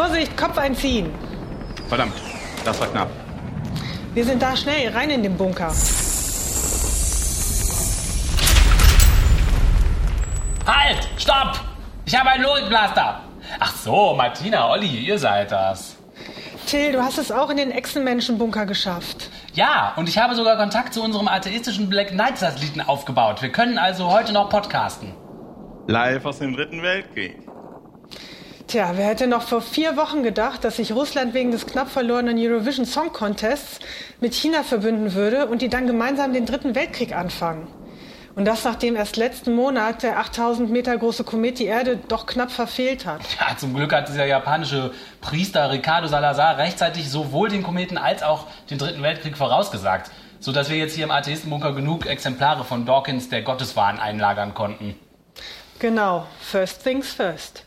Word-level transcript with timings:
Vorsicht, 0.00 0.34
Kopf 0.34 0.56
einziehen. 0.56 1.12
Verdammt, 1.90 2.14
das 2.64 2.80
war 2.80 2.86
knapp. 2.86 3.10
Wir 4.14 4.24
sind 4.24 4.40
da 4.40 4.56
schnell, 4.56 4.88
rein 4.94 5.10
in 5.10 5.22
den 5.22 5.36
Bunker. 5.36 5.74
Halt! 10.66 11.06
Stopp! 11.18 11.60
Ich 12.06 12.18
habe 12.18 12.30
einen 12.30 12.44
Logikblaster! 12.44 13.20
Ach 13.58 13.74
so, 13.76 14.14
Martina, 14.14 14.70
Olli, 14.70 15.00
ihr 15.00 15.18
seid 15.18 15.52
das. 15.52 15.96
Till, 16.66 16.92
du 16.92 17.02
hast 17.02 17.18
es 17.18 17.30
auch 17.30 17.50
in 17.50 17.58
den 17.58 17.70
Echsenmenschenbunker 17.70 18.64
geschafft. 18.64 19.28
Ja, 19.52 19.92
und 19.96 20.08
ich 20.08 20.16
habe 20.16 20.34
sogar 20.34 20.56
Kontakt 20.56 20.94
zu 20.94 21.02
unserem 21.02 21.28
atheistischen 21.28 21.90
Black 21.90 22.08
Knight 22.12 22.38
Satelliten 22.38 22.80
aufgebaut. 22.80 23.42
Wir 23.42 23.52
können 23.52 23.76
also 23.76 24.10
heute 24.10 24.32
noch 24.32 24.48
podcasten. 24.48 25.12
Live 25.88 26.24
aus 26.24 26.38
dem 26.38 26.56
Dritten 26.56 26.82
Weltkrieg. 26.82 27.49
Tja, 28.70 28.92
wer 28.94 29.06
hätte 29.06 29.26
noch 29.26 29.42
vor 29.42 29.62
vier 29.62 29.96
Wochen 29.96 30.22
gedacht, 30.22 30.62
dass 30.62 30.76
sich 30.76 30.92
Russland 30.92 31.34
wegen 31.34 31.50
des 31.50 31.66
knapp 31.66 31.90
verlorenen 31.90 32.38
Eurovision 32.38 32.86
Song 32.86 33.12
Contests 33.12 33.80
mit 34.20 34.32
China 34.32 34.62
verbünden 34.62 35.14
würde 35.14 35.46
und 35.46 35.60
die 35.60 35.68
dann 35.68 35.88
gemeinsam 35.88 36.32
den 36.32 36.46
Dritten 36.46 36.76
Weltkrieg 36.76 37.12
anfangen? 37.12 37.66
Und 38.36 38.44
das 38.44 38.62
nachdem 38.62 38.94
erst 38.94 39.16
letzten 39.16 39.56
Monat 39.56 40.04
der 40.04 40.20
8000 40.20 40.70
Meter 40.70 40.96
große 40.96 41.24
Komet 41.24 41.58
die 41.58 41.64
Erde 41.64 41.98
doch 42.06 42.26
knapp 42.26 42.52
verfehlt 42.52 43.06
hat. 43.06 43.22
Ja, 43.40 43.56
zum 43.56 43.74
Glück 43.74 43.92
hat 43.92 44.08
dieser 44.08 44.26
japanische 44.26 44.92
Priester 45.20 45.68
Ricardo 45.72 46.06
Salazar 46.06 46.56
rechtzeitig 46.56 47.10
sowohl 47.10 47.48
den 47.48 47.64
Kometen 47.64 47.98
als 47.98 48.22
auch 48.22 48.46
den 48.70 48.78
Dritten 48.78 49.02
Weltkrieg 49.02 49.36
vorausgesagt, 49.36 50.12
sodass 50.38 50.70
wir 50.70 50.76
jetzt 50.76 50.94
hier 50.94 51.02
im 51.02 51.10
Atheistenbunker 51.10 51.72
genug 51.72 52.06
Exemplare 52.06 52.62
von 52.62 52.86
Dawkins 52.86 53.30
der 53.30 53.42
Gotteswahn 53.42 53.98
einlagern 53.98 54.54
konnten. 54.54 54.94
Genau, 55.80 56.24
first 56.40 56.84
things 56.84 57.12
first. 57.12 57.64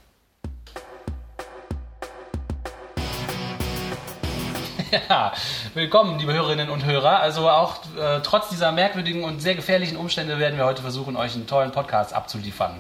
Ja, 5.10 5.34
willkommen, 5.74 6.20
liebe 6.20 6.34
Hörerinnen 6.34 6.70
und 6.70 6.86
Hörer. 6.86 7.20
Also 7.20 7.50
auch 7.50 7.78
äh, 7.98 8.20
trotz 8.24 8.50
dieser 8.50 8.72
merkwürdigen 8.72 9.24
und 9.24 9.42
sehr 9.42 9.56
gefährlichen 9.56 9.98
Umstände 9.98 10.38
werden 10.38 10.58
wir 10.58 10.66
heute 10.66 10.82
versuchen, 10.82 11.16
euch 11.16 11.34
einen 11.34 11.48
tollen 11.48 11.72
Podcast 11.72 12.14
abzuliefern. 12.14 12.76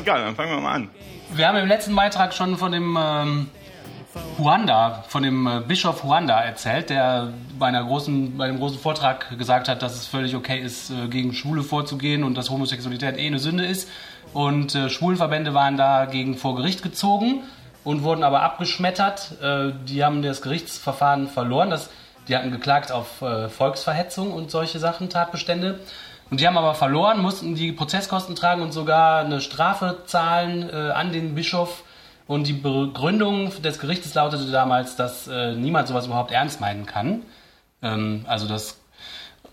Egal, 0.00 0.24
dann 0.24 0.34
fangen 0.34 0.50
wir 0.50 0.60
mal 0.60 0.74
an. 0.74 0.90
Wir 1.32 1.46
haben 1.46 1.58
im 1.58 1.68
letzten 1.68 1.94
Beitrag 1.94 2.34
schon 2.34 2.56
von 2.56 2.72
dem 2.72 2.98
ähm, 3.00 3.50
Huanda, 4.38 5.04
von 5.06 5.22
dem 5.22 5.46
äh, 5.46 5.60
Bischof 5.60 6.02
Huanda 6.02 6.40
erzählt, 6.40 6.90
der 6.90 7.32
bei, 7.58 7.66
einer 7.66 7.84
großen, 7.84 8.36
bei 8.36 8.46
einem 8.46 8.58
großen 8.58 8.78
Vortrag 8.78 9.38
gesagt 9.38 9.68
hat, 9.68 9.82
dass 9.82 9.94
es 9.94 10.06
völlig 10.06 10.34
okay 10.34 10.58
ist, 10.58 10.90
äh, 10.90 11.06
gegen 11.06 11.32
Schwule 11.32 11.62
vorzugehen 11.62 12.24
und 12.24 12.34
dass 12.34 12.50
Homosexualität 12.50 13.16
eh 13.16 13.26
eine 13.26 13.38
Sünde 13.38 13.66
ist. 13.66 13.88
Und 14.32 14.74
äh, 14.74 14.90
Schwulenverbände 14.90 15.54
waren 15.54 15.76
dagegen 15.76 16.36
vor 16.36 16.56
Gericht 16.56 16.82
gezogen 16.82 17.44
und 17.84 18.02
wurden 18.02 18.22
aber 18.22 18.42
abgeschmettert. 18.42 19.32
Äh, 19.42 19.72
die 19.86 20.04
haben 20.04 20.22
das 20.22 20.42
Gerichtsverfahren 20.42 21.28
verloren. 21.28 21.70
Das, 21.70 21.90
die 22.28 22.36
hatten 22.36 22.50
geklagt 22.50 22.92
auf 22.92 23.22
äh, 23.22 23.48
Volksverhetzung 23.48 24.32
und 24.32 24.50
solche 24.50 24.78
Sachen, 24.78 25.08
Tatbestände. 25.08 25.80
Und 26.30 26.40
die 26.40 26.46
haben 26.46 26.58
aber 26.58 26.74
verloren, 26.74 27.20
mussten 27.20 27.54
die 27.54 27.72
Prozesskosten 27.72 28.36
tragen 28.36 28.62
und 28.62 28.72
sogar 28.72 29.24
eine 29.24 29.40
Strafe 29.40 29.98
zahlen 30.06 30.68
äh, 30.70 30.90
an 30.90 31.12
den 31.12 31.34
Bischof. 31.34 31.82
Und 32.26 32.46
die 32.46 32.52
Begründung 32.52 33.50
des 33.62 33.80
Gerichtes 33.80 34.14
lautete 34.14 34.52
damals, 34.52 34.94
dass 34.94 35.26
niemand 35.26 35.88
sowas 35.88 36.06
überhaupt 36.06 36.30
ernst 36.30 36.60
meinen 36.60 36.86
kann. 36.86 37.24
Ähm, 37.82 38.24
also 38.28 38.46
das, 38.46 38.78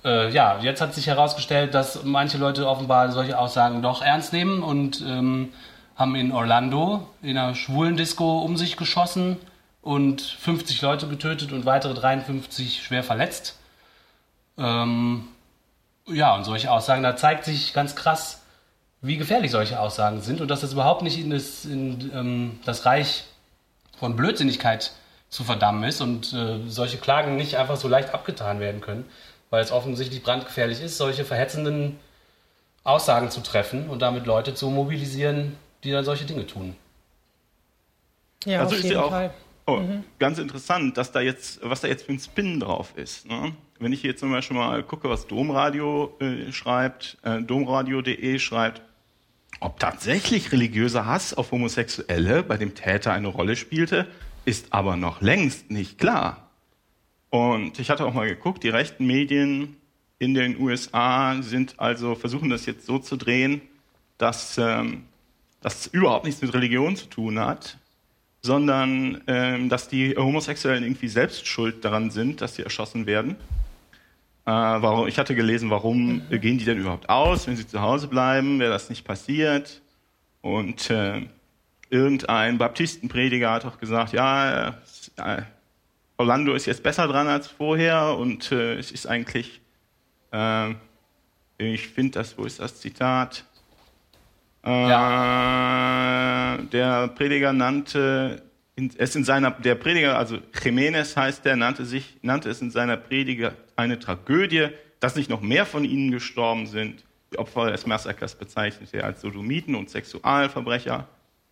ja, 0.03 0.59
jetzt 0.61 0.79
hat 0.79 0.93
sich 0.93 1.07
herausgestellt, 1.07 1.73
dass 1.73 2.03
manche 2.03 2.37
Leute 2.37 2.69
offenbar 2.69 3.11
solche 3.11 3.37
Aussagen 3.37 3.81
doch 3.81 4.03
ernst 4.03 4.31
nehmen 4.31 4.61
und 4.61 5.01
ähm, 5.01 5.49
haben 5.97 6.15
in 6.15 6.31
Orlando 6.31 7.09
in 7.21 7.37
einer 7.37 7.55
schwulen 7.55 7.97
Disco 7.97 8.39
um 8.39 8.55
sich 8.55 8.77
geschossen 8.77 9.37
und 9.81 10.21
50 10.21 10.81
Leute 10.81 11.07
getötet 11.07 11.51
und 11.51 11.65
weitere 11.65 11.95
53 11.95 12.83
schwer 12.83 13.03
verletzt. 13.03 13.57
Ähm, 14.57 15.27
ja, 16.07 16.35
und 16.35 16.43
solche 16.43 16.71
Aussagen, 16.71 17.03
da 17.03 17.15
zeigt 17.15 17.45
sich 17.45 17.73
ganz 17.73 17.95
krass, 17.95 18.43
wie 19.01 19.17
gefährlich 19.17 19.51
solche 19.51 19.79
Aussagen 19.79 20.21
sind 20.21 20.39
und 20.39 20.49
dass 20.49 20.61
das 20.61 20.73
überhaupt 20.73 21.01
nicht 21.01 21.19
in 21.19 21.31
das, 21.31 21.65
in, 21.65 22.11
ähm, 22.13 22.59
das 22.63 22.85
Reich 22.85 23.23
von 23.99 24.15
Blödsinnigkeit 24.15 24.91
zu 25.29 25.43
verdammen 25.43 25.83
ist 25.83 26.01
und 26.01 26.31
äh, 26.33 26.59
solche 26.67 26.97
Klagen 26.97 27.35
nicht 27.35 27.57
einfach 27.57 27.75
so 27.75 27.87
leicht 27.87 28.13
abgetan 28.13 28.59
werden 28.59 28.81
können, 28.81 29.05
weil 29.49 29.63
es 29.63 29.71
offensichtlich 29.71 30.23
brandgefährlich 30.23 30.81
ist, 30.81 30.97
solche 30.97 31.25
verhetzenden 31.25 31.99
Aussagen 32.83 33.31
zu 33.31 33.41
treffen 33.41 33.89
und 33.89 34.01
damit 34.01 34.25
Leute 34.25 34.53
zu 34.53 34.69
mobilisieren, 34.69 35.57
die 35.83 35.91
dann 35.91 36.05
solche 36.05 36.25
Dinge 36.25 36.45
tun. 36.45 36.75
Ja, 38.45 38.61
also 38.61 38.71
auf 38.71 38.77
ist 38.77 38.83
jeden 38.83 38.95
ja 38.95 39.03
auch 39.03 39.09
Fall. 39.09 39.33
oh, 39.65 39.81
ganz 40.19 40.39
interessant, 40.39 40.97
dass 40.97 41.11
da 41.11 41.21
jetzt, 41.21 41.59
was 41.63 41.81
da 41.81 41.87
jetzt 41.87 42.05
für 42.05 42.13
ein 42.13 42.19
Spin 42.19 42.59
drauf 42.59 42.93
ist. 42.95 43.27
Ne? 43.27 43.53
Wenn 43.79 43.93
ich 43.93 44.01
hier 44.01 44.15
zum 44.15 44.31
Beispiel 44.31 44.57
mal 44.57 44.83
gucke, 44.83 45.09
was 45.09 45.27
Domradio 45.27 46.15
äh, 46.19 46.51
schreibt, 46.51 47.17
äh, 47.23 47.41
domradio.de 47.41 48.39
schreibt, 48.39 48.81
ob 49.59 49.79
tatsächlich 49.79 50.51
religiöser 50.51 51.05
Hass 51.05 51.33
auf 51.33 51.51
Homosexuelle 51.51 52.43
bei 52.43 52.57
dem 52.57 52.75
Täter 52.75 53.11
eine 53.11 53.27
Rolle 53.27 53.55
spielte, 53.55 54.07
ist 54.45 54.71
aber 54.71 54.95
noch 54.95 55.21
längst 55.21 55.71
nicht 55.71 55.97
klar. 55.97 56.49
Und 57.29 57.79
ich 57.79 57.89
hatte 57.89 58.05
auch 58.05 58.13
mal 58.13 58.27
geguckt, 58.27 58.63
die 58.63 58.69
rechten 58.69 59.05
Medien 59.05 59.75
in 60.19 60.33
den 60.33 60.59
USA 60.59 61.41
sind 61.41 61.79
also 61.79 62.15
versuchen 62.15 62.49
das 62.49 62.65
jetzt 62.65 62.85
so 62.85 62.99
zu 62.99 63.17
drehen, 63.17 63.61
dass 64.17 64.57
ähm, 64.57 65.05
das 65.61 65.87
überhaupt 65.87 66.25
nichts 66.25 66.41
mit 66.41 66.53
Religion 66.53 66.95
zu 66.95 67.07
tun 67.07 67.39
hat, 67.39 67.77
sondern 68.41 69.21
ähm, 69.27 69.69
dass 69.69 69.87
die 69.87 70.15
Homosexuellen 70.15 70.83
irgendwie 70.83 71.07
selbst 71.07 71.47
schuld 71.47 71.83
daran 71.83 72.11
sind, 72.11 72.41
dass 72.41 72.55
sie 72.55 72.63
erschossen 72.63 73.05
werden. 73.05 73.31
Äh, 74.45 74.51
warum, 74.51 75.07
ich 75.07 75.19
hatte 75.19 75.35
gelesen, 75.35 75.69
warum 75.69 76.21
gehen 76.29 76.57
die 76.57 76.65
denn 76.65 76.77
überhaupt 76.77 77.09
aus, 77.09 77.47
wenn 77.47 77.57
sie 77.57 77.67
zu 77.67 77.81
Hause 77.81 78.07
bleiben, 78.07 78.59
wäre 78.59 78.71
das 78.71 78.89
nicht 78.89 79.03
passiert. 79.03 79.81
Und 80.41 80.89
äh, 80.89 81.23
irgendein 81.89 82.57
Baptistenprediger 82.57 83.51
hat 83.51 83.65
auch 83.65 83.79
gesagt, 83.79 84.13
ja, 84.13 84.69
äh, 85.17 85.41
Orlando 86.17 86.53
ist 86.53 86.65
jetzt 86.65 86.83
besser 86.83 87.07
dran 87.07 87.27
als 87.27 87.47
vorher 87.47 88.15
und 88.17 88.51
äh, 88.51 88.75
es 88.75 88.91
ist 88.91 89.05
eigentlich, 89.05 89.61
äh, 90.31 90.71
ich 91.57 91.87
finde 91.89 92.19
das, 92.19 92.37
wo 92.37 92.45
ist 92.45 92.59
das 92.59 92.79
Zitat? 92.79 93.45
Äh, 94.67 96.63
Der 96.71 97.07
Prediger 97.15 97.53
nannte 97.53 98.43
es 98.97 99.15
in 99.15 99.23
seiner, 99.23 99.51
der 99.51 99.75
Prediger, 99.75 100.17
also 100.17 100.37
Jiménez 100.53 101.15
heißt 101.15 101.45
der, 101.45 101.55
nannte 101.55 101.85
sich, 101.85 102.17
nannte 102.21 102.49
es 102.49 102.61
in 102.61 102.69
seiner 102.69 102.97
Prediger 102.97 103.53
eine 103.75 103.97
Tragödie, 103.97 104.67
dass 104.99 105.15
nicht 105.15 105.29
noch 105.29 105.41
mehr 105.41 105.65
von 105.65 105.83
ihnen 105.83 106.11
gestorben 106.11 106.67
sind. 106.67 107.03
Die 107.33 107.39
Opfer 107.39 107.71
des 107.71 107.85
Massakers 107.87 108.35
bezeichnete 108.35 108.97
er 108.97 109.05
als 109.05 109.21
Sodomiten 109.21 109.73
und 109.73 109.89
Sexualverbrecher. 109.89 111.07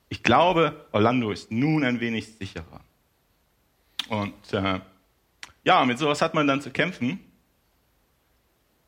Ich 0.10 0.22
glaube, 0.22 0.86
Orlando 0.92 1.32
ist 1.32 1.52
nun 1.52 1.84
ein 1.84 2.00
wenig 2.00 2.36
sicherer. 2.38 2.82
Und 4.10 4.54
äh, 4.54 4.80
ja, 5.64 5.84
mit 5.86 5.98
sowas 5.98 6.22
hat 6.22 6.36
man 6.36 6.48
dann 6.48 6.62
zu 6.62 6.70
kämpfen. 6.70 7.20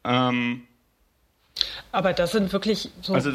Ähm, 0.04 0.68
Aber 1.92 2.14
das 2.14 2.32
sind 2.32 2.54
wirklich 2.54 2.90
so 3.02 3.14
Also 3.14 3.32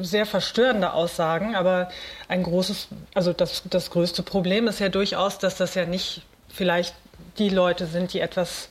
sehr 0.00 0.26
verstörende 0.26 0.92
Aussagen. 0.92 1.54
Aber 1.54 1.88
ein 2.28 2.42
großes, 2.42 2.88
also 3.14 3.32
das, 3.32 3.62
das 3.68 3.90
größte 3.90 4.22
Problem 4.22 4.68
ist 4.68 4.80
ja 4.80 4.88
durchaus, 4.88 5.38
dass 5.38 5.56
das 5.56 5.74
ja 5.74 5.86
nicht 5.86 6.22
vielleicht 6.48 6.94
die 7.38 7.48
Leute 7.48 7.86
sind, 7.86 8.12
die 8.12 8.20
etwas 8.20 8.68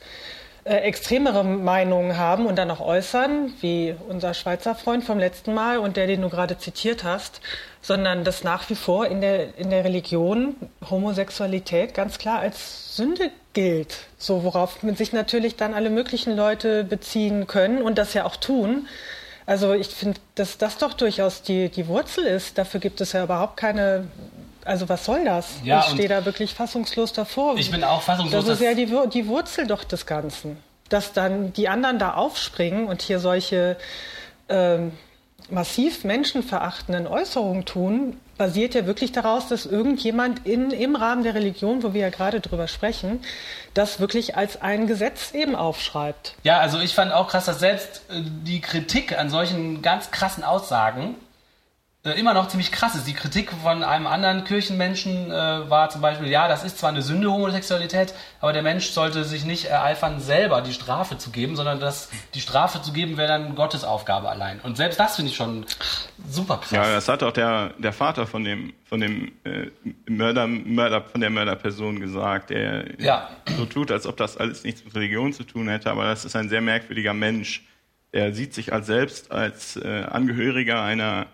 äh, 0.64 0.76
extremere 0.76 1.44
Meinungen 1.44 2.18
haben 2.18 2.46
und 2.46 2.56
dann 2.56 2.70
auch 2.70 2.82
äußern, 2.82 3.52
wie 3.62 3.96
unser 4.08 4.36
Schweizer 4.36 4.76
Freund 4.76 5.04
vom 5.04 5.18
letzten 5.18 5.56
Mal 5.56 5.80
und 5.80 5.98
der, 5.98 6.06
den 6.06 6.22
du 6.22 6.30
gerade 6.30 6.58
zitiert 6.58 7.04
hast, 7.04 7.42
sondern 7.82 8.24
dass 8.24 8.44
nach 8.44 8.70
wie 8.70 8.76
vor 8.76 9.08
in 9.08 9.22
der, 9.22 9.58
in 9.58 9.72
der 9.72 9.84
Religion 9.84 10.56
Homosexualität 10.88 11.96
ganz 11.96 12.20
klar 12.20 12.40
als 12.40 12.96
Sünde 12.96 13.32
gilt. 13.53 13.98
So, 14.18 14.44
worauf 14.44 14.84
man 14.84 14.96
sich 14.96 15.14
natürlich 15.14 15.56
dann 15.56 15.74
alle 15.74 15.90
möglichen 15.90 16.36
Leute 16.36 16.84
beziehen 16.84 17.48
können 17.48 17.82
und 17.82 17.98
das 17.98 18.14
ja 18.14 18.26
auch 18.26 18.36
tun. 18.36 18.88
Also 19.46 19.74
ich 19.74 19.88
finde, 19.88 20.20
dass 20.36 20.58
das 20.58 20.78
doch 20.78 20.94
durchaus 20.94 21.42
die, 21.42 21.70
die 21.70 21.88
Wurzel 21.88 22.26
ist. 22.26 22.58
Dafür 22.58 22.80
gibt 22.80 23.02
es 23.02 23.14
ja 23.14 23.24
überhaupt 23.24 23.58
keine. 23.58 24.08
Also 24.64 24.88
was 24.90 25.06
soll 25.06 25.26
das? 25.26 25.56
Ja, 25.64 25.80
ich 25.80 25.94
stehe 25.94 26.08
da 26.08 26.24
wirklich 26.24 26.53
fassungslos 26.53 27.14
davor. 27.14 27.58
Ich 27.58 27.72
bin 27.72 27.84
auch 27.84 28.02
fassungslos, 28.02 28.46
Das 28.46 28.59
ist 28.59 28.64
ja 28.64 28.76
die, 28.76 28.86
die 29.12 29.28
Wurzel 29.28 29.66
doch 29.66 29.84
des 29.84 30.06
Ganzen. 30.06 30.58
Dass 30.90 31.14
dann 31.14 31.52
die 31.54 31.68
anderen 31.68 31.97
da 31.97 32.14
aufspringen 32.14 32.86
und 32.86 33.02
hier 33.02 33.20
solche 33.20 33.78
ähm, 34.50 34.92
massiv 35.50 36.04
menschenverachtenden 36.04 37.08
Äußerungen 37.08 37.66
tun, 37.66 38.18
basiert 38.41 38.73
ja 38.73 38.88
wirklich 38.88 39.11
daraus, 39.11 39.47
dass 39.49 39.67
irgendjemand 39.67 40.47
in, 40.47 40.72
im 40.72 40.96
Rahmen 40.96 41.22
der 41.22 41.35
Religion, 41.35 41.84
wo 41.84 41.93
wir 41.93 42.02
ja 42.02 42.09
gerade 42.09 42.40
drüber 42.40 42.67
sprechen, 42.67 43.20
das 43.76 43.99
wirklich 43.99 44.35
als 44.35 44.59
ein 44.59 44.88
Gesetz 44.88 45.35
eben 45.35 45.55
aufschreibt. 45.55 46.34
Ja, 46.41 46.58
also 46.58 46.79
ich 46.79 46.96
fand 46.96 47.11
auch 47.11 47.28
krass, 47.28 47.46
dass 47.46 47.59
selbst 47.59 48.02
äh, 48.09 48.23
die 48.43 48.59
Kritik 48.59 49.16
an 49.16 49.29
solchen 49.29 49.84
ganz 49.84 50.09
krassen 50.09 50.43
Aussagen 50.43 51.17
äh, 52.03 52.20
immer 52.20 52.34
noch 52.34 52.48
ziemlich 52.48 52.72
krass 52.72 52.96
ist. 52.96 53.08
Die 53.08 53.14
Kritik 53.14 53.52
von 53.52 53.84
einem 53.84 54.08
anderen 54.08 54.44
Kirchenmenschen 54.44 55.30
äh, 55.30 55.70
war 55.70 55.90
zum 55.92 56.02
Beispiel, 56.02 56.30
ja, 56.30 56.48
das 56.48 56.64
ist 56.64 56.80
zwar 56.80 56.90
eine 56.90 57.03
Sünde, 57.03 57.32
Homosexualität, 57.32 58.16
aber 58.40 58.53
der 58.53 58.64
Mensch 58.64 58.88
sollte 58.90 59.24
sich 59.24 59.46
nicht 59.46 59.66
ereifern, 59.66 60.20
selber 60.20 60.62
die 60.62 60.74
Strafe 60.74 61.20
zu 61.20 61.30
geben, 61.30 61.56
sondern 61.56 61.80
das, 61.80 62.09
die 62.34 62.42
Strafe 62.42 62.82
zu 62.82 62.92
geben 62.92 63.18
wäre 63.18 63.28
dann 63.28 63.53
Gottes 63.53 63.84
Aufgabe 63.84 64.30
allein. 64.30 64.59
Und 64.62 64.78
selbst 64.78 65.00
das 65.00 65.18
finde 65.18 65.30
ich 65.30 65.38
schon 65.38 65.64
super 66.28 66.58
krass. 66.58 66.72
Ja, 66.72 66.92
das 66.92 67.08
hat 67.08 67.22
auch 67.22 67.34
der, 67.34 67.74
der 67.78 67.94
Vater 67.94 68.26
von 68.26 68.44
dem, 68.44 68.74
von 68.86 69.00
dem 69.00 69.32
äh, 69.44 69.68
Mörder, 70.09 70.47
Mörder, 70.47 71.04
von 71.04 71.22
der 71.22 71.30
Mörderperson 71.30 72.00
gesagt, 72.00 72.50
der 72.50 73.00
ja. 73.00 73.30
so 73.58 73.66
tut, 73.66 73.92
als 73.92 74.08
ob 74.08 74.18
das 74.18 74.38
alles 74.38 74.64
nichts 74.64 74.84
mit 74.84 74.96
Religion 74.96 75.34
zu 75.34 75.44
tun 75.44 75.70
hätte, 75.70 75.92
aber 75.92 76.06
das 76.06 76.26
ist 76.26 76.36
ein 76.36 76.50
sehr 76.50 76.62
merkwürdiger 76.62 77.14
Mensch. 77.14 77.64
Er 78.12 78.34
sieht 78.34 78.56
sich 78.56 78.74
als 78.74 78.88
selbst 78.88 79.32
als 79.32 79.78
äh, 79.78 80.04
Angehöriger 80.09 80.82
einer 80.82 81.28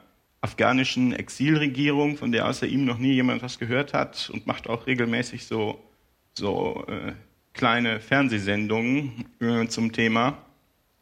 afghanischen 0.48 1.14
Exilregierung, 1.14 2.16
von 2.16 2.32
der 2.32 2.48
außer 2.48 2.66
ihm 2.66 2.86
noch 2.86 2.98
nie 2.98 3.14
jemand 3.14 3.44
was 3.44 3.60
gehört 3.60 3.94
hat 3.94 4.30
und 4.34 4.48
macht 4.48 4.70
auch 4.70 4.88
regelmäßig 4.88 5.46
so, 5.46 5.78
so 6.34 6.86
äh, 6.88 7.12
kleine 7.54 8.00
Fernsehsendungen 8.00 9.26
äh, 9.42 9.68
zum 9.68 9.92
Thema. 9.92 10.38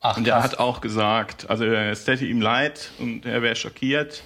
Ach, 0.02 0.18
und 0.18 0.28
er 0.28 0.42
hat 0.42 0.58
auch 0.60 0.82
gesagt, 0.82 1.50
also 1.50 1.66
es 1.66 2.06
täte 2.06 2.26
ihm 2.26 2.42
leid 2.42 2.92
und 3.00 3.26
er 3.26 3.42
wäre 3.42 3.56
schockiert 3.56 4.24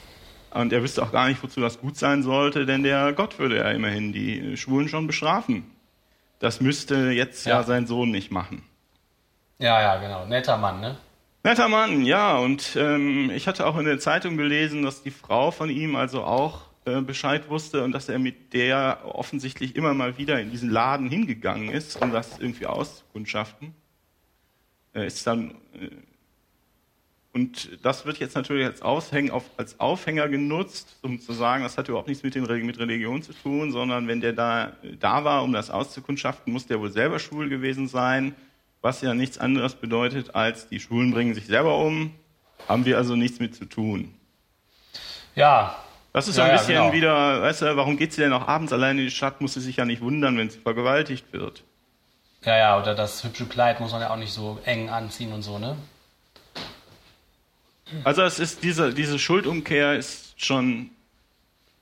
und 0.52 0.72
er 0.72 0.82
wüsste 0.82 1.04
auch 1.04 1.12
gar 1.12 1.28
nicht, 1.28 1.44
wozu 1.44 1.60
das 1.60 1.80
gut 1.80 1.98
sein 1.98 2.24
sollte, 2.24 2.66
denn 2.66 2.84
der 2.84 3.14
Gott 3.14 3.40
würde 3.40 3.58
ja 3.58 3.70
immerhin 3.72 4.14
die 4.14 4.56
Schwulen 4.58 4.88
schon 4.88 5.06
bestrafen. 5.06 5.70
Das 6.40 6.62
müsste 6.62 7.12
jetzt 7.12 7.46
ja, 7.46 7.58
ja 7.58 7.64
sein 7.64 7.88
Sohn 7.88 8.12
nicht 8.12 8.32
machen. 8.32 8.64
Ja, 9.58 9.82
ja, 9.82 9.98
genau. 9.98 10.26
Netter 10.26 10.58
Mann, 10.58 10.80
ne? 10.80 10.98
Netter 11.44 11.70
Mann, 11.70 12.04
ja. 12.06 12.38
Und 12.38 12.76
ähm, 12.76 13.32
ich 13.32 13.48
hatte 13.48 13.66
auch 13.66 13.78
in 13.78 13.86
der 13.86 14.00
Zeitung 14.00 14.38
gelesen, 14.38 14.84
dass 14.84 15.04
die 15.04 15.12
Frau 15.12 15.52
von 15.52 15.70
ihm 15.70 15.96
also 15.96 16.24
auch 16.24 16.70
äh, 16.86 17.02
Bescheid 17.02 17.50
wusste 17.50 17.84
und 17.84 17.94
dass 17.94 18.10
er 18.10 18.20
mit 18.20 18.54
der 18.54 19.02
offensichtlich 19.06 19.76
immer 19.76 19.94
mal 19.94 20.18
wieder 20.18 20.40
in 20.42 20.52
diesen 20.52 20.70
Laden 20.70 21.10
hingegangen 21.10 21.70
ist, 21.70 22.02
um 22.02 22.12
das 22.12 22.40
irgendwie 22.40 22.66
auszukundschaften. 22.66 23.74
Äh, 24.94 25.08
ist 25.08 25.26
dann 25.26 25.52
äh, 25.80 25.90
und 27.32 27.70
das 27.84 28.06
wird 28.06 28.18
jetzt 28.18 28.36
natürlich 28.36 28.66
als, 28.66 28.82
Aushäng, 28.82 29.30
auf, 29.30 29.46
als 29.56 29.80
Aufhänger 29.80 30.28
genutzt, 30.30 30.98
um 31.04 31.22
zu 31.22 31.32
sagen, 31.32 31.64
das 31.64 31.78
hat 31.78 31.88
überhaupt 31.88 32.08
nichts 32.08 32.24
mit, 32.24 32.34
den, 32.34 32.44
mit 32.66 32.80
Religion 32.80 33.22
zu 33.22 33.34
tun, 33.34 33.72
sondern 33.72 34.08
wenn 34.08 34.20
der 34.20 34.34
da, 34.34 34.74
da 35.00 35.24
war, 35.24 35.44
um 35.44 35.54
das 35.54 35.70
auszukundschaften, 35.70 36.52
muss 36.52 36.66
der 36.66 36.80
wohl 36.80 36.92
selber 36.92 37.20
schwul 37.20 37.48
gewesen 37.48 37.88
sein 37.88 38.36
was 38.82 39.02
ja 39.02 39.14
nichts 39.14 39.38
anderes 39.38 39.76
bedeutet, 39.76 40.36
als 40.36 40.70
die 40.70 40.80
Schulen 40.80 41.12
bringen 41.12 41.34
sich 41.34 41.48
selber 41.48 41.78
um, 41.78 42.14
haben 42.68 42.86
wir 42.86 42.98
also 42.98 43.16
nichts 43.16 43.40
mit 43.40 43.56
zu 43.56 43.66
tun. 43.66 44.14
Ja. 45.36 45.76
Das 46.14 46.28
ist 46.28 46.36
so 46.36 46.42
ein 46.42 46.50
ja, 46.50 46.58
bisschen 46.58 46.76
genau. 46.76 46.94
wieder, 46.94 47.42
weißt 47.42 47.62
du, 47.62 47.76
warum 47.76 47.98
geht 47.98 48.14
sie 48.14 48.22
denn 48.22 48.34
auch 48.34 48.48
abends 48.48 48.74
allein 48.74 48.98
in 48.98 49.06
die 49.06 49.12
Stadt, 49.12 49.42
muss 49.42 49.54
sie 49.54 49.62
sich 49.62 49.78
ja 49.78 49.86
nicht 49.86 50.02
wundern, 50.02 50.38
wenn 50.38 50.50
sie 50.50 50.60
vergewaltigt 50.60 51.32
wird. 51.34 51.64
Ja, 52.44 52.58
ja, 52.58 52.80
oder 52.80 52.96
das 52.96 53.24
hübsche 53.24 53.46
Kleid 53.46 53.80
muss 53.80 53.92
man 53.92 54.02
ja 54.02 54.10
auch 54.10 54.18
nicht 54.18 54.34
so 54.34 54.60
eng 54.64 54.90
anziehen 54.90 55.34
und 55.34 55.42
so, 55.42 55.60
ne? 55.60 55.76
Also 58.04 58.22
es 58.24 58.40
ist 58.40 58.64
diese, 58.64 58.94
diese 58.94 59.20
Schuldumkehr 59.20 59.96
ist 59.96 60.34
schon, 60.42 60.92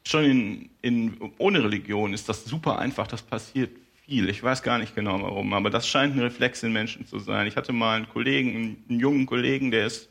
schon 0.06 0.24
in, 0.24 0.70
in, 0.82 1.34
ohne 1.38 1.64
Religion 1.64 2.14
ist 2.14 2.28
das 2.30 2.46
super 2.46 2.80
einfach, 2.80 3.08
das 3.08 3.22
passiert 3.22 3.72
viel. 4.08 4.30
Ich 4.30 4.42
weiß 4.42 4.64
gar 4.64 4.80
nicht 4.80 4.96
genau 4.96 5.22
warum, 5.22 5.54
aber 5.54 5.70
das 5.70 5.88
scheint 5.88 6.16
ein 6.16 6.22
Reflex 6.22 6.64
in 6.64 6.72
Menschen 6.72 7.06
zu 7.06 7.20
sein. 7.20 7.46
Ich 7.46 7.58
hatte 7.58 7.74
mal 7.74 7.98
einen 7.98 8.10
Kollegen, 8.10 8.84
einen 8.90 9.00
jungen 9.00 9.26
Kollegen, 9.26 9.70
der 9.70 9.86
ist, 9.86 10.10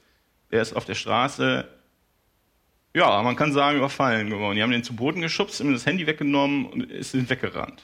der 0.52 0.62
ist 0.62 0.74
auf 0.74 0.84
der 0.84 0.94
Straße, 0.94 1.66
ja, 2.94 3.22
man 3.22 3.36
kann 3.36 3.52
sagen, 3.52 3.76
überfallen 3.76 4.30
geworden. 4.30 4.56
Die 4.56 4.62
haben 4.62 4.70
den 4.70 4.82
zu 4.82 4.96
Boden 4.96 5.20
geschubst, 5.20 5.60
ihm 5.60 5.72
das 5.72 5.84
Handy 5.84 6.06
weggenommen 6.06 6.66
und 6.66 7.04
sind 7.04 7.28
weggerannt. 7.28 7.82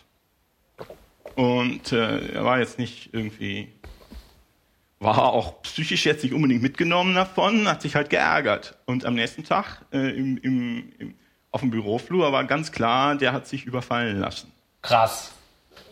Und 1.35 1.93
äh, 1.93 2.35
er 2.35 2.45
war 2.45 2.59
jetzt 2.59 2.79
nicht 2.79 3.11
irgendwie, 3.13 3.69
war 5.01 5.33
auch 5.33 5.61
psychisch 5.63 6.07
jetzt 6.07 6.23
nicht 6.23 6.33
unbedingt 6.33 6.63
mitgenommen 6.63 7.15
davon, 7.15 7.69
hat 7.69 7.83
sich 7.83 7.95
halt 7.95 8.09
geärgert. 8.09 8.79
Und 8.87 9.05
am 9.05 9.15
nächsten 9.15 9.45
Tag 9.45 9.83
äh, 9.93 10.17
im, 10.17 10.39
im, 10.39 10.93
im, 10.99 11.15
auf 11.51 11.61
dem 11.61 11.71
Büroflur 11.71 12.33
war 12.33 12.45
ganz 12.45 12.73
klar, 12.73 13.17
der 13.17 13.35
hat 13.35 13.47
sich 13.47 13.67
überfallen 13.67 14.19
lassen. 14.19 14.51
Krass. 14.81 15.35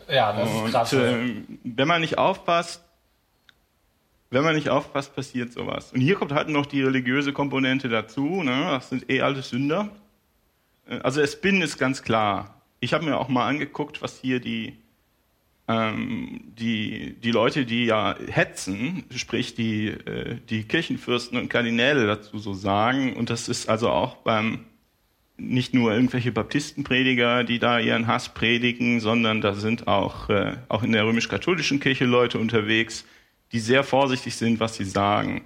Ja, 0.09 0.33
das 0.33 0.49
und, 0.49 0.65
ist 0.65 0.71
krass. 0.71 0.93
Äh, 0.93 1.33
wenn 1.63 1.87
man 1.87 2.01
nicht 2.01 2.17
aufpasst, 2.17 2.83
wenn 4.31 4.43
man 4.43 4.55
nicht 4.55 4.69
aufpasst, 4.69 5.13
passiert 5.13 5.51
sowas. 5.51 5.91
Und 5.91 5.99
hier 5.99 6.15
kommt 6.15 6.31
halt 6.31 6.47
noch 6.47 6.65
die 6.65 6.81
religiöse 6.81 7.33
Komponente 7.33 7.89
dazu. 7.89 8.41
Ne? 8.43 8.67
Das 8.71 8.89
sind 8.89 9.09
eh 9.09 9.21
alles 9.21 9.49
Sünder. 9.49 9.89
Äh, 10.87 10.99
also 10.99 11.19
der 11.19 11.27
Spin 11.27 11.61
ist 11.61 11.77
ganz 11.77 12.01
klar. 12.01 12.61
Ich 12.79 12.93
habe 12.93 13.05
mir 13.05 13.17
auch 13.17 13.27
mal 13.27 13.47
angeguckt, 13.47 14.01
was 14.01 14.19
hier 14.19 14.39
die, 14.39 14.77
ähm, 15.67 16.41
die, 16.57 17.13
die 17.21 17.31
Leute, 17.31 17.65
die 17.65 17.85
ja 17.85 18.15
hetzen, 18.27 19.03
sprich 19.13 19.53
die, 19.53 19.87
äh, 19.89 20.37
die 20.49 20.63
Kirchenfürsten 20.63 21.37
und 21.37 21.49
Kardinäle 21.49 22.07
dazu 22.07 22.39
so 22.39 22.53
sagen. 22.53 23.15
Und 23.17 23.29
das 23.29 23.49
ist 23.49 23.69
also 23.69 23.89
auch 23.89 24.15
beim 24.17 24.65
nicht 25.49 25.73
nur 25.73 25.91
irgendwelche 25.91 26.31
Baptistenprediger, 26.31 27.43
die 27.43 27.59
da 27.59 27.79
ihren 27.79 28.07
Hass 28.07 28.29
predigen, 28.29 28.99
sondern 28.99 29.41
da 29.41 29.53
sind 29.53 29.87
auch, 29.87 30.29
äh, 30.29 30.57
auch 30.69 30.83
in 30.83 30.91
der 30.91 31.05
römisch-katholischen 31.05 31.79
Kirche 31.79 32.05
Leute 32.05 32.37
unterwegs, 32.37 33.05
die 33.51 33.59
sehr 33.59 33.83
vorsichtig 33.83 34.35
sind, 34.35 34.59
was 34.59 34.75
sie 34.75 34.85
sagen. 34.85 35.41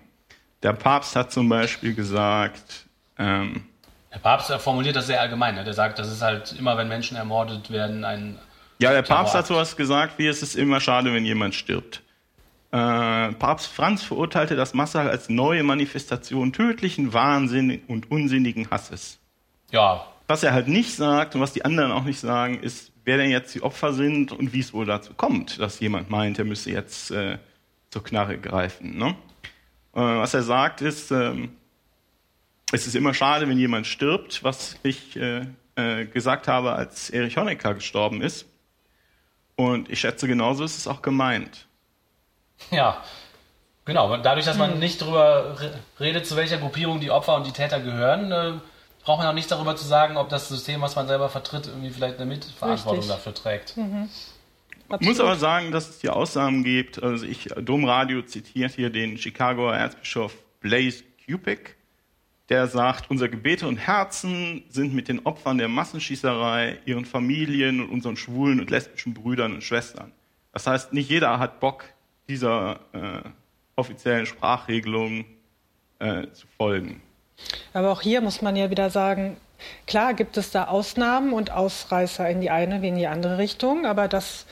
Der 0.63 0.73
Papst 0.73 1.15
hat 1.15 1.31
zum 1.31 1.49
Beispiel 1.49 1.93
gesagt, 1.93 2.85
ähm, 3.17 3.63
der 4.11 4.19
Papst 4.19 4.51
formuliert 4.61 4.95
das 4.95 5.07
sehr 5.07 5.19
allgemein. 5.19 5.55
Ne? 5.55 5.63
Der 5.63 5.73
sagt, 5.73 5.99
das 5.99 6.11
ist 6.11 6.21
halt 6.21 6.55
immer, 6.57 6.77
wenn 6.77 6.87
Menschen 6.87 7.17
ermordet 7.17 7.69
werden, 7.69 8.05
ein. 8.05 8.39
Ja, 8.79 8.91
der 8.91 9.01
Papst 9.01 9.33
hat 9.33 9.47
sowas 9.47 9.75
gesagt, 9.75 10.17
wie 10.17 10.27
es 10.27 10.41
ist 10.41 10.55
immer 10.55 10.79
schade, 10.79 11.13
wenn 11.13 11.25
jemand 11.25 11.55
stirbt. 11.55 12.01
Äh, 12.71 13.33
Papst 13.33 13.67
Franz 13.67 14.03
verurteilte 14.03 14.55
das 14.55 14.73
Massacre 14.73 15.09
als 15.09 15.29
neue 15.29 15.63
Manifestation 15.63 16.53
tödlichen 16.53 17.13
Wahnsinn 17.13 17.81
und 17.87 18.11
unsinnigen 18.11 18.69
Hasses. 18.71 19.19
Ja. 19.75 20.05
Was 20.27 20.41
er 20.41 20.53
halt 20.53 20.69
nicht 20.69 20.95
sagt 20.95 21.35
und 21.35 21.41
was 21.41 21.51
die 21.51 21.65
anderen 21.65 21.91
auch 21.91 22.05
nicht 22.05 22.19
sagen, 22.19 22.61
ist, 22.61 22.93
wer 23.03 23.17
denn 23.17 23.29
jetzt 23.29 23.53
die 23.53 23.61
Opfer 23.61 23.91
sind 23.93 24.31
und 24.31 24.53
wie 24.53 24.61
es 24.61 24.73
wohl 24.73 24.85
dazu 24.85 25.13
kommt, 25.13 25.59
dass 25.59 25.81
jemand 25.81 26.09
meint, 26.09 26.39
er 26.39 26.45
müsse 26.45 26.71
jetzt 26.71 27.11
äh, 27.11 27.37
zur 27.89 28.03
Knarre 28.03 28.37
greifen. 28.37 28.97
Ne? 28.97 29.17
Äh, 29.93 29.99
was 29.99 30.33
er 30.33 30.43
sagt 30.43 30.81
ist, 30.81 31.11
äh, 31.11 31.49
es 32.71 32.87
ist 32.87 32.95
immer 32.95 33.13
schade, 33.13 33.49
wenn 33.49 33.57
jemand 33.57 33.85
stirbt, 33.85 34.45
was 34.45 34.77
ich 34.81 35.17
äh, 35.17 35.45
äh, 35.75 36.05
gesagt 36.05 36.47
habe, 36.47 36.71
als 36.71 37.09
Erich 37.09 37.35
Honecker 37.35 37.73
gestorben 37.73 38.21
ist. 38.21 38.45
Und 39.57 39.89
ich 39.89 39.99
schätze, 39.99 40.25
genauso 40.25 40.63
ist 40.63 40.77
es 40.77 40.87
auch 40.87 41.01
gemeint. 41.01 41.67
Ja, 42.71 43.03
genau. 43.83 44.15
Dadurch, 44.17 44.45
dass 44.45 44.57
man 44.57 44.71
hm. 44.71 44.79
nicht 44.79 45.01
darüber 45.01 45.57
redet, 45.99 46.25
zu 46.25 46.37
welcher 46.37 46.59
Gruppierung 46.59 47.01
die 47.01 47.11
Opfer 47.11 47.35
und 47.35 47.45
die 47.45 47.51
Täter 47.51 47.81
gehören, 47.81 48.31
äh, 48.31 48.53
braucht 49.05 49.19
man 49.19 49.27
auch 49.27 49.33
nicht 49.33 49.49
darüber 49.49 49.75
zu 49.75 49.85
sagen, 49.85 50.17
ob 50.17 50.29
das 50.29 50.49
System, 50.49 50.81
was 50.81 50.95
man 50.95 51.07
selber 51.07 51.29
vertritt, 51.29 51.67
irgendwie 51.67 51.91
vielleicht 51.91 52.17
eine 52.17 52.25
Mitverantwortung 52.25 52.99
Richtig. 52.99 53.15
dafür 53.15 53.33
trägt. 53.33 53.77
Mhm. 53.77 54.09
Ich 54.99 55.07
muss 55.07 55.19
aber 55.19 55.35
sagen, 55.35 55.71
dass 55.71 55.89
es 55.89 56.01
hier 56.01 56.15
Aussagen 56.15 56.63
gibt. 56.63 57.01
Also 57.01 57.25
ich, 57.25 57.45
Domradio 57.59 58.23
zitiert 58.23 58.71
hier 58.71 58.89
den 58.89 59.17
Chicagoer 59.17 59.75
Erzbischof 59.75 60.33
Blaise 60.59 61.03
Kupik, 61.25 61.75
der 62.49 62.67
sagt, 62.67 63.09
unsere 63.09 63.29
Gebete 63.29 63.67
und 63.67 63.77
Herzen 63.77 64.63
sind 64.69 64.93
mit 64.93 65.07
den 65.07 65.25
Opfern 65.25 65.57
der 65.57 65.67
Massenschießerei, 65.67 66.79
ihren 66.85 67.05
Familien 67.05 67.81
und 67.81 67.89
unseren 67.89 68.17
schwulen 68.17 68.59
und 68.59 68.69
lesbischen 68.69 69.13
Brüdern 69.13 69.53
und 69.53 69.63
Schwestern. 69.63 70.11
Das 70.51 70.67
heißt, 70.67 70.93
nicht 70.93 71.09
jeder 71.09 71.39
hat 71.39 71.59
Bock, 71.59 71.85
dieser 72.27 72.79
äh, 72.93 73.21
offiziellen 73.75 74.25
Sprachregelung 74.25 75.25
äh, 75.99 76.27
zu 76.31 76.47
folgen. 76.57 77.01
Aber 77.73 77.91
auch 77.91 78.01
hier 78.01 78.21
muss 78.21 78.41
man 78.41 78.55
ja 78.55 78.69
wieder 78.69 78.89
sagen, 78.89 79.37
klar 79.87 80.13
gibt 80.13 80.37
es 80.37 80.51
da 80.51 80.65
Ausnahmen 80.65 81.33
und 81.33 81.51
Ausreißer 81.51 82.29
in 82.29 82.41
die 82.41 82.49
eine 82.49 82.81
wie 82.81 82.89
in 82.89 82.97
die 82.97 83.07
andere 83.07 83.37
Richtung, 83.37 83.85
aber 83.85 84.07
das, 84.07 84.45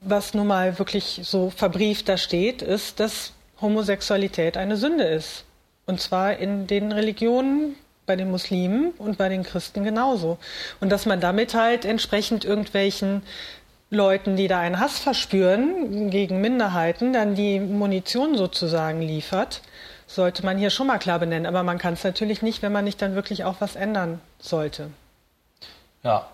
was 0.00 0.34
nun 0.34 0.46
mal 0.46 0.78
wirklich 0.78 1.20
so 1.22 1.50
verbrieft 1.50 2.08
da 2.08 2.16
steht, 2.16 2.62
ist, 2.62 3.00
dass 3.00 3.32
Homosexualität 3.60 4.56
eine 4.56 4.76
Sünde 4.76 5.04
ist. 5.04 5.44
Und 5.86 6.00
zwar 6.00 6.36
in 6.36 6.66
den 6.66 6.92
Religionen, 6.92 7.76
bei 8.04 8.16
den 8.16 8.30
Muslimen 8.30 8.90
und 8.98 9.16
bei 9.16 9.28
den 9.28 9.44
Christen 9.44 9.84
genauso. 9.84 10.38
Und 10.80 10.90
dass 10.90 11.06
man 11.06 11.20
damit 11.20 11.54
halt 11.54 11.84
entsprechend 11.84 12.44
irgendwelchen 12.44 13.22
Leuten, 13.90 14.36
die 14.36 14.48
da 14.48 14.58
einen 14.58 14.80
Hass 14.80 14.98
verspüren 14.98 16.10
gegen 16.10 16.40
Minderheiten, 16.40 17.12
dann 17.12 17.34
die 17.34 17.60
Munition 17.60 18.36
sozusagen 18.36 19.02
liefert 19.02 19.62
sollte 20.14 20.44
man 20.44 20.58
hier 20.58 20.70
schon 20.70 20.86
mal 20.86 20.98
klar 20.98 21.18
benennen. 21.18 21.46
Aber 21.46 21.62
man 21.62 21.78
kann 21.78 21.94
es 21.94 22.04
natürlich 22.04 22.42
nicht, 22.42 22.62
wenn 22.62 22.72
man 22.72 22.84
nicht 22.84 23.00
dann 23.00 23.14
wirklich 23.14 23.44
auch 23.44 23.60
was 23.60 23.76
ändern 23.76 24.20
sollte. 24.38 24.90
Ja. 26.02 26.28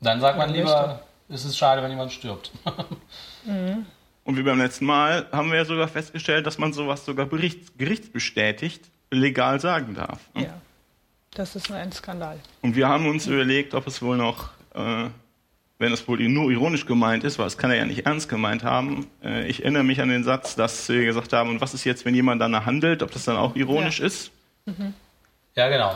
Dann 0.00 0.20
sagt 0.20 0.38
man, 0.38 0.48
man 0.48 0.56
lieber, 0.56 1.02
es 1.28 1.44
ist 1.44 1.56
schade, 1.56 1.82
wenn 1.82 1.90
jemand 1.90 2.12
stirbt. 2.12 2.52
mhm. 3.44 3.86
Und 4.24 4.36
wie 4.36 4.42
beim 4.42 4.58
letzten 4.58 4.86
Mal 4.86 5.26
haben 5.32 5.50
wir 5.50 5.58
ja 5.58 5.64
sogar 5.64 5.88
festgestellt, 5.88 6.46
dass 6.46 6.58
man 6.58 6.72
sowas 6.72 7.04
sogar 7.04 7.26
Berichts, 7.26 7.72
gerichtsbestätigt 7.78 8.84
legal 9.10 9.60
sagen 9.60 9.94
darf. 9.94 10.20
Ne? 10.34 10.44
Ja. 10.44 10.54
Das 11.32 11.54
ist 11.54 11.68
nur 11.68 11.78
ein 11.78 11.92
Skandal. 11.92 12.38
Und 12.62 12.76
wir 12.76 12.88
haben 12.88 13.06
uns 13.06 13.26
überlegt, 13.26 13.74
ob 13.74 13.86
es 13.86 14.02
wohl 14.02 14.16
noch, 14.16 14.50
äh, 14.74 15.08
wenn 15.78 15.92
es 15.92 16.06
wohl 16.08 16.18
nur 16.28 16.50
ironisch 16.50 16.86
gemeint 16.86 17.22
ist, 17.24 17.38
weil 17.38 17.46
es 17.46 17.58
kann 17.58 17.70
er 17.70 17.76
ja 17.76 17.84
nicht 17.84 18.06
ernst 18.06 18.28
gemeint 18.28 18.64
haben. 18.64 19.06
Äh, 19.22 19.46
ich 19.46 19.60
erinnere 19.62 19.84
mich 19.84 20.00
an 20.00 20.08
den 20.08 20.24
Satz, 20.24 20.54
dass 20.56 20.88
wir 20.88 21.04
gesagt 21.04 21.32
haben, 21.32 21.50
und 21.50 21.60
was 21.60 21.74
ist 21.74 21.84
jetzt, 21.84 22.04
wenn 22.04 22.14
jemand 22.14 22.40
danach 22.40 22.64
handelt, 22.66 23.02
ob 23.02 23.10
das 23.10 23.24
dann 23.24 23.36
auch 23.36 23.54
ironisch 23.56 24.00
Ja. 24.00 24.06
ist? 24.06 24.30
Ja, 25.54 25.68
genau. 25.68 25.94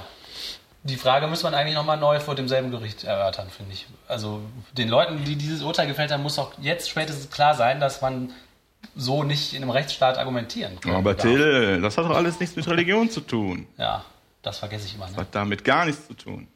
Die 0.83 0.97
Frage 0.97 1.27
muss 1.27 1.43
man 1.43 1.53
eigentlich 1.55 1.75
nochmal 1.75 1.99
neu 1.99 2.21
vor 2.21 2.35
demselben 2.35 2.71
Gericht 2.71 3.05
erörtern, 3.05 3.49
finde 3.55 3.73
ich. 3.75 3.87
Also 4.09 4.41
den 4.73 4.89
Leuten, 4.89 5.25
die 5.25 5.37
dieses 5.37 5.63
Urteil 5.63 5.87
gefällt 5.87 6.11
haben, 6.11 6.23
muss 6.23 6.39
auch 6.39 6.53
jetzt 6.61 6.89
spätestens 6.89 7.31
klar 7.31 7.55
sein, 7.55 7.81
dass 7.81 8.01
man 8.01 8.31
so 8.97 9.23
nicht 9.23 9.53
in 9.53 9.63
einem 9.63 9.71
Rechtsstaat 9.73 10.17
argumentieren 10.17 10.81
kann. 10.81 10.95
Aber. 10.95 11.17
Till, 11.17 11.83
das 11.83 11.99
hat 11.99 12.07
doch 12.07 12.17
alles 12.17 12.41
nichts 12.41 12.57
mit 12.57 12.67
Religion 12.67 13.11
zu 13.11 13.21
tun. 13.21 13.67
Ja, 13.77 14.05
das 14.41 14.59
vergesse 14.59 14.87
ich 14.87 14.95
immer. 14.95 15.05
Das 15.07 15.17
Ne? 15.17 15.21
hat 15.21 15.35
damit 15.35 15.65
gar 15.65 15.85
nichts 15.85 16.07
zu 16.07 16.15
tun. 16.15 16.49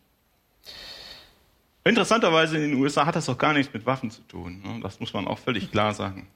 Interessanterweise 1.84 2.56
in 2.56 2.70
den 2.70 2.80
USA 2.80 3.04
hat 3.04 3.14
das 3.14 3.28
auch 3.28 3.36
gar 3.36 3.52
nichts 3.52 3.72
mit 3.72 3.84
Waffen 3.84 4.10
zu 4.10 4.22
tun. 4.22 4.62
ne? 4.64 4.80
Das 4.82 5.00
muss 5.00 5.12
man 5.12 5.28
auch 5.28 5.38
völlig 5.38 5.70
klar 5.70 5.92
sagen. 5.92 6.28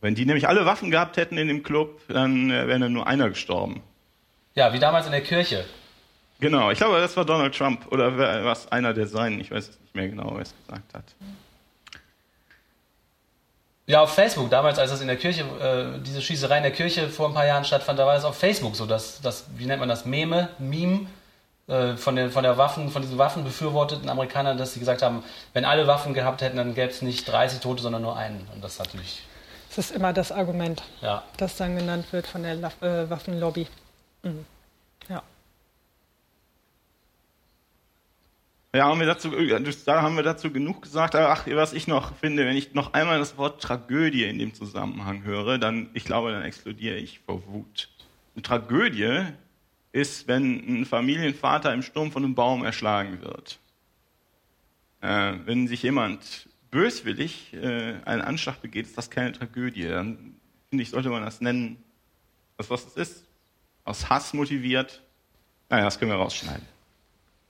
Wenn 0.00 0.14
die 0.14 0.24
nämlich 0.24 0.48
alle 0.48 0.64
Waffen 0.64 0.90
gehabt 0.90 1.16
hätten 1.18 1.36
in 1.36 1.48
dem 1.48 1.62
Club, 1.62 2.00
dann 2.08 2.50
äh, 2.50 2.66
wäre 2.66 2.88
nur 2.88 3.06
einer 3.06 3.28
gestorben. 3.28 3.82
Ja, 4.54 4.72
wie 4.72 4.78
damals 4.78 5.06
in 5.06 5.12
der 5.12 5.20
Kirche. 5.20 5.64
Genau, 6.40 6.70
ich 6.70 6.78
glaube, 6.78 6.98
das 6.98 7.16
war 7.16 7.24
Donald 7.24 7.54
Trump 7.54 7.86
oder 7.92 8.44
was 8.44 8.70
einer 8.72 8.92
der 8.92 9.06
seinen, 9.06 9.38
ich 9.40 9.50
weiß 9.50 9.68
es 9.68 9.80
nicht 9.80 9.94
mehr 9.94 10.08
genau, 10.08 10.32
wer 10.34 10.42
es 10.42 10.54
gesagt 10.66 10.92
hat. 10.92 11.04
Ja, 13.86 14.00
auf 14.00 14.14
Facebook, 14.14 14.50
damals, 14.50 14.78
als 14.78 14.90
das 14.90 15.00
in 15.02 15.06
der 15.06 15.16
Kirche, 15.16 15.42
äh, 15.42 16.02
diese 16.02 16.22
Schießerei 16.22 16.56
in 16.56 16.62
der 16.62 16.72
Kirche 16.72 17.08
vor 17.08 17.28
ein 17.28 17.34
paar 17.34 17.46
Jahren 17.46 17.64
stattfand, 17.64 17.98
da 17.98 18.06
war 18.06 18.16
es 18.16 18.24
auf 18.24 18.36
Facebook 18.36 18.74
so, 18.74 18.86
dass 18.86 19.20
das, 19.20 19.46
wie 19.56 19.66
nennt 19.66 19.80
man 19.80 19.88
das, 19.88 20.04
Meme, 20.04 20.48
Meme 20.58 21.06
von, 21.66 22.16
der, 22.16 22.30
von 22.30 22.42
der 22.42 22.58
Waffen, 22.58 22.90
von 22.90 23.02
diesen 23.02 23.18
waffenbefürworteten 23.18 24.08
Amerikanern, 24.08 24.58
dass 24.58 24.74
sie 24.74 24.80
gesagt 24.80 25.00
haben, 25.02 25.22
wenn 25.52 25.64
alle 25.64 25.86
Waffen 25.86 26.12
gehabt 26.12 26.42
hätten, 26.42 26.56
dann 26.56 26.74
gäbe 26.74 26.90
es 26.90 27.02
nicht 27.02 27.26
30 27.26 27.60
Tote, 27.60 27.82
sondern 27.82 28.02
nur 28.02 28.16
einen. 28.16 28.46
Und 28.52 28.62
das 28.62 28.72
ist 28.72 28.78
natürlich, 28.80 29.22
Das 29.68 29.78
ist 29.78 29.90
immer 29.92 30.12
das 30.12 30.32
Argument, 30.32 30.82
ja. 31.00 31.22
das 31.36 31.56
dann 31.56 31.76
genannt 31.76 32.06
wird 32.12 32.26
von 32.26 32.42
der 32.42 32.54
äh, 32.54 33.08
Waffenlobby. 33.08 33.68
Mhm. 34.22 34.44
Ja. 35.08 35.22
Ja, 38.74 38.86
haben 38.86 39.00
wir 39.00 39.06
dazu, 39.06 39.30
da 39.84 40.02
haben 40.02 40.16
wir 40.16 40.22
dazu 40.22 40.50
genug 40.50 40.82
gesagt. 40.82 41.14
Aber 41.14 41.30
Ach, 41.30 41.46
was 41.46 41.74
ich 41.74 41.86
noch 41.86 42.14
finde, 42.16 42.44
wenn 42.46 42.56
ich 42.56 42.74
noch 42.74 42.94
einmal 42.94 43.18
das 43.18 43.36
Wort 43.36 43.62
Tragödie 43.62 44.24
in 44.24 44.38
dem 44.38 44.54
Zusammenhang 44.54 45.22
höre, 45.24 45.58
dann, 45.58 45.90
ich 45.94 46.04
glaube, 46.04 46.32
dann 46.32 46.42
explodiere 46.42 46.96
ich 46.96 47.20
vor 47.20 47.46
Wut. 47.46 47.88
Eine 48.34 48.42
Tragödie 48.42 49.26
ist, 49.92 50.26
wenn 50.26 50.80
ein 50.80 50.84
Familienvater 50.86 51.72
im 51.72 51.82
Sturm 51.82 52.10
von 52.10 52.24
einem 52.24 52.34
Baum 52.34 52.64
erschlagen 52.64 53.20
wird. 53.22 53.58
Äh, 55.02 55.34
wenn 55.44 55.68
sich 55.68 55.82
jemand 55.82 56.48
böswillig 56.70 57.52
äh, 57.52 57.94
einen 58.04 58.22
Anschlag 58.22 58.62
begeht, 58.62 58.86
ist 58.86 58.96
das 58.96 59.10
keine 59.10 59.32
Tragödie. 59.32 59.88
Dann 59.88 60.36
finde 60.70 60.82
ich, 60.82 60.90
sollte 60.90 61.10
man 61.10 61.22
das 61.22 61.40
nennen, 61.40 61.82
das 62.56 62.70
was 62.70 62.86
es 62.86 62.96
ist. 62.96 63.24
Aus 63.84 64.08
Hass 64.08 64.32
motiviert. 64.32 65.02
Naja, 65.68 65.84
das 65.84 65.98
können 65.98 66.10
wir 66.10 66.16
rausschneiden. 66.18 66.64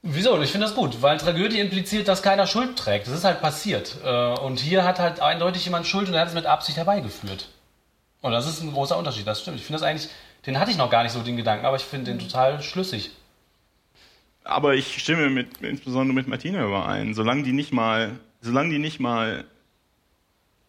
Wieso? 0.04 0.40
Ich 0.42 0.50
finde 0.50 0.66
das 0.66 0.75
gut, 0.75 1.00
weil 1.00 1.18
Tragödie 1.18 1.61
impliziert, 1.61 2.08
dass 2.08 2.22
keiner 2.22 2.49
Schuld 2.49 2.76
trägt. 2.76 3.06
Das 3.06 3.14
ist 3.14 3.25
halt 3.25 3.40
passiert. 3.40 3.99
Äh, 4.02 4.34
Und 4.40 4.58
hier 4.58 4.84
hat 4.84 4.99
halt 4.99 5.20
eindeutig 5.20 5.64
jemand 5.64 5.87
Schuld 5.87 6.08
und 6.08 6.14
er 6.14 6.22
hat 6.22 6.28
es 6.28 6.34
mit 6.34 6.46
Absicht 6.46 6.76
herbeigeführt. 6.76 7.50
Und 8.20 8.32
das 8.32 8.49
ist 8.49 8.62
ein 8.62 8.72
großer 8.72 8.96
Unterschied, 8.96 9.26
das 9.26 9.42
stimmt. 9.42 9.58
Ich 9.58 9.64
finde 9.66 9.80
das 9.80 9.88
eigentlich, 9.88 10.08
den 10.46 10.58
hatte 10.58 10.70
ich 10.70 10.76
noch 10.76 10.90
gar 10.90 11.02
nicht 11.02 11.12
so, 11.12 11.22
den 11.22 11.37
Gedanken, 11.37 11.66
aber 11.66 11.76
ich 11.76 11.84
finde 11.84 12.11
den 12.12 12.18
total 12.18 12.62
schlüssig. 12.62 13.11
Aber 14.44 14.75
ich 14.75 14.99
stimme 14.99 15.30
mit, 15.30 15.58
insbesondere 15.61 16.14
mit 16.14 16.26
Martina 16.26 16.64
überein. 16.64 17.14
Solange 17.14 17.44
die 17.44 17.52
nicht 17.52 17.72
mal, 17.72 18.18
solange 18.40 18.70
die 18.70 18.78
nicht 18.78 18.99
mal 18.99 19.44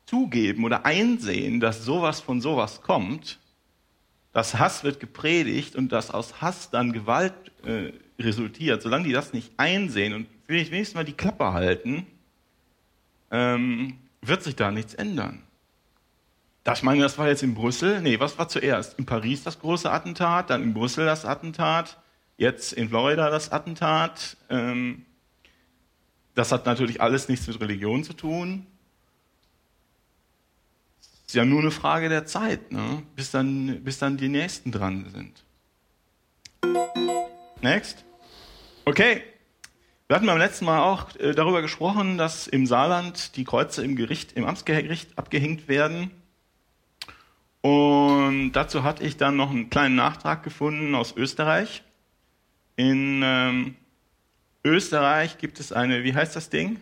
zugeben 0.06 0.64
oder 0.64 0.86
einsehen, 0.86 1.60
dass 1.60 1.84
sowas 1.86 2.20
von 2.20 2.40
sowas 2.40 2.82
kommt, 2.82 3.40
dass 4.32 4.58
Hass 4.60 4.84
wird 4.84 5.00
gepredigt 5.00 5.76
und 5.76 5.92
dass 5.92 6.12
aus 6.12 6.42
Hass 6.42 6.70
dann 6.70 6.92
Gewalt 6.92 7.34
äh, 7.66 7.94
resultiert, 8.20 8.82
solange 8.82 9.06
die 9.06 9.14
das 9.14 9.34
nicht 9.34 9.52
einsehen 9.58 10.14
und 10.14 10.28
wenigstens 10.48 10.96
mal 10.96 11.06
die 11.06 11.14
Klappe 11.14 11.54
halten, 11.54 12.06
ähm, 13.32 13.98
wird 14.22 14.44
sich 14.44 14.56
da 14.56 14.72
nichts 14.72 14.94
ändern. 14.94 15.43
Das, 16.64 16.82
meine, 16.82 17.02
das 17.02 17.18
war 17.18 17.28
jetzt 17.28 17.44
in 17.44 17.56
Brüssel. 17.56 18.02
Nee, 18.02 18.20
was 18.20 18.38
war 18.38 18.48
zuerst? 18.48 18.98
In 18.98 19.06
Paris 19.06 19.44
das 19.44 19.60
große 19.60 19.92
Attentat, 19.92 20.50
dann 20.50 20.64
in 20.64 20.74
Brüssel 20.74 21.06
das 21.06 21.26
Attentat, 21.26 21.98
jetzt 22.38 22.72
in 22.74 22.90
Florida 22.90 23.30
das 23.30 23.52
Attentat. 23.52 24.38
Ähm, 24.50 25.06
das 26.36 26.52
hat 26.52 26.66
natürlich 26.66 27.02
alles 27.02 27.28
nichts 27.28 27.48
mit 27.48 27.60
Religion 27.60 28.04
zu 28.04 28.14
tun. 28.14 28.66
Ist 31.28 31.36
ja 31.36 31.46
nur 31.46 31.60
eine 31.62 31.72
Frage 31.72 32.10
der 32.10 32.26
Zeit, 32.26 32.72
ne? 32.72 33.04
bis, 33.16 33.32
dann, 33.32 33.84
bis 33.84 34.00
dann 34.00 34.18
die 34.18 34.30
Nächsten 34.30 34.72
dran 34.72 35.06
sind. 35.12 35.44
Next. 37.62 38.06
Okay. 38.86 39.24
Wir 40.08 40.18
hatten 40.18 40.28
beim 40.28 40.38
letzten 40.38 40.66
Mal 40.66 40.84
auch 40.84 41.16
äh, 41.16 41.34
darüber 41.34 41.62
gesprochen, 41.62 42.18
dass 42.18 42.48
im 42.48 42.68
Saarland 42.68 43.36
die 43.36 43.46
Kreuze 43.46 43.84
im 43.84 43.96
Gericht, 43.96 44.34
im 44.34 44.46
Amtsgericht 44.46 45.18
abgehängt 45.18 45.68
werden. 45.68 46.12
Und 47.64 48.52
dazu 48.52 48.84
hatte 48.84 49.04
ich 49.04 49.16
dann 49.16 49.38
noch 49.38 49.50
einen 49.50 49.70
kleinen 49.70 49.96
Nachtrag 49.96 50.44
gefunden 50.44 50.96
aus 50.96 51.16
Österreich. 51.16 51.82
In 52.76 53.22
ähm, 53.24 53.76
Österreich 54.66 55.38
gibt 55.38 55.62
es 55.62 55.72
eine, 55.72 56.04
wie 56.04 56.14
heißt 56.14 56.36
das 56.36 56.50
Ding? 56.50 56.78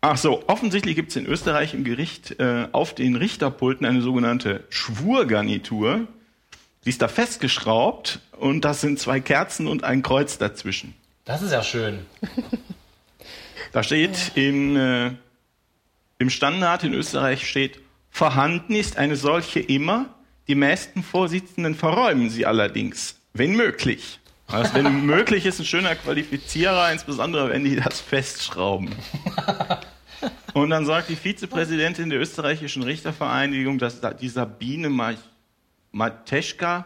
Ach 0.00 0.16
so, 0.16 0.42
offensichtlich 0.48 0.96
gibt 0.96 1.10
es 1.10 1.16
in 1.16 1.26
Österreich 1.26 1.74
im 1.74 1.84
Gericht 1.84 2.40
äh, 2.40 2.66
auf 2.72 2.92
den 2.92 3.14
Richterpulten 3.14 3.86
eine 3.86 4.02
sogenannte 4.02 4.64
Schwurgarnitur. 4.68 6.08
Die 6.84 6.88
ist 6.88 7.00
da 7.00 7.06
festgeschraubt 7.06 8.18
und 8.32 8.64
das 8.64 8.80
sind 8.80 8.98
zwei 8.98 9.20
Kerzen 9.20 9.68
und 9.68 9.84
ein 9.84 10.02
Kreuz 10.02 10.38
dazwischen. 10.38 10.94
Das 11.24 11.40
ist 11.40 11.52
ja 11.52 11.62
schön. 11.62 12.00
Da 13.70 13.82
steht 13.82 14.32
in, 14.34 14.76
äh, 14.76 15.12
im 16.18 16.30
Standard 16.30 16.84
in 16.84 16.92
Österreich 16.92 17.48
steht, 17.48 17.78
vorhanden 18.12 18.76
ist 18.76 18.96
eine 18.98 19.16
solche 19.16 19.58
immer, 19.58 20.14
die 20.46 20.54
meisten 20.54 21.02
Vorsitzenden 21.02 21.74
verräumen 21.74 22.30
sie 22.30 22.46
allerdings, 22.46 23.16
wenn 23.32 23.56
möglich. 23.56 24.20
Also 24.46 24.74
wenn 24.74 25.06
möglich 25.06 25.46
ist 25.46 25.58
ein 25.58 25.64
schöner 25.64 25.96
Qualifizierer, 25.96 26.92
insbesondere 26.92 27.50
wenn 27.50 27.64
die 27.64 27.74
das 27.76 28.00
festschrauben. 28.00 28.90
Und 30.54 30.70
dann 30.70 30.84
sagt 30.86 31.08
die 31.08 31.16
Vizepräsidentin 31.16 32.10
der 32.10 32.20
österreichischen 32.20 32.82
Richtervereinigung, 32.82 33.78
dass 33.78 34.00
da 34.00 34.12
die 34.12 34.28
Sabine 34.28 34.90
Ma- 34.90 35.14
Mateschka, 35.90 36.84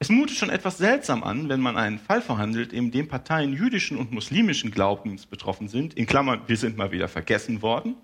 es 0.00 0.08
mutet 0.08 0.36
schon 0.36 0.50
etwas 0.50 0.78
seltsam 0.78 1.22
an, 1.22 1.48
wenn 1.48 1.60
man 1.60 1.76
einen 1.76 1.98
Fall 1.98 2.20
verhandelt, 2.22 2.72
in 2.72 2.90
dem 2.90 3.06
Parteien 3.06 3.52
jüdischen 3.52 3.96
und 3.96 4.12
muslimischen 4.12 4.70
Glaubens 4.70 5.26
betroffen 5.26 5.68
sind. 5.68 5.94
In 5.94 6.06
Klammern, 6.06 6.40
wir 6.46 6.56
sind 6.56 6.76
mal 6.76 6.90
wieder 6.90 7.06
vergessen 7.06 7.62
worden. 7.62 7.94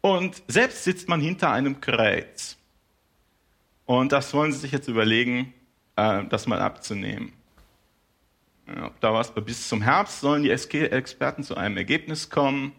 Und 0.00 0.42
selbst 0.48 0.84
sitzt 0.84 1.08
man 1.08 1.20
hinter 1.20 1.50
einem 1.50 1.80
Kreuz. 1.80 2.56
Und 3.86 4.12
das 4.12 4.32
wollen 4.34 4.52
sie 4.52 4.58
sich 4.58 4.72
jetzt 4.72 4.88
überlegen, 4.88 5.52
äh, 5.96 6.24
das 6.24 6.46
mal 6.46 6.60
abzunehmen. 6.60 7.32
Ja, 8.66 8.90
da 9.00 9.12
was 9.12 9.34
bis 9.34 9.68
zum 9.68 9.82
Herbst 9.82 10.20
sollen 10.20 10.44
die 10.44 10.50
Experten 10.50 11.42
zu 11.42 11.56
einem 11.56 11.76
Ergebnis 11.76 12.30
kommen, 12.30 12.72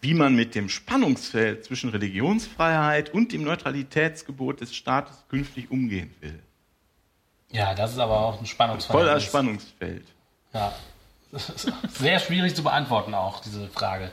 wie 0.00 0.14
man 0.14 0.34
mit 0.34 0.54
dem 0.54 0.68
Spannungsfeld 0.68 1.64
zwischen 1.64 1.90
Religionsfreiheit 1.90 3.10
und 3.10 3.32
dem 3.32 3.44
Neutralitätsgebot 3.44 4.60
des 4.60 4.74
Staates 4.74 5.24
künftig 5.28 5.70
umgehen 5.70 6.12
will. 6.20 6.42
Ja, 7.50 7.74
das 7.74 7.92
ist 7.92 7.98
aber 7.98 8.18
auch 8.18 8.40
ein 8.40 8.46
Spannungsfall. 8.46 8.96
Voller 8.96 9.20
Spannungsfeld. 9.20 10.06
Ja. 10.54 10.72
Sehr 11.88 12.18
schwierig 12.18 12.56
zu 12.56 12.62
beantworten 12.62 13.14
auch, 13.14 13.40
diese 13.40 13.68
Frage, 13.68 14.10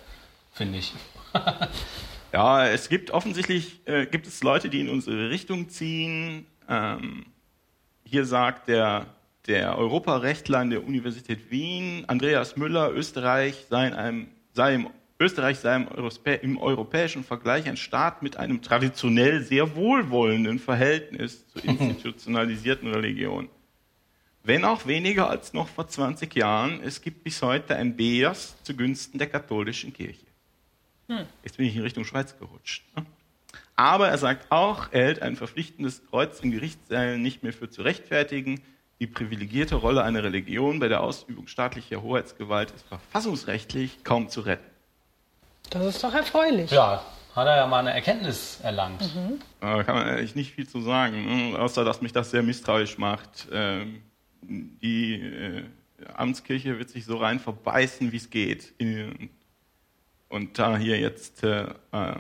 finde 0.51 0.79
ich. 0.79 0.93
Ja, 2.31 2.67
es 2.67 2.89
gibt 2.89 3.09
offensichtlich 3.11 3.81
äh, 3.85 4.05
gibt 4.05 4.27
es 4.27 4.43
Leute, 4.43 4.69
die 4.69 4.81
in 4.81 4.89
unsere 4.89 5.29
Richtung 5.29 5.69
ziehen. 5.69 6.45
Ähm, 6.67 7.25
hier 8.03 8.25
sagt 8.25 8.67
der, 8.67 9.07
der 9.47 9.77
Europarechtler 9.77 10.59
an 10.59 10.69
der 10.69 10.85
Universität 10.85 11.49
Wien, 11.49 12.05
Andreas 12.07 12.55
Müller, 12.55 12.91
Österreich 12.91 13.65
sei, 13.69 13.87
in 13.87 13.93
einem, 13.93 14.27
sei 14.53 14.75
im, 14.75 14.89
Österreich 15.19 15.57
sei 15.57 15.75
im, 15.75 15.87
Europä 15.87 16.35
im 16.35 16.59
europäischen 16.59 17.23
Vergleich 17.23 17.67
ein 17.67 17.77
Staat 17.77 18.21
mit 18.21 18.37
einem 18.37 18.61
traditionell 18.61 19.41
sehr 19.41 19.75
wohlwollenden 19.75 20.59
Verhältnis 20.59 21.47
zur 21.47 21.65
institutionalisierten 21.65 22.93
Religion. 22.93 23.49
Wenn 24.43 24.65
auch 24.65 24.85
weniger 24.85 25.29
als 25.29 25.53
noch 25.53 25.67
vor 25.67 25.87
20 25.87 26.33
Jahren, 26.35 26.81
es 26.83 27.01
gibt 27.01 27.23
bis 27.23 27.41
heute 27.41 27.75
ein 27.75 27.95
Bias 27.95 28.55
zugunsten 28.63 29.17
der 29.17 29.27
katholischen 29.27 29.91
Kirche. 29.93 30.28
Jetzt 31.43 31.57
bin 31.57 31.65
ich 31.65 31.75
in 31.75 31.81
Richtung 31.81 32.05
Schweiz 32.05 32.37
gerutscht. 32.37 32.83
ne? 32.95 33.05
Aber 33.75 34.09
er 34.09 34.17
sagt 34.17 34.51
auch, 34.51 34.89
er 34.91 35.05
hält 35.05 35.21
ein 35.21 35.35
verpflichtendes 35.35 36.01
Kreuz 36.09 36.39
in 36.41 36.51
Gerichtssälen 36.51 37.21
nicht 37.21 37.43
mehr 37.43 37.53
für 37.53 37.69
zu 37.69 37.81
rechtfertigen. 37.81 38.61
die 38.99 39.07
privilegierte 39.07 39.75
Rolle 39.75 40.03
einer 40.03 40.23
Religion 40.23 40.79
bei 40.79 40.89
der 40.89 41.01
Ausübung 41.01 41.47
staatlicher 41.47 42.01
Hoheitsgewalt 42.01 42.71
ist 42.71 42.85
verfassungsrechtlich 42.87 44.03
kaum 44.03 44.27
zu 44.27 44.41
retten. 44.41 44.69
Das 45.69 45.85
ist 45.85 46.03
doch 46.03 46.13
erfreulich. 46.13 46.69
Ja, 46.71 47.05
hat 47.33 47.47
er 47.47 47.55
ja 47.55 47.67
mal 47.67 47.79
eine 47.79 47.93
Erkenntnis 47.93 48.59
erlangt. 48.61 49.01
Mhm. 49.01 49.39
Da 49.61 49.83
kann 49.83 49.95
man 49.95 50.07
eigentlich 50.09 50.35
nicht 50.35 50.51
viel 50.51 50.67
zu 50.67 50.81
sagen, 50.81 51.51
ne? 51.51 51.57
außer 51.59 51.85
dass 51.85 52.01
mich 52.01 52.11
das 52.11 52.31
sehr 52.31 52.43
misstrauisch 52.43 52.97
macht. 52.97 53.47
Ähm, 53.53 54.01
die 54.41 55.13
äh, 55.13 55.63
Amtskirche 56.15 56.77
wird 56.77 56.89
sich 56.89 57.05
so 57.05 57.17
rein 57.17 57.39
verbeißen, 57.39 58.11
wie 58.11 58.17
es 58.17 58.29
geht. 58.29 58.73
Und 60.29 60.59
da 60.59 60.77
hier 60.77 60.99
jetzt 60.99 61.43
äh, 61.43 61.65
äh 61.91 62.13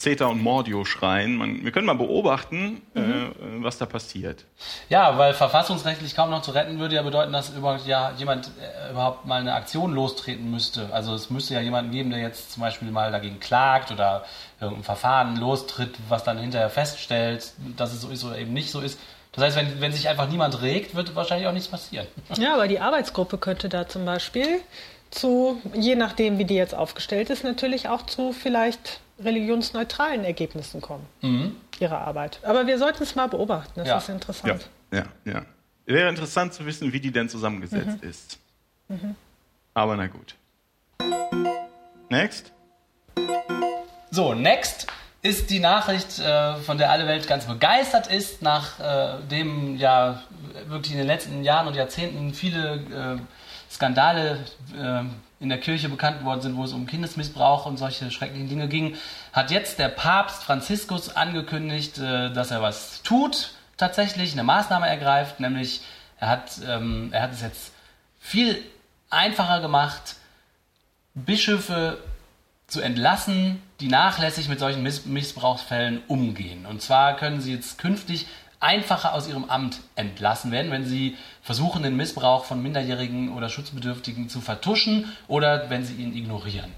Zeta 0.00 0.24
und 0.26 0.42
Mordio 0.42 0.86
schreien. 0.86 1.36
Man, 1.36 1.62
wir 1.62 1.72
können 1.72 1.84
mal 1.84 1.92
beobachten, 1.92 2.80
äh, 2.94 3.00
mhm. 3.00 3.24
äh, 3.24 3.62
was 3.62 3.76
da 3.76 3.84
passiert. 3.84 4.46
Ja, 4.88 5.18
weil 5.18 5.34
verfassungsrechtlich 5.34 6.16
kaum 6.16 6.30
noch 6.30 6.40
zu 6.40 6.52
retten 6.52 6.78
würde 6.78 6.94
ja 6.94 7.02
bedeuten, 7.02 7.34
dass 7.34 7.50
überhaupt 7.50 7.86
ja 7.86 8.12
jemand 8.16 8.46
äh, 8.46 8.92
überhaupt 8.92 9.26
mal 9.26 9.42
eine 9.42 9.52
Aktion 9.52 9.92
lostreten 9.92 10.50
müsste. 10.50 10.88
Also 10.90 11.14
es 11.14 11.28
müsste 11.28 11.52
ja 11.52 11.60
jemanden 11.60 11.90
geben, 11.90 12.08
der 12.08 12.20
jetzt 12.20 12.50
zum 12.50 12.62
Beispiel 12.62 12.90
mal 12.90 13.12
dagegen 13.12 13.40
klagt 13.40 13.92
oder 13.92 14.24
irgendein 14.58 14.84
Verfahren 14.84 15.36
lostritt, 15.36 15.94
was 16.08 16.24
dann 16.24 16.38
hinterher 16.38 16.70
feststellt, 16.70 17.52
dass 17.76 17.92
es 17.92 18.00
so 18.00 18.08
ist 18.08 18.24
oder 18.24 18.38
eben 18.38 18.54
nicht 18.54 18.70
so 18.70 18.80
ist. 18.80 18.98
Das 19.32 19.44
heißt, 19.44 19.56
wenn, 19.56 19.80
wenn 19.82 19.92
sich 19.92 20.08
einfach 20.08 20.28
niemand 20.30 20.62
regt, 20.62 20.94
wird 20.94 21.14
wahrscheinlich 21.14 21.46
auch 21.46 21.52
nichts 21.52 21.68
passieren. 21.68 22.06
Ja, 22.38 22.54
aber 22.54 22.68
die 22.68 22.80
Arbeitsgruppe 22.80 23.36
könnte 23.36 23.68
da 23.68 23.86
zum 23.86 24.06
Beispiel 24.06 24.62
zu, 25.10 25.60
je 25.74 25.96
nachdem, 25.96 26.38
wie 26.38 26.44
die 26.44 26.54
jetzt 26.54 26.74
aufgestellt 26.74 27.30
ist, 27.30 27.44
natürlich 27.44 27.88
auch 27.88 28.06
zu 28.06 28.32
vielleicht 28.32 29.00
religionsneutralen 29.22 30.24
Ergebnissen 30.24 30.80
kommen, 30.80 31.06
mhm. 31.20 31.56
ihre 31.78 31.98
Arbeit. 31.98 32.40
Aber 32.42 32.66
wir 32.66 32.78
sollten 32.78 33.02
es 33.02 33.14
mal 33.14 33.28
beobachten, 33.28 33.72
das 33.76 33.88
ja. 33.88 33.98
ist 33.98 34.08
interessant. 34.08 34.68
Ja, 34.92 34.98
ja, 35.24 35.32
ja. 35.32 35.42
Wäre 35.86 36.08
interessant 36.08 36.54
zu 36.54 36.64
wissen, 36.66 36.92
wie 36.92 37.00
die 37.00 37.10
denn 37.10 37.28
zusammengesetzt 37.28 38.02
mhm. 38.02 38.08
ist. 38.08 38.38
Mhm. 38.88 39.16
Aber 39.74 39.96
na 39.96 40.06
gut. 40.06 40.36
Next. 42.08 42.52
So, 44.10 44.34
next 44.34 44.86
ist 45.22 45.50
die 45.50 45.60
Nachricht, 45.60 46.18
äh, 46.18 46.56
von 46.56 46.78
der 46.78 46.90
alle 46.90 47.06
Welt 47.06 47.26
ganz 47.26 47.44
begeistert 47.44 48.06
ist, 48.06 48.42
nachdem 48.42 49.76
äh, 49.76 49.78
ja 49.78 50.22
wirklich 50.66 50.92
in 50.92 50.98
den 50.98 51.06
letzten 51.06 51.44
Jahren 51.44 51.66
und 51.66 51.74
Jahrzehnten 51.74 52.32
viele 52.32 53.20
äh, 53.70 53.74
Skandale 53.74 54.38
in 55.40 55.48
der 55.48 55.58
Kirche 55.58 55.88
bekannt 55.88 56.22
worden 56.22 56.42
sind, 56.42 56.56
wo 56.56 56.64
es 56.64 56.72
um 56.74 56.86
Kindesmissbrauch 56.86 57.64
und 57.64 57.78
solche 57.78 58.10
schrecklichen 58.10 58.48
Dinge 58.48 58.68
ging, 58.68 58.96
hat 59.32 59.50
jetzt 59.50 59.78
der 59.78 59.88
Papst 59.88 60.44
Franziskus 60.44 61.16
angekündigt, 61.16 61.98
äh, 61.98 62.30
dass 62.32 62.50
er 62.50 62.62
was 62.62 63.02
tut, 63.02 63.54
tatsächlich 63.78 64.32
eine 64.32 64.44
Maßnahme 64.44 64.86
ergreift, 64.86 65.40
nämlich 65.40 65.80
er 66.18 66.28
hat, 66.28 66.60
ähm, 66.68 67.08
er 67.12 67.22
hat 67.22 67.32
es 67.32 67.40
jetzt 67.40 67.72
viel 68.20 68.62
einfacher 69.08 69.62
gemacht, 69.62 70.16
Bischöfe 71.14 71.98
zu 72.66 72.82
entlassen, 72.82 73.62
die 73.80 73.88
nachlässig 73.88 74.48
mit 74.48 74.60
solchen 74.60 74.82
Miss 74.82 75.06
Missbrauchsfällen 75.06 76.02
umgehen. 76.06 76.66
Und 76.66 76.82
zwar 76.82 77.16
können 77.16 77.40
sie 77.40 77.54
jetzt 77.54 77.78
künftig 77.78 78.26
einfacher 78.60 79.14
aus 79.14 79.26
ihrem 79.28 79.44
Amt 79.44 79.80
entlassen 79.96 80.52
werden, 80.52 80.70
wenn 80.70 80.84
sie 80.84 81.16
versuchen, 81.42 81.82
den 81.82 81.96
Missbrauch 81.96 82.44
von 82.44 82.62
Minderjährigen 82.62 83.32
oder 83.32 83.48
Schutzbedürftigen 83.48 84.28
zu 84.28 84.40
vertuschen 84.40 85.10
oder 85.28 85.70
wenn 85.70 85.84
sie 85.84 85.94
ihn 85.94 86.14
ignorieren. 86.14 86.70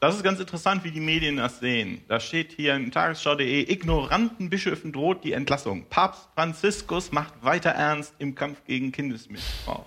Das 0.00 0.16
ist 0.16 0.22
ganz 0.22 0.38
interessant, 0.38 0.84
wie 0.84 0.90
die 0.90 1.00
Medien 1.00 1.38
das 1.38 1.60
sehen. 1.60 2.02
Da 2.08 2.20
steht 2.20 2.52
hier 2.52 2.74
in 2.74 2.90
tagesschau.de, 2.90 3.72
ignoranten 3.72 4.50
Bischöfen 4.50 4.92
droht 4.92 5.24
die 5.24 5.32
Entlassung. 5.32 5.86
Papst 5.88 6.28
Franziskus 6.34 7.10
macht 7.10 7.32
weiter 7.42 7.70
ernst 7.70 8.14
im 8.18 8.34
Kampf 8.34 8.62
gegen 8.66 8.92
Kindesmissbrauch. 8.92 9.86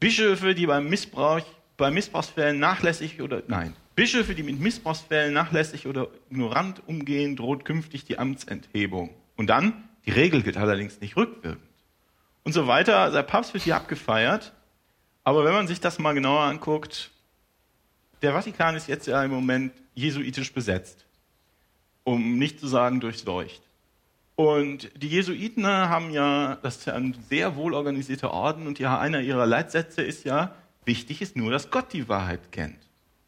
Bischöfe, 0.00 0.54
die 0.54 0.66
beim 0.66 0.88
Missbrauch, 0.88 1.42
bei 1.76 1.90
Missbrauchsfällen 1.90 2.58
nachlässig 2.58 3.20
oder, 3.20 3.42
nein, 3.48 3.74
Bischöfe, 3.96 4.34
die 4.34 4.42
mit 4.42 4.58
Missbrauchsfällen 4.58 5.34
nachlässig 5.34 5.86
oder 5.86 6.08
ignorant 6.30 6.82
umgehen, 6.86 7.36
droht 7.36 7.66
künftig 7.66 8.06
die 8.06 8.18
Amtsenthebung. 8.18 9.10
Und 9.36 9.48
dann, 9.48 9.88
die 10.06 10.10
Regel 10.10 10.42
gilt 10.42 10.56
allerdings 10.56 11.00
nicht 11.00 11.16
rückwirkend. 11.16 11.62
Und 12.44 12.52
so 12.52 12.66
weiter. 12.66 13.10
Der 13.10 13.22
Papst 13.22 13.54
wird 13.54 13.64
hier 13.64 13.76
abgefeiert. 13.76 14.52
Aber 15.24 15.44
wenn 15.44 15.54
man 15.54 15.66
sich 15.66 15.80
das 15.80 15.98
mal 15.98 16.12
genauer 16.12 16.42
anguckt, 16.42 17.10
der 18.22 18.32
Vatikan 18.32 18.76
ist 18.76 18.88
jetzt 18.88 19.06
ja 19.06 19.22
im 19.24 19.30
Moment 19.30 19.72
jesuitisch 19.94 20.52
besetzt. 20.52 21.06
Um 22.04 22.38
nicht 22.38 22.60
zu 22.60 22.68
sagen 22.68 23.00
durchseucht. 23.00 23.62
Und 24.36 24.90
die 25.00 25.08
Jesuiten 25.08 25.66
haben 25.66 26.10
ja, 26.10 26.56
das 26.56 26.78
ist 26.78 26.86
ja 26.86 26.94
ein 26.94 27.16
sehr 27.30 27.56
wohl 27.56 27.72
organisierter 27.72 28.32
Orden 28.32 28.66
und 28.66 28.78
ja, 28.80 28.98
einer 28.98 29.20
ihrer 29.20 29.46
Leitsätze 29.46 30.02
ist 30.02 30.24
ja, 30.24 30.54
wichtig 30.84 31.22
ist 31.22 31.36
nur, 31.36 31.52
dass 31.52 31.70
Gott 31.70 31.92
die 31.92 32.08
Wahrheit 32.08 32.50
kennt. 32.50 32.78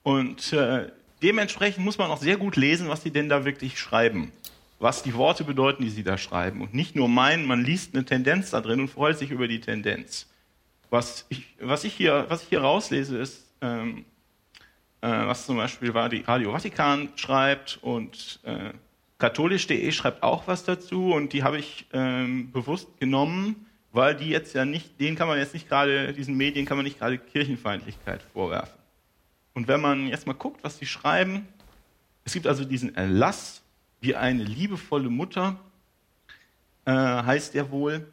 Und 0.03 0.53
äh, 0.53 0.91
dementsprechend 1.23 1.85
muss 1.85 1.97
man 1.97 2.11
auch 2.11 2.21
sehr 2.21 2.37
gut 2.37 2.57
lesen, 2.57 2.89
was 2.89 3.03
sie 3.03 3.13
denn 3.13 3.29
da 3.29 3.45
wirklich 3.45 3.79
schreiben 3.79 4.33
was 4.79 5.03
die 5.03 5.15
Worte 5.15 5.45
bedeuten, 5.45 5.83
die 5.83 5.91
sie 5.91 6.03
da 6.03 6.19
schreiben. 6.19 6.61
Und 6.61 6.75
nicht 6.75 6.95
nur 6.97 7.09
meinen, 7.09 7.47
man 7.47 7.65
liest 7.65 7.95
eine 7.95 8.05
Tendenz 8.05 8.51
da 8.51 8.61
drin 8.61 8.81
und 8.81 8.89
freut 8.89 9.19
sich 9.19 9.31
über 9.31 9.49
die 9.49 9.61
Tendenz. 9.61 10.29
Was 10.91 11.27
ich, 11.29 11.55
was 11.61 11.85
ich, 11.85 11.95
hier, 11.95 12.27
was 12.29 12.43
ich 12.43 12.49
hier 12.49 12.61
rauslese, 12.61 13.19
ist, 13.19 13.47
ähm, 13.61 14.05
äh, 15.01 15.09
was 15.09 15.47
zum 15.47 15.57
Beispiel 15.57 15.91
Radio 15.91 16.53
Vatikan 16.53 17.09
schreibt 17.17 17.79
und 17.83 18.41
äh, 18.45 18.71
katholisch.de 19.19 19.91
schreibt 19.93 20.23
auch 20.23 20.47
was 20.47 20.65
dazu 20.65 21.13
und 21.13 21.33
die 21.33 21.43
habe 21.43 21.59
ich 21.59 21.87
ähm, 21.93 22.53
bewusst 22.53 22.89
genommen, 23.01 23.67
weil 23.93 24.15
die 24.15 24.29
jetzt 24.29 24.55
ja 24.55 24.65
nicht, 24.65 25.01
denen 25.01 25.17
kann 25.17 25.27
man 25.27 25.39
jetzt 25.39 25.55
nicht 25.55 25.69
gerade, 25.69 26.13
diesen 26.13 26.37
Medien 26.37 26.67
kann 26.67 26.77
man 26.77 26.85
nicht 26.85 26.99
gerade 26.99 27.19
Kirchenfeindlichkeit 27.19 28.23
vorwerfen. 28.35 28.75
Und 29.55 29.69
wenn 29.69 29.81
man 29.81 30.07
jetzt 30.09 30.27
mal 30.27 30.35
guckt, 30.35 30.63
was 30.63 30.79
die 30.79 30.87
schreiben, 30.87 31.49
es 32.25 32.35
gibt 32.35 32.47
also 32.47 32.65
diesen 32.65 32.95
Erlass 32.95 33.63
wie 34.01 34.15
eine 34.15 34.45
liebevolle 34.45 35.11
Mutter, 35.11 35.57
äh, 36.85 36.93
heißt 36.93 37.55
er 37.55 37.71
wohl. 37.71 38.13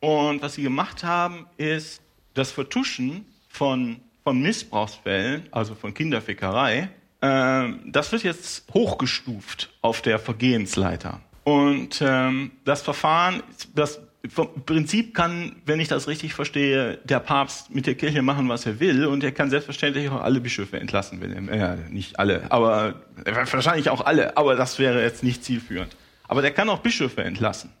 Und 0.00 0.42
was 0.42 0.54
sie 0.54 0.62
gemacht 0.62 1.02
haben, 1.02 1.46
ist 1.56 2.00
das 2.34 2.52
Vertuschen 2.52 3.26
von, 3.48 4.00
von 4.22 4.40
Missbrauchsfällen, 4.40 5.48
also 5.50 5.74
von 5.74 5.92
Kinderfickerei, 5.92 6.90
äh, 7.20 7.68
das 7.86 8.12
wird 8.12 8.22
jetzt 8.22 8.72
hochgestuft 8.72 9.70
auf 9.82 10.02
der 10.02 10.18
Vergehensleiter. 10.18 11.20
Und 11.44 12.00
ähm, 12.02 12.52
das 12.64 12.82
Verfahren, 12.82 13.42
das 13.74 14.00
vom 14.26 14.48
Prinzip 14.64 15.14
kann, 15.14 15.56
wenn 15.64 15.78
ich 15.78 15.88
das 15.88 16.08
richtig 16.08 16.34
verstehe, 16.34 16.98
der 17.04 17.20
Papst 17.20 17.72
mit 17.72 17.86
der 17.86 17.94
Kirche 17.94 18.22
machen, 18.22 18.48
was 18.48 18.66
er 18.66 18.80
will, 18.80 19.06
und 19.06 19.22
er 19.22 19.32
kann 19.32 19.48
selbstverständlich 19.48 20.08
auch 20.08 20.20
alle 20.20 20.40
Bischöfe 20.40 20.80
entlassen, 20.80 21.20
wenn 21.20 21.48
er, 21.48 21.74
äh, 21.74 21.76
nicht 21.90 22.18
alle, 22.18 22.50
aber 22.50 22.94
äh, 23.24 23.34
wahrscheinlich 23.34 23.90
auch 23.90 24.04
alle, 24.04 24.36
aber 24.36 24.56
das 24.56 24.78
wäre 24.78 25.02
jetzt 25.02 25.22
nicht 25.22 25.44
zielführend. 25.44 25.96
Aber 26.26 26.42
der 26.42 26.50
kann 26.50 26.68
auch 26.68 26.80
Bischöfe 26.80 27.22
entlassen. 27.22 27.72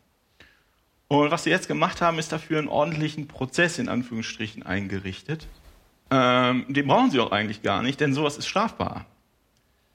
Und 1.08 1.30
was 1.30 1.44
sie 1.44 1.50
jetzt 1.50 1.68
gemacht 1.68 2.00
haben, 2.00 2.18
ist 2.18 2.32
dafür 2.32 2.58
einen 2.58 2.68
ordentlichen 2.68 3.28
Prozess 3.28 3.78
in 3.78 3.88
Anführungsstrichen 3.88 4.62
eingerichtet. 4.62 5.46
Ähm, 6.10 6.66
den 6.68 6.86
brauchen 6.86 7.10
sie 7.10 7.20
auch 7.20 7.32
eigentlich 7.32 7.62
gar 7.62 7.82
nicht, 7.82 8.00
denn 8.00 8.14
sowas 8.14 8.36
ist 8.36 8.46
strafbar. 8.46 9.06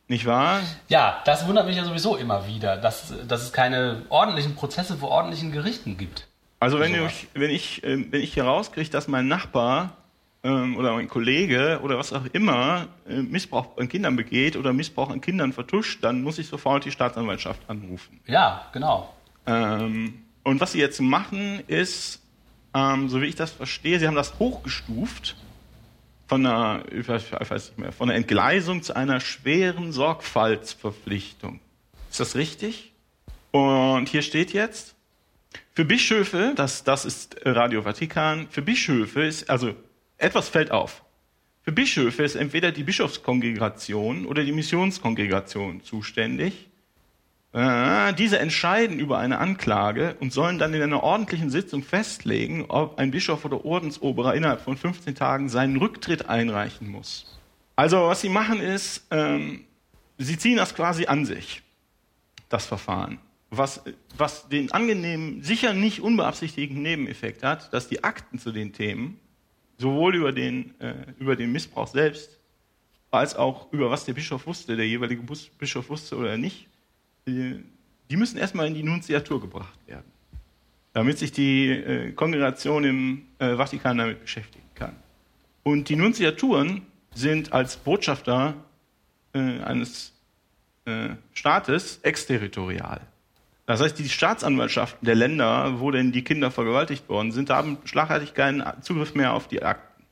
Nicht 0.08 0.26
wahr? 0.26 0.60
Ja, 0.90 1.22
das 1.26 1.48
wundert 1.48 1.66
mich 1.66 1.78
ja 1.78 1.86
sowieso 1.86 2.18
immer 2.18 2.46
wieder, 2.48 2.78
dass, 2.78 3.14
dass 3.28 3.44
es 3.44 3.54
keine 3.54 4.04
ordentlichen 4.10 4.56
Prozesse 4.56 4.98
vor 4.98 5.10
ordentlichen 5.10 5.52
Gerichten 5.52 5.98
gibt. 5.98 6.28
Also 6.64 6.80
wenn, 6.80 6.96
ich, 6.96 7.28
wenn, 7.34 7.50
ich, 7.50 7.84
ähm, 7.84 8.08
wenn 8.10 8.22
ich 8.22 8.36
hier 8.36 8.46
rauskriege, 8.46 8.90
dass 8.90 9.10
mein 9.10 9.28
Nachbar 9.28 9.98
ähm, 10.44 10.78
oder 10.78 10.94
mein 10.94 11.10
Kollege 11.10 11.82
oder 11.84 11.98
was 11.98 12.14
auch 12.14 12.26
immer 12.32 12.88
äh, 13.06 13.16
Missbrauch 13.22 13.78
an 13.78 13.90
Kindern 13.90 14.16
begeht 14.16 14.56
oder 14.56 14.72
Missbrauch 14.72 15.10
an 15.10 15.20
Kindern 15.20 15.52
vertuscht, 15.52 16.02
dann 16.06 16.24
muss 16.24 16.40
ich 16.40 16.48
sofort 16.48 16.86
die 16.86 16.92
Staatsanwaltschaft 16.92 17.60
anrufen. 17.68 18.22
Ja, 18.28 18.70
genau. 18.72 19.14
Ähm, 19.46 20.24
und 20.44 20.62
was 20.62 20.72
sie 20.72 20.80
jetzt 20.80 21.02
machen, 21.02 21.62
ist, 21.68 22.22
ähm, 22.74 23.10
so 23.10 23.22
wie 23.22 23.26
ich 23.26 23.36
das 23.36 23.52
verstehe, 23.52 24.00
sie 24.00 24.08
haben 24.08 24.16
das 24.16 24.40
hochgestuft 24.40 25.36
von 26.28 26.46
einer, 26.46 26.86
ich 26.94 27.10
weiß 27.10 27.32
nicht 27.32 27.78
mehr, 27.78 27.92
von 27.92 28.10
einer 28.10 28.18
Entgleisung 28.18 28.84
zu 28.84 28.96
einer 28.96 29.20
schweren 29.20 29.92
Sorgfaltsverpflichtung. 29.92 31.60
Ist 32.10 32.22
das 32.22 32.36
richtig? 32.38 32.94
Und 33.52 34.08
hier 34.08 34.22
steht 34.22 34.54
jetzt, 34.54 34.93
für 35.74 35.86
Bischöfe, 35.86 36.54
das, 36.56 36.84
das 36.84 37.06
ist 37.06 37.38
Radio 37.44 37.82
Vatikan, 37.82 38.48
für 38.50 38.62
Bischöfe 38.62 39.24
ist, 39.24 39.50
also 39.50 39.74
etwas 40.18 40.50
fällt 40.50 40.72
auf. 40.72 41.04
Für 41.64 41.72
Bischöfe 41.72 42.24
ist 42.24 42.36
entweder 42.36 42.72
die 42.72 42.84
Bischofskongregation 42.84 44.26
oder 44.26 44.44
die 44.44 44.52
Missionskongregation 44.52 45.82
zuständig. 45.82 46.70
Äh, 47.54 48.14
diese 48.14 48.40
entscheiden 48.40 49.00
über 49.00 49.18
eine 49.18 49.38
Anklage 49.38 50.16
und 50.20 50.34
sollen 50.34 50.60
dann 50.60 50.74
in 50.74 50.82
einer 50.82 51.02
ordentlichen 51.02 51.50
Sitzung 51.50 51.84
festlegen, 51.84 52.66
ob 52.68 53.00
ein 53.00 53.12
Bischof 53.12 53.46
oder 53.46 53.64
Ordensoberer 53.64 54.36
innerhalb 54.36 54.62
von 54.62 54.76
15 54.76 55.16
Tagen 55.16 55.50
seinen 55.50 55.78
Rücktritt 55.78 56.28
einreichen 56.28 56.90
muss. 56.90 57.40
Also 57.76 58.08
was 58.08 58.22
sie 58.22 58.30
machen 58.30 58.60
ist, 58.60 59.08
ähm, 59.10 59.66
sie 60.18 60.38
ziehen 60.38 60.58
das 60.58 60.76
quasi 60.76 61.06
an 61.06 61.26
sich, 61.26 61.62
das 62.50 62.66
Verfahren 62.66 63.20
was, 63.58 63.82
was 64.18 64.48
den 64.50 64.72
angenehmen, 64.72 65.44
sicher 65.44 65.74
nicht 65.74 66.02
unbeabsichtigten 66.02 66.82
Nebeneffekt 66.82 67.44
hat, 67.44 67.74
dass 67.74 67.88
die 67.88 68.04
Akten 68.04 68.40
zu 68.40 68.52
den 68.52 68.74
Themen, 68.74 69.20
sowohl 69.78 70.16
über 70.16 70.32
den, 70.32 70.80
äh, 70.80 70.94
über 71.20 71.36
den 71.36 71.52
Missbrauch 71.52 71.88
selbst, 71.88 72.40
als 73.12 73.36
auch 73.36 73.72
über 73.72 73.92
was 73.92 74.06
der 74.06 74.14
Bischof 74.14 74.48
wusste, 74.48 74.76
der 74.76 74.88
jeweilige 74.88 75.22
Bischof 75.60 75.90
wusste 75.90 76.18
oder 76.18 76.36
nicht, 76.36 76.68
die 77.28 78.18
müssen 78.18 78.38
erstmal 78.38 78.68
in 78.68 78.74
die 78.74 78.84
Nunziatur 78.84 79.40
gebracht 79.40 79.80
werden, 79.88 80.12
damit 80.94 81.20
sich 81.20 81.32
die 81.32 81.70
äh, 81.70 82.12
Kongregation 82.12 82.84
im 82.84 83.26
äh, 83.40 83.56
Vatikan 83.56 83.98
damit 83.98 84.22
beschäftigen 84.22 84.68
kann. 84.76 84.96
Und 85.64 85.90
die 85.90 85.96
Nunziaturen 85.96 86.86
sind 87.14 87.54
als 87.54 87.78
Botschafter 87.78 88.56
äh, 89.34 89.40
eines 89.62 90.14
äh, 90.86 91.10
Staates 91.34 92.00
exterritorial. 92.02 93.02
Das 93.66 93.82
heißt, 93.82 93.98
die 93.98 94.10
Staatsanwaltschaften 94.10 95.06
der 95.06 95.16
Länder, 95.16 95.80
wo 95.80 95.90
denn 95.92 96.12
die 96.12 96.24
Kinder 96.24 96.52
vergewaltigt 96.52 97.08
worden 97.08 97.32
sind, 97.32 97.50
haben 97.50 97.78
schlagartig 97.86 98.34
keinen 98.34 98.64
Zugriff 98.82 99.16
mehr 99.16 99.34
auf 99.34 99.48
die 99.48 99.64
Akten. 99.64 100.04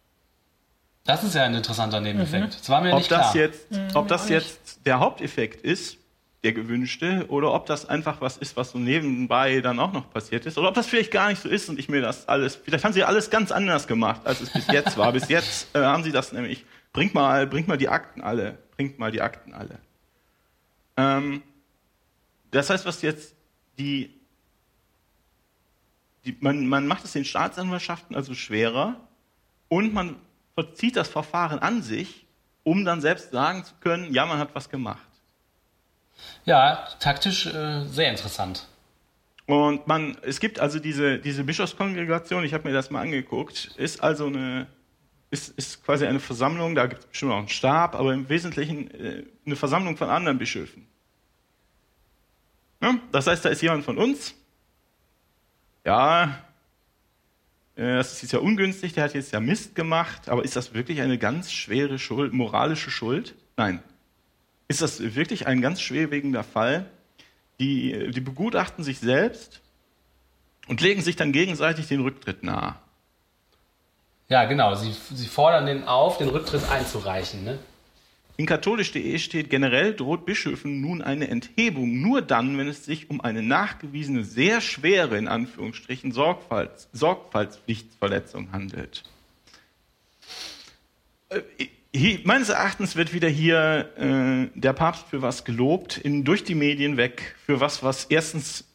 Das 1.04 1.24
ist 1.24 1.36
ja 1.36 1.44
ein 1.44 1.56
interessanter 1.56 2.00
Nebeneffekt. 2.00 2.46
Mhm. 2.46 2.58
Das 2.58 2.70
war 2.70 2.82
mir 2.82 2.92
ob 2.92 3.00
nicht 3.00 3.12
das 3.12 3.32
klar. 3.32 3.44
Jetzt, 3.44 3.72
mhm, 3.72 3.88
ob 3.96 4.08
das 4.08 4.30
jetzt 4.30 4.86
der 4.86 5.00
Haupteffekt 5.00 5.62
ist, 5.62 5.98
der 6.44 6.54
gewünschte, 6.54 7.26
oder 7.28 7.54
ob 7.54 7.66
das 7.66 7.88
einfach 7.88 8.22
was 8.22 8.38
ist, 8.38 8.56
was 8.56 8.72
so 8.72 8.80
nebenbei 8.80 9.62
dann 9.62 9.80
auch 9.80 9.92
noch 9.92 10.10
passiert 10.10 10.46
ist, 10.46 10.58
oder 10.58 10.70
ob 10.70 10.74
das 10.74 10.88
vielleicht 10.88 11.12
gar 11.12 11.30
nicht 11.30 11.42
so 11.42 11.50
ist 11.50 11.70
und 11.70 11.78
ich 11.78 11.88
mir 11.88 12.02
das 12.02 12.28
alles, 12.28 12.56
vielleicht 12.56 12.84
haben 12.84 12.94
sie 12.94 13.04
alles 13.04 13.30
ganz 13.30 13.52
anders 13.52 13.86
gemacht, 13.86 14.22
als 14.26 14.42
es 14.42 14.50
bis 14.50 14.68
jetzt 14.68 14.98
war. 14.98 15.12
bis 15.12 15.30
jetzt 15.30 15.76
äh, 15.76 15.82
haben 15.82 16.04
sie 16.04 16.12
das 16.12 16.32
nämlich, 16.32 16.66
bringt 16.94 17.14
mal, 17.14 17.46
bringt 17.46 17.68
mal 17.68 17.78
die 17.78 17.90
Akten 17.90 18.22
alle, 18.22 18.58
bringt 18.76 18.98
mal 18.98 19.12
die 19.12 19.22
Akten 19.22 19.54
alle. 19.54 19.78
Ähm, 20.98 21.44
das 22.50 22.70
heißt, 22.70 22.86
was 22.86 23.02
jetzt 23.04 23.36
die, 23.82 24.22
die 26.26 26.38
man, 26.40 26.68
man 26.68 26.88
macht 26.88 27.04
es 27.04 27.14
den 27.14 27.26
Staatsanwaltschaften 27.26 28.16
also 28.16 28.34
schwerer 28.34 29.00
und 29.70 29.94
man 29.94 30.18
verzieht 30.54 30.96
das 30.96 31.08
Verfahren 31.08 31.60
an 31.60 31.82
sich, 31.82 32.28
um 32.64 32.86
dann 32.86 33.02
selbst 33.02 33.32
sagen 33.32 33.64
zu 33.64 33.74
können, 33.80 34.14
ja, 34.14 34.26
man 34.26 34.38
hat 34.38 34.54
was 34.54 34.70
gemacht. 34.70 35.08
Ja, 36.46 36.88
taktisch 37.00 37.48
äh, 37.48 37.86
sehr 37.88 38.10
interessant. 38.10 38.68
Und 39.48 39.88
man, 39.88 40.16
es 40.22 40.40
gibt 40.40 40.60
also 40.60 40.80
diese, 40.80 41.18
diese 41.18 41.44
Bischofskongregation, 41.44 42.44
ich 42.44 42.54
habe 42.54 42.68
mir 42.68 42.74
das 42.74 42.92
mal 42.92 43.02
angeguckt, 43.02 43.72
ist 43.78 44.04
also 44.04 44.28
eine, 44.28 44.68
ist, 45.32 45.58
ist 45.58 45.84
quasi 45.84 46.06
eine 46.06 46.20
Versammlung, 46.20 46.76
da 46.76 46.86
gibt 46.86 47.02
es 47.02 47.08
bestimmt 47.08 47.32
auch 47.32 47.40
einen 47.40 47.50
Stab, 47.50 47.96
aber 47.96 48.14
im 48.14 48.30
Wesentlichen 48.30 48.92
äh, 48.92 49.24
eine 49.46 49.56
Versammlung 49.56 49.98
von 49.98 50.10
anderen 50.10 50.38
Bischöfen. 50.38 50.86
Ja, 52.82 52.96
das 53.12 53.28
heißt, 53.28 53.46
da 53.46 53.50
ist 53.50 53.62
jemand 53.62 53.86
von 53.86 53.98
uns. 53.98 54.34
Ja, 55.86 56.40
äh, 57.76 57.96
das 57.96 58.14
ist 58.14 58.22
jetzt 58.24 58.32
ja 58.34 58.40
ungünstig, 58.40 58.94
der 58.94 59.06
hat 59.06 59.14
jetzt 59.14 59.32
ja 59.32 59.40
Mist 59.40 59.76
gemacht, 59.76 60.30
aber 60.30 60.44
ist 60.44 60.56
das 60.56 60.74
wirklich 60.74 61.02
eine 61.02 61.18
ganz 61.18 61.52
schwere 61.52 62.00
Schuld, 62.00 62.34
moralische 62.34 62.92
Schuld? 62.92 63.36
Nein. 63.58 63.82
Ist 64.68 64.82
das 64.82 65.16
wirklich 65.16 65.48
ein 65.48 65.62
ganz 65.62 65.82
schwerwiegender 65.82 66.44
Fall? 66.44 66.86
Die, 67.60 68.12
die 68.12 68.22
begutachten 68.22 68.84
sich 68.84 69.00
selbst 69.00 69.62
und 70.68 70.82
legen 70.82 71.02
sich 71.02 71.16
dann 71.16 71.32
gegenseitig 71.32 71.88
den 71.88 72.02
Rücktritt 72.02 72.44
nahe. 72.44 72.76
Ja, 74.30 74.46
genau. 74.46 74.76
Sie, 74.76 74.96
sie 75.14 75.28
fordern 75.28 75.66
den 75.66 75.84
auf, 75.84 76.18
den 76.18 76.30
Rücktritt 76.30 76.70
einzureichen. 76.70 77.44
Ne? 77.44 77.60
In 78.42 78.48
katholisch.de 78.48 79.20
steht, 79.20 79.52
generell 79.52 79.94
droht 79.94 80.26
Bischöfen 80.26 80.82
nun 80.82 81.04
eine 81.04 81.28
Enthebung 81.28 82.02
nur 82.02 82.24
dann, 82.24 82.58
wenn 82.58 82.68
es 82.68 82.86
sich 82.86 83.12
um 83.12 83.22
eine 83.22 83.44
nachgewiesene, 83.44 84.24
sehr 84.24 84.62
schwere, 84.62 85.16
in 85.16 85.28
Anführungsstrichen, 85.28 86.12
Sorgfalts, 86.12 86.90
Sorgfaltspflichtverletzung 86.92 88.52
handelt. 88.52 89.04
Äh, 91.30 92.18
meines 92.24 92.50
Erachtens 92.50 92.96
wird 92.96 93.14
wieder 93.14 93.30
hier 93.30 93.92
äh, 93.96 94.60
der 94.60 94.74
Papst 94.74 95.06
für 95.12 95.22
was 95.22 95.46
gelobt, 95.46 96.00
in, 96.00 96.24
durch 96.24 96.44
die 96.44 96.56
Medien 96.56 96.98
weg, 96.98 97.36
für 97.46 97.60
was, 97.60 97.84
was 97.84 98.06
erstens 98.06 98.66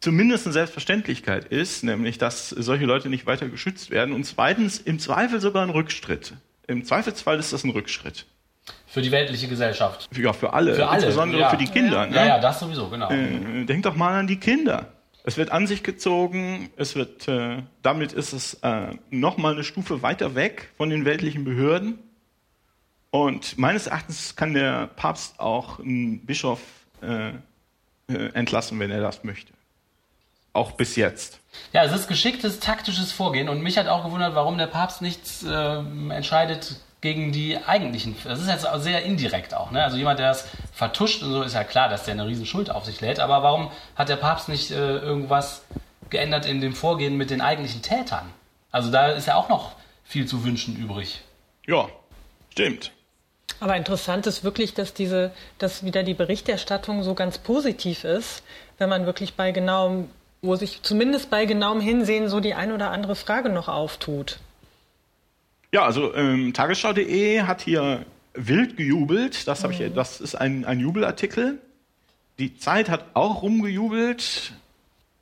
zumindest 0.00 0.46
eine 0.46 0.54
Selbstverständlichkeit 0.54 1.44
ist, 1.44 1.84
nämlich 1.84 2.18
dass 2.18 2.48
solche 2.48 2.84
Leute 2.84 3.10
nicht 3.10 3.26
weiter 3.26 3.48
geschützt 3.48 3.92
werden 3.92 4.12
und 4.12 4.24
zweitens 4.24 4.78
im 4.78 4.98
Zweifel 4.98 5.40
sogar 5.40 5.62
ein 5.62 5.70
Rückschritt. 5.70 6.34
Im 6.66 6.84
Zweifelsfall 6.84 7.38
ist 7.38 7.52
das 7.52 7.62
ein 7.62 7.70
Rückschritt. 7.70 8.26
Für 8.94 9.02
die 9.02 9.10
weltliche 9.10 9.48
Gesellschaft. 9.48 10.08
Ja, 10.16 10.32
für 10.32 10.52
alle. 10.52 10.76
Für 10.76 10.86
alle. 10.86 10.98
Insbesondere 10.98 11.40
ja. 11.40 11.50
für 11.50 11.56
die 11.56 11.66
Kinder. 11.66 12.04
Ja, 12.04 12.06
ne? 12.06 12.14
ja, 12.14 12.26
ja, 12.26 12.38
das 12.38 12.60
sowieso, 12.60 12.88
genau. 12.88 13.10
Äh, 13.10 13.64
denk 13.64 13.82
doch 13.82 13.96
mal 13.96 14.20
an 14.20 14.28
die 14.28 14.38
Kinder. 14.38 14.86
Es 15.24 15.36
wird 15.36 15.50
an 15.50 15.66
sich 15.66 15.82
gezogen, 15.82 16.70
es 16.76 16.94
wird, 16.94 17.26
äh, 17.26 17.64
damit 17.82 18.12
ist 18.12 18.32
es 18.32 18.54
äh, 18.62 18.92
nochmal 19.10 19.54
eine 19.54 19.64
Stufe 19.64 20.02
weiter 20.02 20.36
weg 20.36 20.70
von 20.76 20.90
den 20.90 21.04
weltlichen 21.04 21.42
Behörden. 21.42 21.98
Und 23.10 23.58
meines 23.58 23.88
Erachtens 23.88 24.36
kann 24.36 24.54
der 24.54 24.86
Papst 24.86 25.40
auch 25.40 25.80
einen 25.80 26.24
Bischof 26.24 26.60
äh, 27.02 27.30
äh 27.30 28.28
entlassen, 28.34 28.78
wenn 28.78 28.92
er 28.92 29.00
das 29.00 29.24
möchte. 29.24 29.52
Auch 30.52 30.70
bis 30.70 30.94
jetzt. 30.94 31.40
Ja, 31.72 31.82
es 31.82 31.92
ist 31.92 32.06
geschicktes 32.06 32.60
taktisches 32.60 33.10
Vorgehen 33.10 33.48
und 33.48 33.60
mich 33.60 33.76
hat 33.76 33.88
auch 33.88 34.04
gewundert, 34.04 34.36
warum 34.36 34.56
der 34.56 34.68
Papst 34.68 35.02
nichts 35.02 35.42
äh, 35.42 35.78
entscheidet 36.10 36.76
gegen 37.04 37.32
die 37.32 37.58
eigentlichen. 37.58 38.16
Das 38.24 38.40
ist 38.40 38.48
jetzt 38.48 38.66
sehr 38.78 39.02
indirekt 39.02 39.52
auch. 39.52 39.70
Ne? 39.70 39.84
Also 39.84 39.98
jemand, 39.98 40.18
der 40.20 40.28
das 40.28 40.48
vertuscht 40.72 41.22
und 41.22 41.32
so, 41.32 41.42
ist 41.42 41.52
ja 41.52 41.62
klar, 41.62 41.90
dass 41.90 42.04
der 42.04 42.12
eine 42.12 42.26
Riesenschuld 42.26 42.70
auf 42.70 42.86
sich 42.86 43.02
lädt. 43.02 43.20
Aber 43.20 43.42
warum 43.42 43.70
hat 43.94 44.08
der 44.08 44.16
Papst 44.16 44.48
nicht 44.48 44.70
äh, 44.70 44.74
irgendwas 44.76 45.64
geändert 46.08 46.46
in 46.46 46.62
dem 46.62 46.72
Vorgehen 46.72 47.18
mit 47.18 47.28
den 47.28 47.42
eigentlichen 47.42 47.82
Tätern? 47.82 48.32
Also 48.70 48.90
da 48.90 49.08
ist 49.08 49.26
ja 49.26 49.34
auch 49.34 49.50
noch 49.50 49.72
viel 50.02 50.24
zu 50.24 50.44
wünschen 50.44 50.76
übrig. 50.76 51.20
Ja, 51.66 51.90
stimmt. 52.48 52.90
Aber 53.60 53.76
interessant 53.76 54.26
ist 54.26 54.42
wirklich, 54.42 54.72
dass 54.72 54.94
diese, 54.94 55.30
dass 55.58 55.84
wieder 55.84 56.04
die 56.04 56.14
Berichterstattung 56.14 57.02
so 57.02 57.12
ganz 57.12 57.36
positiv 57.36 58.04
ist, 58.04 58.42
wenn 58.78 58.88
man 58.88 59.04
wirklich 59.04 59.34
bei 59.34 59.52
genauem, 59.52 60.08
wo 60.40 60.56
sich 60.56 60.80
zumindest 60.82 61.28
bei 61.28 61.44
genauem 61.44 61.82
Hinsehen 61.82 62.30
so 62.30 62.40
die 62.40 62.54
ein 62.54 62.72
oder 62.72 62.90
andere 62.90 63.14
Frage 63.14 63.50
noch 63.50 63.68
auftut. 63.68 64.38
Ja, 65.74 65.84
also 65.84 66.14
ähm, 66.14 66.52
Tagesschau.de 66.52 67.40
hat 67.40 67.60
hier 67.60 68.06
wild 68.34 68.76
gejubelt. 68.76 69.48
Das, 69.48 69.64
ich, 69.64 69.80
mhm. 69.80 69.92
das 69.92 70.20
ist 70.20 70.36
ein, 70.36 70.64
ein 70.64 70.78
Jubelartikel. 70.78 71.58
Die 72.38 72.56
Zeit 72.56 72.88
hat 72.88 73.06
auch 73.14 73.42
rumgejubelt. 73.42 74.52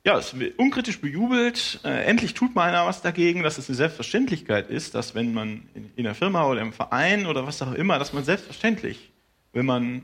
Ja, 0.03 0.15
es 0.19 0.37
wird 0.37 0.59
unkritisch 0.59 1.01
bejubelt. 1.01 1.79
Äh, 1.83 2.03
endlich 2.03 2.35
tut 2.35 2.53
mal 2.53 2.69
einer 2.69 2.85
was 2.85 3.01
dagegen, 3.01 3.41
dass 3.41 3.57
es 3.57 3.67
eine 3.67 3.77
Selbstverständlichkeit 3.77 4.69
ist, 4.69 4.93
dass 4.93 5.15
wenn 5.15 5.33
man 5.33 5.63
in, 5.73 5.89
in 5.95 6.03
der 6.03 6.13
Firma 6.13 6.45
oder 6.45 6.61
im 6.61 6.71
Verein 6.71 7.25
oder 7.25 7.47
was 7.47 7.59
auch 7.63 7.73
immer, 7.73 7.97
dass 7.97 8.13
man 8.13 8.23
selbstverständlich, 8.23 9.11
wenn 9.53 9.65
man 9.65 10.03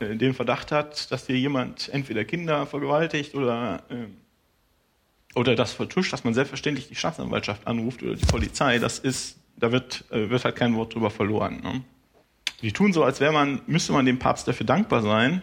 äh, 0.00 0.16
den 0.16 0.34
Verdacht 0.34 0.70
hat, 0.70 1.10
dass 1.10 1.26
hier 1.26 1.38
jemand 1.38 1.88
entweder 1.94 2.26
Kinder 2.26 2.66
vergewaltigt 2.66 3.34
oder 3.34 3.84
äh, 3.88 4.04
oder 5.34 5.54
das 5.54 5.72
vertuscht, 5.72 6.12
dass 6.12 6.24
man 6.24 6.34
selbstverständlich 6.34 6.88
die 6.88 6.94
Staatsanwaltschaft 6.94 7.66
anruft 7.66 8.02
oder 8.02 8.16
die 8.16 8.26
Polizei. 8.26 8.78
Das 8.78 8.98
ist 8.98 9.37
da 9.58 9.72
wird, 9.72 10.04
äh, 10.10 10.30
wird 10.30 10.44
halt 10.44 10.56
kein 10.56 10.76
Wort 10.76 10.94
drüber 10.94 11.10
verloren. 11.10 11.60
Ne? 11.62 11.82
Die 12.62 12.72
tun 12.72 12.92
so, 12.92 13.04
als 13.04 13.20
wäre 13.20 13.32
man, 13.32 13.60
müsste 13.66 13.92
man 13.92 14.06
dem 14.06 14.18
Papst 14.18 14.48
dafür 14.48 14.66
dankbar 14.66 15.02
sein, 15.02 15.42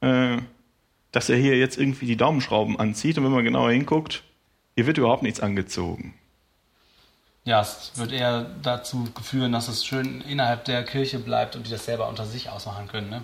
äh, 0.00 0.38
dass 1.12 1.28
er 1.28 1.36
hier 1.36 1.56
jetzt 1.56 1.78
irgendwie 1.78 2.06
die 2.06 2.16
Daumenschrauben 2.16 2.78
anzieht. 2.78 3.18
Und 3.18 3.24
wenn 3.24 3.32
man 3.32 3.44
genauer 3.44 3.70
hinguckt, 3.70 4.24
hier 4.74 4.86
wird 4.86 4.98
überhaupt 4.98 5.22
nichts 5.22 5.40
angezogen. 5.40 6.14
Ja, 7.44 7.60
es 7.60 7.92
wird 7.96 8.12
eher 8.12 8.46
dazu 8.62 9.06
führen, 9.22 9.52
dass 9.52 9.68
es 9.68 9.84
schön 9.84 10.22
innerhalb 10.22 10.64
der 10.64 10.82
Kirche 10.82 11.18
bleibt 11.18 11.56
und 11.56 11.66
die 11.66 11.70
das 11.70 11.84
selber 11.84 12.08
unter 12.08 12.24
sich 12.24 12.48
ausmachen 12.48 12.88
können. 12.88 13.10
Ne? 13.10 13.22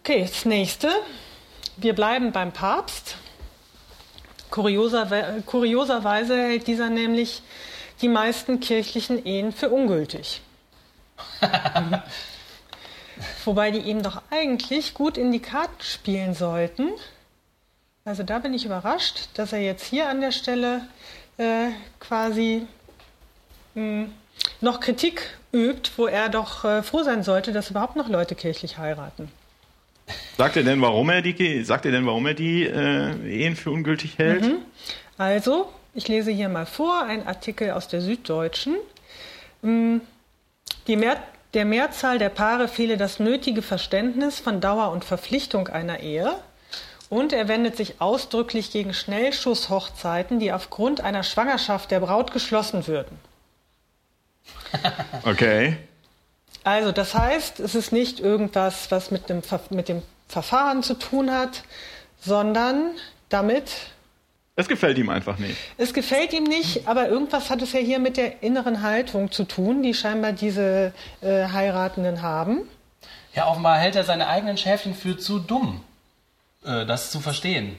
Okay, 0.00 0.22
das 0.22 0.44
nächste. 0.44 0.90
Wir 1.76 1.94
bleiben 1.94 2.32
beim 2.32 2.52
Papst. 2.52 3.16
Kurioser, 4.50 5.42
kurioserweise 5.44 6.36
hält 6.36 6.66
dieser 6.66 6.90
nämlich 6.90 7.42
die 8.00 8.08
meisten 8.08 8.60
kirchlichen 8.60 9.24
Ehen 9.24 9.52
für 9.52 9.70
ungültig. 9.70 10.42
Wobei 13.44 13.70
die 13.70 13.80
ihm 13.80 14.02
doch 14.02 14.20
eigentlich 14.30 14.94
gut 14.94 15.16
in 15.16 15.32
die 15.32 15.40
Karten 15.40 15.82
spielen 15.82 16.34
sollten. 16.34 16.90
Also 18.04 18.22
da 18.22 18.38
bin 18.38 18.54
ich 18.54 18.64
überrascht, 18.64 19.28
dass 19.34 19.52
er 19.52 19.60
jetzt 19.60 19.84
hier 19.84 20.08
an 20.08 20.20
der 20.20 20.32
Stelle 20.32 20.82
äh, 21.38 21.70
quasi 21.98 22.66
mh, 23.74 23.82
hm, 23.82 24.14
noch 24.60 24.80
Kritik 24.80 25.38
übt, 25.52 25.90
wo 25.96 26.06
er 26.06 26.28
doch 26.28 26.64
äh, 26.64 26.82
froh 26.82 27.02
sein 27.02 27.22
sollte, 27.22 27.52
dass 27.52 27.70
überhaupt 27.70 27.96
noch 27.96 28.08
Leute 28.08 28.34
kirchlich 28.34 28.78
heiraten. 28.78 29.30
Sagt 30.36 30.56
er 30.56 30.62
denn, 30.62 30.80
warum 30.80 31.10
er 31.10 31.22
die, 31.22 31.64
sagt 31.64 31.86
er 31.86 31.92
denn, 31.92 32.06
warum 32.06 32.26
er 32.26 32.34
die 32.34 32.64
äh, 32.64 33.14
Ehen 33.26 33.56
für 33.56 33.70
ungültig 33.70 34.18
hält? 34.18 34.42
Mhm. 34.42 34.58
Also, 35.18 35.72
ich 35.94 36.08
lese 36.08 36.30
hier 36.30 36.48
mal 36.48 36.66
vor, 36.66 37.02
ein 37.02 37.26
Artikel 37.26 37.70
aus 37.70 37.88
der 37.88 38.00
Süddeutschen. 38.00 38.76
Mm, 39.62 39.98
die 40.86 40.96
Mehr 40.96 41.16
der 41.54 41.64
Mehrzahl 41.64 42.18
der 42.18 42.28
Paare 42.28 42.68
fehle 42.68 42.98
das 42.98 43.18
nötige 43.18 43.62
Verständnis 43.62 44.38
von 44.38 44.60
Dauer 44.60 44.90
und 44.90 45.06
Verpflichtung 45.06 45.68
einer 45.68 46.00
Ehe. 46.00 46.34
Und 47.08 47.32
er 47.32 47.48
wendet 47.48 47.76
sich 47.76 48.00
ausdrücklich 48.00 48.72
gegen 48.72 48.92
Schnellschusshochzeiten, 48.92 50.38
die 50.38 50.52
aufgrund 50.52 51.00
einer 51.00 51.22
Schwangerschaft 51.22 51.90
der 51.90 52.00
Braut 52.00 52.32
geschlossen 52.32 52.86
würden. 52.86 53.18
Okay. 55.22 55.76
Also 56.66 56.90
das 56.90 57.14
heißt, 57.14 57.60
es 57.60 57.76
ist 57.76 57.92
nicht 57.92 58.18
irgendwas, 58.18 58.90
was 58.90 59.12
mit 59.12 59.28
dem, 59.28 59.40
mit 59.70 59.88
dem 59.88 60.02
Verfahren 60.26 60.82
zu 60.82 60.94
tun 60.94 61.30
hat, 61.30 61.62
sondern 62.20 62.90
damit. 63.28 63.70
Es 64.56 64.66
gefällt 64.66 64.98
ihm 64.98 65.08
einfach 65.08 65.38
nicht. 65.38 65.56
Es 65.78 65.94
gefällt 65.94 66.32
ihm 66.32 66.42
nicht, 66.42 66.88
aber 66.88 67.08
irgendwas 67.08 67.50
hat 67.50 67.62
es 67.62 67.72
ja 67.72 67.78
hier 67.78 68.00
mit 68.00 68.16
der 68.16 68.42
inneren 68.42 68.82
Haltung 68.82 69.30
zu 69.30 69.44
tun, 69.44 69.84
die 69.84 69.94
scheinbar 69.94 70.32
diese 70.32 70.92
äh, 71.20 71.46
Heiratenden 71.46 72.22
haben. 72.22 72.62
Ja, 73.32 73.46
offenbar 73.46 73.78
hält 73.78 73.94
er 73.94 74.02
seine 74.02 74.26
eigenen 74.26 74.56
Schäfchen 74.56 74.96
für 74.96 75.16
zu 75.16 75.38
dumm, 75.38 75.84
äh, 76.64 76.84
das 76.84 77.12
zu 77.12 77.20
verstehen, 77.20 77.78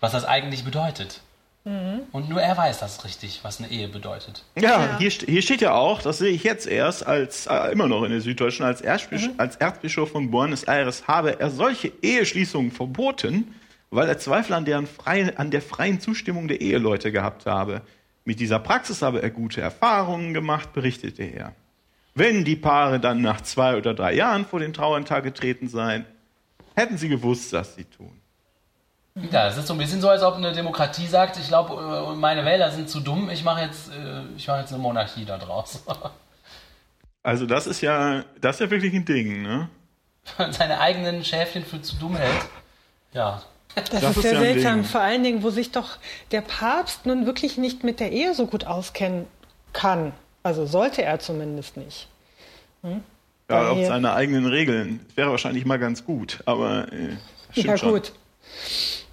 was 0.00 0.10
das 0.10 0.24
eigentlich 0.24 0.64
bedeutet. 0.64 1.20
Mhm. 1.64 2.02
Und 2.12 2.28
nur 2.28 2.42
er 2.42 2.56
weiß 2.56 2.80
das 2.80 3.04
richtig, 3.04 3.40
was 3.42 3.58
eine 3.58 3.70
Ehe 3.70 3.88
bedeutet. 3.88 4.44
Ja, 4.54 4.62
ja. 4.62 4.98
Hier, 4.98 5.10
hier, 5.10 5.40
steht 5.40 5.62
ja 5.62 5.72
auch, 5.72 6.02
das 6.02 6.18
sehe 6.18 6.30
ich 6.30 6.44
jetzt 6.44 6.66
erst, 6.66 7.06
als 7.06 7.46
äh, 7.46 7.72
immer 7.72 7.88
noch 7.88 8.04
in 8.04 8.10
der 8.10 8.20
Süddeutschen, 8.20 8.66
als, 8.66 8.82
Erzbisch 8.82 9.28
mhm. 9.28 9.34
als 9.38 9.56
Erzbischof 9.56 10.10
von 10.10 10.30
Buenos 10.30 10.64
Aires 10.64 11.08
habe 11.08 11.40
er 11.40 11.50
solche 11.50 11.90
Eheschließungen 12.02 12.70
verboten, 12.70 13.54
weil 13.90 14.08
er 14.08 14.18
Zweifel 14.18 14.52
an, 14.52 14.66
deren 14.66 14.86
freien, 14.86 15.36
an 15.38 15.50
der 15.50 15.62
freien 15.62 16.00
Zustimmung 16.00 16.48
der 16.48 16.60
Eheleute 16.60 17.12
gehabt 17.12 17.46
habe. 17.46 17.80
Mit 18.26 18.40
dieser 18.40 18.58
Praxis 18.58 19.00
habe 19.00 19.22
er 19.22 19.30
gute 19.30 19.62
Erfahrungen 19.62 20.34
gemacht, 20.34 20.74
berichtete 20.74 21.22
er. 21.22 21.54
Wenn 22.14 22.44
die 22.44 22.56
Paare 22.56 23.00
dann 23.00 23.22
nach 23.22 23.40
zwei 23.40 23.76
oder 23.76 23.94
drei 23.94 24.14
Jahren 24.14 24.44
vor 24.44 24.60
den 24.60 24.74
Trauertag 24.74 25.24
getreten 25.24 25.68
seien, 25.68 26.04
hätten 26.76 26.98
sie 26.98 27.08
gewusst, 27.08 27.52
was 27.54 27.74
sie 27.74 27.84
tun. 27.84 28.20
Ja, 29.30 29.46
es 29.46 29.56
ist 29.56 29.68
so 29.68 29.74
ein 29.74 29.78
bisschen 29.78 30.00
so, 30.00 30.08
als 30.08 30.22
ob 30.22 30.34
eine 30.34 30.52
Demokratie 30.52 31.06
sagt, 31.06 31.36
ich 31.36 31.46
glaube, 31.46 32.12
äh, 32.12 32.16
meine 32.16 32.44
Wähler 32.44 32.70
sind 32.72 32.90
zu 32.90 32.98
dumm, 32.98 33.30
ich 33.30 33.44
mache 33.44 33.62
jetzt, 33.62 33.90
äh, 33.90 34.22
ich 34.36 34.48
mache 34.48 34.60
jetzt 34.60 34.72
eine 34.72 34.82
Monarchie 34.82 35.24
da 35.24 35.38
draus. 35.38 35.82
Also 37.26 37.46
das 37.46 37.66
ist 37.66 37.80
ja, 37.80 38.22
das 38.38 38.56
ist 38.56 38.60
ja 38.60 38.70
wirklich 38.70 38.92
ein 38.92 39.06
Ding, 39.06 39.40
ne? 39.40 39.70
Seine 40.50 40.78
eigenen 40.78 41.24
Schäfchen 41.24 41.64
für 41.64 41.80
zu 41.80 41.96
dumm 41.96 42.16
hält. 42.16 42.44
Ja. 43.14 43.42
Das, 43.74 43.88
das 43.88 44.16
ist, 44.18 44.24
ja 44.24 44.38
seltsam, 44.38 44.84
vor 44.84 45.00
allen 45.00 45.24
Dingen, 45.24 45.42
wo 45.42 45.48
sich 45.48 45.72
doch 45.72 45.96
der 46.32 46.42
Papst 46.42 47.06
nun 47.06 47.24
wirklich 47.24 47.56
nicht 47.56 47.82
mit 47.82 47.98
der 47.98 48.12
Ehe 48.12 48.34
so 48.34 48.46
gut 48.46 48.66
auskennen 48.66 49.24
kann. 49.72 50.12
Also 50.42 50.66
sollte 50.66 51.02
er 51.02 51.18
zumindest 51.18 51.78
nicht. 51.78 52.08
Hm? 52.82 53.02
Ja, 53.48 53.70
auf 53.70 53.86
seine 53.86 54.12
eigenen 54.12 54.44
Regeln. 54.44 55.00
Das 55.08 55.16
wäre 55.16 55.30
wahrscheinlich 55.30 55.64
mal 55.64 55.78
ganz 55.78 56.04
gut, 56.04 56.42
aber 56.44 56.92
äh, 56.92 57.16
Ja, 57.54 57.78
schon. 57.78 57.92
gut. 57.92 58.12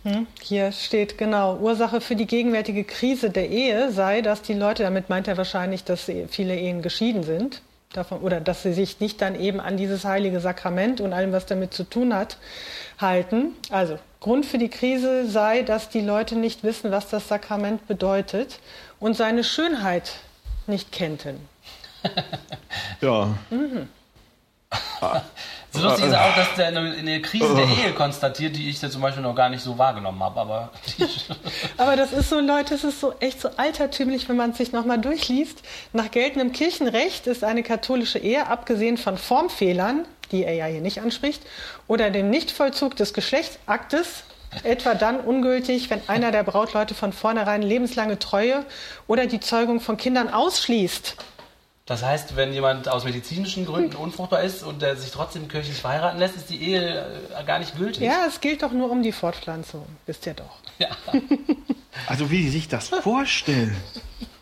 Hm? 0.03 0.25
Hier 0.41 0.71
steht 0.71 1.17
genau, 1.17 1.57
Ursache 1.57 2.01
für 2.01 2.15
die 2.15 2.25
gegenwärtige 2.25 2.83
Krise 2.83 3.29
der 3.29 3.49
Ehe 3.49 3.91
sei, 3.91 4.21
dass 4.21 4.41
die 4.41 4.53
Leute, 4.53 4.83
damit 4.83 5.09
meint 5.09 5.27
er 5.27 5.37
wahrscheinlich, 5.37 5.83
dass 5.83 6.09
viele 6.29 6.55
Ehen 6.55 6.81
geschieden 6.81 7.23
sind, 7.23 7.61
davon, 7.93 8.21
oder 8.21 8.41
dass 8.41 8.63
sie 8.63 8.73
sich 8.73 8.99
nicht 8.99 9.21
dann 9.21 9.39
eben 9.39 9.59
an 9.59 9.77
dieses 9.77 10.05
heilige 10.05 10.39
Sakrament 10.39 11.01
und 11.01 11.13
allem, 11.13 11.31
was 11.31 11.45
damit 11.45 11.73
zu 11.73 11.83
tun 11.83 12.15
hat, 12.15 12.37
halten. 12.99 13.53
Also 13.69 13.99
Grund 14.19 14.45
für 14.45 14.57
die 14.57 14.69
Krise 14.69 15.27
sei, 15.27 15.61
dass 15.61 15.89
die 15.89 16.01
Leute 16.01 16.35
nicht 16.35 16.63
wissen, 16.63 16.91
was 16.91 17.09
das 17.09 17.27
Sakrament 17.27 17.87
bedeutet 17.87 18.59
und 18.99 19.15
seine 19.15 19.43
Schönheit 19.43 20.13
nicht 20.67 20.91
kennten. 20.91 21.47
ja. 23.01 23.35
Mhm. 23.49 23.87
So 25.73 25.81
lustig 25.81 26.05
ist 26.07 26.15
auch, 26.15 26.35
dass 26.35 26.53
der 26.55 26.69
in 26.69 27.05
der 27.05 27.21
Krise 27.21 27.55
der 27.55 27.65
Ehe 27.65 27.93
konstatiert, 27.93 28.57
die 28.57 28.69
ich 28.69 28.79
da 28.81 28.89
zum 28.89 29.01
Beispiel 29.01 29.23
noch 29.23 29.35
gar 29.35 29.49
nicht 29.49 29.63
so 29.63 29.77
wahrgenommen 29.77 30.21
habe. 30.21 30.39
Aber, 30.39 30.69
aber 31.77 31.95
das 31.95 32.11
ist 32.11 32.29
so, 32.29 32.39
Leute, 32.39 32.73
das 32.73 32.83
ist 32.83 32.99
so 32.99 33.13
echt 33.19 33.39
so 33.39 33.49
altertümlich, 33.55 34.27
wenn 34.27 34.35
man 34.35 34.51
es 34.51 34.57
sich 34.57 34.73
nochmal 34.73 34.99
durchliest. 34.99 35.61
Nach 35.93 36.11
geltendem 36.11 36.51
Kirchenrecht 36.51 37.25
ist 37.27 37.45
eine 37.45 37.63
katholische 37.63 38.19
Ehe, 38.19 38.47
abgesehen 38.47 38.97
von 38.97 39.17
Formfehlern, 39.17 40.05
die 40.33 40.43
er 40.43 40.53
ja 40.53 40.65
hier 40.65 40.81
nicht 40.81 41.01
anspricht, 41.01 41.41
oder 41.87 42.09
dem 42.09 42.29
Nichtvollzug 42.29 42.97
des 42.97 43.13
Geschlechtsaktes, 43.13 44.23
etwa 44.63 44.95
dann 44.95 45.21
ungültig, 45.21 45.89
wenn 45.89 46.01
einer 46.07 46.31
der 46.31 46.43
Brautleute 46.43 46.93
von 46.93 47.13
vornherein 47.13 47.61
lebenslange 47.61 48.19
Treue 48.19 48.65
oder 49.07 49.25
die 49.25 49.39
Zeugung 49.39 49.79
von 49.79 49.95
Kindern 49.95 50.27
ausschließt. 50.27 51.15
Das 51.91 52.03
heißt, 52.03 52.37
wenn 52.37 52.53
jemand 52.53 52.87
aus 52.87 53.03
medizinischen 53.03 53.65
Gründen 53.65 53.97
unfruchtbar 53.97 54.43
ist 54.43 54.63
und 54.63 54.81
der 54.81 54.95
sich 54.95 55.11
trotzdem 55.11 55.49
kirchlich 55.49 55.75
verheiraten 55.75 56.19
lässt, 56.19 56.37
ist 56.37 56.49
die 56.49 56.63
Ehe 56.63 57.05
äh, 57.37 57.43
gar 57.43 57.59
nicht 57.59 57.77
gültig. 57.77 58.01
Ja, 58.01 58.27
es 58.29 58.39
gilt 58.39 58.63
doch 58.63 58.71
nur 58.71 58.89
um 58.89 59.03
die 59.03 59.11
Fortpflanzung. 59.11 59.85
Wisst 60.05 60.25
ihr 60.25 60.33
doch. 60.33 60.59
Ja. 60.79 60.87
Also 62.07 62.31
wie 62.31 62.37
die 62.37 62.49
sich 62.49 62.69
das 62.69 62.87
vorstellen. 62.87 63.75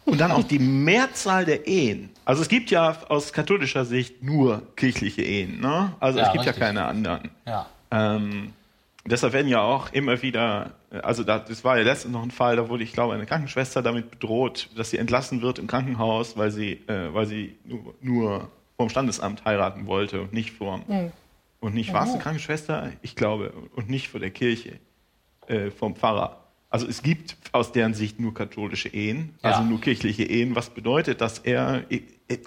Und 0.06 0.22
dann 0.22 0.32
auch 0.32 0.44
die 0.44 0.60
Mehrzahl 0.60 1.46
der 1.46 1.66
Ehen. 1.66 2.12
Also 2.24 2.44
es 2.44 2.48
gibt 2.48 2.70
ja 2.70 2.96
aus 3.10 3.34
katholischer 3.34 3.86
Sicht 3.86 4.22
nur 4.22 4.62
kirchliche 4.76 5.24
Ehen. 5.24 5.60
Ne? 5.60 5.92
Also 6.00 6.20
ja, 6.20 6.28
es 6.28 6.32
gibt 6.32 6.46
richtig. 6.46 6.62
ja 6.62 6.68
keine 6.68 6.86
anderen. 6.86 7.32
Ja. 7.48 7.66
Ähm, 7.90 8.54
deshalb 9.04 9.34
werden 9.34 9.48
ja 9.48 9.62
auch 9.62 9.92
immer 9.92 10.22
wieder, 10.22 10.74
also 10.92 11.24
das 11.24 11.64
war 11.64 11.78
ja 11.78 11.84
letztens 11.84 12.14
noch 12.14 12.24
ein 12.24 12.32
Fall, 12.32 12.56
da 12.56 12.70
wurde, 12.70 12.84
ich 12.84 12.94
glaube, 12.94 13.14
eine 13.14 13.26
Krankenschwester 13.26 13.82
damit 13.82 14.10
bedroht, 14.10 14.70
dass 14.76 14.90
sie 14.90 14.98
entlassen 14.98 15.42
wird 15.42 15.60
im 15.60 15.68
Krankenhaus, 15.68 16.36
weil 16.38 16.52
sie, 16.52 16.74
äh, 16.88 17.14
weil 17.14 17.28
sie 17.28 17.58
nur, 17.64 17.96
nur 18.02 18.52
vom 18.76 18.90
Standesamt 18.90 19.46
heiraten 19.46 19.86
wollte 19.88 20.22
und 20.22 20.34
nicht 20.34 20.52
vor 20.52 20.80
mhm. 20.88 21.12
und 21.60 21.76
nicht 21.76 21.94
war 21.94 22.06
es 22.06 22.12
eine 22.12 22.20
Krankenschwester, 22.20 22.92
ich 23.02 23.16
glaube, 23.16 23.54
und 23.76 23.90
nicht 23.90 24.10
vor 24.10 24.20
der 24.20 24.32
Kirche, 24.32 24.80
äh, 25.48 25.70
vom 25.70 25.96
Pfarrer. 25.96 26.44
Also 26.70 26.88
es 26.88 27.02
gibt 27.02 27.36
aus 27.52 27.72
deren 27.72 27.94
Sicht 27.94 28.20
nur 28.20 28.34
katholische 28.34 28.90
Ehen, 28.90 29.36
also 29.42 29.62
ja. 29.62 29.68
nur 29.68 29.82
kirchliche 29.82 30.24
Ehen. 30.24 30.56
Was 30.56 30.70
bedeutet, 30.70 31.20
dass 31.20 31.40
er, 31.40 31.84
äh, 31.90 32.04
äh, 32.28 32.38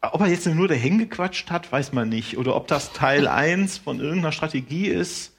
ob 0.00 0.20
er 0.20 0.28
jetzt 0.28 0.46
nur 0.46 0.68
dahin 0.68 0.98
gequatscht 0.98 1.50
hat, 1.50 1.70
weiß 1.70 1.92
man 1.92 2.08
nicht. 2.08 2.38
Oder 2.38 2.54
ob 2.54 2.68
das 2.68 2.92
Teil 2.92 3.26
1 3.26 3.78
von 3.78 3.98
irgendeiner 3.98 4.30
Strategie 4.30 4.86
ist, 4.86 5.34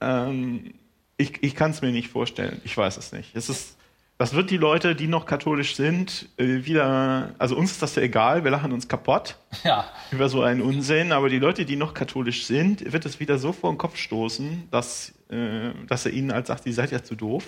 ähm, 0.00 0.74
ich 1.16 1.42
ich 1.42 1.54
kann 1.54 1.70
es 1.70 1.82
mir 1.82 1.92
nicht 1.92 2.08
vorstellen. 2.08 2.60
Ich 2.64 2.76
weiß 2.76 2.96
es 2.96 3.12
nicht. 3.12 3.34
Es 3.34 3.48
ist, 3.48 3.76
das 4.18 4.34
wird 4.34 4.50
die 4.50 4.56
Leute, 4.56 4.94
die 4.94 5.08
noch 5.08 5.26
katholisch 5.26 5.76
sind, 5.76 6.28
äh, 6.36 6.64
wieder. 6.64 7.34
Also 7.38 7.56
uns 7.56 7.72
ist 7.72 7.82
das 7.82 7.94
ja 7.96 8.02
egal. 8.02 8.44
Wir 8.44 8.50
lachen 8.50 8.72
uns 8.72 8.88
kaputt 8.88 9.36
ja. 9.64 9.84
über 10.10 10.28
so 10.28 10.42
einen 10.42 10.62
Unsinn. 10.62 11.12
Aber 11.12 11.28
die 11.28 11.38
Leute, 11.38 11.64
die 11.64 11.76
noch 11.76 11.94
katholisch 11.94 12.44
sind, 12.44 12.92
wird 12.92 13.06
es 13.06 13.20
wieder 13.20 13.38
so 13.38 13.52
vor 13.52 13.72
den 13.72 13.78
Kopf 13.78 13.96
stoßen, 13.96 14.68
dass, 14.70 15.14
äh, 15.30 15.70
dass 15.86 16.06
er 16.06 16.12
ihnen 16.12 16.30
als 16.30 16.48
sagt, 16.48 16.66
ihr 16.66 16.74
seid 16.74 16.92
ja 16.92 17.02
zu 17.02 17.14
doof. 17.14 17.44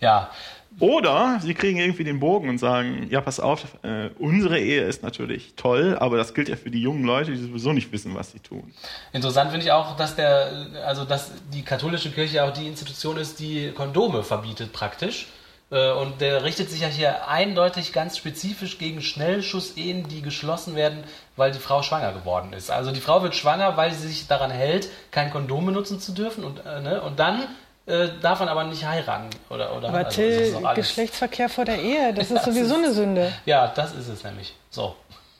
Ja, 0.00 0.30
oder 0.78 1.40
sie 1.42 1.54
kriegen 1.54 1.78
irgendwie 1.78 2.04
den 2.04 2.20
Bogen 2.20 2.48
und 2.48 2.58
sagen, 2.58 3.08
ja, 3.10 3.20
pass 3.20 3.40
auf, 3.40 3.64
äh, 3.82 4.10
unsere 4.18 4.58
Ehe 4.58 4.84
ist 4.84 5.02
natürlich 5.02 5.54
toll, 5.56 5.96
aber 5.98 6.16
das 6.16 6.32
gilt 6.32 6.48
ja 6.48 6.56
für 6.56 6.70
die 6.70 6.80
jungen 6.80 7.04
Leute, 7.04 7.32
die 7.32 7.38
sowieso 7.38 7.72
nicht 7.72 7.92
wissen, 7.92 8.14
was 8.14 8.32
sie 8.32 8.38
tun. 8.38 8.72
Interessant 9.12 9.50
finde 9.50 9.66
ich 9.66 9.72
auch, 9.72 9.96
dass 9.96 10.16
der, 10.16 10.66
also 10.86 11.04
dass 11.04 11.32
die 11.52 11.62
katholische 11.62 12.10
Kirche 12.10 12.44
auch 12.44 12.52
die 12.52 12.66
Institution 12.66 13.16
ist, 13.16 13.40
die 13.40 13.72
Kondome 13.72 14.22
verbietet 14.22 14.72
praktisch. 14.72 15.26
Äh, 15.70 15.92
und 15.92 16.20
der 16.20 16.44
richtet 16.44 16.70
sich 16.70 16.80
ja 16.80 16.88
hier 16.88 17.28
eindeutig 17.28 17.92
ganz 17.92 18.16
spezifisch 18.16 18.78
gegen 18.78 19.02
Schnellschussehen, 19.02 20.08
die 20.08 20.22
geschlossen 20.22 20.74
werden, 20.74 21.04
weil 21.36 21.52
die 21.52 21.58
Frau 21.58 21.82
schwanger 21.82 22.12
geworden 22.12 22.52
ist. 22.52 22.70
Also 22.70 22.90
die 22.90 23.00
Frau 23.00 23.22
wird 23.22 23.34
schwanger, 23.36 23.76
weil 23.76 23.92
sie 23.92 24.08
sich 24.08 24.26
daran 24.26 24.50
hält, 24.50 24.88
kein 25.10 25.30
Kondom 25.30 25.66
benutzen 25.66 26.00
zu 26.00 26.12
dürfen. 26.12 26.44
Und, 26.44 26.64
äh, 26.64 26.80
ne? 26.80 27.00
und 27.02 27.18
dann 27.18 27.46
äh, 27.86 28.08
darf 28.20 28.40
man 28.40 28.48
aber 28.48 28.64
nicht 28.64 28.84
heiraten. 28.84 29.30
Oder, 29.48 29.76
oder, 29.76 29.88
aber 29.88 29.98
also, 29.98 30.10
Till, 30.10 30.56
Geschlechtsverkehr 30.74 31.48
vor 31.48 31.64
der 31.64 31.80
Ehe, 31.80 32.14
das 32.14 32.30
ist 32.30 32.44
sowieso 32.44 32.76
ist, 32.76 32.84
eine 32.84 32.92
Sünde. 32.92 33.32
Ja, 33.46 33.68
das 33.68 33.94
ist 33.94 34.08
es 34.08 34.22
nämlich. 34.24 34.54
So. 34.70 34.96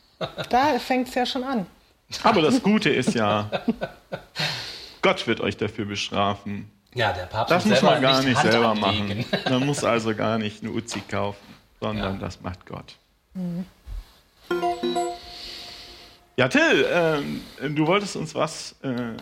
da 0.50 0.78
fängt 0.78 1.08
es 1.08 1.14
ja 1.14 1.26
schon 1.26 1.44
an. 1.44 1.66
Aber 2.24 2.42
das 2.42 2.62
Gute 2.62 2.90
ist 2.90 3.14
ja, 3.14 3.48
Gott 5.02 5.26
wird 5.26 5.40
euch 5.40 5.56
dafür 5.56 5.84
bestrafen. 5.84 6.70
Ja, 6.94 7.12
der 7.12 7.26
Papst 7.26 7.52
Das 7.52 7.64
muss 7.64 7.82
man 7.82 8.02
gar 8.02 8.18
nicht, 8.18 8.30
nicht 8.30 8.42
selber 8.42 8.70
anlegen. 8.70 9.24
machen. 9.30 9.44
Man 9.48 9.66
muss 9.66 9.84
also 9.84 10.14
gar 10.14 10.38
nicht 10.38 10.62
eine 10.62 10.72
Uzi 10.72 11.00
kaufen, 11.00 11.54
sondern 11.80 12.14
ja. 12.14 12.20
das 12.20 12.40
macht 12.40 12.66
Gott. 12.66 12.96
Mhm. 13.34 13.64
Ja, 16.36 16.48
Till, 16.48 16.84
äh, 16.84 17.68
du 17.68 17.86
wolltest 17.86 18.16
uns 18.16 18.34
was, 18.34 18.74
äh, 18.82 19.16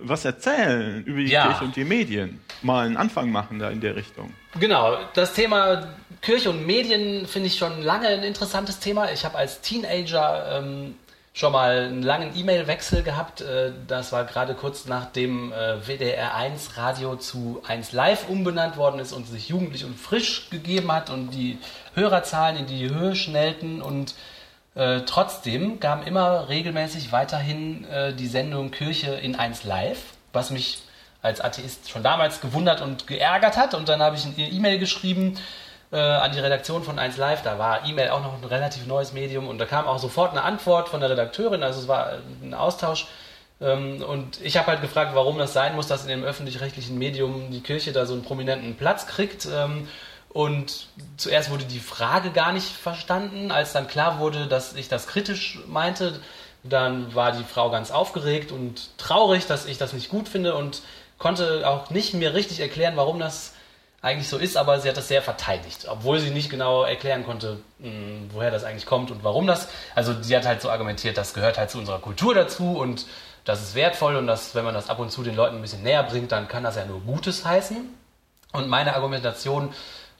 was 0.00 0.24
erzählen 0.24 1.04
über 1.04 1.20
die 1.20 1.26
ja. 1.26 1.46
Kirche 1.46 1.64
und 1.64 1.76
die 1.76 1.84
Medien. 1.84 2.40
Mal 2.62 2.86
einen 2.86 2.96
Anfang 2.96 3.30
machen 3.30 3.58
da 3.58 3.70
in 3.70 3.80
der 3.80 3.94
Richtung. 3.94 4.32
Genau, 4.58 4.98
das 5.14 5.34
Thema 5.34 5.88
Kirche 6.20 6.50
und 6.50 6.66
Medien 6.66 7.26
finde 7.26 7.46
ich 7.46 7.56
schon 7.56 7.82
lange 7.82 8.08
ein 8.08 8.22
interessantes 8.22 8.80
Thema. 8.80 9.12
Ich 9.12 9.24
habe 9.24 9.36
als 9.38 9.60
Teenager 9.60 10.58
ähm, 10.58 10.96
schon 11.38 11.52
mal 11.52 11.84
einen 11.84 12.02
langen 12.02 12.36
E-Mail-Wechsel 12.36 13.04
gehabt. 13.04 13.40
Äh, 13.40 13.70
das 13.86 14.10
war 14.10 14.24
gerade 14.24 14.54
kurz 14.54 14.86
nachdem 14.86 15.52
äh, 15.52 15.86
WDR 15.86 16.34
1 16.34 16.76
Radio 16.76 17.14
zu 17.16 17.62
1 17.68 17.92
Live 17.92 18.28
umbenannt 18.28 18.76
worden 18.76 18.98
ist 18.98 19.12
und 19.12 19.28
sich 19.28 19.48
jugendlich 19.48 19.84
und 19.84 19.96
frisch 19.96 20.50
gegeben 20.50 20.90
hat 20.90 21.10
und 21.10 21.30
die 21.30 21.58
Hörerzahlen 21.94 22.56
in 22.56 22.66
die 22.66 22.90
Höhe 22.90 23.14
schnellten 23.14 23.80
und 23.80 24.14
Äh, 24.78 25.00
trotzdem 25.06 25.80
gaben 25.80 26.04
immer 26.04 26.48
regelmäßig 26.48 27.10
weiterhin 27.10 27.84
äh, 27.90 28.14
die 28.14 28.28
Sendung 28.28 28.70
Kirche 28.70 29.10
in 29.10 29.34
1 29.34 29.64
Live, 29.64 29.98
was 30.32 30.52
mich 30.52 30.78
als 31.20 31.40
Atheist 31.40 31.90
schon 31.90 32.04
damals 32.04 32.40
gewundert 32.40 32.80
und 32.80 33.08
geärgert 33.08 33.56
hat. 33.56 33.74
Und 33.74 33.88
dann 33.88 34.00
habe 34.00 34.14
ich 34.14 34.24
eine 34.24 34.48
E-Mail 34.48 34.78
geschrieben 34.78 35.36
äh, 35.90 35.98
an 35.98 36.30
die 36.30 36.38
Redaktion 36.38 36.84
von 36.84 36.96
1 36.96 37.16
Live. 37.16 37.42
Da 37.42 37.58
war 37.58 37.86
E-Mail 37.86 38.10
auch 38.10 38.22
noch 38.22 38.40
ein 38.40 38.44
relativ 38.44 38.86
neues 38.86 39.12
Medium 39.12 39.48
und 39.48 39.58
da 39.58 39.64
kam 39.64 39.88
auch 39.88 39.98
sofort 39.98 40.30
eine 40.30 40.42
Antwort 40.42 40.88
von 40.88 41.00
der 41.00 41.10
Redakteurin. 41.10 41.64
Also 41.64 41.80
es 41.80 41.88
war 41.88 42.12
ein 42.40 42.54
Austausch. 42.54 43.08
Ähm, 43.60 44.04
und 44.04 44.40
ich 44.42 44.56
habe 44.58 44.68
halt 44.68 44.80
gefragt, 44.80 45.10
warum 45.14 45.38
das 45.38 45.54
sein 45.54 45.74
muss, 45.74 45.88
dass 45.88 46.02
in 46.02 46.08
dem 46.08 46.22
öffentlich-rechtlichen 46.22 46.96
Medium 46.96 47.50
die 47.50 47.62
Kirche 47.62 47.90
da 47.90 48.06
so 48.06 48.14
einen 48.14 48.22
prominenten 48.22 48.76
Platz 48.76 49.08
kriegt. 49.08 49.48
Ähm, 49.52 49.88
und 50.30 50.88
zuerst 51.16 51.50
wurde 51.50 51.64
die 51.64 51.80
Frage 51.80 52.30
gar 52.30 52.52
nicht 52.52 52.68
verstanden. 52.68 53.50
Als 53.50 53.72
dann 53.72 53.88
klar 53.88 54.18
wurde, 54.18 54.46
dass 54.46 54.74
ich 54.74 54.88
das 54.88 55.06
kritisch 55.06 55.58
meinte, 55.66 56.20
dann 56.62 57.14
war 57.14 57.32
die 57.32 57.44
Frau 57.44 57.70
ganz 57.70 57.90
aufgeregt 57.90 58.52
und 58.52 58.96
traurig, 58.98 59.46
dass 59.46 59.66
ich 59.66 59.78
das 59.78 59.92
nicht 59.92 60.08
gut 60.08 60.28
finde 60.28 60.54
und 60.54 60.82
konnte 61.18 61.68
auch 61.68 61.90
nicht 61.90 62.14
mir 62.14 62.34
richtig 62.34 62.60
erklären, 62.60 62.96
warum 62.96 63.18
das 63.18 63.52
eigentlich 64.00 64.28
so 64.28 64.38
ist, 64.38 64.56
aber 64.56 64.78
sie 64.80 64.88
hat 64.88 64.96
das 64.96 65.08
sehr 65.08 65.22
verteidigt, 65.22 65.86
obwohl 65.88 66.20
sie 66.20 66.30
nicht 66.30 66.50
genau 66.50 66.84
erklären 66.84 67.24
konnte, 67.24 67.58
hm, 67.80 68.30
woher 68.32 68.52
das 68.52 68.62
eigentlich 68.62 68.86
kommt 68.86 69.10
und 69.10 69.24
warum 69.24 69.46
das. 69.46 69.68
Also 69.94 70.14
sie 70.22 70.36
hat 70.36 70.46
halt 70.46 70.62
so 70.62 70.70
argumentiert, 70.70 71.16
das 71.16 71.34
gehört 71.34 71.58
halt 71.58 71.70
zu 71.70 71.78
unserer 71.78 71.98
Kultur 71.98 72.34
dazu 72.34 72.78
und 72.78 73.06
das 73.44 73.62
ist 73.62 73.74
wertvoll 73.74 74.14
und 74.16 74.26
dass, 74.26 74.54
wenn 74.54 74.64
man 74.64 74.74
das 74.74 74.88
ab 74.88 75.00
und 75.00 75.10
zu 75.10 75.22
den 75.22 75.34
Leuten 75.34 75.56
ein 75.56 75.62
bisschen 75.62 75.82
näher 75.82 76.04
bringt, 76.04 76.30
dann 76.30 76.46
kann 76.46 76.62
das 76.62 76.76
ja 76.76 76.84
nur 76.84 77.00
Gutes 77.00 77.44
heißen. 77.44 77.94
Und 78.52 78.68
meine 78.68 78.94
Argumentation, 78.94 79.74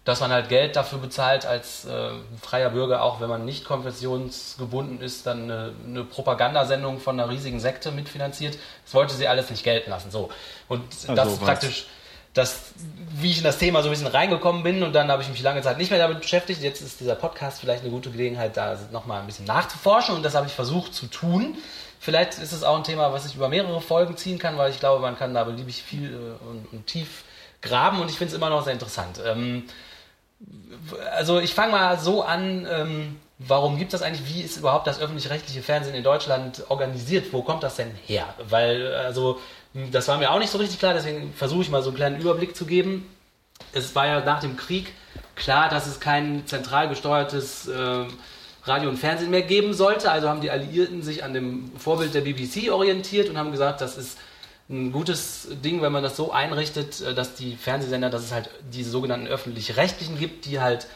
dass 0.08 0.20
man 0.20 0.32
halt 0.32 0.48
Geld 0.48 0.74
dafür 0.74 0.98
bezahlt 1.00 1.44
als 1.44 1.84
äh, 1.84 2.12
freier 2.40 2.70
Bürger, 2.70 3.02
auch 3.02 3.20
wenn 3.20 3.28
man 3.28 3.44
nicht 3.44 3.66
konfessionsgebunden 3.66 5.02
ist, 5.02 5.26
dann 5.26 5.42
eine, 5.42 5.74
eine, 5.86 6.02
Propagandasendung 6.02 6.98
von 6.98 7.20
einer 7.20 7.28
riesigen 7.28 7.60
Sekte 7.60 7.90
mitfinanziert, 7.90 8.56
das 8.86 8.94
wollte 8.94 9.12
sie 9.12 9.28
alles 9.28 9.50
nicht 9.50 9.64
gelten 9.64 9.90
lassen. 9.90 10.10
So. 10.10 10.30
Und 10.66 10.82
also 11.02 11.14
das 11.14 11.32
ist 11.34 11.42
praktisch 11.42 11.86
das, 12.32 12.72
wie 13.20 13.32
ich 13.32 13.38
in 13.38 13.44
das 13.44 13.58
Thema 13.58 13.82
so 13.82 13.88
ein 13.88 13.90
bisschen 13.90 14.06
reingekommen 14.06 14.62
bin 14.62 14.82
und 14.82 14.94
dann 14.94 15.10
habe 15.10 15.22
ich 15.22 15.28
mich 15.28 15.42
lange 15.42 15.60
Zeit 15.60 15.76
nicht 15.76 15.90
mehr 15.90 16.00
damit 16.00 16.22
beschäftigt. 16.22 16.62
Jetzt 16.62 16.80
ist 16.80 17.00
dieser 17.00 17.14
Podcast 17.14 17.60
vielleicht 17.60 17.82
eine 17.82 17.90
gute 17.90 18.10
Gelegenheit, 18.10 18.56
da 18.56 18.78
nochmal 18.90 19.20
ein 19.20 19.26
bisschen 19.26 19.44
nachzuforschen 19.44 20.14
und 20.14 20.22
das 20.22 20.34
habe 20.34 20.46
ich 20.46 20.54
versucht 20.54 20.94
zu 20.94 21.04
tun. 21.08 21.58
Vielleicht 22.00 22.38
ist 22.38 22.52
es 22.52 22.62
auch 22.62 22.78
ein 22.78 22.84
Thema, 22.84 23.12
was 23.12 23.26
ich 23.26 23.34
über 23.34 23.50
mehrere 23.50 23.82
Folgen 23.82 24.16
ziehen 24.16 24.38
kann, 24.38 24.56
weil 24.56 24.70
ich 24.70 24.80
glaube, 24.80 25.02
man 25.02 25.18
kann 25.18 25.34
da 25.34 25.44
beliebig 25.44 25.82
viel 25.82 26.14
äh, 26.14 26.48
und, 26.48 26.72
und, 26.72 26.86
tief 26.86 27.24
graben 27.60 28.00
und 28.00 28.10
ich 28.10 28.16
finde 28.16 28.32
es 28.32 28.38
immer 28.38 28.48
noch 28.48 28.64
sehr 28.64 28.72
interessant. 28.72 29.20
Ähm, 29.22 29.64
also 31.12 31.40
ich 31.40 31.54
fange 31.54 31.72
mal 31.72 31.98
so 31.98 32.22
an, 32.22 32.66
ähm, 32.70 33.16
warum 33.38 33.78
gibt 33.78 33.92
es 33.92 34.00
das 34.00 34.06
eigentlich? 34.06 34.34
Wie 34.34 34.42
ist 34.42 34.56
überhaupt 34.56 34.86
das 34.86 35.00
öffentlich-rechtliche 35.00 35.62
Fernsehen 35.62 35.94
in 35.94 36.04
Deutschland 36.04 36.64
organisiert? 36.68 37.32
Wo 37.32 37.42
kommt 37.42 37.62
das 37.62 37.76
denn 37.76 37.90
her? 38.06 38.26
Weil, 38.48 38.94
also, 38.94 39.38
das 39.92 40.08
war 40.08 40.18
mir 40.18 40.30
auch 40.30 40.38
nicht 40.38 40.50
so 40.50 40.58
richtig 40.58 40.78
klar, 40.78 40.94
deswegen 40.94 41.32
versuche 41.34 41.62
ich 41.62 41.70
mal 41.70 41.82
so 41.82 41.90
einen 41.90 41.96
kleinen 41.96 42.20
Überblick 42.20 42.56
zu 42.56 42.66
geben. 42.66 43.08
Es 43.72 43.94
war 43.94 44.06
ja 44.06 44.24
nach 44.24 44.40
dem 44.40 44.56
Krieg 44.56 44.92
klar, 45.34 45.68
dass 45.68 45.86
es 45.86 46.00
kein 46.00 46.46
zentral 46.46 46.88
gesteuertes 46.88 47.68
äh, 47.68 48.04
Radio 48.64 48.90
und 48.90 48.98
Fernsehen 48.98 49.30
mehr 49.30 49.42
geben 49.42 49.74
sollte. 49.74 50.10
Also 50.10 50.28
haben 50.28 50.40
die 50.40 50.50
Alliierten 50.50 51.02
sich 51.02 51.24
an 51.24 51.32
dem 51.32 51.72
Vorbild 51.76 52.14
der 52.14 52.20
BBC 52.22 52.70
orientiert 52.70 53.28
und 53.28 53.38
haben 53.38 53.52
gesagt, 53.52 53.80
das 53.80 53.96
ist 53.96 54.18
ein 54.70 54.92
gutes 54.92 55.48
Ding, 55.64 55.80
wenn 55.80 55.92
man 55.92 56.02
das 56.02 56.16
so 56.16 56.32
einrichtet, 56.32 57.00
äh, 57.00 57.14
dass 57.14 57.34
die 57.34 57.56
Fernsehsender, 57.56 58.10
dass 58.10 58.22
es 58.22 58.32
halt 58.32 58.50
diese 58.72 58.90
sogenannten 58.90 59.26
öffentlich-rechtlichen 59.26 60.18
gibt, 60.18 60.44
die 60.46 60.60
halt 60.60 60.86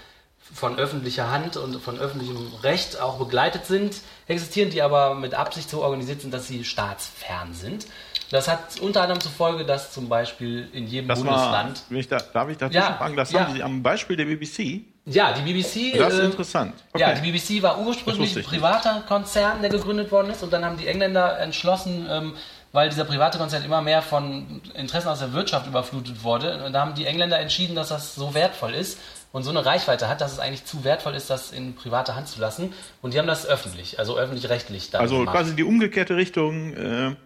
von 0.52 0.78
öffentlicher 0.78 1.30
Hand 1.30 1.56
und 1.56 1.80
von 1.80 1.98
öffentlichem 1.98 2.36
Recht 2.62 3.00
auch 3.00 3.18
begleitet 3.18 3.64
sind, 3.64 3.96
existieren, 4.26 4.70
die 4.70 4.82
aber 4.82 5.14
mit 5.14 5.34
Absicht 5.34 5.70
so 5.70 5.82
organisiert 5.82 6.20
sind, 6.20 6.34
dass 6.34 6.46
sie 6.46 6.64
staatsfern 6.64 7.54
sind. 7.54 7.86
Das 8.30 8.48
hat 8.48 8.80
unter 8.80 9.02
anderem 9.02 9.20
zur 9.20 9.30
Folge, 9.30 9.64
dass 9.64 9.92
zum 9.92 10.08
Beispiel 10.08 10.68
in 10.72 10.86
jedem 10.86 11.08
das 11.08 11.18
Bundesland. 11.20 11.82
War, 11.88 11.98
ich 11.98 12.08
da, 12.08 12.18
darf 12.18 12.48
ich 12.48 12.56
dazu 12.56 12.74
ja, 12.74 12.94
fragen? 12.94 13.16
Das 13.16 13.30
ja. 13.30 13.40
haben 13.40 13.54
Sie 13.54 13.62
am 13.62 13.82
Beispiel 13.82 14.16
der 14.16 14.24
BBC? 14.24 14.80
Ja, 15.04 15.32
die 15.32 15.42
BBC. 15.42 15.98
Das 15.98 16.14
ist 16.14 16.20
äh, 16.20 16.24
interessant. 16.24 16.74
Okay. 16.92 17.02
Ja, 17.02 17.14
die 17.14 17.30
BBC 17.30 17.62
war 17.62 17.78
ursprünglich 17.80 18.36
ein 18.36 18.42
privater 18.42 19.02
Konzern, 19.06 19.60
der 19.60 19.70
gegründet 19.70 20.10
worden 20.10 20.30
ist, 20.30 20.42
und 20.42 20.52
dann 20.52 20.64
haben 20.64 20.78
die 20.78 20.86
Engländer 20.86 21.38
entschlossen, 21.40 22.06
ähm, 22.08 22.34
weil 22.72 22.88
dieser 22.88 23.04
private 23.04 23.38
Konzern 23.38 23.64
immer 23.64 23.82
mehr 23.82 24.02
von 24.02 24.60
Interessen 24.74 25.08
aus 25.08 25.18
der 25.18 25.32
Wirtschaft 25.32 25.66
überflutet 25.66 26.24
wurde. 26.24 26.64
Und 26.64 26.72
da 26.72 26.80
haben 26.80 26.94
die 26.94 27.06
Engländer 27.06 27.38
entschieden, 27.38 27.76
dass 27.76 27.88
das 27.88 28.14
so 28.14 28.34
wertvoll 28.34 28.74
ist 28.74 28.98
und 29.30 29.44
so 29.44 29.50
eine 29.50 29.64
Reichweite 29.64 30.08
hat, 30.08 30.20
dass 30.20 30.32
es 30.32 30.38
eigentlich 30.38 30.64
zu 30.64 30.82
wertvoll 30.84 31.14
ist, 31.14 31.30
das 31.30 31.52
in 31.52 31.74
private 31.74 32.14
Hand 32.14 32.28
zu 32.28 32.40
lassen. 32.40 32.72
Und 33.02 33.14
die 33.14 33.18
haben 33.18 33.26
das 33.26 33.46
öffentlich, 33.46 33.98
also 33.98 34.18
öffentlich-rechtlich. 34.18 34.88
Also 34.98 35.18
gemacht. 35.18 35.36
quasi 35.36 35.54
die 35.54 35.64
umgekehrte 35.64 36.16
Richtung. 36.16 36.74
Äh 36.74 37.16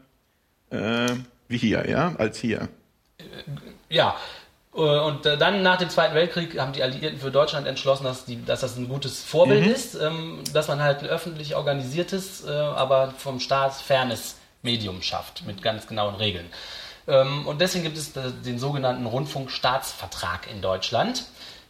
äh, 0.71 1.15
wie 1.49 1.59
hier, 1.59 1.89
ja, 1.89 2.15
als 2.19 2.39
hier. 2.39 2.69
Ja, 3.89 4.17
äh, 4.75 4.81
und 4.81 5.25
dann 5.25 5.63
nach 5.63 5.79
dem 5.79 5.91
Zweiten 5.91 6.15
Weltkrieg 6.15 6.59
haben 6.59 6.73
die 6.73 6.83
Alliierten 6.83 7.21
für 7.21 7.31
Deutschland 7.31 7.67
entschlossen, 7.67 8.05
dass, 8.05 8.25
die, 8.25 8.45
dass 8.45 8.61
das 8.61 8.77
ein 8.77 8.89
gutes 8.89 9.23
Vorbild 9.23 9.65
mhm. 9.65 9.73
ist, 9.73 9.95
ähm, 9.95 10.41
dass 10.53 10.69
man 10.69 10.83
halt 10.83 11.01
ein 11.01 11.07
öffentlich 11.07 11.55
organisiertes, 11.55 12.45
äh, 12.45 12.51
aber 12.51 13.15
vom 13.17 13.39
Staat 13.41 13.75
fernes 13.75 14.37
Medium 14.67 15.01
schafft, 15.01 15.47
mit 15.47 15.63
ganz 15.63 15.87
genauen 15.87 16.17
Regeln. 16.17 16.51
Ähm, 17.09 17.47
und 17.47 17.61
deswegen 17.63 17.85
gibt 17.85 17.97
es 17.97 18.13
den 18.13 18.59
sogenannten 18.59 19.07
Rundfunkstaatsvertrag 19.07 20.51
in 20.51 20.61
Deutschland. 20.61 21.25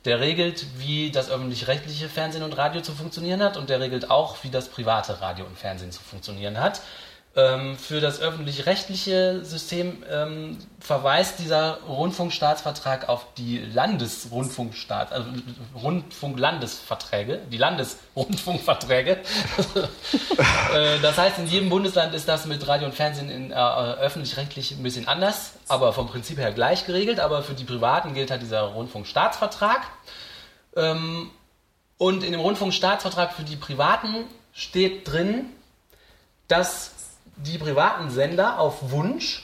Der 0.04 0.20
regelt, 0.20 0.66
wie 0.78 1.10
das 1.10 1.30
öffentlich-rechtliche 1.30 2.08
Fernsehen 2.08 2.42
und 2.42 2.56
Radio 2.56 2.80
zu 2.80 2.92
funktionieren 2.92 3.42
hat 3.42 3.56
und 3.56 3.70
der 3.70 3.80
regelt 3.80 4.10
auch, 4.10 4.42
wie 4.42 4.50
das 4.50 4.68
private 4.68 5.20
Radio 5.20 5.44
und 5.44 5.58
Fernsehen 5.58 5.92
zu 5.92 6.00
funktionieren 6.00 6.60
hat. 6.60 6.80
Ähm, 7.38 7.76
für 7.76 8.00
das 8.00 8.18
öffentlich-rechtliche 8.18 9.44
System 9.44 10.02
ähm, 10.10 10.56
verweist 10.80 11.38
dieser 11.38 11.82
Rundfunkstaatsvertrag 11.82 13.10
auf 13.10 13.26
die 13.36 13.58
Landesrundfunkstaat, 13.58 15.12
also 15.12 15.28
Rundfunklandesverträge, 15.74 17.42
die 17.52 17.58
Landesrundfunkverträge. 17.58 19.18
äh, 20.74 20.98
das 21.02 21.18
heißt, 21.18 21.38
in 21.40 21.46
jedem 21.46 21.68
Bundesland 21.68 22.14
ist 22.14 22.26
das 22.26 22.46
mit 22.46 22.66
Radio 22.66 22.86
und 22.86 22.94
Fernsehen 22.94 23.28
in, 23.28 23.50
äh, 23.50 23.54
öffentlich-rechtlich 23.54 24.70
ein 24.70 24.82
bisschen 24.82 25.06
anders, 25.06 25.52
aber 25.68 25.92
vom 25.92 26.06
Prinzip 26.06 26.38
her 26.38 26.52
gleich 26.52 26.86
geregelt. 26.86 27.20
Aber 27.20 27.42
für 27.42 27.52
die 27.52 27.64
Privaten 27.64 28.14
gilt 28.14 28.30
halt 28.30 28.40
dieser 28.40 28.62
Rundfunkstaatsvertrag. 28.62 29.82
Ähm, 30.74 31.30
und 31.98 32.24
in 32.24 32.32
dem 32.32 32.40
Rundfunkstaatsvertrag 32.40 33.34
für 33.34 33.42
die 33.42 33.56
Privaten 33.56 34.24
steht 34.54 35.06
drin, 35.12 35.50
dass 36.48 36.95
die 37.36 37.58
privaten 37.58 38.10
Sender 38.10 38.58
auf 38.58 38.90
Wunsch 38.90 39.42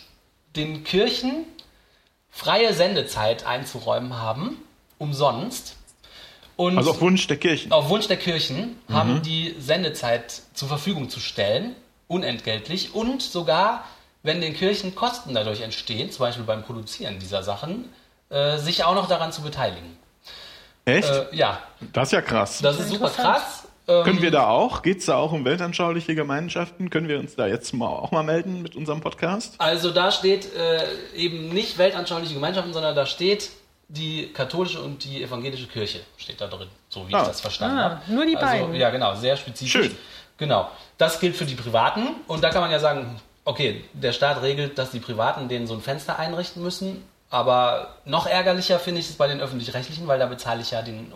den 0.57 0.85
Kirchen 0.85 1.47
freie 2.31 2.73
Sendezeit 2.73 3.47
einzuräumen 3.47 4.19
haben, 4.19 4.57
umsonst. 4.99 5.77
Und 6.57 6.79
also 6.79 6.91
auf 6.93 7.01
Wunsch 7.01 7.27
der 7.27 7.37
Kirchen. 7.37 7.73
Auf 7.73 7.89
Wunsch 7.89 8.09
der 8.09 8.17
Kirchen 8.17 8.79
mhm. 8.89 8.95
haben 8.95 9.23
die 9.23 9.55
Sendezeit 9.59 10.43
zur 10.55 10.69
Verfügung 10.69 11.11
zu 11.11 11.21
stellen, 11.21 11.75
unentgeltlich 12.09 12.95
und 12.95 13.23
sogar, 13.23 13.85
wenn 14.23 14.41
den 14.41 14.55
Kirchen 14.55 14.95
Kosten 14.95 15.35
dadurch 15.35 15.61
entstehen, 15.61 16.11
zum 16.11 16.21
Beispiel 16.21 16.45
beim 16.45 16.63
Produzieren 16.63 17.19
dieser 17.19 17.43
Sachen, 17.43 17.93
äh, 18.31 18.59
sich 18.59 18.85
auch 18.85 18.95
noch 18.95 19.09
daran 19.09 19.33
zu 19.33 19.43
beteiligen. 19.43 19.97
Echt? 20.85 21.09
Äh, 21.09 21.27
ja. 21.33 21.61
Das 21.93 22.09
ist 22.09 22.13
ja 22.13 22.23
krass. 22.23 22.59
Das 22.61 22.79
ist 22.79 22.89
super 22.89 23.11
krass. 23.11 23.62
Ähm, 23.89 24.05
Können 24.05 24.23
wir 24.23 24.31
da 24.31 24.49
auch? 24.49 24.83
Geht 24.83 24.99
es 24.99 25.07
da 25.07 25.17
auch 25.17 25.33
um 25.33 25.45
weltanschauliche 25.45 26.15
Gemeinschaften? 26.15 26.91
Können 26.91 27.09
wir 27.09 27.19
uns 27.19 27.35
da 27.35 27.47
jetzt 27.47 27.73
mal 27.75 27.89
auch 27.89 28.13
mal 28.13 28.23
melden 28.23 28.63
mit 28.63 28.77
unserem 28.77 29.01
Podcast? 29.01 29.55
Also 29.59 29.91
da 29.91 30.13
steht 30.13 30.55
äh, 30.55 30.85
eben 31.17 31.49
nicht 31.49 31.79
weltanschauliche 31.79 32.35
Gemeinschaften, 32.35 32.73
sondern 32.73 32.95
da 32.95 33.07
steht 33.07 33.51
die 33.89 34.33
katholische 34.33 34.81
und 34.81 35.05
die 35.05 35.23
evangelische 35.23 35.67
Kirche 35.67 36.01
steht 36.17 36.41
da 36.41 36.47
drin, 36.47 36.69
so 36.89 37.07
wie 37.09 37.15
ah. 37.15 37.23
ich 37.23 37.29
das 37.29 37.41
verstanden 37.41 37.79
ah, 37.79 37.85
habe. 37.85 38.13
Nur 38.13 38.25
die 38.25 38.37
also, 38.37 38.47
beiden. 38.47 38.75
Ja, 38.75 38.91
genau, 38.91 39.15
sehr 39.17 39.37
spezifisch. 39.37 39.73
Schön. 39.73 39.97
Genau. 40.39 40.71
Das 40.97 41.21
gilt 41.21 41.37
für 41.37 41.45
die 41.45 41.55
Privaten 41.55 42.09
und 42.27 42.43
da 42.43 42.51
kann 42.51 42.63
man 42.63 42.71
ja 42.71 42.79
sagen, 42.79 43.21
okay, 43.45 43.85
der 43.93 44.13
Staat 44.13 44.41
regelt, 44.43 44.79
dass 44.79 44.93
die 44.93 45.01
Privaten 45.01 45.49
denen 45.49 45.67
so 45.67 45.75
ein 45.75 45.81
Fenster 45.81 46.19
einrichten 46.19 46.63
müssen, 46.63 47.05
aber 47.29 47.97
noch 48.05 48.27
ärgerlicher 48.27 48.79
finde 48.79 49.01
ich 49.01 49.11
es 49.11 49.17
bei 49.17 49.29
den 49.29 49.41
öffentlich-rechtlichen, 49.41 50.07
weil 50.07 50.19
da 50.19 50.27
bezahle 50.27 50.63
ich 50.63 50.71
ja 50.71 50.83
den 50.83 51.13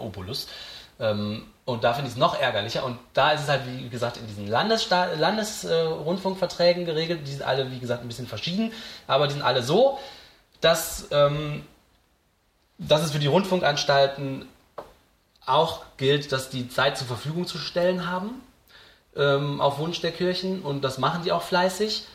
Ähm, 0.99 1.45
und 1.67 1.83
da 1.83 1.95
finde 1.95 2.09
ich 2.09 2.15
es 2.15 2.19
noch 2.19 2.39
ärgerlicher. 2.39 2.85
Und 2.85 2.99
da 3.13 3.33
ist 3.33 3.43
es 3.43 3.49
halt, 3.49 3.63
wie 3.67 3.89
gesagt, 3.89 4.19
in 4.19 4.29
diesen 4.29 4.47
Landesrundfunkverträgen 4.47 6.85
äh, 6.85 6.87
geregelt. 6.87 7.27
Die 7.27 7.33
sind 7.33 7.43
alle, 7.43 7.73
wie 7.73 7.81
gesagt, 7.81 8.03
ein 8.03 8.09
bisschen 8.09 8.29
verschieden. 8.29 8.73
Aber 9.09 9.27
die 9.27 9.33
sind 9.33 9.43
alle 9.43 9.65
so, 9.65 9.99
dass, 10.61 11.09
ähm, 11.11 11.65
dass 12.79 13.03
es 13.03 13.11
für 13.11 13.19
die 13.19 13.27
Rundfunkanstalten 13.27 14.47
auch 15.45 15.83
gilt, 15.97 16.31
dass 16.31 16.51
die 16.51 16.69
Zeit 16.69 16.97
zur 16.97 17.09
Verfügung 17.09 17.49
zu 17.49 17.59
stellen 17.59 18.09
haben. 18.09 18.43
Ähm, 19.17 19.61
auf 19.61 19.79
Wunsch 19.79 20.01
der 20.01 20.13
Kirchen. 20.13 20.63
Und 20.63 20.83
das 20.83 20.99
machen 20.99 21.25
die 21.25 21.33
auch 21.33 21.43
fleißig. 21.43 22.07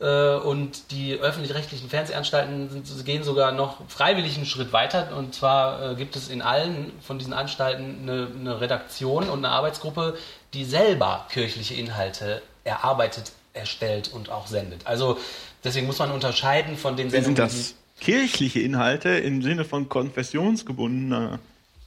Äh, 0.00 0.36
und 0.36 0.92
die 0.92 1.14
öffentlich-rechtlichen 1.14 1.88
Fernsehanstalten 1.88 2.84
gehen 3.04 3.24
sogar 3.24 3.50
noch 3.50 3.78
freiwillig 3.88 4.36
einen 4.36 4.46
Schritt 4.46 4.72
weiter. 4.72 5.16
Und 5.16 5.34
zwar 5.34 5.92
äh, 5.92 5.94
gibt 5.96 6.14
es 6.14 6.28
in 6.28 6.40
allen 6.40 6.92
von 7.02 7.18
diesen 7.18 7.32
Anstalten 7.32 8.02
eine, 8.02 8.28
eine, 8.38 8.60
Redaktion 8.60 9.28
und 9.28 9.38
eine 9.44 9.48
Arbeitsgruppe, 9.48 10.16
die 10.54 10.64
selber 10.64 11.26
kirchliche 11.30 11.74
Inhalte 11.74 12.42
erarbeitet, 12.62 13.32
erstellt 13.54 14.10
und 14.12 14.30
auch 14.30 14.46
sendet. 14.46 14.86
Also 14.86 15.18
deswegen 15.64 15.86
muss 15.86 15.98
man 15.98 16.12
unterscheiden 16.12 16.76
von 16.76 16.96
den 16.96 17.10
Sind 17.10 17.24
Sendungen, 17.24 17.50
das 17.50 17.74
kirchliche 18.00 18.60
Inhalte 18.60 19.08
im 19.08 19.42
Sinne 19.42 19.64
von 19.64 19.88
konfessionsgebundener 19.88 21.40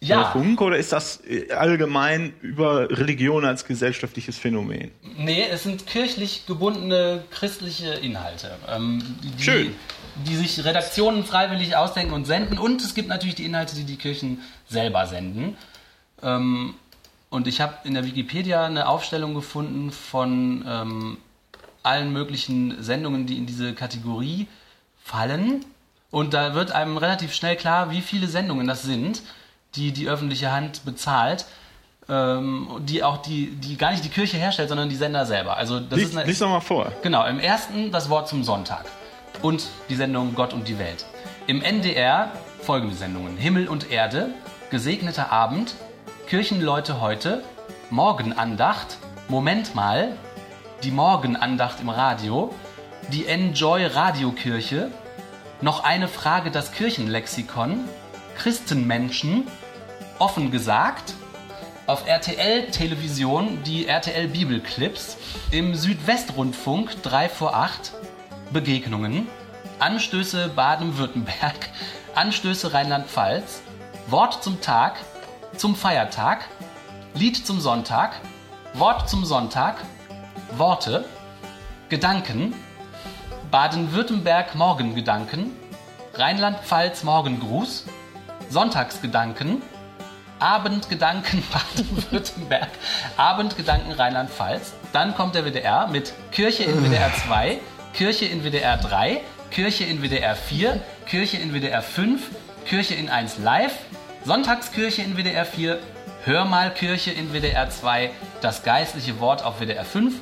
Ja. 0.03 0.31
Funk 0.31 0.61
oder 0.61 0.77
ist 0.77 0.91
das 0.91 1.21
äh, 1.27 1.51
allgemein 1.51 2.33
über 2.41 2.89
Religion 2.89 3.45
als 3.45 3.65
gesellschaftliches 3.65 4.37
Phänomen? 4.37 4.91
nee, 5.17 5.45
es 5.49 5.63
sind 5.63 5.85
kirchlich 5.87 6.45
gebundene 6.45 7.23
christliche 7.31 7.93
Inhalte, 7.93 8.57
ähm, 8.67 9.03
die, 9.23 9.43
Schön. 9.43 9.75
die 10.27 10.35
sich 10.35 10.63
Redaktionen 10.63 11.23
freiwillig 11.23 11.75
ausdenken 11.75 12.13
und 12.13 12.25
senden. 12.25 12.57
Und 12.57 12.81
es 12.81 12.95
gibt 12.95 13.09
natürlich 13.09 13.35
die 13.35 13.45
Inhalte, 13.45 13.75
die 13.75 13.83
die 13.83 13.97
Kirchen 13.97 14.41
selber 14.67 15.05
senden. 15.07 15.55
Ähm, 16.21 16.75
und 17.29 17.47
ich 17.47 17.61
habe 17.61 17.75
in 17.83 17.93
der 17.93 18.05
Wikipedia 18.05 18.65
eine 18.65 18.87
Aufstellung 18.87 19.33
gefunden 19.33 19.91
von 19.91 20.65
ähm, 20.67 21.17
allen 21.83 22.11
möglichen 22.11 22.81
Sendungen, 22.83 23.25
die 23.25 23.37
in 23.37 23.45
diese 23.45 23.73
Kategorie 23.73 24.47
fallen. 25.03 25.65
Und 26.09 26.33
da 26.33 26.53
wird 26.53 26.71
einem 26.71 26.97
relativ 26.97 27.33
schnell 27.33 27.55
klar, 27.55 27.91
wie 27.91 28.01
viele 28.01 28.27
Sendungen 28.27 28.67
das 28.67 28.83
sind, 28.83 29.21
die 29.75 29.91
die 29.91 30.07
öffentliche 30.07 30.51
Hand 30.51 30.83
bezahlt, 30.85 31.45
ähm, 32.09 32.69
die 32.81 33.03
auch 33.03 33.17
die, 33.17 33.51
die 33.51 33.77
gar 33.77 33.91
nicht 33.91 34.03
die 34.03 34.09
Kirche 34.09 34.37
herstellt, 34.37 34.69
sondern 34.69 34.89
die 34.89 34.95
Sender 34.95 35.25
selber. 35.25 35.57
Also 35.57 35.79
das 35.79 35.97
Lies, 35.97 36.09
ist 36.09 36.17
eine, 36.17 36.27
lies 36.27 36.39
doch 36.39 36.49
mal 36.49 36.59
vor. 36.59 36.91
Genau, 37.01 37.25
im 37.25 37.39
ersten 37.39 37.91
das 37.91 38.09
Wort 38.09 38.27
zum 38.27 38.43
Sonntag 38.43 38.85
und 39.41 39.67
die 39.89 39.95
Sendung 39.95 40.35
Gott 40.35 40.53
und 40.53 40.67
die 40.67 40.77
Welt. 40.77 41.05
Im 41.47 41.61
NDR 41.61 42.31
folgende 42.61 42.95
Sendungen: 42.95 43.37
Himmel 43.37 43.67
und 43.67 43.91
Erde, 43.91 44.29
Gesegneter 44.69 45.31
Abend, 45.31 45.75
Kirchenleute 46.27 47.01
heute, 47.01 47.43
Morgenandacht, 47.89 48.97
Moment 49.27 49.75
mal, 49.75 50.15
die 50.83 50.91
Morgenandacht 50.91 51.79
im 51.81 51.89
Radio, 51.89 52.53
die 53.11 53.25
Enjoy 53.25 53.85
Radiokirche, 53.85 54.89
noch 55.61 55.83
eine 55.83 56.07
Frage 56.07 56.51
das 56.51 56.71
Kirchenlexikon, 56.71 57.85
Christenmenschen, 58.37 59.47
offen 60.21 60.51
gesagt, 60.51 61.15
auf 61.87 62.07
RTL 62.07 62.69
Television 62.69 63.63
die 63.63 63.87
RTL 63.87 64.27
Bibelclips, 64.27 65.17
im 65.49 65.73
Südwestrundfunk 65.73 67.01
3 67.01 67.27
vor 67.27 67.55
8 67.55 67.91
Begegnungen, 68.53 69.27
Anstöße 69.79 70.49
Baden-Württemberg, 70.49 71.69
Anstöße 72.13 72.71
Rheinland-Pfalz, 72.71 73.63
Wort 74.09 74.43
zum 74.43 74.61
Tag, 74.61 74.97
zum 75.57 75.75
Feiertag, 75.75 76.45
Lied 77.15 77.43
zum 77.43 77.59
Sonntag, 77.59 78.13
Wort 78.75 79.09
zum 79.09 79.25
Sonntag, 79.25 79.77
Worte, 80.55 81.03
Gedanken, 81.89 82.53
Baden-Württemberg 83.49 84.53
Morgengedanken, 84.53 85.51
Rheinland-Pfalz 86.13 87.03
Morgengruß, 87.03 87.85
Sonntagsgedanken, 88.49 89.63
Abendgedanken 90.41 91.43
Baden-Württemberg, 91.53 92.69
Abendgedanken 93.15 93.91
Rheinland-Pfalz. 93.91 94.73
Dann 94.91 95.15
kommt 95.15 95.35
der 95.35 95.45
WDR 95.45 95.87
mit 95.87 96.13
Kirche 96.31 96.63
in 96.63 96.83
WDR 96.83 97.11
2, 97.13 97.59
Kirche 97.93 98.25
in 98.25 98.43
WDR 98.43 98.77
3, 98.77 99.21
Kirche 99.51 99.83
in 99.83 100.01
WDR 100.01 100.35
4, 100.35 100.81
Kirche 101.05 101.37
in 101.37 101.53
WDR 101.53 101.81
5, 101.81 102.21
Kirche 102.65 102.95
in 102.95 103.09
1 103.09 103.37
Live, 103.39 103.73
Sonntagskirche 104.25 105.01
in 105.03 105.15
WDR 105.17 105.45
4, 105.45 105.79
Hörmalkirche 106.25 107.11
in 107.11 107.33
WDR 107.33 107.69
2, 107.69 108.11
das 108.41 108.63
geistliche 108.63 109.19
Wort 109.19 109.43
auf 109.43 109.59
WDR 109.59 109.85
5 109.85 110.15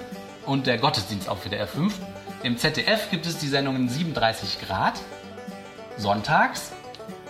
und 0.46 0.68
der 0.68 0.78
Gottesdienst 0.78 1.30
auf 1.30 1.46
WDR 1.46 1.68
5. 1.68 1.94
Im 2.44 2.58
ZDF 2.58 3.10
gibt 3.12 3.26
es 3.26 3.38
die 3.38 3.48
Sendungen 3.48 3.88
37 3.88 4.60
Grad, 4.66 4.94
sonntags 5.98 6.72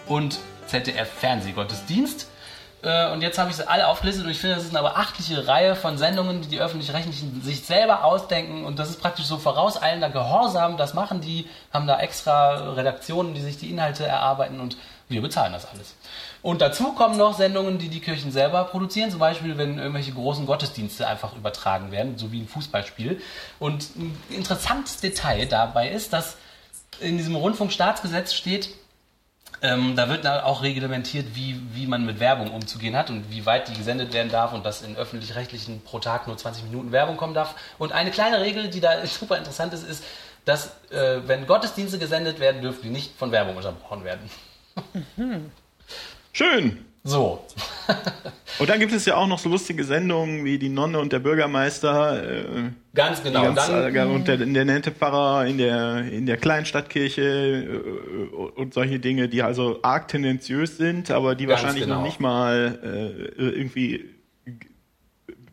und 0.07 0.39
ZDF 0.67 1.09
Fernsehgottesdienst. 1.09 2.28
Äh, 2.81 3.11
Und 3.11 3.21
jetzt 3.21 3.37
habe 3.37 3.49
ich 3.49 3.57
sie 3.57 3.67
alle 3.67 3.87
aufgelistet 3.87 4.25
und 4.25 4.31
ich 4.31 4.39
finde, 4.39 4.55
das 4.55 4.65
ist 4.65 4.75
eine 4.75 4.87
beachtliche 4.87 5.47
Reihe 5.47 5.75
von 5.75 5.97
Sendungen, 5.97 6.41
die 6.41 6.47
die 6.47 6.61
Öffentlich-Rechtlichen 6.61 7.41
sich 7.41 7.65
selber 7.65 8.03
ausdenken 8.03 8.65
und 8.65 8.79
das 8.79 8.89
ist 8.89 9.01
praktisch 9.01 9.25
so 9.25 9.37
vorauseilender 9.37 10.09
Gehorsam. 10.09 10.77
Das 10.77 10.93
machen 10.93 11.21
die, 11.21 11.47
haben 11.73 11.87
da 11.87 11.99
extra 11.99 12.73
Redaktionen, 12.73 13.33
die 13.33 13.41
sich 13.41 13.57
die 13.57 13.69
Inhalte 13.69 14.05
erarbeiten 14.05 14.59
und 14.59 14.77
wir 15.09 15.21
bezahlen 15.21 15.53
das 15.53 15.65
alles. 15.65 15.95
Und 16.41 16.61
dazu 16.61 16.93
kommen 16.93 17.17
noch 17.17 17.35
Sendungen, 17.35 17.79
die 17.79 17.89
die 17.89 17.99
Kirchen 17.99 18.31
selber 18.31 18.63
produzieren, 18.65 19.09
zum 19.09 19.19
Beispiel, 19.19 19.57
wenn 19.57 19.77
irgendwelche 19.77 20.13
großen 20.13 20.45
Gottesdienste 20.45 21.07
einfach 21.07 21.35
übertragen 21.35 21.91
werden, 21.91 22.17
so 22.17 22.31
wie 22.31 22.39
ein 22.39 22.47
Fußballspiel. 22.47 23.19
Und 23.59 23.95
ein 23.97 24.15
interessantes 24.29 24.97
Detail 24.97 25.47
dabei 25.47 25.89
ist, 25.89 26.13
dass 26.13 26.37
in 27.01 27.17
diesem 27.17 27.35
Rundfunkstaatsgesetz 27.35 28.33
steht, 28.33 28.69
ähm, 29.61 29.95
da 29.95 30.09
wird 30.09 30.25
da 30.25 30.43
auch 30.43 30.63
reglementiert, 30.63 31.35
wie, 31.35 31.59
wie 31.73 31.85
man 31.85 32.05
mit 32.05 32.19
Werbung 32.19 32.51
umzugehen 32.51 32.95
hat 32.95 33.09
und 33.09 33.29
wie 33.29 33.45
weit 33.45 33.67
die 33.67 33.73
gesendet 33.73 34.13
werden 34.13 34.31
darf 34.31 34.53
und 34.53 34.65
dass 34.65 34.81
in 34.81 34.95
öffentlich-rechtlichen 34.95 35.81
pro 35.81 35.99
Tag 35.99 36.27
nur 36.27 36.37
20 36.37 36.63
Minuten 36.65 36.91
Werbung 36.91 37.17
kommen 37.17 37.33
darf. 37.33 37.55
Und 37.77 37.91
eine 37.91 38.11
kleine 38.11 38.39
Regel, 38.41 38.69
die 38.69 38.79
da 38.79 39.05
super 39.05 39.37
interessant 39.37 39.73
ist, 39.73 39.83
ist, 39.83 40.03
dass 40.45 40.67
äh, 40.91 41.21
wenn 41.25 41.45
Gottesdienste 41.45 41.99
gesendet 41.99 42.39
werden, 42.39 42.61
dürfen 42.61 42.81
die 42.83 42.89
nicht 42.89 43.17
von 43.17 43.31
Werbung 43.31 43.57
unterbrochen 43.57 44.03
werden. 44.03 44.29
Schön. 46.31 46.85
So. 47.03 47.45
Und 48.59 48.69
dann 48.69 48.79
gibt 48.79 48.91
es 48.91 49.05
ja 49.05 49.15
auch 49.15 49.27
noch 49.27 49.39
so 49.39 49.47
lustige 49.49 49.83
Sendungen 49.83 50.43
wie 50.43 50.59
die 50.59 50.69
Nonne 50.69 50.99
und 50.99 51.13
der 51.13 51.19
Bürgermeister. 51.19 52.23
Äh, 52.23 52.43
Ganz 52.93 53.23
genau. 53.23 53.43
ganz, 53.43 53.67
Dann, 53.67 53.95
äh, 53.95 54.01
und 54.03 54.27
der, 54.27 54.37
der 54.37 54.65
nette 54.65 54.91
Pfarrer 54.91 55.45
in 55.45 55.57
der, 55.57 56.03
in 56.11 56.25
der 56.25 56.37
Kleinstadtkirche 56.37 57.21
äh, 57.21 58.35
und 58.35 58.73
solche 58.73 58.99
Dinge, 58.99 59.29
die 59.29 59.43
also 59.43 59.79
arg 59.81 60.09
tendenziös 60.09 60.77
sind, 60.77 61.09
aber 61.09 61.35
die 61.35 61.47
wahrscheinlich 61.47 61.83
genau. 61.83 61.97
noch 61.97 62.03
nicht 62.03 62.19
mal 62.19 62.79
äh, 62.83 63.41
irgendwie 63.41 64.05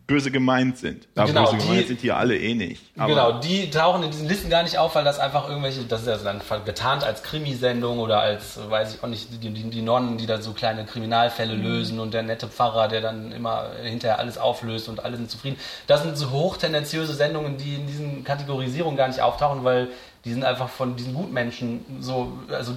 böse 0.07 0.31
gemeint 0.31 0.79
sind. 0.79 1.09
Aber 1.17 1.27
Genau, 1.27 1.45
böse 1.51 1.57
gemeint 1.57 1.83
die- 1.83 1.87
sind 1.89 2.03
die 2.03 2.13
alle 2.13 2.39
eh 2.39 2.55
nicht. 2.55 2.95
Genau, 2.95 3.41
die 3.41 3.71
tauchen 3.71 4.03
in 4.05 4.11
diesen 4.13 4.29
Listen 4.29 4.49
gar 4.51 4.63
nicht 4.63 4.79
auf, 4.79 4.95
weil 4.95 5.05
das 5.05 5.19
einfach 5.19 5.49
irgendwelche, 5.49 5.83
das 5.85 6.03
ist 6.03 6.07
ja 6.07 6.17
dann 6.19 6.41
getarnt 6.65 7.03
als 7.03 7.23
Krimisendung 7.25 7.99
oder 7.99 8.21
als, 8.21 8.59
weiß 8.71 8.95
ich 8.95 9.03
auch 9.03 9.09
nicht, 9.09 9.29
die, 9.43 9.51
die, 9.51 9.71
die 9.71 9.83
Nonnen, 9.83 10.17
die 10.19 10.27
da 10.27 10.41
so 10.41 10.53
kleine 10.53 10.85
Kriminalfälle 10.85 11.55
lösen 11.55 11.99
und 11.99 12.15
der 12.15 12.23
nette 12.23 12.47
Pfarrer, 12.47 12.87
der 12.89 13.01
dann 13.01 13.33
immer 13.33 13.71
hinterher 13.83 14.19
alles 14.21 14.39
auflöst 14.39 14.89
und 14.89 15.05
alle 15.05 15.17
sind 15.17 15.31
zufrieden. 15.31 15.57
Das 15.89 16.03
sind 16.03 16.17
so 16.17 16.31
hochtendenziöse 16.31 17.15
Sendungen, 17.15 17.57
die 17.57 17.75
in 17.75 17.87
diesen 17.87 18.23
Kategorisierungen 18.25 18.97
gar 18.97 19.09
nicht 19.09 19.21
auftauchen, 19.21 19.65
weil 19.65 19.89
die 20.25 20.33
sind 20.33 20.45
einfach 20.45 20.69
von 20.69 20.95
diesen 20.97 21.15
Gutmenschen 21.15 21.85
so, 22.01 22.33
also 22.51 22.73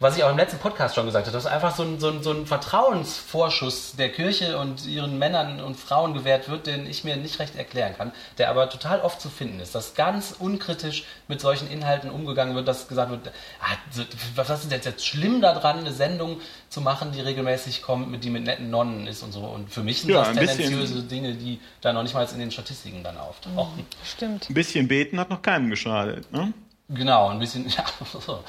was 0.00 0.16
ich 0.16 0.22
auch 0.22 0.30
im 0.30 0.36
letzten 0.36 0.58
Podcast 0.58 0.94
schon 0.94 1.06
gesagt 1.06 1.26
habe, 1.26 1.36
dass 1.36 1.46
einfach 1.46 1.74
so 1.74 1.82
ein, 1.82 1.98
so, 1.98 2.08
ein, 2.10 2.22
so 2.22 2.30
ein 2.30 2.46
Vertrauensvorschuss 2.46 3.96
der 3.96 4.10
Kirche 4.10 4.56
und 4.58 4.86
ihren 4.86 5.18
Männern 5.18 5.60
und 5.60 5.74
Frauen 5.76 6.14
gewährt 6.14 6.48
wird, 6.48 6.66
den 6.68 6.86
ich 6.88 7.02
mir 7.04 7.16
nicht 7.16 7.38
recht 7.40 7.56
erklären 7.56 7.94
kann, 7.96 8.12
der 8.38 8.50
aber 8.50 8.70
total 8.70 9.00
oft 9.00 9.20
zu 9.20 9.28
finden 9.28 9.58
ist, 9.60 9.74
dass 9.74 9.94
ganz 9.94 10.34
unkritisch 10.38 11.04
mit 11.26 11.40
solchen 11.40 11.68
Inhalten 11.70 12.10
umgegangen 12.10 12.54
wird, 12.54 12.68
dass 12.68 12.86
gesagt 12.88 13.10
wird, 13.10 13.32
ah, 13.60 14.04
was 14.36 14.50
ist 14.50 14.70
jetzt, 14.70 14.84
jetzt 14.86 15.04
schlimm 15.06 15.40
daran, 15.40 15.78
eine 15.80 15.92
Sendung 15.92 16.40
zu 16.68 16.80
machen, 16.80 17.10
die 17.12 17.20
regelmäßig 17.20 17.82
kommt, 17.82 18.08
mit 18.10 18.22
die 18.22 18.30
mit 18.30 18.44
netten 18.44 18.70
Nonnen 18.70 19.06
ist 19.06 19.22
und 19.22 19.32
so. 19.32 19.40
Und 19.40 19.72
für 19.72 19.82
mich 19.82 20.02
sind 20.02 20.10
Ja, 20.10 20.20
das 20.20 20.28
ein 20.28 20.36
bisschen- 20.36 20.58
tendenziöse 20.58 21.02
Dinge, 21.02 21.34
die 21.34 21.60
da 21.80 21.92
noch 21.92 22.02
nicht 22.02 22.14
mal 22.14 22.24
in 22.32 22.38
den 22.38 22.50
Statistiken 22.52 23.02
dann 23.02 23.16
auftauchen. 23.16 23.84
Stimmt. 24.04 24.48
ein 24.48 24.54
bisschen 24.54 24.86
beten 24.86 25.18
hat 25.18 25.30
noch 25.30 25.42
keinem 25.42 25.70
geschadet. 25.70 26.30
Ne? 26.32 26.52
Genau, 26.88 27.28
ein 27.30 27.38
bisschen, 27.38 27.68
ja. 27.76 27.84
So. 28.24 28.44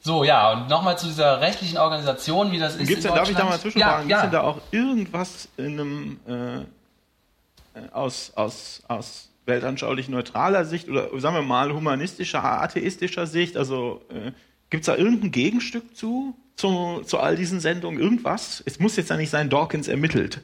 So, 0.00 0.24
ja, 0.24 0.52
und 0.52 0.68
nochmal 0.68 0.98
zu 0.98 1.06
dieser 1.06 1.40
rechtlichen 1.40 1.76
Organisation, 1.76 2.52
wie 2.52 2.58
das 2.58 2.76
ist. 2.76 2.88
Gibt's 2.88 3.04
in 3.04 3.14
darf 3.14 3.28
ich 3.28 3.36
da 3.36 3.44
mal 3.44 3.58
zwischenfragen, 3.58 4.08
Ja, 4.08 4.16
gibt 4.16 4.16
es 4.16 4.30
denn 4.30 4.32
ja. 4.32 4.42
da 4.42 4.48
auch 4.48 4.60
irgendwas 4.70 5.48
in 5.58 5.80
einem 5.80 6.20
äh, 6.26 7.88
aus, 7.92 8.32
aus, 8.34 8.82
aus 8.88 9.28
weltanschaulich 9.44 10.08
neutraler 10.08 10.64
Sicht 10.64 10.88
oder 10.88 11.08
sagen 11.20 11.34
wir 11.36 11.42
mal 11.42 11.72
humanistischer, 11.72 12.42
atheistischer 12.42 13.26
Sicht? 13.26 13.58
Also 13.58 14.02
äh, 14.08 14.32
gibt 14.70 14.82
es 14.82 14.86
da 14.86 14.96
irgendein 14.96 15.32
Gegenstück 15.32 15.94
zu, 15.94 16.34
zu, 16.56 17.02
zu 17.04 17.18
all 17.18 17.36
diesen 17.36 17.60
Sendungen? 17.60 18.00
Irgendwas? 18.00 18.62
Es 18.64 18.78
muss 18.80 18.96
jetzt 18.96 19.10
ja 19.10 19.16
nicht 19.16 19.30
sein, 19.30 19.50
Dawkins 19.50 19.88
ermittelt, 19.88 20.40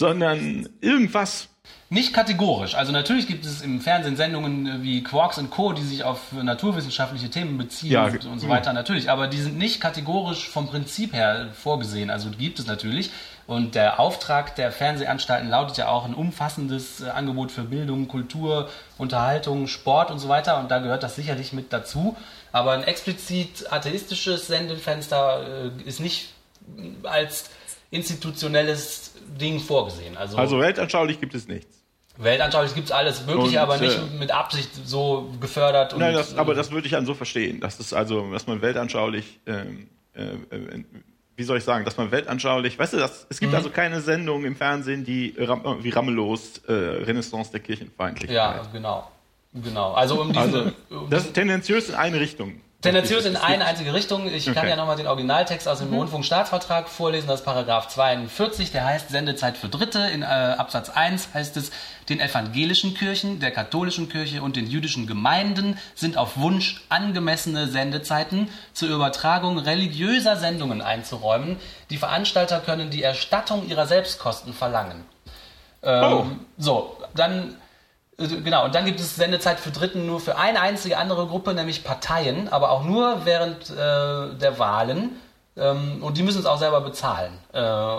sondern 0.00 0.66
irgendwas. 0.80 1.48
Nicht 1.90 2.14
kategorisch. 2.14 2.74
Also 2.74 2.90
natürlich 2.90 3.26
gibt 3.26 3.44
es 3.44 3.60
im 3.60 3.80
Fernsehen 3.80 4.16
Sendungen 4.16 4.66
äh, 4.66 4.82
wie 4.82 5.02
Quarks 5.02 5.36
und 5.38 5.50
Co., 5.50 5.72
die 5.72 5.82
sich 5.82 6.04
auf 6.04 6.32
naturwissenschaftliche 6.32 7.28
Themen 7.28 7.58
beziehen 7.58 7.92
Ja, 7.92 8.04
und, 8.06 8.24
und 8.24 8.38
so 8.38 8.48
weiter, 8.48 8.72
natürlich. 8.72 9.10
Aber 9.10 9.26
die 9.26 9.40
sind 9.42 9.58
nicht 9.58 9.78
kategorisch 9.80 10.48
vom 10.48 10.68
Prinzip 10.68 11.12
her 11.12 11.50
vorgesehen. 11.52 12.08
Also 12.08 12.30
gibt 12.30 12.58
es 12.58 12.66
natürlich. 12.66 13.10
Und 13.46 13.74
der 13.74 14.00
Auftrag 14.00 14.54
der 14.54 14.72
Fernsehanstalten 14.72 15.50
lautet 15.50 15.76
ja 15.76 15.88
auch 15.88 16.06
ein 16.06 16.14
umfassendes 16.14 17.02
äh, 17.02 17.10
Angebot 17.10 17.52
für 17.52 17.64
Bildung, 17.64 18.08
Kultur, 18.08 18.70
Unterhaltung, 18.96 19.66
Sport 19.66 20.10
und 20.10 20.18
so 20.18 20.28
weiter. 20.30 20.60
Und 20.60 20.70
da 20.70 20.78
gehört 20.78 21.02
das 21.02 21.14
sicherlich 21.14 21.52
mit 21.52 21.74
dazu. 21.74 22.16
Aber 22.52 22.72
ein 22.72 22.84
explizit 22.84 23.70
atheistisches 23.70 24.46
Sendefenster 24.46 25.72
äh, 25.76 25.88
ist 25.88 26.00
nicht 26.00 26.30
als 27.02 27.50
institutionelles 27.90 29.09
Ding 29.38 29.60
vorgesehen. 29.60 30.16
Also, 30.16 30.36
Also 30.36 30.58
weltanschaulich 30.60 31.20
gibt 31.20 31.34
es 31.34 31.48
nichts. 31.48 31.82
weltanschaulich 32.18 32.74
gibt 32.74 32.86
es 32.86 32.92
alles 32.92 33.24
Mögliche, 33.26 33.56
Und, 33.58 33.62
aber 33.62 33.78
nicht 33.78 33.96
äh, 33.96 34.18
mit 34.18 34.30
Absicht 34.30 34.70
so 34.84 35.30
gefördert. 35.40 35.92
Und, 35.94 36.00
Nein, 36.00 36.14
das, 36.14 36.36
aber 36.36 36.52
äh, 36.52 36.56
das 36.56 36.70
würde 36.70 36.86
ich 36.86 36.92
dann 36.92 37.06
so 37.06 37.14
verstehen, 37.14 37.60
dass 37.60 37.80
es 37.80 37.92
also, 37.92 38.30
dass 38.32 38.46
man 38.46 38.60
weltanschaulich, 38.62 39.40
ähm, 39.46 39.88
äh, 40.14 40.22
äh, 40.24 40.84
wie 41.36 41.44
soll 41.44 41.56
ich 41.58 41.64
sagen, 41.64 41.84
dass 41.86 41.96
man 41.96 42.10
weltanschaulich, 42.10 42.78
weißt 42.78 42.92
du, 42.92 42.96
das, 42.98 43.26
es 43.30 43.40
Mhm. 43.40 43.46
gibt 43.46 43.54
also 43.54 43.70
keine 43.70 44.00
Sendung 44.02 44.44
im 44.44 44.56
Fernsehen, 44.56 45.04
die 45.04 45.34
wie 45.36 45.90
Ramelos 45.90 46.58
äh, 46.68 46.72
Renaissance 46.72 47.50
der 47.50 47.60
Kirchenfeindlichkeit. 47.60 48.36
Ja, 48.36 48.62
genau. 48.72 49.10
Genau. 49.54 49.92
Also 49.94 50.20
um 50.20 50.28
diese. 50.32 50.40
Also, 50.40 50.72
um 50.90 51.10
das 51.10 51.24
ist 51.24 51.34
tendenziös 51.34 51.88
in 51.88 51.94
eine 51.94 52.20
Richtung. 52.20 52.60
Tendenziös 52.82 53.26
in 53.26 53.36
eine 53.36 53.64
einzige 53.66 53.92
Richtung. 53.92 54.26
Ich 54.32 54.46
kann 54.46 54.56
Okay. 54.58 54.70
ja 54.70 54.76
nochmal 54.76 54.96
den 54.96 55.06
Originaltext 55.06 55.68
aus 55.68 55.80
dem 55.80 55.92
Rundfunkstaatsvertrag 55.92 56.88
vorlesen, 56.88 57.26
das 57.28 57.40
ist 57.40 57.44
Paragraph 57.46 57.88
42, 57.88 58.72
der 58.72 58.84
heißt 58.86 59.10
Sendezeit 59.10 59.56
für 59.58 59.68
Dritte. 59.68 59.98
In 59.98 60.22
äh, 60.22 60.24
Absatz 60.24 60.88
1 60.88 61.28
heißt 61.34 61.56
es, 61.58 61.70
den 62.08 62.20
evangelischen 62.20 62.94
Kirchen, 62.94 63.38
der 63.38 63.50
katholischen 63.50 64.08
Kirche 64.08 64.42
und 64.42 64.56
den 64.56 64.66
jüdischen 64.66 65.06
Gemeinden 65.06 65.78
sind 65.94 66.16
auf 66.16 66.38
Wunsch 66.38 66.82
angemessene 66.88 67.68
Sendezeiten 67.68 68.48
zur 68.72 68.88
Übertragung 68.88 69.58
religiöser 69.58 70.36
Sendungen 70.36 70.80
einzuräumen. 70.80 71.56
Die 71.90 71.98
Veranstalter 71.98 72.60
können 72.60 72.90
die 72.90 73.02
Erstattung 73.02 73.68
ihrer 73.68 73.86
Selbstkosten 73.86 74.52
verlangen. 74.54 75.04
Ähm, 75.82 76.02
Oh. 76.04 76.26
So, 76.58 76.96
dann 77.14 77.56
Genau, 78.20 78.66
und 78.66 78.74
dann 78.74 78.84
gibt 78.84 79.00
es 79.00 79.16
Sendezeit 79.16 79.58
für 79.58 79.70
Dritten 79.70 80.04
nur 80.04 80.20
für 80.20 80.36
eine 80.36 80.60
einzige 80.60 80.98
andere 80.98 81.26
Gruppe, 81.26 81.54
nämlich 81.54 81.84
Parteien, 81.84 82.48
aber 82.48 82.70
auch 82.70 82.84
nur 82.84 83.24
während 83.24 83.70
äh, 83.70 84.36
der 84.36 84.58
Wahlen. 84.58 85.16
Ähm, 85.56 86.02
und 86.02 86.18
die 86.18 86.22
müssen 86.22 86.40
es 86.40 86.46
auch 86.46 86.58
selber 86.58 86.82
bezahlen. 86.82 87.32
Äh, 87.54 87.96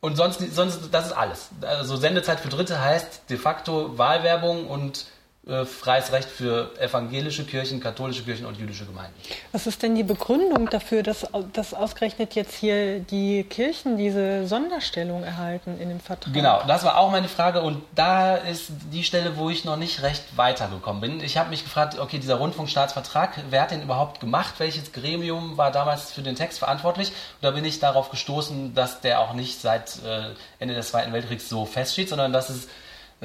und 0.00 0.16
sonst, 0.16 0.40
sonst, 0.54 0.88
das 0.92 1.06
ist 1.06 1.12
alles. 1.12 1.50
Also 1.60 1.96
Sendezeit 1.96 2.40
für 2.40 2.48
Dritte 2.48 2.80
heißt 2.80 3.28
de 3.28 3.36
facto 3.36 3.98
Wahlwerbung 3.98 4.66
und 4.66 5.04
äh, 5.46 5.66
freies 5.66 6.10
Recht 6.10 6.28
für 6.28 6.70
evangelische 6.80 7.44
Kirchen, 7.44 7.78
katholische 7.78 8.22
Kirchen 8.22 8.46
und 8.46 8.56
jüdische 8.58 8.86
Gemeinden. 8.86 9.12
Was 9.52 9.66
ist 9.66 9.82
denn 9.82 9.94
die 9.94 10.02
Begründung 10.02 10.70
dafür, 10.70 11.02
dass, 11.02 11.26
dass 11.52 11.74
ausgerechnet 11.74 12.34
jetzt 12.34 12.54
hier 12.54 13.00
die 13.00 13.44
Kirchen 13.44 13.98
diese 13.98 14.46
Sonderstellung 14.46 15.22
erhalten 15.22 15.78
in 15.78 15.90
dem 15.90 16.00
Vertrag? 16.00 16.32
Genau, 16.32 16.62
das 16.66 16.82
war 16.84 16.96
auch 16.96 17.10
meine 17.10 17.28
Frage 17.28 17.60
und 17.60 17.82
da 17.94 18.36
ist 18.36 18.70
die 18.90 19.04
Stelle, 19.04 19.36
wo 19.36 19.50
ich 19.50 19.66
noch 19.66 19.76
nicht 19.76 20.02
recht 20.02 20.22
weitergekommen 20.36 21.02
bin. 21.02 21.20
Ich 21.20 21.36
habe 21.36 21.50
mich 21.50 21.62
gefragt, 21.62 21.98
okay, 21.98 22.18
dieser 22.18 22.36
Rundfunkstaatsvertrag, 22.36 23.38
wer 23.50 23.60
hat 23.60 23.70
den 23.70 23.82
überhaupt 23.82 24.20
gemacht? 24.20 24.54
Welches 24.56 24.92
Gremium 24.92 25.58
war 25.58 25.70
damals 25.70 26.10
für 26.12 26.22
den 26.22 26.36
Text 26.36 26.58
verantwortlich? 26.58 27.08
Und 27.08 27.42
da 27.42 27.50
bin 27.50 27.66
ich 27.66 27.80
darauf 27.80 28.10
gestoßen, 28.10 28.74
dass 28.74 29.02
der 29.02 29.20
auch 29.20 29.34
nicht 29.34 29.60
seit 29.60 30.02
äh, 30.06 30.30
Ende 30.58 30.74
des 30.74 30.88
Zweiten 30.88 31.12
Weltkriegs 31.12 31.50
so 31.50 31.66
feststeht, 31.66 32.08
sondern 32.08 32.32
dass 32.32 32.48
es 32.48 32.66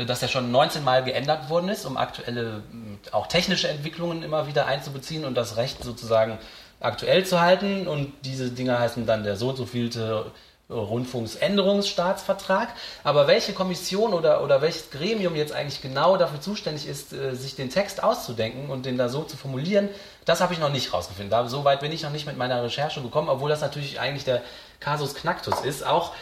dass 0.06 0.22
er 0.22 0.28
schon 0.28 0.52
19 0.52 0.84
Mal 0.84 1.04
geändert 1.04 1.50
worden 1.50 1.70
ist, 1.70 1.86
um 1.86 1.98
aktuelle, 1.98 2.64
mh, 2.72 2.98
auch 3.12 3.28
technische 3.28 3.68
Entwicklungen 3.68 4.24
immer 4.24 4.48
wieder 4.48 4.68
einzubeziehen 4.68 5.26
und 5.26 5.36
das 5.36 5.58
Recht 5.58 5.84
sozusagen 5.84 6.38
aktuell 6.80 7.26
zu 7.26 7.42
halten. 7.42 7.88
Und 7.88 8.14
diese 8.24 8.50
Dinger 8.50 8.80
heißen 8.80 9.06
dann 9.06 9.24
der 9.24 9.36
so 9.36 9.50
und 9.50 9.58
so 9.58 9.66
vielte 9.66 10.32
Rundfunksänderungsstaatsvertrag. 10.70 12.70
Aber 13.04 13.28
welche 13.28 13.54
Kommission 13.54 14.14
oder, 14.14 14.44
oder 14.44 14.62
welches 14.62 14.92
Gremium 14.92 15.36
jetzt 15.36 15.52
eigentlich 15.52 15.82
genau 15.82 16.16
dafür 16.18 16.42
zuständig 16.42 16.88
ist, 16.88 17.12
äh, 17.12 17.36
sich 17.36 17.56
den 17.56 17.72
Text 17.72 18.04
auszudenken 18.04 18.70
und 18.70 18.86
den 18.86 18.98
da 18.98 19.10
so 19.10 19.24
zu 19.24 19.36
formulieren, 19.36 19.90
das 20.26 20.42
habe 20.42 20.54
ich 20.54 20.60
noch 20.60 20.72
nicht 20.72 20.94
rausgefunden. 20.94 21.32
Da, 21.32 21.48
so 21.48 21.64
weit 21.64 21.80
bin 21.80 21.92
ich 21.92 22.04
noch 22.04 22.12
nicht 22.12 22.28
mit 22.28 22.38
meiner 22.38 22.64
Recherche 22.64 23.02
gekommen, 23.02 23.30
obwohl 23.30 23.50
das 23.50 23.62
natürlich 23.62 24.00
eigentlich 24.00 24.26
der 24.26 24.44
Kasus 24.80 25.16
Knacktus 25.16 25.62
ist. 25.62 25.84
Auch 25.86 26.14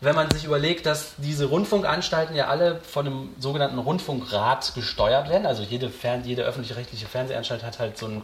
wenn 0.00 0.14
man 0.14 0.30
sich 0.30 0.44
überlegt, 0.44 0.86
dass 0.86 1.14
diese 1.16 1.46
Rundfunkanstalten 1.46 2.36
ja 2.36 2.48
alle 2.48 2.80
von 2.80 3.06
einem 3.06 3.34
sogenannten 3.38 3.78
Rundfunkrat 3.78 4.74
gesteuert 4.74 5.28
werden. 5.28 5.46
Also 5.46 5.62
jede, 5.62 5.88
Fern 5.88 6.24
jede 6.24 6.42
öffentlich-rechtliche 6.42 7.06
Fernsehanstalt 7.06 7.62
hat 7.62 7.78
halt 7.78 7.96
so 7.96 8.06
einen, 8.06 8.22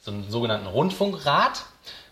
so 0.00 0.12
einen 0.12 0.30
sogenannten 0.30 0.66
Rundfunkrat. 0.66 1.64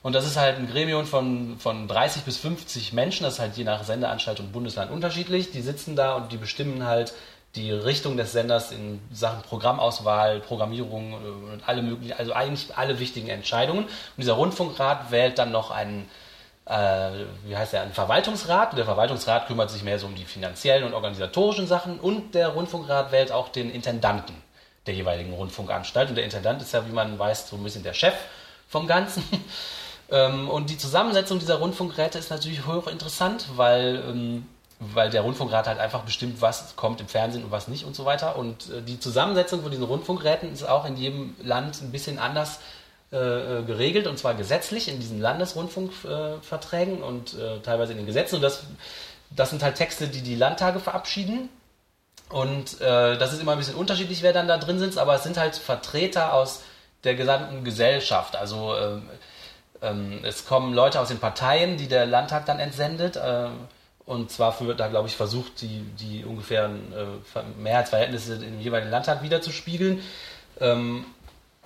Und 0.03 0.15
das 0.15 0.27
ist 0.27 0.37
halt 0.37 0.59
ein 0.59 0.69
Gremium 0.69 1.05
von, 1.05 1.57
von 1.59 1.89
30 1.89 2.23
bis 2.23 2.37
50 2.37 2.93
Menschen, 2.93 3.25
das 3.25 3.35
ist 3.35 3.41
halt 3.41 3.57
je 3.57 3.65
nach 3.65 3.83
Sendeanstalt 3.85 4.41
und 4.41 4.53
Bundesland 4.53 4.91
unterschiedlich. 4.91 5.51
Die 5.51 5.63
sitzen 5.63 5.97
da 5.97 6.15
und 6.15 6.33
die 6.33 6.37
bestimmen 6.37 6.85
halt 6.85 7.13
die 7.57 7.73
Richtung 7.73 8.17
des 8.17 8.33
Senders 8.33 8.71
in 8.71 9.01
Sachen 9.13 9.43
Programmauswahl, 9.43 10.41
Programmierung 10.41 11.13
äh, 11.13 11.53
und 11.55 11.63
alle 11.69 11.83
möglichen, 11.83 12.17
also 12.19 12.33
eigentlich 12.33 12.77
alle 12.77 13.01
wichtigen 13.01 13.29
Entscheidungen. 13.29 13.85
Und 13.85 13.91
dieser 14.19 14.35
Rundfunkrat 14.35 15.11
wählt 15.11 15.39
dann 15.39 15.53
noch 15.53 15.71
einen, 15.71 16.09
wie 16.67 17.57
heißt 17.57 17.73
der, 17.73 17.83
einen 17.83 17.93
Verwaltungsrat. 17.93 18.71
Und 18.71 18.77
der 18.77 18.85
Verwaltungsrat 18.85 19.47
kümmert 19.47 19.71
sich 19.71 19.85
mehr 19.85 19.99
so 19.99 20.07
um 20.07 20.15
die 20.15 20.25
finanziellen 20.25 20.85
und 20.85 20.95
organisatorischen 20.95 21.67
Sachen. 21.67 22.01
Und 22.01 22.35
der 22.35 22.49
Rundfunkrat 22.49 23.13
wählt 23.13 23.31
auch 23.31 23.49
den 23.49 23.71
Intendanten 23.71 24.35
der 24.87 24.95
jeweiligen 24.95 25.33
Rundfunkanstalt. 25.33 26.09
Und 26.09 26.17
der 26.17 26.25
Intendant 26.25 26.63
ist 26.63 26.73
ja, 26.73 26.87
wie 26.87 26.93
man 26.93 27.19
weiß, 27.19 27.49
so 27.49 27.57
ein 27.57 27.63
bisschen 27.63 27.83
der 27.83 27.95
Chef 27.95 28.15
vom 28.69 28.87
Ganzen. 28.87 29.23
Ähm, 30.09 30.49
und 30.49 30.71
die 30.71 30.79
Zusammensetzung 30.79 31.41
dieser 31.41 31.57
Rundfunkräte 31.57 32.19
ist 32.19 32.31
natürlich 32.31 32.65
hochinteressant, 32.65 33.47
weil, 33.57 34.05
ähm, 34.09 34.47
weil 34.79 35.11
der 35.11 35.23
Rundfunkrat 35.23 35.67
halt 35.67 35.81
einfach 35.81 36.03
bestimmt, 36.03 36.41
was 36.41 36.77
kommt 36.77 37.01
im 37.01 37.09
Fernsehen 37.09 37.43
und 37.45 37.51
was 37.51 37.67
nicht 37.67 37.85
und 37.85 37.97
so 37.97 38.05
weiter. 38.05 38.37
Und 38.37 38.71
äh, 38.71 38.83
die 38.83 39.01
Zusammensetzung 39.01 39.63
von 39.63 39.71
diesen 39.73 39.85
Rundfunkräten 39.85 40.53
ist 40.53 40.63
auch 40.63 40.85
in 40.85 40.97
jedem 40.97 41.35
Land 41.43 41.83
ein 41.83 41.91
bisschen 41.91 42.21
anders 42.21 42.61
äh, 43.13 43.17
äh, 43.61 43.63
geregelt 43.63 44.07
und 44.07 44.19
zwar 44.19 44.35
gesetzlich 44.35 44.89
in 44.89 44.99
diesen 44.99 45.21
Landesrundfunkverträgen 45.21 47.03
und 47.03 47.35
äh, 47.35 47.61
teilweise 47.61 47.93
in 47.93 47.99
den 47.99 48.07
Gesetzen. 48.07 48.37
Und 48.37 48.43
das, 48.43 48.65
das 49.31 49.51
sind 49.51 49.63
halt 49.63 49.77
Texte, 49.77 50.09
die 50.09 50.23
die 50.23 50.35
Landtage 50.35 50.81
verabschieden. 50.81 51.49
Und 52.31 52.81
äh, 52.81 53.17
das 53.17 53.33
ist 53.33 53.41
immer 53.41 53.53
ein 53.53 53.59
bisschen 53.59 53.77
unterschiedlich, 53.77 54.23
wer 54.23 54.33
dann 54.33 54.49
da 54.49 54.59
drin 54.59 54.81
sitzt, 54.81 54.99
aber 54.99 55.15
es 55.15 55.23
sind 55.23 55.37
halt 55.37 55.55
Vertreter 55.55 56.33
aus 56.33 56.63
der 57.05 57.15
gesamten 57.15 57.63
Gesellschaft. 57.63 58.35
Also 58.35 58.77
ähm, 58.77 59.09
ähm, 59.83 60.21
es 60.25 60.45
kommen 60.45 60.75
Leute 60.75 61.01
aus 61.01 61.07
den 61.09 61.19
Parteien, 61.19 61.77
die 61.77 61.87
der 61.87 62.07
Landtag 62.07 62.47
dann 62.47 62.59
entsendet. 62.59 63.17
Äh, 63.17 63.49
und 64.05 64.31
zwar 64.31 64.59
wird 64.61 64.81
da, 64.81 64.89
glaube 64.89 65.09
ich, 65.09 65.17
versucht, 65.17 65.61
die, 65.61 65.83
die 65.99 66.25
ungefähren 66.25 66.93
äh, 66.93 67.43
Mehrheitsverhältnisse 67.61 68.35
im 68.37 68.61
jeweiligen 68.61 68.91
Landtag 68.91 69.23
wiederzuspiegeln. 69.23 70.03
Ähm, 70.61 71.05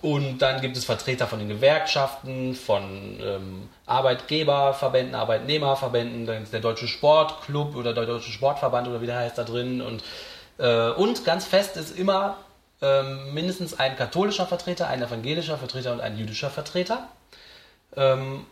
und 0.03 0.39
dann 0.39 0.61
gibt 0.61 0.77
es 0.77 0.85
Vertreter 0.85 1.27
von 1.27 1.39
den 1.39 1.49
Gewerkschaften, 1.49 2.55
von 2.55 3.19
ähm, 3.23 3.69
Arbeitgeberverbänden, 3.87 5.15
Arbeitnehmerverbänden, 5.15 6.27
dann 6.27 6.43
ist 6.43 6.53
der 6.53 6.61
Deutsche 6.61 6.89
Sportclub 6.89 7.77
oder 7.77 7.93
der 7.93 8.07
Deutsche 8.07 8.33
Sportverband 8.33 8.89
oder 8.89 9.03
wie 9.03 9.07
der 9.07 9.19
heißt 9.19 9.37
da 9.37 9.45
drin. 9.45 9.83
Und, 9.83 10.03
äh, 10.59 10.91
und 10.91 11.25
ganz 11.25 11.45
fest 11.45 11.77
ist 11.77 11.99
immer 11.99 12.39
ähm, 12.81 13.35
mindestens 13.35 13.79
ein 13.79 13.97
katholischer 13.97 14.47
Vertreter, 14.47 14.89
ein 14.89 15.03
evangelischer 15.03 15.59
Vertreter 15.59 15.93
und 15.93 16.01
ein 16.01 16.17
jüdischer 16.17 16.51
Vertreter. 16.51 17.09
Ähm, 17.97 18.47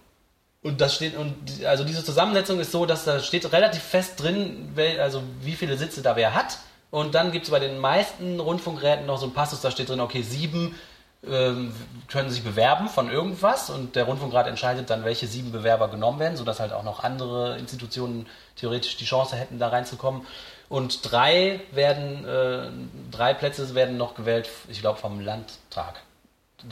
und 0.63 0.81
das 0.81 0.97
steht, 0.97 1.17
und 1.17 1.35
also 1.65 1.85
diese 1.85 2.05
Zusammensetzung 2.05 2.61
ist 2.61 2.73
so, 2.73 2.85
dass 2.85 3.05
da 3.05 3.21
steht 3.21 3.51
relativ 3.53 3.83
fest 3.83 4.23
drin, 4.23 4.73
wel, 4.75 5.01
also 5.01 5.23
wie 5.41 5.55
viele 5.55 5.79
Sitze 5.79 6.03
da 6.03 6.17
wer 6.17 6.35
hat. 6.35 6.59
Und 6.91 7.15
dann 7.15 7.33
gibt 7.33 7.45
es 7.45 7.51
bei 7.51 7.61
den 7.61 7.79
meisten 7.79 8.41
Rundfunkräten 8.41 9.07
noch 9.07 9.19
so 9.19 9.27
einen 9.27 9.35
Passus, 9.35 9.61
da 9.61 9.71
steht 9.71 9.89
drin, 9.89 10.01
okay, 10.01 10.23
sieben 10.23 10.75
können 11.23 12.31
sich 12.31 12.45
bewerben 12.45 12.89
von 12.89 13.11
irgendwas 13.11 13.71
und 13.71 13.97
der 13.97 14.05
Rundfunkrat 14.05 14.47
entscheidet 14.47 14.89
dann, 14.89 15.05
welche 15.05 15.27
sieben 15.27 15.51
Bewerber 15.51 15.89
genommen 15.89 16.21
werden, 16.21 16.37
sodass 16.37 16.61
halt 16.61 16.73
auch 16.73 16.85
noch 16.85 17.03
andere 17.03 17.59
Institutionen 17.59 18.27
theoretisch 18.55 18.97
die 18.97 19.05
Chance 19.05 19.35
hätten, 19.35 19.59
da 19.59 19.69
reinzukommen. 19.69 20.23
Und 20.69 21.11
drei 21.11 21.61
werden, 21.73 22.25
äh, 22.25 22.71
drei 23.11 23.35
Plätze 23.35 23.75
werden 23.75 23.97
noch 23.97 24.15
gewählt, 24.15 24.49
ich 24.69 24.81
glaube, 24.81 24.99
vom 25.01 25.21
Landtag 25.21 26.03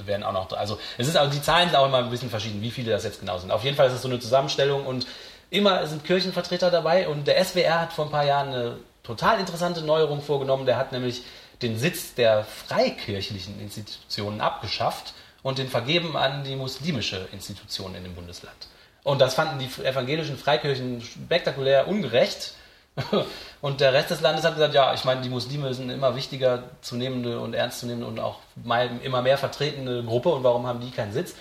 werden 0.05 0.23
auch 0.23 0.33
noch, 0.33 0.53
also 0.53 0.79
es 0.99 1.09
ist 1.09 1.17
also 1.17 1.33
die 1.33 1.43
Zahlen 1.43 1.69
sind 1.69 1.79
auch 1.79 1.87
immer 1.87 1.99
ein 1.99 2.11
bisschen 2.11 2.31
verschieden, 2.31 2.61
wie 2.61 2.71
viele 2.71 2.91
das 2.91 3.05
jetzt 3.05 3.21
genau 3.21 3.39
sind. 3.39 3.51
Auf 3.51 3.65
jeden 3.65 3.77
Fall 3.77 3.87
ist 3.89 3.95
es 3.95 4.03
so 4.03 4.09
eine 4.09 4.21
Zusammenstellung 4.21 4.87
und 4.87 5.07
immer 5.51 5.87
sind 5.87 6.05
Kirchenvertreter 6.05 6.71
dabei 6.71 7.09
und 7.09 7.27
der 7.27 7.43
SWR 7.45 7.81
hat 7.81 7.93
vor 7.93 8.07
ein 8.07 8.11
paar 8.11 8.25
Jahren 8.25 8.49
eine 8.49 8.77
total 9.03 9.39
interessante 9.39 9.83
Neuerung 9.83 10.21
vorgenommen. 10.21 10.67
Der 10.67 10.77
hat 10.77 10.93
nämlich 10.93 11.23
den 11.63 11.79
Sitz 11.79 12.15
der 12.15 12.45
freikirchlichen 12.45 13.61
Institutionen 13.61 14.41
abgeschafft 14.41 15.15
und 15.43 15.59
den 15.59 15.69
vergeben 15.69 16.17
an 16.17 16.45
die 16.45 16.57
muslimische 16.57 17.29
Institution 17.33 17.95
in 17.95 18.05
dem 18.05 18.15
Bundesland. 18.15 18.57
Und 19.05 19.21
das 19.21 19.35
fanden 19.35 19.61
die 19.61 19.85
evangelischen 19.85 20.37
Freikirchen 20.37 21.01
spektakulär 21.01 21.87
ungerecht. 21.87 22.55
Und 23.61 23.81
der 23.81 23.93
Rest 23.93 24.11
des 24.11 24.21
Landes 24.21 24.45
hat 24.45 24.55
gesagt, 24.55 24.75
ja, 24.75 24.95
ich 24.95 25.05
meine, 25.05 25.21
die 25.21 25.29
Muslime 25.29 25.73
sind 25.75 25.91
immer 25.91 26.17
wichtiger 26.17 26.71
zu 26.81 26.97
nehmende 26.97 27.39
und 27.39 27.55
ernstzunehmende 27.55 28.07
und 28.07 28.19
auch 28.19 28.41
immer 29.05 29.23
mehr 29.23 29.39
vertretene 29.39 30.03
Gruppe 30.03 30.31
und 30.31 30.43
warum 30.43 30.67
haben 30.67 30.81
die 30.81 30.91
keinen 30.91 31.13
Sitz? 31.13 31.37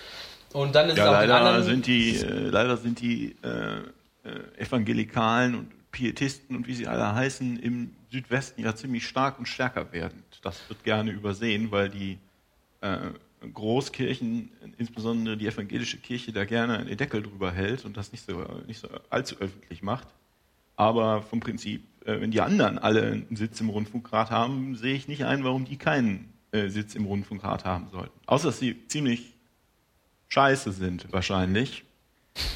Und 0.54 0.76
dann 0.76 0.90
ist 0.90 0.98
Ja, 0.98 1.06
es 1.06 1.10
auch 1.10 1.14
leider 1.14 1.36
anderen 1.38 1.64
sind 1.64 1.88
die, 1.88 2.18
äh, 2.18 2.50
leider 2.50 2.78
sind 2.78 3.02
die 3.02 3.36
äh, 3.44 4.30
äh, 4.30 4.62
Evangelikalen 4.62 5.56
und 5.56 5.92
Pietisten 5.92 6.56
und 6.56 6.68
wie 6.68 6.76
sie 6.76 6.88
alle 6.88 7.16
heißen 7.16 7.58
im 7.60 7.96
Südwesten 8.16 8.62
ja 8.62 8.74
ziemlich 8.76 9.06
stark 9.06 9.38
und 9.40 9.46
stärker 9.46 9.92
werdend. 9.92 10.40
Das 10.42 10.70
wird 10.70 10.84
gerne 10.86 11.12
übersehen, 11.12 11.72
weil 11.72 11.90
die 11.90 12.18
äh, 12.80 13.12
Großkirchen, 13.54 14.52
insbesondere 14.78 15.36
die 15.36 15.48
evangelische 15.48 15.98
Kirche, 15.98 16.32
da 16.32 16.46
gerne 16.46 16.78
einen 16.78 16.96
Deckel 16.96 17.22
drüber 17.22 17.52
hält 17.52 17.84
und 17.84 17.98
das 17.98 18.14
nicht 18.14 18.26
so, 18.26 18.42
nicht 18.68 18.80
so 18.80 18.88
allzu 19.10 19.36
öffentlich 19.40 19.84
macht. 19.84 20.08
Aber 20.78 21.22
vom 21.24 21.42
Prinzip, 21.42 21.84
äh, 22.06 22.22
wenn 22.22 22.32
die 22.32 22.40
anderen 22.40 22.80
alle 22.80 23.04
einen 23.04 23.36
Sitz 23.36 23.60
im 23.60 23.70
Rundfunkrat 23.70 24.32
haben, 24.32 24.76
sehe 24.76 24.96
ich 24.96 25.10
nicht 25.10 25.26
ein, 25.26 25.44
warum 25.44 25.66
die 25.66 25.78
keinen 25.78 26.34
äh, 26.52 26.70
Sitz 26.70 26.96
im 26.96 27.06
Rundfunkrat 27.06 27.66
haben 27.66 27.90
sollten. 27.92 28.18
Außer 28.28 28.48
dass 28.48 28.60
sie 28.60 28.88
ziemlich 28.88 29.34
scheiße 30.30 30.72
sind, 30.72 31.12
wahrscheinlich. 31.12 31.84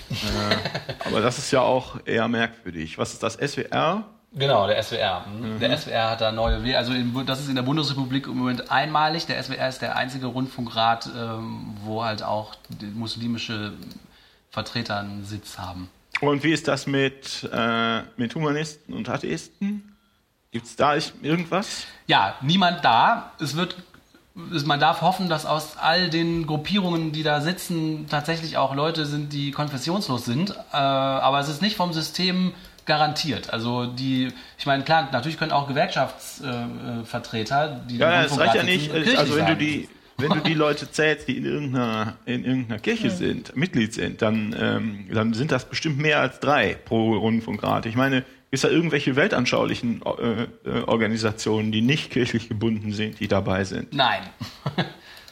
äh, 0.09 0.93
aber 1.05 1.19
das 1.19 1.37
ist 1.37 1.51
ja 1.51 1.61
auch 1.61 1.99
eher 2.05 2.29
merkwürdig. 2.29 2.97
Was 2.97 3.11
ist 3.11 3.23
das? 3.23 3.33
SWR? 3.33 4.18
Genau, 4.31 4.67
der 4.67 4.81
SWR. 4.83 5.25
Mhm. 5.27 5.59
Der 5.59 5.75
SWR 5.75 6.11
hat 6.11 6.21
da 6.21 6.31
neue 6.31 6.63
Wege. 6.63 6.77
Also 6.77 6.93
in, 6.93 7.25
das 7.25 7.39
ist 7.39 7.49
in 7.49 7.55
der 7.55 7.63
Bundesrepublik 7.63 8.27
im 8.27 8.37
Moment 8.37 8.69
einmalig. 8.69 9.25
Der 9.25 9.41
SWR 9.41 9.67
ist 9.67 9.81
der 9.81 9.95
einzige 9.95 10.27
Rundfunkrat, 10.27 11.09
ähm, 11.17 11.75
wo 11.83 12.03
halt 12.03 12.21
auch 12.21 12.53
muslimische 12.93 13.73
Vertreter 14.51 14.99
einen 14.99 15.25
Sitz 15.25 15.57
haben. 15.57 15.89
Und 16.21 16.43
wie 16.43 16.51
ist 16.51 16.67
das 16.67 16.85
mit, 16.85 17.49
äh, 17.51 18.01
mit 18.17 18.35
Humanisten 18.35 18.93
und 18.93 19.09
Atheisten? 19.09 19.95
Gibt 20.51 20.65
es 20.65 20.75
da 20.75 20.95
irgendwas? 21.21 21.85
Ja, 22.07 22.35
niemand 22.41 22.83
da. 22.83 23.31
Es 23.39 23.55
wird, 23.55 23.77
man 24.33 24.79
darf 24.79 25.01
hoffen, 25.01 25.29
dass 25.29 25.45
aus 25.45 25.77
all 25.77 26.09
den 26.09 26.45
Gruppierungen, 26.45 27.11
die 27.11 27.23
da 27.23 27.41
sitzen, 27.41 28.07
tatsächlich 28.09 28.57
auch 28.57 28.75
Leute 28.75 29.05
sind, 29.05 29.31
die 29.31 29.51
konfessionslos 29.51 30.25
sind. 30.25 30.51
Äh, 30.71 30.75
aber 30.75 31.39
es 31.39 31.49
ist 31.49 31.61
nicht 31.61 31.77
vom 31.77 31.93
System 31.93 32.53
garantiert. 32.89 33.53
Also 33.53 33.85
die, 33.85 34.29
ich 34.57 34.65
meine, 34.65 34.83
klar, 34.83 35.07
natürlich 35.11 35.37
können 35.37 35.51
auch 35.51 35.67
Gewerkschaftsvertreter, 35.67 37.71
äh, 37.71 37.87
die 37.87 37.97
ja, 37.97 38.23
das 38.23 38.37
reicht 38.37 38.55
ja 38.55 38.63
nicht. 38.63 38.91
Also 38.91 39.35
wenn 39.35 39.45
du 39.45 39.55
die 39.55 39.87
wenn 40.17 40.31
du 40.31 40.39
die 40.39 40.53
Leute 40.55 40.91
zählst, 40.91 41.27
die 41.27 41.37
in 41.37 41.45
irgendeiner, 41.45 42.15
in 42.25 42.43
irgendeiner 42.43 42.79
Kirche 42.79 43.07
ja. 43.07 43.13
sind, 43.13 43.55
Mitglied 43.55 43.93
sind, 43.93 44.21
dann, 44.21 44.53
ähm, 44.59 45.07
dann 45.13 45.33
sind 45.33 45.51
das 45.51 45.69
bestimmt 45.69 45.99
mehr 45.99 46.19
als 46.19 46.41
drei 46.41 46.73
pro 46.73 47.15
Rundfunkrat. 47.15 47.85
Ich 47.85 47.95
meine, 47.95 48.25
ist 48.51 48.63
da 48.63 48.69
irgendwelche 48.69 49.15
weltanschaulichen 49.15 50.01
äh, 50.01 50.47
äh, 50.67 50.81
Organisationen, 50.87 51.71
die 51.71 51.81
nicht 51.81 52.09
kirchlich 52.09 52.49
gebunden 52.49 52.91
sind, 52.91 53.19
die 53.19 53.27
dabei 53.27 53.63
sind? 53.63 53.93
Nein. 53.93 54.23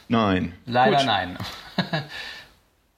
Nein. 0.06 0.52
Leider 0.64 0.98
Gut. 0.98 1.06
nein. 1.06 1.36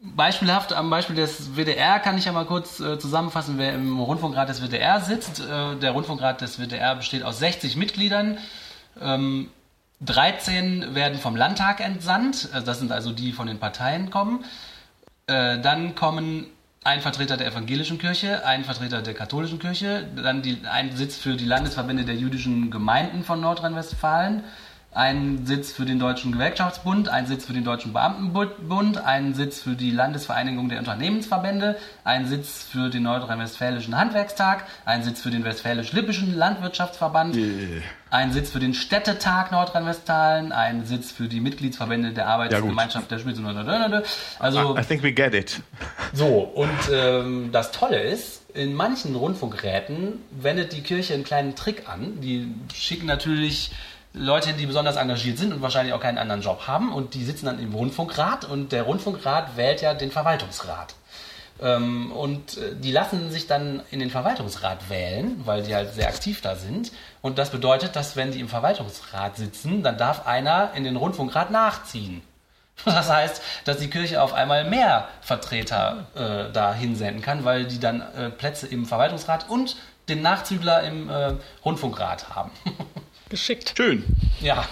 Beispielhaft 0.02 0.72
am 0.72 0.88
Beispiel 0.88 1.16
des 1.16 1.56
WDR 1.56 2.00
kann 2.00 2.16
ich 2.16 2.24
ja 2.24 2.32
mal 2.32 2.46
kurz 2.46 2.80
äh, 2.80 2.98
zusammenfassen, 2.98 3.58
wer 3.58 3.74
im 3.74 4.00
Rundfunkrat 4.00 4.48
des 4.48 4.62
WDR 4.62 5.00
sitzt. 5.00 5.40
Äh, 5.40 5.76
der 5.76 5.90
Rundfunkrat 5.90 6.40
des 6.40 6.58
WDR 6.58 6.96
besteht 6.96 7.22
aus 7.22 7.38
60 7.38 7.76
Mitgliedern. 7.76 8.38
Ähm, 8.98 9.50
13 10.00 10.94
werden 10.94 11.18
vom 11.18 11.36
Landtag 11.36 11.80
entsandt, 11.80 12.48
äh, 12.54 12.62
das 12.62 12.78
sind 12.78 12.92
also 12.92 13.12
die, 13.12 13.26
die 13.26 13.32
von 13.32 13.46
den 13.46 13.58
Parteien 13.58 14.10
kommen. 14.10 14.42
Äh, 15.26 15.58
dann 15.60 15.94
kommen 15.94 16.46
ein 16.82 17.02
Vertreter 17.02 17.36
der 17.36 17.48
evangelischen 17.48 17.98
Kirche, 17.98 18.46
ein 18.46 18.64
Vertreter 18.64 19.02
der 19.02 19.12
katholischen 19.12 19.58
Kirche, 19.58 20.08
dann 20.16 20.40
die, 20.40 20.62
ein 20.64 20.96
Sitz 20.96 21.16
für 21.16 21.36
die 21.36 21.44
Landesverbände 21.44 22.06
der 22.06 22.14
jüdischen 22.14 22.70
Gemeinden 22.70 23.22
von 23.22 23.42
Nordrhein-Westfalen, 23.42 24.44
ein 24.92 25.46
Sitz 25.46 25.70
für 25.70 25.84
den 25.84 26.00
Deutschen 26.00 26.32
Gewerkschaftsbund, 26.32 27.08
ein 27.08 27.26
Sitz 27.26 27.44
für 27.44 27.52
den 27.52 27.62
Deutschen 27.62 27.92
Beamtenbund, 27.92 28.98
ein 28.98 29.34
Sitz 29.34 29.62
für 29.62 29.76
die 29.76 29.92
Landesvereinigung 29.92 30.68
der 30.68 30.80
Unternehmensverbände, 30.80 31.76
ein 32.02 32.26
Sitz 32.26 32.66
für 32.70 32.90
den 32.90 33.04
Nordrhein-Westfälischen 33.04 33.96
Handwerkstag, 33.96 34.66
ein 34.84 35.04
Sitz 35.04 35.20
für 35.20 35.30
den 35.30 35.44
Westfälisch-Lippischen 35.44 36.34
Landwirtschaftsverband, 36.36 37.36
yeah. 37.36 37.82
ein 38.10 38.32
Sitz 38.32 38.50
für 38.50 38.58
den 38.58 38.74
Städtetag 38.74 39.52
Nordrhein-Westfalen, 39.52 40.50
ein 40.50 40.84
Sitz 40.84 41.12
für 41.12 41.28
die 41.28 41.40
Mitgliedsverbände 41.40 42.10
der 42.10 42.26
Arbeitsgemeinschaft 42.26 43.12
ja, 43.12 43.16
der 43.16 43.22
Schmieds 43.22 43.40
Also, 44.40 44.76
I 44.76 44.82
think 44.82 45.04
we 45.04 45.12
get 45.12 45.34
it. 45.34 45.62
So, 46.12 46.26
und 46.26 46.68
ähm, 46.92 47.50
das 47.52 47.70
Tolle 47.70 48.02
ist, 48.02 48.40
in 48.54 48.74
manchen 48.74 49.14
Rundfunkräten 49.14 50.20
wendet 50.32 50.72
die 50.72 50.82
Kirche 50.82 51.14
einen 51.14 51.22
kleinen 51.22 51.54
Trick 51.54 51.88
an. 51.88 52.20
Die 52.20 52.52
schicken 52.74 53.06
natürlich 53.06 53.70
Leute, 54.12 54.54
die 54.54 54.66
besonders 54.66 54.96
engagiert 54.96 55.38
sind 55.38 55.52
und 55.52 55.62
wahrscheinlich 55.62 55.94
auch 55.94 56.00
keinen 56.00 56.18
anderen 56.18 56.42
Job 56.42 56.66
haben 56.66 56.92
und 56.92 57.14
die 57.14 57.24
sitzen 57.24 57.46
dann 57.46 57.60
im 57.60 57.72
Rundfunkrat 57.72 58.44
und 58.44 58.72
der 58.72 58.82
Rundfunkrat 58.82 59.56
wählt 59.56 59.82
ja 59.82 59.94
den 59.94 60.10
Verwaltungsrat. 60.10 60.94
Ähm, 61.62 62.10
und 62.10 62.56
äh, 62.56 62.74
die 62.74 62.90
lassen 62.90 63.30
sich 63.30 63.46
dann 63.46 63.82
in 63.90 64.00
den 64.00 64.10
Verwaltungsrat 64.10 64.88
wählen, 64.88 65.40
weil 65.44 65.62
die 65.62 65.74
halt 65.74 65.94
sehr 65.94 66.08
aktiv 66.08 66.40
da 66.40 66.56
sind. 66.56 66.90
Und 67.22 67.38
das 67.38 67.50
bedeutet, 67.50 67.94
dass 67.94 68.16
wenn 68.16 68.32
die 68.32 68.40
im 68.40 68.48
Verwaltungsrat 68.48 69.36
sitzen, 69.36 69.82
dann 69.82 69.96
darf 69.96 70.26
einer 70.26 70.72
in 70.74 70.84
den 70.84 70.96
Rundfunkrat 70.96 71.50
nachziehen. 71.50 72.22
Das 72.86 73.10
heißt, 73.10 73.42
dass 73.66 73.76
die 73.76 73.90
Kirche 73.90 74.22
auf 74.22 74.32
einmal 74.32 74.64
mehr 74.64 75.08
Vertreter 75.20 76.06
äh, 76.14 76.50
da 76.50 76.72
hinsenden 76.72 77.20
kann, 77.20 77.44
weil 77.44 77.66
die 77.66 77.78
dann 77.78 78.00
äh, 78.00 78.30
Plätze 78.30 78.66
im 78.66 78.86
Verwaltungsrat 78.86 79.50
und 79.50 79.76
den 80.08 80.22
Nachzügler 80.22 80.82
im 80.84 81.10
äh, 81.10 81.34
Rundfunkrat 81.62 82.34
haben. 82.34 82.50
Geschickt. 83.30 83.74
Schön. 83.76 84.04
Ja. 84.40 84.68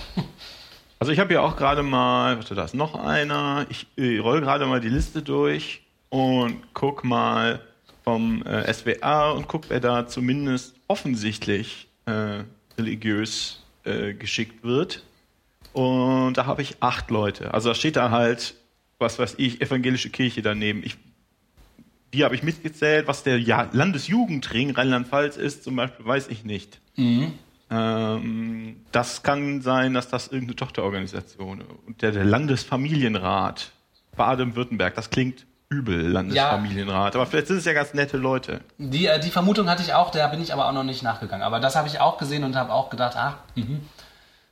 Also 0.99 1.13
ich 1.13 1.21
habe 1.21 1.33
ja 1.33 1.43
auch 1.43 1.57
gerade 1.57 1.85
mal, 1.85 2.39
was 2.39 2.51
ist 2.51 2.57
das, 2.57 2.75
noch 2.75 2.97
einer. 2.97 3.67
Ich 3.71 3.87
äh, 3.97 4.19
roll 4.19 4.41
gerade 4.41 4.67
mal 4.67 4.81
die 4.81 4.89
Liste 4.89 5.23
durch 5.23 5.83
und 6.09 6.57
guck 6.75 7.05
mal 7.05 7.61
vom 8.03 8.43
äh, 8.43 8.73
SWR 8.73 9.35
und 9.37 9.47
guck, 9.47 9.71
wer 9.71 9.79
da 9.79 10.09
zumindest 10.09 10.75
offensichtlich 10.89 11.87
äh, 12.07 12.43
religiös 12.77 13.63
äh, 13.85 14.13
geschickt 14.15 14.65
wird. 14.65 15.05
Und 15.73 16.35
da 16.35 16.47
habe 16.47 16.63
ich 16.63 16.79
acht 16.81 17.13
Leute. 17.13 17.55
Also 17.55 17.69
da 17.69 17.77
steht 17.77 17.95
da 17.95 18.11
halt, 18.11 18.55
was 18.99 19.21
weiß 19.21 19.37
ich, 19.39 19.61
evangelische 19.61 20.11
Kirche 20.11 20.43
daneben. 20.43 20.83
Ich, 20.85 20.97
die 22.13 22.25
habe 22.25 22.35
ich 22.35 22.43
mitgezählt. 22.43 23.07
Was 23.07 23.23
der 23.23 23.39
ja 23.39 23.69
Landesjugendring 23.71 24.73
Rheinland-Pfalz 24.73 25.37
ist, 25.37 25.63
zum 25.63 25.77
Beispiel, 25.77 26.05
weiß 26.05 26.27
ich 26.27 26.45
nicht. 26.45 26.81
Mhm. 26.97 27.35
Ähm, 27.71 28.77
das 28.93 29.23
kann 29.23 29.61
sein, 29.61 29.95
dass 29.95 30.09
das 30.09 30.29
irgendeine 30.29 30.57
Tochterorganisation 30.57 31.62
und 31.87 32.03
der, 32.03 32.12
der 32.12 32.25
Landesfamilienrat 32.25 33.73
Baden-Württemberg, 34.16 34.95
das 34.95 35.11
klingt 35.11 35.47
übel, 35.71 36.09
Landesfamilienrat. 36.09 37.14
Ja. 37.14 37.21
Aber 37.21 37.31
vielleicht 37.31 37.49
sind 37.49 37.59
es 37.59 37.64
ja 37.64 37.75
ganz 37.75 37.93
nette 37.95 38.16
Leute. 38.16 38.61
Die, 38.79 39.07
äh, 39.07 39.21
die 39.21 39.31
Vermutung 39.31 39.69
hatte 39.69 39.83
ich 39.83 39.93
auch, 39.95 40.11
da 40.11 40.27
bin 40.29 40.41
ich 40.41 40.53
aber 40.53 40.66
auch 40.66 40.73
noch 40.73 40.85
nicht 40.85 41.03
nachgegangen. 41.03 41.43
Aber 41.43 41.61
das 41.61 41.77
habe 41.77 41.89
ich 41.89 42.01
auch 42.01 42.16
gesehen 42.19 42.45
und 42.45 42.57
habe 42.57 42.73
auch 42.73 42.91
gedacht, 42.91 43.16
ach, 43.16 43.37
mh. 43.55 43.81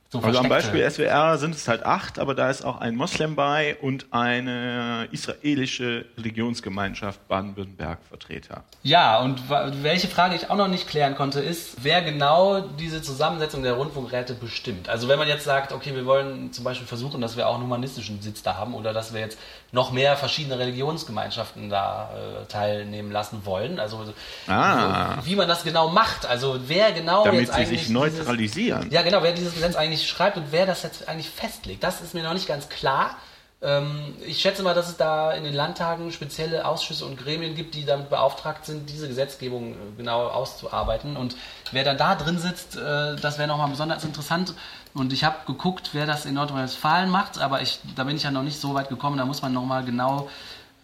So 0.09 0.19
also 0.21 0.39
am 0.39 0.47
Beispiel 0.47 0.89
SWR 0.89 1.37
sind 1.37 1.53
es 1.53 1.67
halt 1.67 1.83
acht, 1.85 2.17
aber 2.17 2.33
da 2.33 2.49
ist 2.49 2.63
auch 2.63 2.79
ein 2.79 2.95
Moslem 2.95 3.35
bei 3.35 3.75
und 3.81 4.05
eine 4.11 5.09
israelische 5.11 6.05
Religionsgemeinschaft 6.17 7.27
Baden-Württemberg 7.27 7.99
Vertreter. 8.07 8.63
Ja, 8.83 9.19
und 9.19 9.41
welche 9.83 10.07
Frage 10.07 10.35
ich 10.35 10.49
auch 10.49 10.55
noch 10.55 10.69
nicht 10.69 10.87
klären 10.87 11.15
konnte, 11.15 11.41
ist, 11.41 11.83
wer 11.83 12.01
genau 12.01 12.61
diese 12.61 13.01
Zusammensetzung 13.01 13.63
der 13.63 13.73
Rundfunkräte 13.73 14.33
bestimmt. 14.33 14.87
Also 14.87 15.09
wenn 15.09 15.19
man 15.19 15.27
jetzt 15.27 15.43
sagt, 15.43 15.73
okay, 15.73 15.93
wir 15.93 16.05
wollen 16.05 16.53
zum 16.53 16.63
Beispiel 16.63 16.87
versuchen, 16.87 17.19
dass 17.19 17.35
wir 17.35 17.47
auch 17.47 17.55
einen 17.55 17.63
humanistischen 17.63 18.21
Sitz 18.21 18.41
da 18.41 18.55
haben 18.55 18.75
oder 18.75 18.93
dass 18.93 19.13
wir 19.13 19.19
jetzt 19.19 19.37
noch 19.71 19.91
mehr 19.91 20.15
verschiedene 20.15 20.57
Religionsgemeinschaften 20.59 21.69
da 21.69 22.09
äh, 22.13 22.45
teilnehmen 22.45 23.11
lassen 23.11 23.45
wollen. 23.45 23.79
Also 23.79 24.13
ah. 24.47 25.17
wie 25.23 25.35
man 25.35 25.47
das 25.47 25.63
genau 25.63 25.89
macht. 25.89 26.25
Also 26.25 26.57
wer 26.67 26.91
genau 26.93 27.25
Damit 27.25 27.41
jetzt 27.41 27.51
eigentlich. 27.51 27.81
Sich 27.81 27.89
neutralisieren. 27.89 28.81
Dieses, 28.81 28.93
ja, 28.93 29.01
genau, 29.01 29.23
wer 29.23 29.33
dieses 29.33 29.53
Gesetz 29.53 29.75
eigentlich 29.75 30.07
schreibt 30.07 30.37
und 30.37 30.51
wer 30.51 30.65
das 30.65 30.83
jetzt 30.83 31.07
eigentlich 31.07 31.29
festlegt. 31.29 31.83
Das 31.83 32.01
ist 32.01 32.13
mir 32.13 32.23
noch 32.23 32.33
nicht 32.33 32.47
ganz 32.47 32.69
klar. 32.69 33.17
Ähm, 33.59 34.13
ich 34.25 34.39
schätze 34.39 34.61
mal, 34.61 34.75
dass 34.75 34.87
es 34.87 34.97
da 34.97 35.31
in 35.31 35.43
den 35.43 35.53
Landtagen 35.53 36.11
spezielle 36.11 36.65
Ausschüsse 36.65 37.05
und 37.05 37.17
Gremien 37.17 37.55
gibt, 37.55 37.73
die 37.73 37.85
damit 37.85 38.09
beauftragt 38.09 38.65
sind, 38.65 38.87
diese 38.89 39.07
Gesetzgebung 39.07 39.73
äh, 39.73 39.75
genau 39.97 40.27
auszuarbeiten. 40.27 41.17
Und 41.17 41.35
wer 41.71 41.83
dann 41.83 41.97
da 41.97 42.13
drin 42.13 42.37
sitzt, 42.37 42.77
äh, 42.77 43.15
das 43.15 43.39
wäre 43.39 43.47
nochmal 43.47 43.69
besonders 43.69 44.03
interessant. 44.03 44.53
Und 44.93 45.11
ich 45.11 45.23
habe 45.23 45.37
geguckt, 45.47 45.89
wer 45.93 46.05
das 46.05 46.25
in 46.25 46.35
Nordrhein-Westfalen 46.35 47.09
macht, 47.09 47.39
aber 47.39 47.61
ich, 47.61 47.79
da 47.95 48.03
bin 48.03 48.15
ich 48.15 48.23
ja 48.23 48.31
noch 48.31 48.43
nicht 48.43 48.59
so 48.59 48.75
weit 48.75 48.89
gekommen, 48.89 49.17
da 49.17 49.25
muss 49.25 49.41
man 49.41 49.53
nochmal 49.53 49.83
genau. 49.83 50.29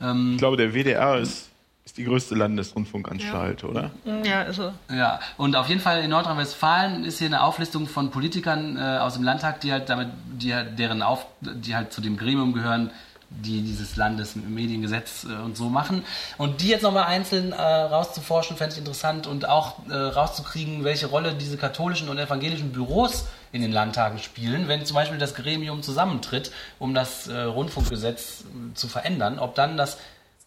Ähm, 0.02 0.32
ich 0.34 0.40
glaube, 0.40 0.58
der 0.58 0.74
WDR 0.74 1.20
ist, 1.20 1.50
ist 1.86 1.98
die 1.98 2.06
größte 2.06 2.36
Landesrundfunkanstalt, 2.36 3.62
ja. 3.64 3.68
oder? 3.68 3.92
Ja, 4.24 4.44
also. 4.44 4.72
Ja, 4.90 5.20
und 5.38 5.56
auf 5.56 5.68
jeden 5.68 5.82
Fall 5.82 6.02
in 6.02 6.10
Nordrhein-Westfalen 6.12 7.04
ist 7.04 7.20
hier 7.20 7.28
eine 7.28 7.44
Auflistung 7.44 7.88
von 7.88 8.10
Politikern 8.10 8.78
äh, 8.78 9.00
aus 9.00 9.16
dem 9.16 9.24
Landtag, 9.24 9.60
die 9.62 9.72
halt 9.72 9.90
damit, 9.90 10.10
die 10.38 10.56
halt 10.56 10.80
deren 10.80 11.02
Auf, 11.02 11.26
die 11.42 11.76
halt 11.76 11.92
zu 11.92 12.00
dem 12.00 12.16
Gremium 12.16 12.54
gehören, 12.54 12.92
die 13.30 13.62
dieses 13.62 13.96
Landesmediengesetz 13.96 15.26
äh, 15.26 15.42
und 15.42 15.58
so 15.58 15.70
machen. 15.70 16.04
Und 16.38 16.62
die 16.62 16.70
jetzt 16.70 16.84
nochmal 16.84 17.06
einzeln 17.06 17.52
äh, 17.52 17.62
rauszuforschen, 17.62 18.58
fände 18.58 18.74
ich 18.74 18.80
interessant 18.80 19.28
und 19.28 19.48
auch 19.48 19.76
äh, 19.90 19.94
rauszukriegen, 19.94 20.84
welche 20.84 21.08
Rolle 21.08 21.34
diese 21.34 21.58
katholischen 21.58 22.10
und 22.10 22.18
evangelischen 22.18 22.72
Büros 22.72 23.26
in 23.52 23.62
den 23.62 23.72
Landtagen 23.72 24.20
spielen, 24.20 24.68
wenn 24.68 24.86
zum 24.86 24.96
Beispiel 24.96 25.18
das 25.18 25.36
Gremium 25.36 25.84
zusammentritt, 25.84 26.52
um 26.80 26.94
das 26.94 27.28
äh, 27.28 27.42
Rundfunkgesetz 27.42 28.42
äh, 28.42 28.74
zu 28.74 28.88
verändern, 28.88 29.40
ob 29.40 29.56
dann 29.56 29.78
das, 29.78 29.98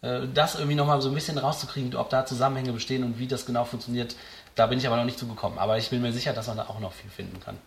das 0.01 0.55
irgendwie 0.55 0.75
nochmal 0.75 1.01
so 1.01 1.09
ein 1.09 1.15
bisschen 1.15 1.37
rauszukriegen, 1.37 1.95
ob 1.95 2.09
da 2.09 2.25
Zusammenhänge 2.25 2.71
bestehen 2.71 3.03
und 3.03 3.17
wie 3.17 3.27
das 3.27 3.45
genau 3.45 3.65
funktioniert, 3.65 4.15
da 4.55 4.67
bin 4.67 4.79
ich 4.79 4.87
aber 4.87 4.97
noch 4.97 5.05
nicht 5.05 5.17
zugekommen. 5.17 5.57
Aber 5.57 5.77
ich 5.77 5.89
bin 5.89 6.01
mir 6.01 6.13
sicher, 6.13 6.33
dass 6.33 6.47
man 6.47 6.57
da 6.57 6.63
auch 6.63 6.79
noch 6.79 6.93
viel 6.93 7.09
finden 7.09 7.39
kann. 7.39 7.57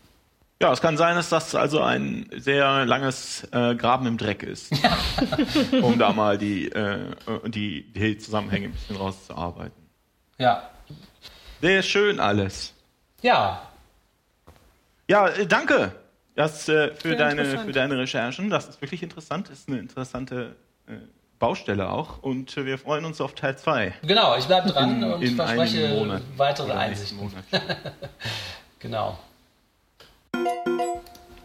Ja, 0.62 0.72
es 0.72 0.82
kann 0.82 0.98
sein, 0.98 1.16
dass 1.16 1.30
das 1.30 1.54
also 1.54 1.80
ein 1.80 2.28
sehr 2.36 2.84
langes 2.84 3.48
äh, 3.50 3.74
Graben 3.74 4.06
im 4.06 4.18
Dreck 4.18 4.42
ist, 4.42 4.70
ja. 4.82 4.96
um 5.80 5.98
da 5.98 6.12
mal 6.12 6.36
die, 6.36 6.70
äh, 6.70 7.14
die, 7.46 7.90
die 7.92 8.18
Zusammenhänge 8.18 8.66
ein 8.66 8.72
bisschen 8.72 8.96
rauszuarbeiten. 8.96 9.88
Ja. 10.36 10.68
Sehr 11.62 11.82
schön 11.82 12.20
alles. 12.20 12.74
Ja. 13.22 13.62
Ja, 15.08 15.28
äh, 15.28 15.46
danke 15.46 15.92
das, 16.34 16.68
äh, 16.68 16.94
für, 16.94 17.08
Sehr 17.08 17.16
deine, 17.16 17.44
für 17.58 17.72
deine 17.72 17.98
Recherchen. 17.98 18.50
Das 18.50 18.68
ist 18.68 18.80
wirklich 18.80 19.02
interessant. 19.02 19.48
Ist 19.50 19.68
eine 19.68 19.78
interessante 19.78 20.56
äh, 20.86 20.92
Baustelle 21.40 21.90
auch. 21.90 22.22
Und 22.22 22.56
äh, 22.56 22.64
wir 22.64 22.78
freuen 22.78 23.04
uns 23.04 23.20
auf 23.20 23.34
Teil 23.34 23.58
2. 23.58 23.94
Genau, 24.02 24.36
ich 24.36 24.44
bleibe 24.46 24.68
dran 24.70 25.02
In- 25.02 25.12
und 25.12 25.22
in 25.22 25.34
verspreche 25.34 25.88
Monaten. 25.88 26.32
weitere 26.36 26.72
Einsichten. 26.72 27.18
Monat. 27.18 27.44
Genau. 28.78 29.18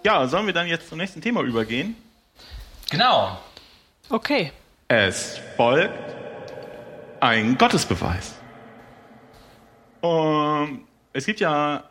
Ja, 0.06 0.26
sollen 0.26 0.46
wir 0.46 0.54
dann 0.54 0.68
jetzt 0.68 0.88
zum 0.88 1.00
nächsten 1.00 1.20
Thema 1.20 1.42
übergehen? 1.42 1.98
Genau. 2.90 3.38
Okay. 4.10 4.54
Es 4.88 5.38
folgt 5.58 6.16
ein 7.20 7.58
Gottesbeweis. 7.58 8.36
Um, 10.00 10.88
es 11.12 11.26
gibt 11.26 11.42
ja 11.42 11.84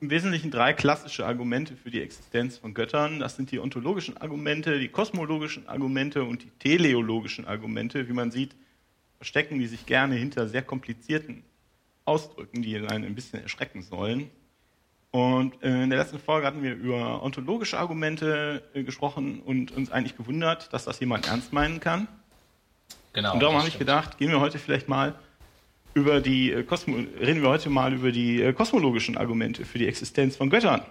im 0.00 0.10
Wesentlichen 0.10 0.50
drei 0.50 0.72
klassische 0.72 1.26
Argumente 1.26 1.74
für 1.76 1.90
die 1.90 2.02
Existenz 2.02 2.58
von 2.58 2.74
Göttern. 2.74 3.18
Das 3.18 3.36
sind 3.36 3.50
die 3.50 3.58
ontologischen 3.58 4.16
Argumente, 4.18 4.78
die 4.78 4.88
kosmologischen 4.88 5.68
Argumente 5.68 6.24
und 6.24 6.42
die 6.42 6.50
teleologischen 6.58 7.46
Argumente. 7.46 8.08
Wie 8.08 8.12
man 8.12 8.30
sieht, 8.30 8.54
verstecken 9.16 9.58
die 9.58 9.66
sich 9.66 9.86
gerne 9.86 10.14
hinter 10.14 10.48
sehr 10.48 10.62
komplizierten 10.62 11.44
Ausdrücken, 12.04 12.62
die 12.62 12.76
einen 12.76 13.04
ein 13.04 13.14
bisschen 13.14 13.42
erschrecken 13.42 13.82
sollen. 13.82 14.30
Und 15.12 15.62
äh, 15.62 15.84
in 15.84 15.88
der 15.90 15.98
letzten 15.98 16.18
Folge 16.18 16.46
hatten 16.46 16.62
wir 16.62 16.74
über 16.74 17.22
ontologische 17.22 17.78
Argumente 17.78 18.62
äh, 18.74 18.82
gesprochen 18.82 19.40
und 19.40 19.72
uns 19.72 19.90
eigentlich 19.90 20.16
gewundert, 20.16 20.72
dass 20.74 20.84
das 20.84 21.00
jemand 21.00 21.26
ernst 21.26 21.54
meinen 21.54 21.80
kann. 21.80 22.06
Genau. 23.14 23.32
Und 23.32 23.42
darum 23.42 23.56
habe 23.56 23.68
ich 23.68 23.78
gedacht, 23.78 24.18
gehen 24.18 24.30
wir 24.30 24.40
heute 24.40 24.58
vielleicht 24.58 24.88
mal 24.88 25.14
über 25.96 26.20
die 26.20 26.52
äh, 26.52 26.62
Kosmo 26.62 26.98
reden 27.18 27.40
wir 27.40 27.48
heute 27.48 27.70
mal 27.70 27.94
über 27.94 28.12
die 28.12 28.42
äh, 28.42 28.52
kosmologischen 28.52 29.16
Argumente 29.16 29.64
für 29.64 29.78
die 29.78 29.88
Existenz 29.88 30.36
von 30.36 30.50
Göttern. 30.50 30.82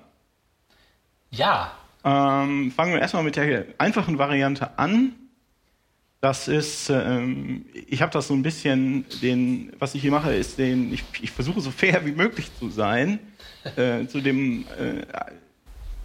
Ja. 1.30 1.78
Ähm, 2.04 2.72
fangen 2.72 2.94
wir 2.94 3.02
erstmal 3.02 3.24
mit 3.24 3.36
der 3.36 3.66
einfachen 3.78 4.18
Variante 4.18 4.80
an. 4.80 5.14
Das 6.22 6.48
ist, 6.48 6.90
ähm, 6.90 7.68
ich 7.88 8.02
habe 8.02 8.12
das 8.12 8.28
so 8.28 8.34
ein 8.34 8.42
bisschen, 8.42 9.06
den, 9.22 9.74
was 9.78 9.94
ich 9.94 10.02
hier 10.02 10.10
mache, 10.10 10.34
ist 10.34 10.58
den, 10.58 10.92
ich, 10.92 11.04
ich 11.22 11.30
versuche 11.30 11.62
so 11.62 11.70
fair 11.70 12.04
wie 12.04 12.12
möglich 12.12 12.50
zu 12.58 12.72
sein 12.72 13.20
äh, 13.76 14.08
zu 14.08 14.22
dem, 14.22 14.66
äh, 14.80 15.06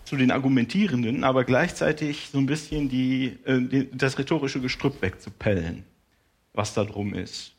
zu 0.04 0.16
den 0.16 0.30
Argumentierenden, 0.30 1.24
aber 1.24 1.44
gleichzeitig 1.44 2.28
so 2.30 2.36
ein 2.36 2.46
bisschen 2.46 2.90
die, 2.90 3.38
äh, 3.46 3.60
die, 3.62 3.90
das 3.92 4.18
rhetorische 4.18 4.60
Gestrüpp 4.60 5.00
wegzupellen, 5.00 5.84
was 6.52 6.74
da 6.74 6.84
drum 6.84 7.14
ist. 7.14 7.54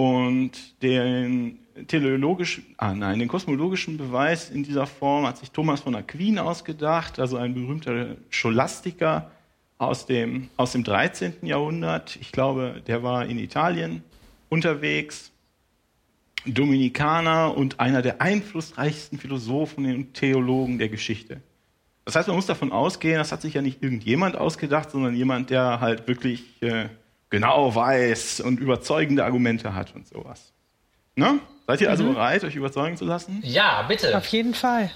Und 0.00 0.80
den 0.82 1.58
teleologischen, 1.86 2.64
ah 2.78 2.94
nein, 2.94 3.18
den 3.18 3.28
kosmologischen 3.28 3.98
Beweis 3.98 4.48
in 4.48 4.62
dieser 4.62 4.86
Form 4.86 5.26
hat 5.26 5.36
sich 5.36 5.50
Thomas 5.50 5.82
von 5.82 5.94
Aquin 5.94 6.38
ausgedacht, 6.38 7.18
also 7.20 7.36
ein 7.36 7.52
berühmter 7.52 8.16
Scholastiker 8.30 9.30
aus 9.76 10.06
dem, 10.06 10.48
aus 10.56 10.72
dem 10.72 10.84
13. 10.84 11.34
Jahrhundert. 11.42 12.16
Ich 12.18 12.32
glaube, 12.32 12.82
der 12.86 13.02
war 13.02 13.26
in 13.26 13.38
Italien 13.38 14.02
unterwegs, 14.48 15.32
Dominikaner 16.46 17.54
und 17.54 17.78
einer 17.78 18.00
der 18.00 18.22
einflussreichsten 18.22 19.18
Philosophen 19.18 19.84
und 19.84 20.14
Theologen 20.14 20.78
der 20.78 20.88
Geschichte. 20.88 21.42
Das 22.06 22.16
heißt, 22.16 22.28
man 22.28 22.36
muss 22.36 22.46
davon 22.46 22.72
ausgehen, 22.72 23.18
das 23.18 23.32
hat 23.32 23.42
sich 23.42 23.52
ja 23.52 23.60
nicht 23.60 23.82
irgendjemand 23.82 24.34
ausgedacht, 24.34 24.92
sondern 24.92 25.14
jemand, 25.14 25.50
der 25.50 25.80
halt 25.80 26.08
wirklich 26.08 26.62
äh, 26.62 26.88
genau 27.30 27.74
weiß 27.74 28.40
und 28.40 28.60
überzeugende 28.60 29.24
Argumente 29.24 29.74
hat 29.74 29.94
und 29.94 30.06
sowas. 30.06 30.52
Ne? 31.14 31.40
Seid 31.66 31.80
ihr 31.80 31.90
also 31.90 32.04
bereit, 32.04 32.44
euch 32.44 32.56
überzeugen 32.56 32.96
zu 32.96 33.04
lassen? 33.04 33.40
Ja, 33.44 33.82
bitte. 33.82 34.16
Auf 34.16 34.26
jeden 34.26 34.54
Fall. 34.54 34.90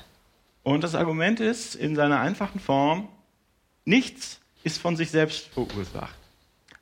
Und 0.63 0.83
das 0.83 0.95
Argument 0.95 1.41
ist 1.41 1.75
in 1.75 1.95
seiner 1.95 2.21
einfachen 2.21 2.59
Form, 2.59 3.09
nichts 3.85 4.41
ist 4.65 4.79
von 4.79 4.97
sich 4.97 5.11
selbst 5.11 5.47
verursacht. 5.49 6.17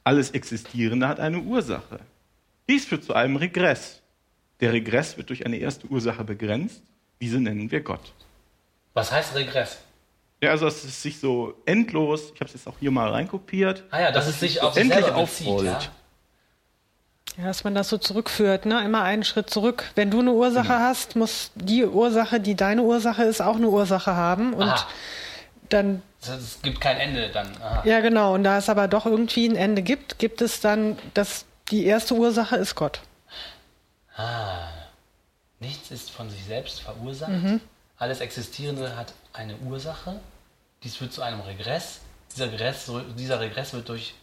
Alles 0.05 0.31
Existierende 0.31 1.07
hat 1.09 1.21
eine 1.21 1.41
Ursache. 1.41 2.01
Dies 2.69 2.87
führt 2.87 3.05
zu 3.05 3.15
einem 3.15 3.37
Regress. 3.37 4.01
Der 4.61 4.73
Regress 4.73 5.17
wird 5.17 5.29
durch 5.29 5.45
eine 5.45 5.57
erste 5.57 5.87
Ursache 5.89 6.25
begrenzt. 6.25 6.83
Diese 7.21 7.41
nennen 7.41 7.71
wir 7.71 7.81
Gott. 7.81 8.13
Was 8.95 9.11
heißt 9.11 9.35
Regress? 9.35 9.79
Ja, 10.43 10.51
also 10.51 10.67
es 10.67 10.85
ist 10.85 11.01
sich 11.01 11.21
so 11.21 11.55
endlos, 11.67 12.33
ich 12.35 12.41
habe 12.41 12.47
es 12.47 12.55
jetzt 12.55 12.67
auch 12.67 12.75
hier 12.81 12.91
mal 12.91 13.09
reinkopiert, 13.11 13.85
Ah 13.91 14.01
ja, 14.01 14.11
dass 14.11 14.27
es 14.27 14.41
sich 14.41 14.61
auf 14.61 14.75
sich 14.75 14.83
endlich 14.83 15.07
bezieht. 15.07 15.47
Ja? 15.47 15.53
aufrollt. 15.53 15.91
Ja, 17.39 17.45
dass 17.45 17.63
man 17.65 17.75
das 17.77 17.89
so 17.89 17.97
zurückführt, 17.97 18.67
ne? 18.67 18.85
Immer 18.85 19.03
einen 19.05 19.23
Schritt 19.25 19.49
zurück. 19.49 19.85
Wenn 19.95 20.11
du 20.11 20.19
eine 20.21 20.33
Ursache 20.33 20.67
Genau. 20.67 20.79
hast, 20.81 21.15
muss 21.17 21.51
die 21.55 21.85
Ursache, 21.87 22.41
die 22.41 22.57
deine 22.57 22.83
Ursache 22.83 23.23
ist, 23.23 23.41
auch 23.41 23.55
eine 23.57 23.69
Ursache 23.69 24.15
haben. 24.17 24.53
Und 24.53 24.69
Aha. 24.69 24.87
dann, 25.71 26.03
es 26.21 26.59
gibt 26.63 26.81
kein 26.81 26.99
Ende 26.99 27.31
dann. 27.31 27.49
Aha. 27.63 27.83
ja 27.87 28.01
genau, 28.01 28.35
und 28.35 28.43
da 28.45 28.59
es 28.59 28.69
aber 28.69 28.89
doch 28.89 29.07
irgendwie 29.07 29.47
ein 29.49 29.57
Ende 29.57 29.81
gibt, 29.83 30.19
gibt 30.19 30.43
es 30.43 30.61
dann, 30.61 30.99
dass 31.15 31.47
die 31.71 31.87
erste 31.87 32.15
Ursache 32.15 32.57
ist 32.57 32.75
Gott. 32.75 33.01
Ah. 34.17 34.67
Nichts 35.61 35.91
ist 35.93 36.11
von 36.11 36.29
sich 36.29 36.45
selbst 36.45 36.81
verursacht. 36.83 37.31
Mhm. 37.31 37.61
Alles 37.97 38.21
Existierende 38.21 38.97
hat 38.97 39.15
eine 39.33 39.55
Ursache. 39.59 40.21
Dies 40.85 40.97
führt 40.97 41.13
zu 41.13 41.23
einem 41.23 41.41
Regress. 41.41 42.01
Dieser 42.33 42.51
Regress, 42.51 42.91
dieser 43.17 43.41
Regress 43.41 43.73
wird 43.73 43.89
durch 43.89 44.15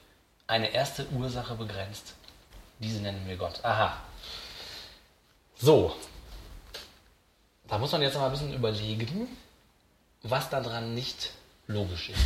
eine 0.47 0.73
erste 0.73 1.07
Ursache 1.09 1.55
begrenzt. 1.55 2.15
Diese 2.79 3.01
nennen 3.01 3.27
wir 3.27 3.37
Gott. 3.37 3.63
Aha. 3.63 3.97
So. 5.57 5.95
Da 7.67 7.77
muss 7.77 7.91
man 7.91 8.01
jetzt 8.01 8.13
noch 8.13 8.21
mal 8.21 8.27
ein 8.27 8.31
bisschen 8.31 8.53
überlegen, 8.53 9.27
was 10.23 10.49
daran 10.49 10.95
nicht 10.95 11.31
logisch 11.67 12.09
ist. 12.09 12.19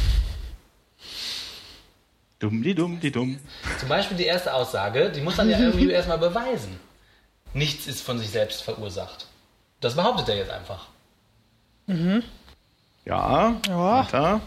Dumm, 2.40 2.62
die 2.64 2.76
dumm, 2.76 3.00
die 3.00 3.12
dumm. 3.12 3.40
Zum 3.80 3.90
Beispiel 3.90 4.18
die 4.18 4.26
erste 4.26 4.54
Aussage, 4.54 5.12
die 5.12 5.22
muss 5.22 5.38
man 5.38 5.50
ja 5.50 5.60
irgendwie 5.60 5.90
erstmal 5.92 6.18
beweisen. 6.18 6.80
Nichts 7.54 7.88
ist 7.88 8.02
von 8.02 8.20
sich 8.20 8.30
selbst 8.30 8.64
verursacht. 8.64 9.28
Das 9.80 9.96
behauptet 9.96 10.30
er 10.30 10.38
jetzt 10.38 10.52
einfach. 10.52 10.88
Ja, 13.06 13.56
Ja. 13.68 14.06
weiter. 14.06 14.41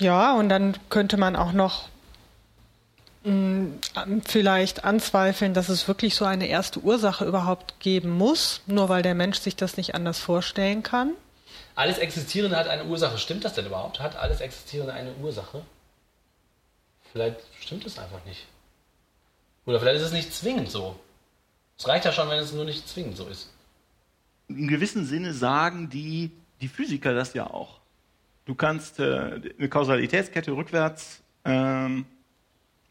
Ja, 0.00 0.34
und 0.34 0.48
dann 0.48 0.76
könnte 0.88 1.16
man 1.18 1.36
auch 1.36 1.52
noch 1.52 1.88
mh, 3.24 3.66
vielleicht 4.26 4.84
anzweifeln, 4.84 5.52
dass 5.52 5.68
es 5.68 5.86
wirklich 5.88 6.14
so 6.14 6.24
eine 6.24 6.46
erste 6.46 6.80
Ursache 6.80 7.24
überhaupt 7.26 7.78
geben 7.80 8.10
muss, 8.10 8.62
nur 8.66 8.88
weil 8.88 9.02
der 9.02 9.14
Mensch 9.14 9.38
sich 9.38 9.56
das 9.56 9.76
nicht 9.76 9.94
anders 9.94 10.18
vorstellen 10.18 10.82
kann. 10.82 11.12
Alles 11.74 11.98
Existierende 11.98 12.56
hat 12.56 12.68
eine 12.68 12.84
Ursache. 12.84 13.18
Stimmt 13.18 13.44
das 13.44 13.54
denn 13.54 13.66
überhaupt? 13.66 14.00
Hat 14.00 14.16
alles 14.16 14.40
Existierende 14.40 14.92
eine 14.94 15.12
Ursache? 15.14 15.62
Vielleicht 17.12 17.36
stimmt 17.60 17.84
es 17.86 17.98
einfach 17.98 18.24
nicht. 18.24 18.46
Oder 19.66 19.80
vielleicht 19.80 19.96
ist 20.00 20.06
es 20.06 20.12
nicht 20.12 20.32
zwingend 20.34 20.70
so. 20.70 20.96
Es 21.78 21.86
reicht 21.88 22.04
ja 22.04 22.12
schon, 22.12 22.28
wenn 22.28 22.38
es 22.38 22.52
nur 22.52 22.64
nicht 22.64 22.88
zwingend 22.88 23.16
so 23.16 23.26
ist. 23.26 23.48
In 24.48 24.68
gewissem 24.68 25.04
Sinne 25.04 25.32
sagen 25.32 25.90
die, 25.90 26.30
die 26.60 26.68
Physiker 26.68 27.14
das 27.14 27.34
ja 27.34 27.46
auch. 27.46 27.80
Du 28.44 28.54
kannst 28.54 28.98
äh, 28.98 29.40
eine 29.58 29.68
Kausalitätskette 29.68 30.52
rückwärts, 30.52 31.22
ähm, 31.44 32.06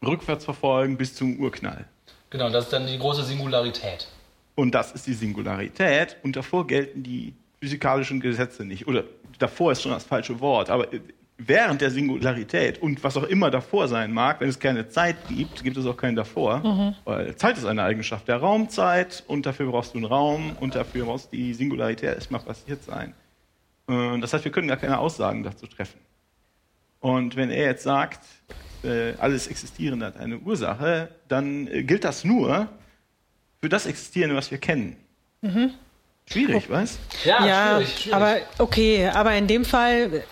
rückwärts 0.04 0.44
verfolgen 0.44 0.96
bis 0.96 1.14
zum 1.14 1.38
Urknall. 1.38 1.84
Genau, 2.30 2.48
das 2.50 2.64
ist 2.64 2.72
dann 2.72 2.86
die 2.86 2.98
große 2.98 3.24
Singularität. 3.24 4.08
Und 4.54 4.74
das 4.74 4.92
ist 4.92 5.06
die 5.06 5.14
Singularität 5.14 6.16
und 6.22 6.36
davor 6.36 6.66
gelten 6.66 7.02
die 7.02 7.34
physikalischen 7.60 8.20
Gesetze 8.20 8.64
nicht. 8.64 8.86
Oder 8.86 9.04
davor 9.38 9.72
ist 9.72 9.82
schon 9.82 9.92
das 9.92 10.04
falsche 10.04 10.40
Wort, 10.40 10.70
aber 10.70 10.92
äh, 10.92 11.00
während 11.46 11.80
der 11.80 11.90
Singularität 11.90 12.80
und 12.80 13.02
was 13.02 13.16
auch 13.16 13.24
immer 13.24 13.50
davor 13.50 13.88
sein 13.88 14.12
mag, 14.12 14.40
wenn 14.40 14.48
es 14.48 14.58
keine 14.58 14.88
Zeit 14.88 15.16
gibt, 15.28 15.64
gibt 15.64 15.76
es 15.76 15.86
auch 15.86 15.96
keinen 15.96 16.16
davor, 16.16 16.94
weil 17.04 17.34
Zeit 17.36 17.56
ist 17.56 17.64
eine 17.64 17.82
Eigenschaft 17.82 18.28
der 18.28 18.36
Raumzeit 18.36 19.24
und 19.26 19.46
dafür 19.46 19.70
brauchst 19.70 19.94
du 19.94 19.98
einen 19.98 20.06
Raum 20.06 20.56
und 20.60 20.74
dafür 20.74 21.06
brauchst 21.06 21.32
die 21.32 21.54
Singularität 21.54 22.14
erstmal 22.14 22.42
passiert 22.42 22.84
sein. 22.84 23.14
Äh, 23.90 24.18
Das 24.20 24.32
heißt, 24.32 24.44
wir 24.44 24.52
können 24.52 24.68
gar 24.68 24.76
keine 24.76 24.98
Aussagen 24.98 25.42
dazu 25.42 25.66
treffen. 25.66 25.98
Und 27.00 27.36
wenn 27.36 27.50
er 27.50 27.64
jetzt 27.66 27.82
sagt, 27.82 28.20
äh, 28.84 29.14
alles 29.18 29.46
Existierende 29.46 30.06
hat 30.06 30.16
eine 30.16 30.38
Ursache, 30.38 31.08
dann 31.28 31.66
äh, 31.66 31.82
gilt 31.82 32.04
das 32.04 32.24
nur 32.24 32.68
für 33.60 33.68
das 33.68 33.86
Existierende, 33.86 34.36
was 34.36 34.50
wir 34.50 34.58
kennen. 34.58 34.96
Schwierig, 36.26 36.68
was? 36.68 36.98
Ja, 37.24 37.46
ja, 37.46 37.74
schwierig, 37.76 37.98
schwierig. 37.98 38.14
aber 38.14 38.36
okay, 38.58 39.08
aber 39.08 39.34
in 39.34 39.46
dem 39.46 39.64
Fall 39.64 40.22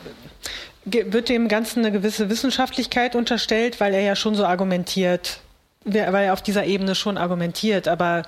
wird 0.85 1.29
dem 1.29 1.49
Ganzen 1.49 1.81
eine 1.81 1.93
gewisse 1.93 2.29
Wissenschaftlichkeit 2.31 3.15
unterstellt, 3.17 3.81
weil 3.81 3.95
er 3.95 4.01
ja 4.01 4.15
schon 4.17 4.35
so 4.35 4.45
argumentiert, 4.45 5.41
weil 5.85 6.15
er 6.15 6.33
auf 6.33 6.43
dieser 6.43 6.65
Ebene 6.65 6.95
schon 6.95 7.19
argumentiert, 7.19 7.89
aber 7.89 8.23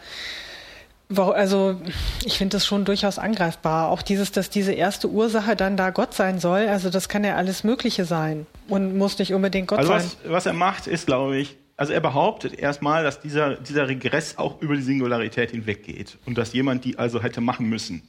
also 1.17 1.81
ich 2.25 2.39
finde 2.39 2.57
das 2.57 2.67
schon 2.67 2.85
durchaus 2.85 3.19
angreifbar. 3.19 3.89
Auch 3.89 4.03
dieses, 4.03 4.33
dass 4.33 4.51
diese 4.51 4.73
erste 4.73 5.09
Ursache 5.09 5.57
dann 5.57 5.77
da 5.77 5.91
Gott 5.91 6.15
sein 6.15 6.39
soll, 6.39 6.69
also 6.69 6.91
das 6.91 7.09
kann 7.09 7.25
ja 7.25 7.37
alles 7.37 7.65
Mögliche 7.65 8.05
sein 8.05 8.47
und 8.69 8.97
muss 8.97 9.19
nicht 9.19 9.35
unbedingt 9.35 9.69
Gott 9.69 9.79
Also 9.81 9.93
sein. 9.93 10.03
was, 10.03 10.17
was 10.31 10.47
er 10.47 10.53
macht, 10.53 10.87
ist, 10.87 11.07
glaube 11.07 11.37
ich, 11.39 11.57
also 11.77 11.93
er 11.93 12.01
behauptet 12.01 12.59
erstmal, 12.59 13.03
dass 13.03 13.21
dieser, 13.21 13.57
dieser 13.57 13.89
Regress 13.89 14.37
auch 14.37 14.61
über 14.61 14.77
die 14.77 14.83
Singularität 14.83 15.51
hinweggeht 15.51 16.19
und 16.27 16.37
dass 16.37 16.53
jemand 16.53 16.85
die 16.85 16.99
also 16.99 17.23
hätte 17.23 17.41
machen 17.41 17.69
müssen. 17.69 18.03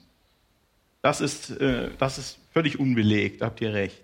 Das 1.01 1.21
ist, 1.21 1.49
äh, 1.61 1.89
das 1.97 2.17
ist 2.17 2.37
völlig 2.53 2.79
unbelegt, 2.79 3.41
habt 3.41 3.61
ihr 3.61 3.73
recht. 3.73 4.03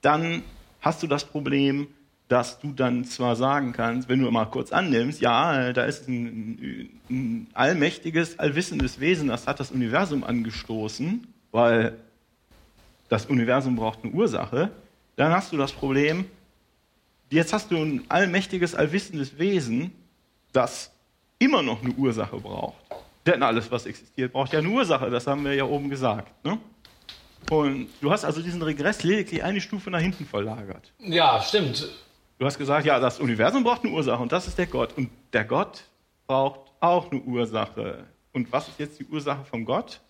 Dann 0.00 0.42
hast 0.80 1.02
du 1.02 1.06
das 1.06 1.24
Problem, 1.24 1.88
dass 2.28 2.58
du 2.58 2.72
dann 2.72 3.04
zwar 3.04 3.36
sagen 3.36 3.72
kannst, 3.72 4.08
wenn 4.08 4.20
du 4.20 4.30
mal 4.30 4.46
kurz 4.46 4.72
annimmst, 4.72 5.20
ja, 5.20 5.72
da 5.72 5.84
ist 5.84 6.08
ein, 6.08 7.00
ein 7.08 7.46
allmächtiges, 7.54 8.38
allwissendes 8.38 8.98
Wesen, 8.98 9.28
das 9.28 9.46
hat 9.46 9.60
das 9.60 9.70
Universum 9.70 10.24
angestoßen, 10.24 11.26
weil 11.52 11.96
das 13.08 13.26
Universum 13.26 13.76
braucht 13.76 14.00
eine 14.02 14.12
Ursache, 14.12 14.72
dann 15.14 15.32
hast 15.32 15.52
du 15.52 15.56
das 15.56 15.72
Problem, 15.72 16.24
jetzt 17.30 17.52
hast 17.52 17.70
du 17.70 17.76
ein 17.76 18.04
allmächtiges, 18.08 18.74
allwissendes 18.74 19.38
Wesen, 19.38 19.92
das 20.52 20.90
immer 21.38 21.62
noch 21.62 21.82
eine 21.82 21.92
Ursache 21.94 22.38
braucht. 22.38 22.76
Denn 23.24 23.42
alles, 23.42 23.70
was 23.70 23.86
existiert, 23.86 24.32
braucht 24.32 24.52
ja 24.52 24.58
eine 24.58 24.68
Ursache, 24.68 25.10
das 25.10 25.26
haben 25.26 25.44
wir 25.44 25.54
ja 25.54 25.64
oben 25.64 25.90
gesagt. 25.90 26.44
Ne? 26.44 26.58
Und 27.50 27.88
du 28.00 28.10
hast 28.10 28.24
also 28.24 28.42
diesen 28.42 28.62
Regress 28.62 29.04
lediglich 29.04 29.42
eine 29.44 29.60
Stufe 29.60 29.90
nach 29.90 30.00
hinten 30.00 30.26
verlagert. 30.26 30.92
Ja, 30.98 31.40
stimmt. 31.40 31.88
Du 32.38 32.44
hast 32.44 32.58
gesagt, 32.58 32.84
ja, 32.84 33.00
das 33.00 33.18
Universum 33.18 33.64
braucht 33.64 33.84
eine 33.84 33.92
Ursache 33.94 34.22
und 34.22 34.30
das 34.30 34.46
ist 34.46 34.58
der 34.58 34.66
Gott. 34.66 34.92
Und 34.96 35.10
der 35.32 35.44
Gott 35.44 35.84
braucht 36.26 36.70
auch 36.80 37.10
eine 37.10 37.20
Ursache. 37.22 38.04
Und 38.32 38.52
was 38.52 38.68
ist 38.68 38.78
jetzt 38.78 39.00
die 39.00 39.06
Ursache 39.06 39.44
von 39.46 39.64
Gott? 39.64 40.00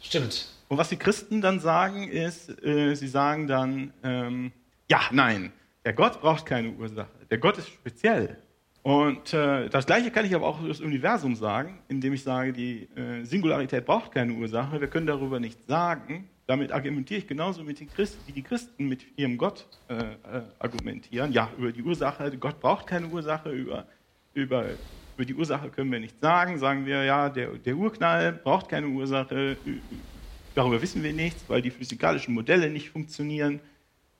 Stimmt. 0.00 0.48
Und 0.68 0.78
was 0.78 0.88
die 0.88 0.96
Christen 0.96 1.42
dann 1.42 1.60
sagen, 1.60 2.08
ist, 2.08 2.48
äh, 2.64 2.94
sie 2.94 3.08
sagen 3.08 3.46
dann, 3.46 3.92
ähm, 4.02 4.52
ja, 4.90 5.00
nein, 5.10 5.52
der 5.84 5.92
Gott 5.92 6.20
braucht 6.22 6.46
keine 6.46 6.70
Ursache. 6.70 7.10
Der 7.30 7.36
Gott 7.36 7.58
ist 7.58 7.68
speziell. 7.68 8.38
Und 8.82 9.34
äh, 9.34 9.68
das 9.68 9.84
Gleiche 9.84 10.10
kann 10.10 10.24
ich 10.24 10.34
aber 10.34 10.46
auch 10.46 10.60
über 10.60 10.68
das 10.68 10.80
Universum 10.80 11.36
sagen, 11.36 11.78
indem 11.88 12.14
ich 12.14 12.22
sage, 12.22 12.54
die 12.54 12.88
äh, 12.96 13.24
Singularität 13.24 13.84
braucht 13.84 14.12
keine 14.12 14.32
Ursache. 14.32 14.80
Wir 14.80 14.88
können 14.88 15.06
darüber 15.06 15.38
nichts 15.38 15.66
sagen, 15.66 16.28
damit 16.46 16.72
argumentiere 16.72 17.20
ich 17.20 17.26
genauso 17.26 17.62
mit 17.62 17.80
den 17.80 17.88
Christen, 17.88 18.20
wie 18.26 18.32
die 18.32 18.42
Christen 18.42 18.86
mit 18.88 19.00
ihrem 19.16 19.38
Gott 19.38 19.66
äh, 19.88 19.94
äh, 19.94 20.42
argumentieren. 20.58 21.32
Ja, 21.32 21.50
über 21.56 21.72
die 21.72 21.82
Ursache, 21.82 22.30
Gott 22.38 22.60
braucht 22.60 22.86
keine 22.86 23.06
Ursache, 23.06 23.50
über, 23.50 23.86
über, 24.34 24.64
über 25.16 25.24
die 25.24 25.34
Ursache 25.34 25.70
können 25.70 25.90
wir 25.90 26.00
nichts 26.00 26.20
sagen. 26.20 26.58
Sagen 26.58 26.84
wir, 26.84 27.04
ja, 27.04 27.28
der, 27.30 27.52
der 27.52 27.76
Urknall 27.76 28.32
braucht 28.32 28.68
keine 28.68 28.88
Ursache, 28.88 29.56
darüber 30.54 30.82
wissen 30.82 31.02
wir 31.02 31.12
nichts, 31.12 31.44
weil 31.48 31.62
die 31.62 31.70
physikalischen 31.70 32.34
Modelle 32.34 32.68
nicht 32.68 32.90
funktionieren. 32.90 33.60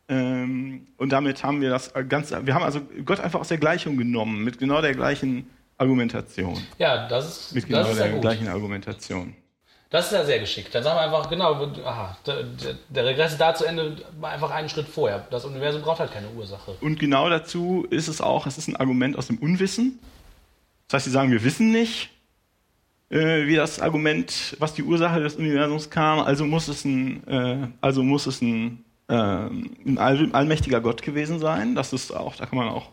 Ähm, 0.09 0.87
und 0.97 1.13
damit 1.13 1.43
haben 1.45 1.61
wir 1.61 1.71
das 1.71 1.93
Ganze, 2.09 2.47
wir 2.47 2.55
haben 2.55 2.65
also 2.65 2.81
Gott 3.05 3.21
einfach 3.21 3.41
aus 3.41 3.49
der 3.49 3.59
Gleichung 3.59 3.97
genommen, 3.97 4.45
mit 4.45 4.59
genau 4.59 4.81
der 4.81 4.95
gleichen 4.95 5.49
Argumentation. 5.77 6.59
Ja, 6.79 7.09
das 7.09 7.47
ist, 7.47 7.55
mit 7.55 7.67
genau 7.67 7.79
das 7.81 7.93
ist 7.93 7.99
der 7.99 8.13
ja 8.13 8.19
gleichen 8.19 8.49
Argumentation. 8.49 9.35
Das 9.91 10.07
ist 10.07 10.13
ja 10.13 10.25
sehr 10.25 10.41
geschickt. 10.41 10.75
Dann 10.75 10.83
sagen 10.83 10.97
wir 10.97 11.03
einfach, 11.03 11.31
genau, 11.31 11.71
aha, 11.85 12.17
der, 12.27 12.45
der 12.89 13.05
Regress 13.05 13.37
da 13.39 13.55
zu 13.55 13.65
Ende, 13.65 13.97
einfach 14.23 14.51
einen 14.51 14.69
Schritt 14.69 14.89
vorher. 14.89 15.27
Das 15.31 15.45
Universum 15.45 15.83
braucht 15.83 16.01
halt 16.01 16.13
keine 16.13 16.29
Ursache. 16.31 16.73
Und 16.81 16.99
genau 16.99 17.29
dazu 17.29 17.87
ist 17.91 18.09
es 18.09 18.21
auch, 18.21 18.47
es 18.47 18.59
ist 18.59 18.67
ein 18.69 18.77
Argument 18.77 19.17
aus 19.17 19.29
dem 19.29 19.39
Unwissen. 19.39 20.01
Das 20.89 20.95
heißt, 20.95 21.05
sie 21.07 21.11
sagen, 21.13 21.31
wir 21.31 21.45
wissen 21.45 21.71
nicht, 21.71 22.11
äh, 23.11 23.47
wie 23.47 23.57
das 23.57 23.81
Argument, 23.81 24.57
was 24.59 24.75
die 24.75 24.83
Ursache 24.83 25.21
des 25.21 25.37
Universums 25.37 25.91
kam, 25.91 26.19
also 26.21 26.45
muss 26.45 26.69
es 26.69 26.85
ein, 26.85 27.27
äh, 27.29 27.69
also 27.81 28.03
muss 28.03 28.27
es 28.27 28.43
ein, 28.43 28.85
äh, 29.09 29.15
ein 29.15 29.99
all, 29.99 30.29
allmächtiger 30.33 30.81
Gott 30.81 31.03
gewesen 31.03 31.39
sein. 31.39 31.75
Das 31.75 31.93
ist 31.93 32.11
auch, 32.11 32.35
da 32.37 32.47
kann 32.47 32.59
man 32.59 32.69
auch 32.69 32.89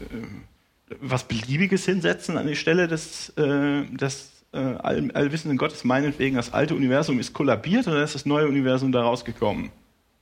äh, 0.00 0.96
was 1.00 1.24
Beliebiges 1.24 1.84
hinsetzen 1.84 2.36
an 2.36 2.46
die 2.46 2.56
Stelle 2.56 2.88
des, 2.88 3.30
äh, 3.36 3.84
des 3.86 4.31
äh, 4.52 4.58
all, 4.58 5.10
allwissenden 5.12 5.58
Gottes 5.58 5.84
meinetwegen, 5.84 6.36
das 6.36 6.52
alte 6.52 6.74
Universum 6.74 7.18
ist 7.18 7.32
kollabiert 7.32 7.86
oder 7.86 8.02
ist 8.02 8.14
das 8.14 8.26
neue 8.26 8.46
Universum 8.48 8.92
da 8.92 9.02
rausgekommen? 9.02 9.70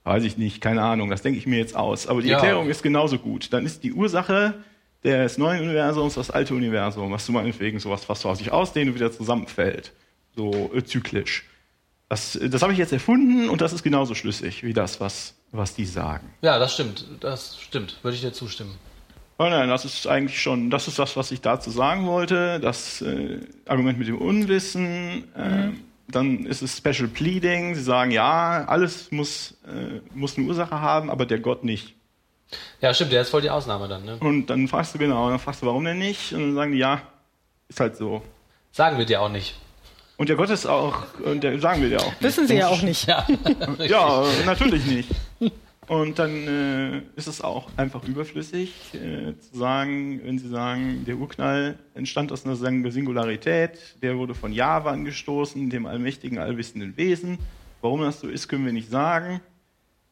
Weiß 0.05 0.25
ich 0.25 0.39
nicht, 0.39 0.61
keine 0.61 0.83
Ahnung, 0.83 1.11
das 1.11 1.23
denke 1.23 1.39
ich 1.39 1.47
mir 1.47 1.59
jetzt 1.59 1.77
aus. 1.77 2.07
Aber 2.07 2.23
die 2.23 2.29
ja. 2.29 2.37
Erklärung 2.37 2.69
ist 2.69 2.83
genauso 2.83 3.19
gut. 3.19 3.53
Dann 3.53 3.67
ist 3.67 3.85
die 3.85 3.93
Ursache 3.93 4.55
des 5.05 5.39
neuen 5.39 5.63
Universums 5.63 6.15
das 6.15 6.31
alte 6.31 6.55
Universum, 6.55 7.11
was 7.11 7.27
du 7.27 7.33
meinetwegen 7.33 7.79
sowas 7.79 8.05
fast 8.05 8.23
vor 8.23 8.37
sich 8.37 8.51
ausdehnt 8.51 8.89
und 8.89 8.95
wieder 8.95 9.13
zusammenfällt. 9.13 9.93
So 10.37 10.71
äh, 10.75 10.83
zyklisch. 10.85 11.45
Das, 12.09 12.39
das 12.43 12.63
habe 12.63 12.73
ich 12.73 12.79
jetzt 12.79 12.93
erfunden 12.93 13.49
und 13.49 13.61
das 13.61 13.73
ist 13.73 13.83
genauso 13.83 14.15
schlüssig 14.15 14.65
wie 14.65 14.73
das, 14.73 15.01
was, 15.01 15.35
was 15.53 15.75
die 15.75 15.85
sagen. 15.85 16.29
Ja, 16.43 16.59
das 16.59 16.75
stimmt. 16.75 17.07
Das 17.21 17.61
stimmt. 17.61 17.99
Würde 18.03 18.17
ich 18.17 18.21
dir 18.21 18.33
zustimmen. 18.33 18.77
Oh 19.41 19.49
nein, 19.49 19.71
das 19.71 19.87
ist 19.87 20.07
eigentlich 20.07 20.39
schon, 20.39 20.69
das 20.69 20.87
ist 20.87 20.99
das, 20.99 21.17
was 21.17 21.31
ich 21.31 21.41
dazu 21.41 21.71
sagen 21.71 22.07
wollte. 22.07 22.61
Das 22.61 23.01
äh, 23.01 23.39
Argument 23.67 23.99
mit 23.99 24.07
dem 24.07 24.19
Unwissen. 24.19 25.25
Äh, 25.35 25.69
mhm. 25.69 25.81
Dann 26.09 26.45
ist 26.45 26.61
es 26.61 26.77
Special 26.77 27.09
Pleading. 27.09 27.75
Sie 27.75 27.83
sagen, 27.83 28.11
ja, 28.11 28.67
alles 28.67 29.11
muss, 29.11 29.55
äh, 29.67 30.03
muss 30.15 30.37
eine 30.37 30.47
Ursache 30.47 30.83
haben, 30.83 31.11
aber 31.11 31.25
der 31.25 31.39
Gott 31.39 31.65
nicht. 31.65 31.95
Ja, 32.83 32.93
stimmt, 32.93 33.13
der 33.13 33.23
ist 33.23 33.31
voll 33.31 33.41
die 33.41 33.49
Ausnahme 33.49 33.89
dann. 33.89 34.05
Ne? 34.05 34.19
Und 34.21 34.49
dann 34.49 34.69
fragst 34.69 34.95
du 34.95 34.99
genau, 34.99 35.31
dann 35.31 35.39
fragst 35.39 35.63
du, 35.63 35.67
warum 35.67 35.87
denn 35.87 35.97
nicht? 35.97 36.35
Und 36.35 36.41
dann 36.41 36.55
sagen 36.55 36.73
die, 36.73 36.79
ja, 36.79 37.01
ist 37.71 37.81
halt 37.81 37.97
so. 37.97 38.21
Sagen 38.73 38.99
wir 38.99 39.07
dir 39.07 39.23
auch 39.23 39.31
nicht. 39.31 39.55
Und 40.19 40.29
der 40.29 40.37
Gott 40.37 40.51
ist 40.51 40.67
auch, 40.67 41.19
und 41.25 41.43
der 41.43 41.59
sagen 41.61 41.81
wir 41.81 41.89
dir 41.89 42.01
auch. 42.01 42.11
Nicht. 42.11 42.23
Wissen 42.23 42.47
sie 42.47 42.57
ja 42.57 42.69
auch 42.69 42.83
nicht. 42.83 43.09
Ja, 43.09 43.27
ja 43.79 44.23
natürlich 44.45 44.85
nicht. 44.85 45.09
Und 45.91 46.21
dann 46.21 46.47
äh, 46.47 46.99
ist 47.17 47.27
es 47.27 47.41
auch 47.41 47.69
einfach 47.77 48.07
überflüssig 48.07 48.95
äh, 48.95 49.37
zu 49.41 49.59
sagen, 49.59 50.21
wenn 50.23 50.39
Sie 50.39 50.49
sagen, 50.49 51.05
der 51.05 51.17
Urknall 51.17 51.81
entstand 51.95 52.31
aus 52.31 52.47
einer 52.47 52.55
Singularität, 52.55 53.97
der 54.01 54.17
wurde 54.17 54.37
von 54.37 54.53
Java 54.53 54.93
angestoßen, 54.93 55.69
dem 55.69 55.87
allmächtigen, 55.87 56.39
allwissenden 56.39 56.97
Wesen. 56.97 57.39
Warum 57.81 58.03
das 58.03 58.21
so 58.21 58.29
ist, 58.29 58.47
können 58.47 58.65
wir 58.65 58.73
nicht 58.73 58.89
sagen. 58.89 59.41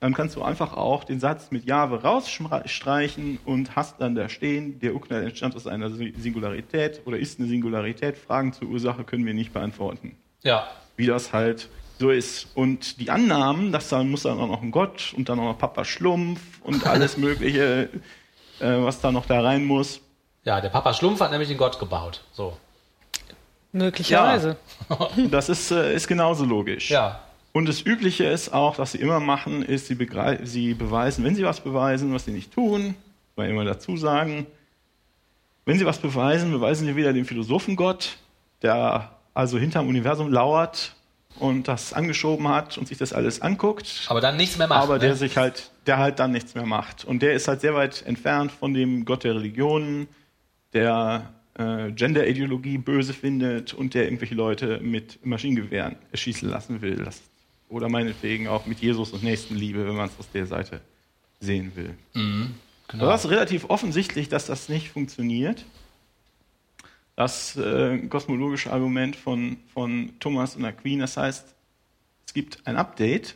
Dann 0.01 0.14
kannst 0.14 0.35
du 0.35 0.43
einfach 0.43 0.76
auch 0.76 1.05
den 1.05 1.20
Satz 1.20 1.53
mit 1.53 1.64
Java 1.64 1.99
rausstreichen 1.99 3.39
und 3.45 3.76
hast 3.76 4.01
dann 4.01 4.16
da 4.16 4.29
stehen, 4.29 4.81
der 4.81 4.95
Urknall 4.95 5.22
entstand 5.22 5.55
aus 5.55 5.68
einer 5.68 5.91
Singularität 5.91 7.03
oder 7.05 7.20
ist 7.20 7.39
eine 7.39 7.47
Singularität. 7.47 8.18
Fragen 8.18 8.53
zur 8.53 8.66
Ursache 8.66 9.05
können 9.05 9.24
wir 9.24 9.35
nicht 9.35 9.53
beantworten. 9.53 10.16
Ja. 10.43 10.66
Wie 10.97 11.07
das 11.07 11.33
halt 11.33 11.68
so 11.99 12.11
ist. 12.11 12.49
Und 12.55 13.01
die 13.01 13.11
Annahmen, 13.11 13.72
dass 13.72 13.88
da 13.88 14.03
muss 14.03 14.22
dann 14.22 14.38
auch 14.38 14.46
noch 14.46 14.62
ein 14.62 14.70
Gott 14.70 15.12
und 15.16 15.28
dann 15.28 15.38
auch 15.40 15.44
noch 15.44 15.59
Papa 15.59 15.84
Schlumpf 15.84 16.40
und 16.62 16.86
alles 16.86 17.16
Mögliche, 17.18 17.90
äh, 18.61 18.82
was 18.82 19.01
da 19.01 19.12
noch 19.12 19.26
da 19.26 19.40
rein 19.40 19.64
muss. 19.64 20.01
Ja, 20.44 20.61
der 20.61 20.68
Papa 20.68 20.94
Schlumpf 20.94 21.20
hat 21.20 21.30
nämlich 21.30 21.49
den 21.49 21.59
Gott 21.59 21.78
gebaut. 21.78 22.22
So. 22.32 22.57
Möglicherweise. 23.72 24.57
Ja, 24.88 25.09
das 25.30 25.49
ist, 25.49 25.70
äh, 25.70 25.94
ist 25.94 26.09
genauso 26.09 26.44
logisch. 26.44 26.90
Ja. 26.90 27.20
Und 27.53 27.68
das 27.68 27.84
Übliche 27.84 28.24
ist 28.24 28.53
auch, 28.53 28.78
was 28.78 28.92
sie 28.92 28.99
immer 28.99 29.20
machen, 29.20 29.62
ist, 29.62 29.86
sie, 29.88 29.96
sie 30.44 30.74
beweisen, 30.74 31.24
wenn 31.24 31.34
sie 31.34 31.44
was 31.44 31.61
beweisen, 31.61 32.14
was 32.14 32.24
sie 32.24 32.30
nicht 32.30 32.53
tun, 32.53 32.94
weil 33.36 33.51
immer 33.51 33.64
dazu 33.64 33.96
sagen, 33.96 34.46
wenn 35.64 35.78
sie 35.78 35.84
was 35.84 35.99
beweisen, 35.99 36.51
beweisen 36.53 36.86
sie 36.86 36.96
wieder 36.96 37.12
den 37.12 37.24
Philosophengott, 37.24 38.16
der 38.62 39.11
also 39.34 39.59
hinterm 39.59 39.88
Universum 39.88 40.32
lauert 40.32 40.94
und 41.37 41.68
das 41.68 41.93
angeschoben 41.93 42.49
hat 42.49 42.79
und 42.79 42.89
sich 42.89 42.99
das 42.99 43.12
alles 43.12 43.41
anguckt. 43.41 44.07
Aber 44.09 44.20
dann 44.20 44.37
nichts 44.37 44.59
mehr 44.59 44.66
macht. 44.66 44.83
Aber 44.83 44.99
der 44.99 45.11
ne? 45.11 45.16
sich 45.16 45.37
halt, 45.37 45.70
der 45.87 45.99
halt 45.99 46.18
dann 46.18 46.33
nichts 46.33 46.55
mehr 46.55 46.66
macht. 46.66 47.05
Und 47.05 47.22
der 47.22 47.35
ist 47.35 47.49
halt 47.49 47.61
sehr 47.61 47.74
weit 47.74 48.05
entfernt 48.07 48.53
von 48.53 48.74
dem 48.74 49.05
Gott 49.05 49.24
der 49.24 49.35
Religionen, 49.37 50.09
der 50.72 51.33
äh, 51.55 51.91
Gender-Ideologie 51.93 52.79
böse 52.79 53.12
findet 53.12 53.74
und 53.74 53.95
der 53.95 54.05
irgendwelche 54.05 54.35
Leute 54.35 54.81
mit 54.81 55.24
Maschinengewehren 55.24 55.97
erschießen 56.11 56.49
lassen 56.49 56.81
will. 56.83 56.97
Das, 56.97 57.20
oder 57.68 57.89
meinetwegen 57.89 58.49
auch 58.49 58.66
mit 58.66 58.81
Jesus 58.81 59.12
und 59.12 59.22
Nächstenliebe, 59.22 59.87
wenn 59.87 59.95
man 59.95 60.09
es 60.09 60.18
aus 60.18 60.31
der 60.33 60.47
Seite 60.47 60.81
sehen 61.41 61.72
will. 61.74 61.95
Mhm, 62.14 62.55
genau. 62.89 63.05
Aber 63.05 63.12
das 63.12 63.24
ist 63.24 63.31
relativ 63.31 63.66
offensichtlich, 63.68 64.29
dass 64.29 64.47
das 64.47 64.68
nicht 64.68 64.91
funktioniert 64.91 65.64
das 67.18 67.56
äh, 67.56 67.98
kosmologische 68.08 68.72
Argument 68.72 69.16
von, 69.16 69.56
von 69.74 70.12
Thomas 70.20 70.54
und 70.54 70.64
Aquin. 70.64 71.00
Das 71.00 71.16
heißt, 71.16 71.52
es 72.24 72.32
gibt 72.32 72.64
ein 72.64 72.76
Update 72.76 73.34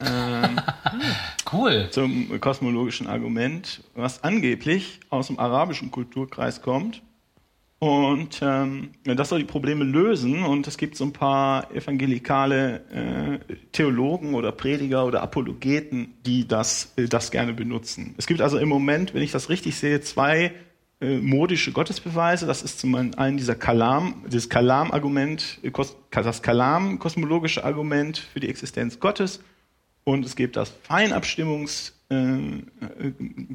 ähm, 0.00 0.60
cool. 1.52 1.86
zum 1.92 2.40
kosmologischen 2.40 3.06
Argument, 3.06 3.84
was 3.94 4.24
angeblich 4.24 4.98
aus 5.08 5.28
dem 5.28 5.38
arabischen 5.38 5.92
Kulturkreis 5.92 6.62
kommt. 6.62 7.00
Und 7.78 8.40
ähm, 8.42 8.90
das 9.04 9.28
soll 9.28 9.38
die 9.38 9.44
Probleme 9.44 9.84
lösen. 9.84 10.42
Und 10.42 10.66
es 10.66 10.76
gibt 10.76 10.96
so 10.96 11.04
ein 11.04 11.12
paar 11.12 11.72
evangelikale 11.72 13.38
äh, 13.48 13.54
Theologen 13.70 14.34
oder 14.34 14.50
Prediger 14.50 15.06
oder 15.06 15.22
Apologeten, 15.22 16.14
die 16.26 16.48
das, 16.48 16.92
äh, 16.96 17.04
das 17.04 17.30
gerne 17.30 17.52
benutzen. 17.52 18.16
Es 18.18 18.26
gibt 18.26 18.40
also 18.40 18.58
im 18.58 18.68
Moment, 18.68 19.14
wenn 19.14 19.22
ich 19.22 19.30
das 19.30 19.48
richtig 19.48 19.76
sehe, 19.76 20.00
zwei 20.00 20.52
äh, 21.00 21.18
modische 21.18 21.72
Gottesbeweise. 21.72 22.46
Das 22.46 22.62
ist 22.62 22.80
zum 22.80 22.94
einen 22.94 23.36
dieser 23.36 23.54
Kalam, 23.54 24.24
dieses 24.26 24.48
Kalam-Argument, 24.48 25.58
äh, 25.62 25.70
das 26.10 26.42
Kalam-kosmologische 26.42 27.64
Argument 27.64 28.18
für 28.18 28.40
die 28.40 28.48
Existenz 28.48 29.00
Gottes. 29.00 29.40
Und 30.04 30.24
es 30.24 30.36
gibt 30.36 30.56
das 30.56 30.70
Feinabstimmungs, 30.82 31.94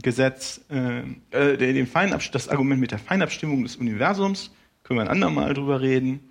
Gesetz, 0.02 0.62
äh, 0.70 1.02
äh, 1.32 1.58
den 1.58 1.90
das 2.32 2.48
Argument 2.48 2.80
mit 2.80 2.92
der 2.92 3.00
Feinabstimmung 3.00 3.64
des 3.64 3.76
Universums, 3.76 4.52
können 4.84 5.00
wir 5.00 5.02
ein 5.04 5.10
andermal 5.10 5.54
drüber 5.54 5.82
reden. 5.82 6.22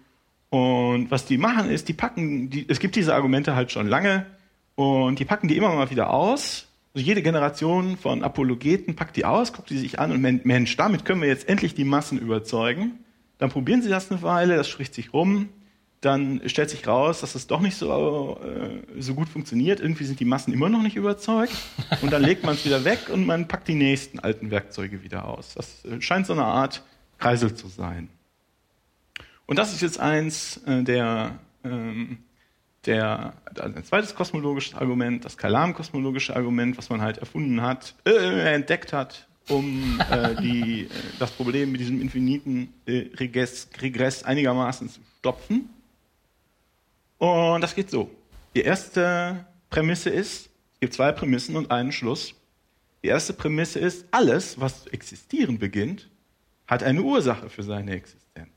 Und 0.48 1.10
was 1.10 1.26
die 1.26 1.36
machen 1.36 1.68
ist, 1.68 1.88
die 1.88 1.92
packen, 1.92 2.48
die, 2.48 2.66
es 2.66 2.80
gibt 2.80 2.96
diese 2.96 3.14
Argumente 3.14 3.54
halt 3.54 3.72
schon 3.72 3.88
lange 3.88 4.24
und 4.74 5.18
die 5.18 5.26
packen 5.26 5.48
die 5.48 5.56
immer 5.58 5.74
mal 5.74 5.90
wieder 5.90 6.08
aus. 6.08 6.66
Also 6.94 7.06
jede 7.06 7.22
Generation 7.22 7.96
von 7.96 8.22
Apologeten 8.22 8.94
packt 8.94 9.16
die 9.16 9.24
aus, 9.24 9.52
guckt 9.52 9.70
die 9.70 9.78
sich 9.78 9.98
an 9.98 10.12
und 10.12 10.44
Mensch, 10.44 10.76
damit 10.76 11.04
können 11.04 11.20
wir 11.20 11.28
jetzt 11.28 11.48
endlich 11.48 11.74
die 11.74 11.84
Massen 11.84 12.18
überzeugen. 12.18 13.00
Dann 13.38 13.50
probieren 13.50 13.82
sie 13.82 13.88
das 13.88 14.10
eine 14.10 14.22
Weile, 14.22 14.56
das 14.56 14.68
spricht 14.68 14.94
sich 14.94 15.12
rum 15.12 15.48
dann 16.04 16.42
stellt 16.46 16.70
sich 16.70 16.86
raus, 16.86 17.20
dass 17.20 17.34
es 17.34 17.46
doch 17.46 17.60
nicht 17.60 17.76
so, 17.76 18.38
äh, 18.44 19.00
so 19.00 19.14
gut 19.14 19.28
funktioniert. 19.28 19.80
Irgendwie 19.80 20.04
sind 20.04 20.20
die 20.20 20.24
Massen 20.24 20.52
immer 20.52 20.68
noch 20.68 20.82
nicht 20.82 20.96
überzeugt. 20.96 21.54
Und 22.02 22.12
dann 22.12 22.22
legt 22.22 22.44
man 22.44 22.54
es 22.54 22.64
wieder 22.64 22.84
weg 22.84 23.08
und 23.10 23.24
man 23.26 23.48
packt 23.48 23.68
die 23.68 23.74
nächsten 23.74 24.18
alten 24.18 24.50
Werkzeuge 24.50 25.02
wieder 25.02 25.26
aus. 25.26 25.54
Das 25.54 25.84
äh, 25.84 26.00
scheint 26.00 26.26
so 26.26 26.34
eine 26.34 26.44
Art 26.44 26.82
Kreisel 27.18 27.54
zu 27.54 27.68
sein. 27.68 28.08
Und 29.46 29.58
das 29.58 29.72
ist 29.72 29.80
jetzt 29.80 29.98
eins 29.98 30.58
äh, 30.66 30.82
der, 30.82 31.38
ähm, 31.64 32.18
der, 32.86 33.34
ein 33.60 33.84
zweites 33.84 34.14
kosmologisches 34.14 34.74
Argument, 34.74 35.24
das 35.24 35.36
Kalam-kosmologische 35.36 36.34
Argument, 36.34 36.76
was 36.78 36.90
man 36.90 37.00
halt 37.00 37.18
erfunden 37.18 37.62
hat, 37.62 37.94
äh, 38.04 38.54
entdeckt 38.54 38.92
hat, 38.92 39.26
um 39.48 40.00
äh, 40.10 40.34
die, 40.40 40.84
äh, 40.84 40.88
das 41.18 41.30
Problem 41.30 41.72
mit 41.72 41.80
diesem 41.80 42.00
infiniten 42.00 42.72
äh, 42.86 43.06
Regress, 43.14 43.68
Regress 43.80 44.22
einigermaßen 44.22 44.88
zu 44.88 45.00
stopfen. 45.18 45.68
Und 47.18 47.60
das 47.60 47.74
geht 47.74 47.90
so. 47.90 48.10
Die 48.54 48.62
erste 48.62 49.46
Prämisse 49.70 50.10
ist, 50.10 50.50
es 50.74 50.80
gibt 50.80 50.94
zwei 50.94 51.12
Prämissen 51.12 51.56
und 51.56 51.70
einen 51.70 51.92
Schluss. 51.92 52.34
Die 53.02 53.08
erste 53.08 53.32
Prämisse 53.32 53.78
ist, 53.78 54.06
alles, 54.10 54.60
was 54.60 54.84
zu 54.84 54.90
existieren 54.92 55.58
beginnt, 55.58 56.08
hat 56.66 56.82
eine 56.82 57.02
Ursache 57.02 57.50
für 57.50 57.62
seine 57.62 57.92
Existenz. 57.92 58.53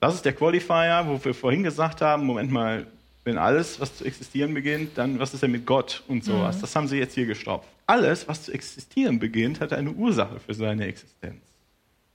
Das 0.00 0.14
ist 0.14 0.24
der 0.24 0.32
Qualifier, 0.32 1.04
wo 1.06 1.22
wir 1.22 1.34
vorhin 1.34 1.62
gesagt 1.62 2.00
haben, 2.00 2.24
Moment 2.24 2.50
mal, 2.50 2.86
wenn 3.24 3.36
alles, 3.36 3.80
was 3.80 3.96
zu 3.96 4.04
existieren 4.04 4.54
beginnt, 4.54 4.96
dann 4.96 5.18
was 5.18 5.34
ist 5.34 5.42
denn 5.42 5.50
mit 5.50 5.66
Gott 5.66 6.02
und 6.08 6.24
sowas? 6.24 6.56
Mhm. 6.56 6.60
Das 6.60 6.76
haben 6.76 6.88
sie 6.88 6.98
jetzt 6.98 7.14
hier 7.14 7.26
gestopft. 7.26 7.68
Alles, 7.86 8.28
was 8.28 8.44
zu 8.44 8.52
existieren 8.52 9.18
beginnt, 9.18 9.60
hat 9.60 9.72
eine 9.72 9.90
Ursache 9.90 10.40
für 10.40 10.54
seine 10.54 10.86
Existenz. 10.86 11.42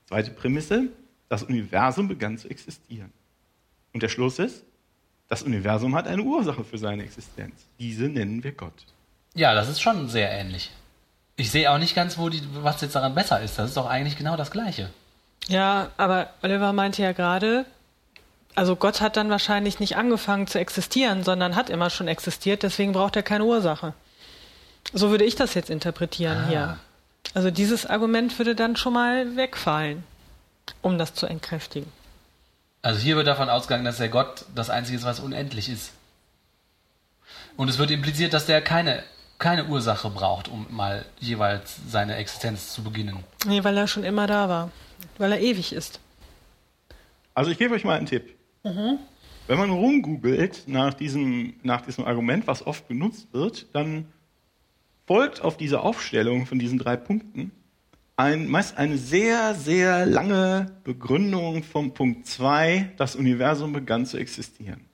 Zweite 0.07 0.31
Prämisse, 0.31 0.87
das 1.29 1.43
Universum 1.43 2.07
begann 2.07 2.37
zu 2.37 2.49
existieren. 2.49 3.11
Und 3.93 4.01
der 4.01 4.09
Schluss 4.09 4.39
ist, 4.39 4.63
das 5.27 5.43
Universum 5.43 5.95
hat 5.95 6.07
eine 6.07 6.21
Ursache 6.21 6.63
für 6.63 6.77
seine 6.77 7.03
Existenz. 7.03 7.65
Diese 7.79 8.03
nennen 8.03 8.43
wir 8.43 8.51
Gott. 8.51 8.85
Ja, 9.33 9.55
das 9.55 9.69
ist 9.69 9.81
schon 9.81 10.09
sehr 10.09 10.31
ähnlich. 10.31 10.71
Ich 11.35 11.49
sehe 11.49 11.71
auch 11.71 11.79
nicht 11.79 11.95
ganz, 11.95 12.17
wo 12.17 12.29
die, 12.29 12.41
was 12.61 12.81
jetzt 12.81 12.95
daran 12.95 13.15
besser 13.15 13.41
ist. 13.41 13.57
Das 13.57 13.69
ist 13.69 13.77
doch 13.77 13.87
eigentlich 13.87 14.17
genau 14.17 14.37
das 14.37 14.51
Gleiche. 14.51 14.91
Ja, 15.47 15.89
aber 15.97 16.29
Oliver 16.41 16.73
meinte 16.73 17.01
ja 17.01 17.11
gerade, 17.11 17.65
also 18.55 18.75
Gott 18.75 19.01
hat 19.01 19.17
dann 19.17 19.29
wahrscheinlich 19.29 19.79
nicht 19.79 19.97
angefangen 19.97 20.47
zu 20.47 20.59
existieren, 20.59 21.23
sondern 21.23 21.55
hat 21.55 21.69
immer 21.69 21.89
schon 21.89 22.07
existiert, 22.07 22.63
deswegen 22.63 22.93
braucht 22.93 23.15
er 23.15 23.23
keine 23.23 23.45
Ursache. 23.45 23.93
So 24.93 25.09
würde 25.09 25.25
ich 25.25 25.35
das 25.35 25.53
jetzt 25.53 25.69
interpretieren 25.69 26.43
ah. 26.45 26.47
hier. 26.47 26.77
Also 27.33 27.51
dieses 27.51 27.85
Argument 27.85 28.37
würde 28.37 28.53
dann 28.55 28.75
schon 28.75 28.93
mal 28.93 29.35
wegfallen, 29.35 30.03
um 30.81 30.97
das 30.97 31.13
zu 31.13 31.25
entkräftigen. 31.25 31.91
Also 32.81 32.99
hier 32.99 33.15
wird 33.15 33.27
davon 33.27 33.49
ausgegangen, 33.49 33.85
dass 33.85 33.97
der 33.97 34.09
Gott 34.09 34.45
das 34.53 34.69
Einzige 34.69 34.97
ist, 34.97 35.05
was 35.05 35.19
unendlich 35.19 35.69
ist. 35.69 35.91
Und 37.55 37.69
es 37.69 37.77
wird 37.77 37.91
impliziert, 37.91 38.33
dass 38.33 38.45
der 38.45 38.61
keine, 38.61 39.03
keine 39.39 39.65
Ursache 39.65 40.09
braucht, 40.09 40.49
um 40.49 40.67
mal 40.69 41.05
jeweils 41.19 41.77
seine 41.89 42.15
Existenz 42.17 42.73
zu 42.73 42.83
beginnen. 42.83 43.23
Nee, 43.45 43.63
weil 43.63 43.77
er 43.77 43.87
schon 43.87 44.03
immer 44.03 44.27
da 44.27 44.49
war. 44.49 44.71
Weil 45.17 45.31
er 45.33 45.39
ewig 45.39 45.73
ist. 45.73 45.99
Also 47.33 47.51
ich 47.51 47.57
gebe 47.57 47.73
euch 47.75 47.83
mal 47.83 47.97
einen 47.97 48.05
Tipp. 48.05 48.35
Mhm. 48.63 48.99
Wenn 49.47 49.57
man 49.57 49.69
rumgoogelt 49.71 50.63
nach 50.67 50.93
diesem, 50.93 51.55
nach 51.63 51.81
diesem 51.81 52.05
Argument, 52.05 52.47
was 52.47 52.65
oft 52.65 52.87
benutzt 52.87 53.27
wird, 53.33 53.67
dann 53.73 54.05
folgt 55.05 55.41
auf 55.41 55.57
diese 55.57 55.81
Aufstellung 55.81 56.45
von 56.45 56.59
diesen 56.59 56.79
drei 56.79 56.95
Punkten 56.95 57.51
ein, 58.15 58.47
meist 58.47 58.77
eine 58.77 58.97
sehr, 58.97 59.55
sehr 59.55 60.05
lange 60.05 60.71
Begründung 60.83 61.63
vom 61.63 61.93
Punkt 61.93 62.27
2, 62.27 62.91
das 62.97 63.15
Universum 63.15 63.73
begann 63.73 64.05
zu 64.05 64.17
existieren. 64.17 64.85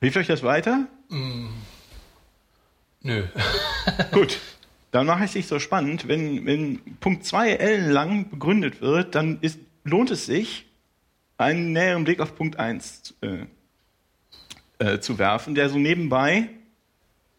Hilft 0.00 0.18
euch 0.18 0.26
das 0.26 0.42
weiter? 0.42 0.86
Mm. 1.08 1.48
Nö. 3.02 3.24
Gut, 4.12 4.38
dann 4.94 5.06
mache 5.06 5.24
ich 5.24 5.30
es 5.30 5.34
nicht 5.36 5.48
so 5.48 5.58
spannend. 5.58 6.08
Wenn, 6.08 6.46
wenn 6.46 6.80
Punkt 7.00 7.24
2 7.24 7.50
ellenlang 7.52 8.30
begründet 8.30 8.80
wird, 8.80 9.14
dann 9.14 9.38
ist, 9.40 9.58
lohnt 9.82 10.10
es 10.10 10.26
sich, 10.26 10.66
einen 11.36 11.72
näheren 11.72 12.04
Blick 12.04 12.20
auf 12.20 12.36
Punkt 12.36 12.58
1 12.58 13.14
äh, 13.20 13.46
äh, 14.78 15.00
zu 15.00 15.18
werfen, 15.18 15.54
der 15.54 15.68
so 15.68 15.78
nebenbei 15.78 16.48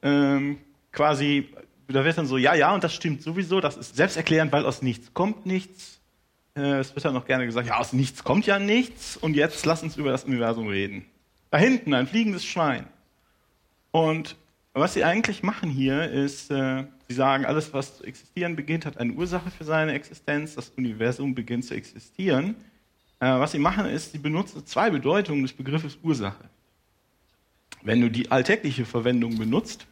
ähm, 0.01 0.57
quasi 0.91 1.49
da 1.87 2.03
wird 2.03 2.17
dann 2.17 2.25
so, 2.25 2.37
ja, 2.37 2.55
ja, 2.55 2.73
und 2.73 2.83
das 2.83 2.93
stimmt 2.93 3.21
sowieso, 3.21 3.61
das 3.61 3.77
ist 3.77 3.95
selbsterklärend, 3.95 4.51
weil 4.51 4.65
aus 4.65 4.81
nichts 4.81 5.13
kommt 5.13 5.45
nichts. 5.45 5.99
Äh, 6.55 6.79
es 6.79 6.95
wird 6.95 7.05
dann 7.05 7.13
noch 7.13 7.25
gerne 7.25 7.45
gesagt, 7.45 7.67
ja, 7.67 7.77
aus 7.77 7.93
nichts 7.93 8.23
kommt 8.23 8.45
ja 8.45 8.59
nichts 8.59 9.17
und 9.17 9.35
jetzt 9.35 9.65
lass 9.65 9.83
uns 9.83 9.97
über 9.97 10.11
das 10.11 10.23
Universum 10.23 10.67
reden. 10.67 11.05
Da 11.51 11.57
hinten 11.57 11.93
ein 11.93 12.07
fliegendes 12.07 12.43
Schwein. 12.43 12.87
Und 13.91 14.35
was 14.75 14.93
sie 14.93 15.03
eigentlich 15.03 15.41
machen 15.41 15.69
hier 15.69 16.11
ist, 16.11 16.51
äh, 16.51 16.83
sie 17.07 17.13
sagen, 17.13 17.45
alles, 17.45 17.73
was 17.73 17.97
zu 17.97 18.03
existieren 18.03 18.55
beginnt, 18.55 18.85
hat 18.85 18.97
eine 18.97 19.13
Ursache 19.13 19.49
für 19.49 19.63
seine 19.63 19.93
Existenz. 19.93 20.55
Das 20.55 20.69
Universum 20.71 21.33
beginnt 21.33 21.65
zu 21.65 21.73
existieren. 21.73 22.55
Äh, 23.21 23.27
was 23.27 23.53
sie 23.53 23.59
machen 23.59 23.85
ist, 23.85 24.11
sie 24.11 24.17
benutzen 24.17 24.65
zwei 24.65 24.89
Bedeutungen 24.89 25.43
des 25.43 25.53
Begriffes 25.53 25.97
Ursache. 26.03 26.49
Wenn 27.83 28.01
du 28.01 28.09
die 28.09 28.31
alltägliche 28.31 28.85
Verwendung 28.85 29.37
benutzt, 29.37 29.87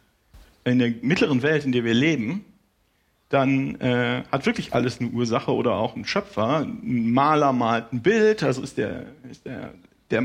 in 0.64 0.78
der 0.78 0.92
mittleren 1.00 1.42
Welt, 1.42 1.64
in 1.64 1.72
der 1.72 1.84
wir 1.84 1.94
leben, 1.94 2.44
dann 3.30 3.80
äh, 3.80 4.22
hat 4.30 4.46
wirklich 4.46 4.74
alles 4.74 5.00
eine 5.00 5.10
Ursache 5.10 5.52
oder 5.52 5.72
auch 5.72 5.96
ein 5.96 6.04
Schöpfer. 6.04 6.60
Ein 6.60 7.10
Maler 7.10 7.52
malt 7.52 7.92
ein 7.92 8.02
Bild, 8.02 8.42
also 8.42 8.62
ist 8.62 8.76
der, 8.76 9.06
ist 9.30 9.46
der, 9.46 9.72
der, 10.10 10.22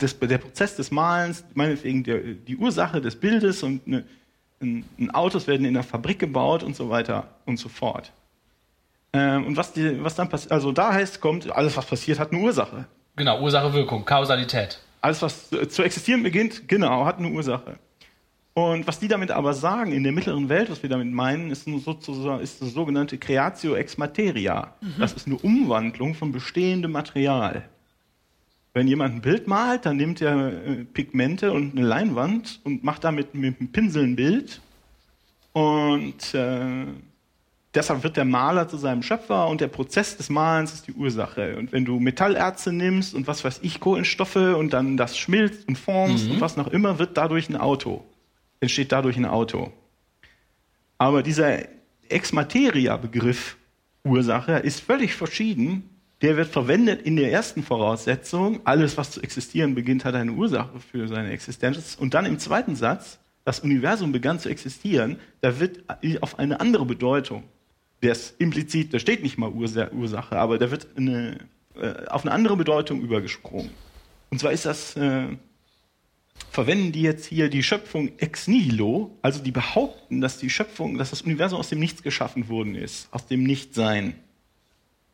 des, 0.00 0.18
der 0.18 0.38
Prozess 0.38 0.76
des 0.76 0.90
Malens, 0.90 1.44
meinetwegen 1.54 2.02
der, 2.04 2.18
die 2.18 2.56
Ursache 2.56 3.00
des 3.00 3.16
Bildes 3.16 3.62
und 3.62 3.86
eine, 3.86 4.04
ein, 4.60 4.84
ein 4.98 5.10
Autos 5.12 5.46
werden 5.46 5.64
in 5.64 5.74
der 5.74 5.82
Fabrik 5.82 6.18
gebaut 6.18 6.62
und 6.62 6.74
so 6.74 6.90
weiter 6.90 7.28
und 7.44 7.58
so 7.58 7.68
fort. 7.68 8.12
Ähm, 9.12 9.46
und 9.46 9.56
was, 9.56 9.72
die, 9.72 10.02
was 10.02 10.14
dann 10.14 10.28
passiert, 10.28 10.52
also 10.52 10.72
da 10.72 10.92
heißt, 10.92 11.20
kommt, 11.20 11.50
alles 11.50 11.76
was 11.76 11.86
passiert, 11.86 12.18
hat 12.18 12.32
eine 12.32 12.40
Ursache. 12.40 12.86
Genau, 13.16 13.40
Ursache, 13.40 13.72
Wirkung, 13.72 14.04
Kausalität. 14.04 14.80
Alles 15.00 15.22
was 15.22 15.50
zu 15.50 15.82
existieren 15.82 16.22
beginnt, 16.22 16.68
genau, 16.68 17.04
hat 17.04 17.18
eine 17.18 17.30
Ursache. 17.30 17.78
Und 18.54 18.86
was 18.86 18.98
die 18.98 19.08
damit 19.08 19.30
aber 19.30 19.52
sagen, 19.52 19.92
in 19.92 20.02
der 20.02 20.12
mittleren 20.12 20.48
Welt, 20.48 20.70
was 20.70 20.82
wir 20.82 20.88
damit 20.88 21.12
meinen, 21.12 21.50
ist, 21.50 21.64
sozusagen, 21.64 22.42
ist 22.42 22.62
das 22.62 22.72
sogenannte 22.72 23.18
Creatio 23.18 23.74
ex 23.74 23.98
materia. 23.98 24.72
Mhm. 24.80 24.94
Das 24.98 25.12
ist 25.12 25.26
eine 25.26 25.36
Umwandlung 25.36 26.14
von 26.14 26.32
bestehendem 26.32 26.92
Material. 26.92 27.68
Wenn 28.76 28.88
jemand 28.88 29.14
ein 29.14 29.20
Bild 29.22 29.46
malt, 29.48 29.86
dann 29.86 29.96
nimmt 29.96 30.20
er 30.20 30.52
äh, 30.52 30.84
Pigmente 30.84 31.52
und 31.52 31.72
eine 31.72 31.86
Leinwand 31.86 32.60
und 32.64 32.84
macht 32.84 33.04
damit 33.04 33.34
mit 33.34 33.58
einem 33.58 33.72
Pinsel 33.72 34.04
ein 34.04 34.16
Bild. 34.16 34.60
Und 35.52 36.34
äh, 36.34 36.84
deshalb 37.74 38.02
wird 38.04 38.18
der 38.18 38.26
Maler 38.26 38.68
zu 38.68 38.76
seinem 38.76 39.02
Schöpfer 39.02 39.48
und 39.48 39.62
der 39.62 39.68
Prozess 39.68 40.18
des 40.18 40.28
Malens 40.28 40.74
ist 40.74 40.86
die 40.88 40.92
Ursache. 40.92 41.56
Und 41.56 41.72
wenn 41.72 41.86
du 41.86 41.98
Metallerze 41.98 42.72
nimmst 42.72 43.14
und 43.14 43.26
was 43.26 43.44
weiß 43.44 43.60
ich, 43.62 43.80
Kohlenstoffe 43.80 44.36
und 44.36 44.74
dann 44.74 44.98
das 44.98 45.16
schmilzt 45.16 45.66
und 45.66 45.78
formst 45.78 46.26
mhm. 46.26 46.32
und 46.32 46.40
was 46.42 46.58
noch 46.58 46.68
immer, 46.68 46.98
wird 46.98 47.16
dadurch 47.16 47.48
ein 47.48 47.56
Auto 47.56 48.04
entsteht 48.60 48.92
dadurch 48.92 49.16
ein 49.16 49.26
Auto. 49.26 49.72
Aber 50.98 51.22
dieser 51.22 51.60
Ex 52.08 52.32
Materia-Begriff 52.32 53.56
Ursache 54.04 54.52
ist 54.52 54.80
völlig 54.80 55.14
verschieden. 55.14 55.90
Der 56.22 56.36
wird 56.36 56.48
verwendet 56.48 57.02
in 57.02 57.16
der 57.16 57.30
ersten 57.30 57.62
Voraussetzung, 57.62 58.60
alles, 58.64 58.96
was 58.96 59.10
zu 59.10 59.20
existieren 59.20 59.74
beginnt, 59.74 60.04
hat 60.04 60.14
eine 60.14 60.32
Ursache 60.32 60.80
für 60.80 61.08
seine 61.08 61.30
Existenz. 61.30 61.94
Und 61.94 62.14
dann 62.14 62.24
im 62.24 62.38
zweiten 62.38 62.74
Satz, 62.74 63.18
das 63.44 63.60
Universum 63.60 64.12
begann 64.12 64.40
zu 64.40 64.48
existieren, 64.48 65.18
da 65.40 65.60
wird 65.60 65.84
auf 66.22 66.38
eine 66.38 66.60
andere 66.60 66.86
Bedeutung, 66.86 67.44
der 68.02 68.12
ist 68.12 68.40
implizit, 68.40 68.94
da 68.94 68.98
steht 68.98 69.22
nicht 69.22 69.38
mal 69.38 69.50
Ursache, 69.50 70.36
aber 70.36 70.58
da 70.58 70.70
wird 70.70 70.88
eine, 70.96 71.38
äh, 71.74 72.06
auf 72.06 72.24
eine 72.24 72.32
andere 72.32 72.56
Bedeutung 72.56 73.00
übergesprungen. 73.02 73.70
Und 74.30 74.40
zwar 74.40 74.52
ist 74.52 74.66
das 74.66 74.96
äh, 74.96 75.28
verwenden 76.50 76.92
die 76.92 77.02
jetzt 77.02 77.26
hier 77.26 77.48
die 77.48 77.62
Schöpfung 77.62 78.18
ex 78.18 78.48
nihilo, 78.48 79.16
also 79.22 79.42
die 79.42 79.52
behaupten, 79.52 80.20
dass 80.20 80.38
die 80.38 80.50
Schöpfung, 80.50 80.98
dass 80.98 81.10
das 81.10 81.22
Universum 81.22 81.58
aus 81.58 81.68
dem 81.68 81.78
Nichts 81.78 82.02
geschaffen 82.02 82.48
worden 82.48 82.74
ist, 82.74 83.08
aus 83.12 83.26
dem 83.26 83.44
Nichtsein. 83.44 84.14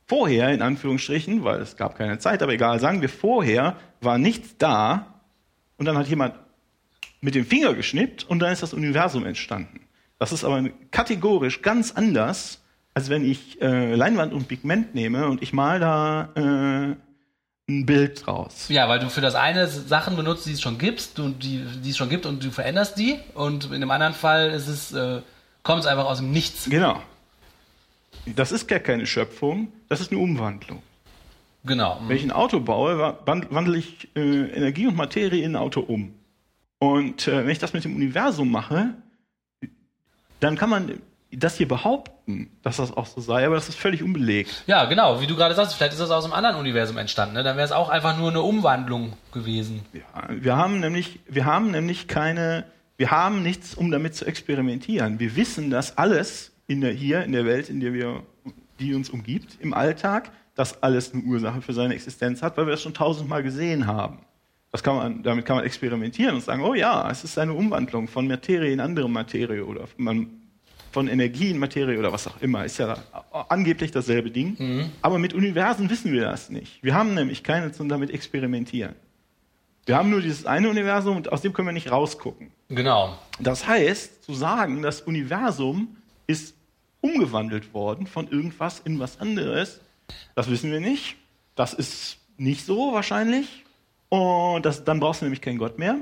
Vorher, 0.06 0.50
in 0.50 0.62
Anführungsstrichen, 0.62 1.44
weil 1.44 1.60
es 1.60 1.76
gab 1.76 1.96
keine 1.96 2.18
Zeit, 2.18 2.42
aber 2.42 2.52
egal, 2.52 2.80
sagen 2.80 3.00
wir 3.00 3.08
vorher, 3.08 3.76
war 4.00 4.18
nichts 4.18 4.56
da 4.58 5.20
und 5.78 5.86
dann 5.86 5.96
hat 5.96 6.08
jemand 6.08 6.34
mit 7.20 7.34
dem 7.34 7.46
Finger 7.46 7.74
geschnippt 7.74 8.24
und 8.24 8.40
dann 8.40 8.52
ist 8.52 8.62
das 8.62 8.74
Universum 8.74 9.24
entstanden. 9.24 9.80
Das 10.18 10.32
ist 10.32 10.44
aber 10.44 10.68
kategorisch 10.90 11.62
ganz 11.62 11.92
anders, 11.92 12.62
als 12.94 13.08
wenn 13.08 13.24
ich 13.24 13.60
äh, 13.62 13.94
Leinwand 13.94 14.32
und 14.32 14.48
Pigment 14.48 14.94
nehme 14.94 15.28
und 15.28 15.42
ich 15.42 15.52
mal 15.52 15.80
da 15.80 16.30
äh, 16.34 16.96
ein 17.68 17.86
Bild 17.86 18.26
draus. 18.26 18.66
Ja, 18.68 18.88
weil 18.88 18.98
du 18.98 19.08
für 19.08 19.20
das 19.20 19.34
eine 19.34 19.66
Sachen 19.68 20.16
benutzt, 20.16 20.46
die 20.46 20.52
es 20.52 20.60
schon 20.60 20.78
gibt, 20.78 21.18
und 21.18 21.42
die, 21.42 21.64
die 21.82 21.90
es 21.90 21.96
schon 21.96 22.08
gibt 22.08 22.26
und 22.26 22.44
du 22.44 22.50
veränderst 22.50 22.98
die. 22.98 23.18
Und 23.34 23.72
in 23.72 23.80
dem 23.80 23.90
anderen 23.90 24.14
Fall 24.14 24.50
ist 24.50 24.68
es, 24.68 24.92
äh, 24.92 25.22
kommt 25.62 25.80
es 25.80 25.86
einfach 25.86 26.04
aus 26.04 26.18
dem 26.18 26.32
Nichts. 26.32 26.68
Genau. 26.68 27.00
Das 28.26 28.52
ist 28.52 28.68
gar 28.68 28.78
keine 28.78 29.06
Schöpfung, 29.06 29.72
das 29.88 30.00
ist 30.00 30.12
eine 30.12 30.20
Umwandlung. 30.20 30.82
Genau. 31.64 32.00
Wenn 32.06 32.16
ich 32.16 32.24
ein 32.24 32.32
Auto 32.32 32.60
baue, 32.60 33.18
wandle 33.24 33.76
ich 33.76 34.08
äh, 34.16 34.20
Energie 34.20 34.86
und 34.86 34.96
Materie 34.96 35.44
in 35.44 35.52
ein 35.52 35.56
Auto 35.56 35.80
um. 35.80 36.14
Und 36.78 37.28
äh, 37.28 37.44
wenn 37.44 37.50
ich 37.50 37.60
das 37.60 37.72
mit 37.72 37.84
dem 37.84 37.94
Universum 37.94 38.50
mache, 38.50 38.94
dann 40.40 40.56
kann 40.56 40.70
man 40.70 41.00
das 41.30 41.56
hier 41.56 41.68
behaupten, 41.68 42.50
dass 42.62 42.76
das 42.76 42.94
auch 42.94 43.06
so 43.06 43.20
sei, 43.20 43.46
aber 43.46 43.54
das 43.54 43.68
ist 43.68 43.78
völlig 43.78 44.02
unbelegt. 44.02 44.64
Ja, 44.66 44.84
genau, 44.84 45.20
wie 45.20 45.26
du 45.26 45.34
gerade 45.34 45.54
sagst, 45.54 45.74
vielleicht 45.74 45.92
ist 45.92 46.00
das 46.00 46.10
aus 46.10 46.24
einem 46.24 46.34
anderen 46.34 46.56
Universum 46.56 46.98
entstanden, 46.98 47.34
ne? 47.34 47.42
dann 47.42 47.56
wäre 47.56 47.64
es 47.64 47.72
auch 47.72 47.88
einfach 47.88 48.18
nur 48.18 48.30
eine 48.30 48.42
Umwandlung 48.42 49.14
gewesen. 49.32 49.80
Ja, 49.92 50.28
wir 50.28 50.56
haben 50.56 50.80
nämlich, 50.80 51.20
wir 51.26 51.46
haben 51.46 51.70
nämlich 51.70 52.06
keine, 52.06 52.64
wir 52.96 53.10
haben 53.10 53.42
nichts, 53.42 53.74
um 53.74 53.90
damit 53.90 54.14
zu 54.14 54.26
experimentieren. 54.26 55.20
Wir 55.20 55.36
wissen, 55.36 55.70
dass 55.70 55.96
alles 55.96 56.51
in 56.72 56.80
der, 56.80 56.92
hier 56.92 57.22
in 57.24 57.32
der 57.32 57.44
Welt, 57.44 57.68
in 57.68 57.80
der 57.80 57.92
wir, 57.92 58.22
die 58.78 58.94
uns 58.94 59.10
umgibt, 59.10 59.58
im 59.60 59.74
Alltag, 59.74 60.30
dass 60.54 60.82
alles 60.82 61.12
eine 61.12 61.22
Ursache 61.22 61.62
für 61.62 61.72
seine 61.72 61.94
Existenz 61.94 62.42
hat, 62.42 62.56
weil 62.56 62.66
wir 62.66 62.72
das 62.72 62.82
schon 62.82 62.94
tausendmal 62.94 63.42
gesehen 63.42 63.86
haben. 63.86 64.18
Das 64.70 64.82
kann 64.82 64.96
man, 64.96 65.22
damit 65.22 65.44
kann 65.44 65.56
man 65.56 65.64
experimentieren 65.64 66.34
und 66.34 66.40
sagen, 66.42 66.62
oh 66.62 66.74
ja, 66.74 67.10
es 67.10 67.24
ist 67.24 67.38
eine 67.38 67.52
Umwandlung 67.52 68.08
von 68.08 68.26
Materie 68.26 68.72
in 68.72 68.80
andere 68.80 69.08
Materie 69.08 69.64
oder 69.64 69.86
von 69.86 71.08
Energie 71.08 71.50
in 71.50 71.58
Materie 71.58 71.98
oder 71.98 72.12
was 72.12 72.26
auch 72.26 72.40
immer, 72.40 72.64
ist 72.64 72.78
ja 72.78 72.96
angeblich 73.48 73.90
dasselbe 73.90 74.30
Ding. 74.30 74.56
Mhm. 74.58 74.90
Aber 75.02 75.18
mit 75.18 75.34
Universen 75.34 75.90
wissen 75.90 76.12
wir 76.12 76.22
das 76.22 76.48
nicht. 76.48 76.82
Wir 76.82 76.94
haben 76.94 77.14
nämlich 77.14 77.42
keine 77.42 77.72
zum 77.72 77.88
damit 77.88 78.10
experimentieren. 78.10 78.94
Wir 79.84 79.96
haben 79.96 80.10
nur 80.10 80.20
dieses 80.20 80.46
eine 80.46 80.70
Universum 80.70 81.16
und 81.16 81.32
aus 81.32 81.42
dem 81.42 81.52
können 81.52 81.68
wir 81.68 81.72
nicht 81.72 81.90
rausgucken. 81.90 82.52
Genau. 82.68 83.18
Das 83.40 83.66
heißt, 83.66 84.22
zu 84.22 84.32
sagen, 84.32 84.80
das 84.80 85.00
Universum 85.00 85.96
ist 86.26 86.54
umgewandelt 87.02 87.74
worden 87.74 88.06
von 88.06 88.28
irgendwas 88.28 88.80
in 88.80 88.98
was 88.98 89.20
anderes, 89.20 89.80
das 90.34 90.50
wissen 90.50 90.70
wir 90.70 90.80
nicht. 90.80 91.16
Das 91.54 91.74
ist 91.74 92.18
nicht 92.38 92.64
so 92.64 92.94
wahrscheinlich. 92.94 93.64
Und 94.08 94.64
das, 94.64 94.84
dann 94.84 95.00
brauchst 95.00 95.20
du 95.20 95.26
nämlich 95.26 95.40
keinen 95.40 95.58
Gott 95.58 95.78
mehr. 95.78 95.98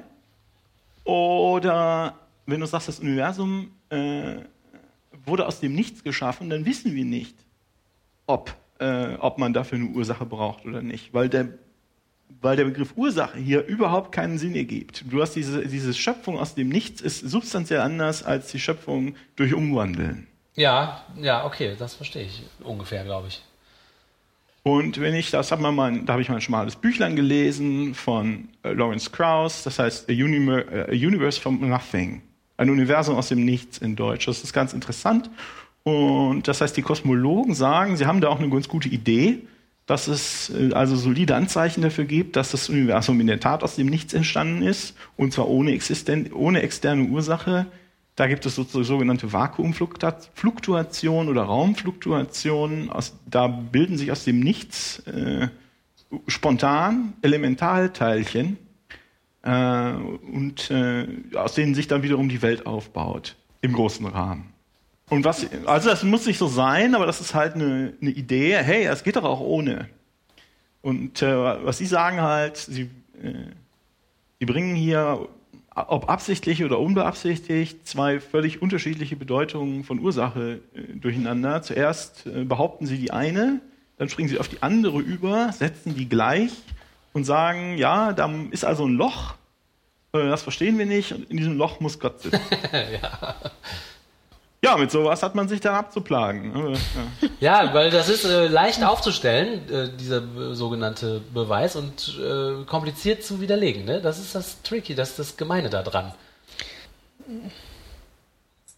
Oder 1.05 2.19
wenn 2.47 2.61
du 2.61 2.67
sagst, 2.67 2.89
das 2.89 3.01
Universum 3.01 3.73
äh, 3.89 4.37
wurde 5.25 5.47
aus 5.47 5.61
dem 5.61 5.75
Nichts 5.75 6.05
geschaffen, 6.05 6.51
dann 6.51 6.65
wissen 6.65 6.95
wir 6.95 7.05
nicht, 7.05 7.37
ob, 8.27 8.55
äh, 8.79 9.15
ob 9.15 9.39
man 9.39 9.53
dafür 9.53 9.79
eine 9.79 9.89
Ursache 9.89 10.27
braucht 10.27 10.67
oder 10.67 10.83
nicht, 10.83 11.15
weil 11.15 11.29
der, 11.29 11.49
weil 12.41 12.57
der 12.57 12.65
Begriff 12.65 12.95
Ursache 12.97 13.39
hier 13.39 13.67
überhaupt 13.67 14.13
keinen 14.13 14.39
Sinn 14.39 14.55
ergibt. 14.55 15.05
Du 15.09 15.21
hast 15.21 15.35
diese, 15.35 15.67
diese 15.67 15.95
Schöpfung 15.95 16.39
aus 16.39 16.55
dem 16.55 16.69
Nichts 16.69 17.01
ist 17.01 17.21
substanziell 17.21 17.81
anders 17.81 18.23
als 18.23 18.51
die 18.51 18.61
Schöpfung 18.61 19.15
durch 19.37 19.55
Umwandeln. 19.55 20.27
Ja, 20.61 21.03
ja, 21.17 21.45
okay, 21.47 21.75
das 21.79 21.95
verstehe 21.95 22.25
ich 22.25 22.43
ungefähr, 22.63 23.05
glaube 23.05 23.29
ich. 23.29 23.43
Und 24.63 25.01
wenn 25.01 25.15
ich 25.15 25.31
das, 25.31 25.53
hab 25.53 25.61
mal, 25.61 26.01
da 26.05 26.13
habe 26.13 26.23
ich 26.23 26.29
mal 26.29 26.35
ein 26.35 26.43
schmales 26.43 26.77
Büchlein 26.77 27.17
gelesen 27.17 27.95
von 27.95 28.49
äh, 28.63 28.73
Lawrence 28.73 29.11
Krauss, 29.11 29.63
das 29.63 29.79
heißt 29.79 30.11
A, 30.11 30.13
Universe 30.13 31.41
from 31.41 31.67
Nothing 31.67 32.23
ein 32.59 32.69
Universum 32.69 33.17
aus 33.17 33.29
dem 33.29 33.43
Nichts 33.43 33.79
in 33.79 33.97
Deutsch. 33.97 34.27
Das 34.27 34.45
ist 34.45 34.53
ganz 34.53 34.75
interessant. 34.75 35.31
Und 35.83 36.47
das 36.47 36.61
heißt, 36.61 36.77
die 36.77 36.83
Kosmologen 36.83 37.55
sagen, 37.55 37.97
sie 37.97 38.05
haben 38.05 38.21
da 38.21 38.29
auch 38.29 38.39
eine 38.39 38.51
ganz 38.51 38.69
gute 38.69 38.91
Idee, 38.91 39.39
dass 39.87 40.09
es 40.09 40.51
äh, 40.51 40.75
also 40.75 40.95
solide 40.95 41.37
Anzeichen 41.37 41.81
dafür 41.81 42.05
gibt, 42.05 42.37
dass 42.37 42.51
das 42.51 42.69
Universum 42.69 43.19
in 43.19 43.29
der 43.29 43.41
Tat 43.41 43.63
aus 43.63 43.77
dem 43.77 43.87
Nichts 43.87 44.13
entstanden 44.13 44.61
ist, 44.61 44.95
und 45.17 45.33
zwar 45.33 45.49
ohne, 45.49 45.73
Existen 45.73 46.31
ohne 46.35 46.61
externe 46.61 47.05
Ursache. 47.05 47.65
Da 48.17 48.27
gibt 48.27 48.45
es 48.45 48.57
sogenannte 48.57 49.33
Vakuumfluktuation 49.33 51.29
oder 51.29 51.43
Raumfluktuation. 51.43 52.91
Aus, 52.91 53.17
da 53.27 53.47
bilden 53.47 53.97
sich 53.97 54.13
aus 54.13 54.25
dem 54.25 54.41
Nichts 54.41 54.99
äh, 55.07 55.49
spontan 56.27 57.15
Elementarteilchen, 57.23 58.59
äh, 59.43 59.93
und 59.93 60.71
äh, 60.71 61.07
aus 61.35 61.55
denen 61.55 61.75
sich 61.75 61.89
dann 61.89 62.03
wiederum 62.03 62.29
die 62.29 62.43
Welt 62.43 62.67
aufbaut 62.67 63.37
im 63.63 63.73
großen 63.73 64.07
Rahmen. 64.07 64.53
Und 65.09 65.25
was, 65.25 65.47
also 65.67 65.91
das 65.91 66.05
muss 66.05 66.27
nicht 66.27 66.39
so 66.39 66.47
sein, 66.47 66.95
aber 66.95 67.07
das 67.07 67.21
ist 67.21 67.35
halt 67.35 67.55
eine, 67.55 67.95
eine 68.01 68.11
Idee. 68.11 68.57
Hey, 68.57 68.85
es 68.85 69.03
geht 69.03 69.17
doch 69.17 69.25
auch 69.25 69.41
ohne. 69.41 69.89
Und 70.83 71.21
äh, 71.23 71.65
was 71.65 71.79
Sie 71.79 71.87
sagen 71.87 72.21
halt, 72.21 72.57
Sie, 72.57 72.83
äh, 73.23 73.47
Sie 74.39 74.47
bringen 74.47 74.77
hier, 74.77 75.29
ob 75.89 76.09
absichtlich 76.09 76.65
oder 76.65 76.79
unbeabsichtigt, 76.79 77.87
zwei 77.87 78.21
völlig 78.21 78.63
unterschiedliche 78.63 79.17
Bedeutungen 79.17 79.85
von 79.85 80.01
Ursache 80.01 80.61
äh, 80.75 80.81
durcheinander. 80.97 81.63
Zuerst 81.63 82.27
äh, 82.27 82.45
behaupten 82.45 82.87
Sie 82.87 82.99
die 82.99 83.11
eine, 83.11 83.61
dann 83.99 84.09
springen 84.09 84.29
Sie 84.29 84.39
auf 84.39 84.49
die 84.49 84.63
andere 84.63 85.01
über, 85.01 85.53
setzen 85.53 85.95
die 85.95 86.09
gleich 86.09 86.53
und 87.13 87.25
sagen, 87.25 87.77
ja, 87.79 88.13
da 88.13 88.31
ist 88.51 88.65
also 88.65 88.87
ein 88.87 88.95
Loch, 88.95 89.35
äh, 90.13 90.29
das 90.29 90.43
verstehen 90.43 90.79
wir 90.79 90.87
nicht, 90.87 91.13
und 91.13 91.31
in 91.31 91.37
diesem 91.37 91.57
Loch 91.57 91.81
muss 91.81 91.99
Gott 91.99 92.21
sitzen. 92.21 92.41
ja. 92.73 93.37
Ja, 94.63 94.77
mit 94.77 94.91
sowas 94.91 95.23
hat 95.23 95.35
man 95.35 95.49
sich 95.49 95.61
dann 95.61 95.75
abzuplagen. 95.75 96.77
Ja, 97.41 97.61
ja 97.65 97.75
weil 97.75 97.91
das 97.91 98.09
ist 98.09 98.25
äh, 98.25 98.47
leicht 98.47 98.85
aufzustellen, 98.85 99.69
äh, 99.71 99.89
dieser 99.97 100.19
äh, 100.19 100.55
sogenannte 100.55 101.21
Beweis, 101.33 101.77
und 101.77 102.19
äh, 102.19 102.65
kompliziert 102.67 103.25
zu 103.25 103.41
widerlegen. 103.41 103.85
Ne? 103.85 104.03
Das 104.03 104.19
ist 104.19 104.35
das 104.35 104.61
Tricky, 104.63 104.95
das 104.95 105.11
ist 105.11 105.19
das 105.19 105.37
Gemeine 105.37 105.71
daran. 105.71 106.13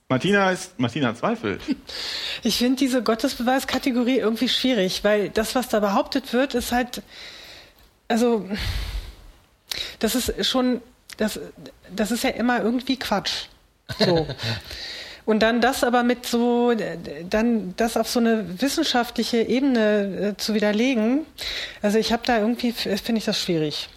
Martina 0.08 0.50
ist, 0.50 0.78
Martina 0.78 1.14
zweifelt. 1.14 1.60
Ich 2.44 2.56
finde 2.56 2.76
diese 2.76 3.04
Gottesbeweiskategorie 3.04 4.18
irgendwie 4.18 4.48
schwierig, 4.48 5.04
weil 5.04 5.30
das, 5.30 5.54
was 5.54 5.68
da 5.68 5.78
behauptet 5.78 6.32
wird, 6.32 6.54
ist 6.54 6.72
halt 6.72 7.00
also 8.12 8.46
das 9.98 10.14
ist 10.14 10.46
schon, 10.46 10.82
das, 11.16 11.40
das 11.94 12.10
ist 12.10 12.24
ja 12.24 12.30
immer 12.30 12.62
irgendwie 12.62 12.98
Quatsch. 12.98 13.46
So. 13.98 14.26
Und 15.24 15.40
dann 15.40 15.60
das 15.60 15.84
aber 15.84 16.02
mit 16.02 16.26
so, 16.26 16.74
dann 17.28 17.74
das 17.76 17.96
auf 17.96 18.08
so 18.08 18.18
eine 18.18 18.60
wissenschaftliche 18.60 19.42
Ebene 19.42 20.34
äh, 20.34 20.36
zu 20.36 20.54
widerlegen, 20.54 21.26
also 21.80 21.98
ich 21.98 22.12
habe 22.12 22.22
da 22.26 22.38
irgendwie, 22.38 22.72
finde 22.72 23.18
ich 23.18 23.24
das 23.24 23.40
schwierig. 23.40 23.88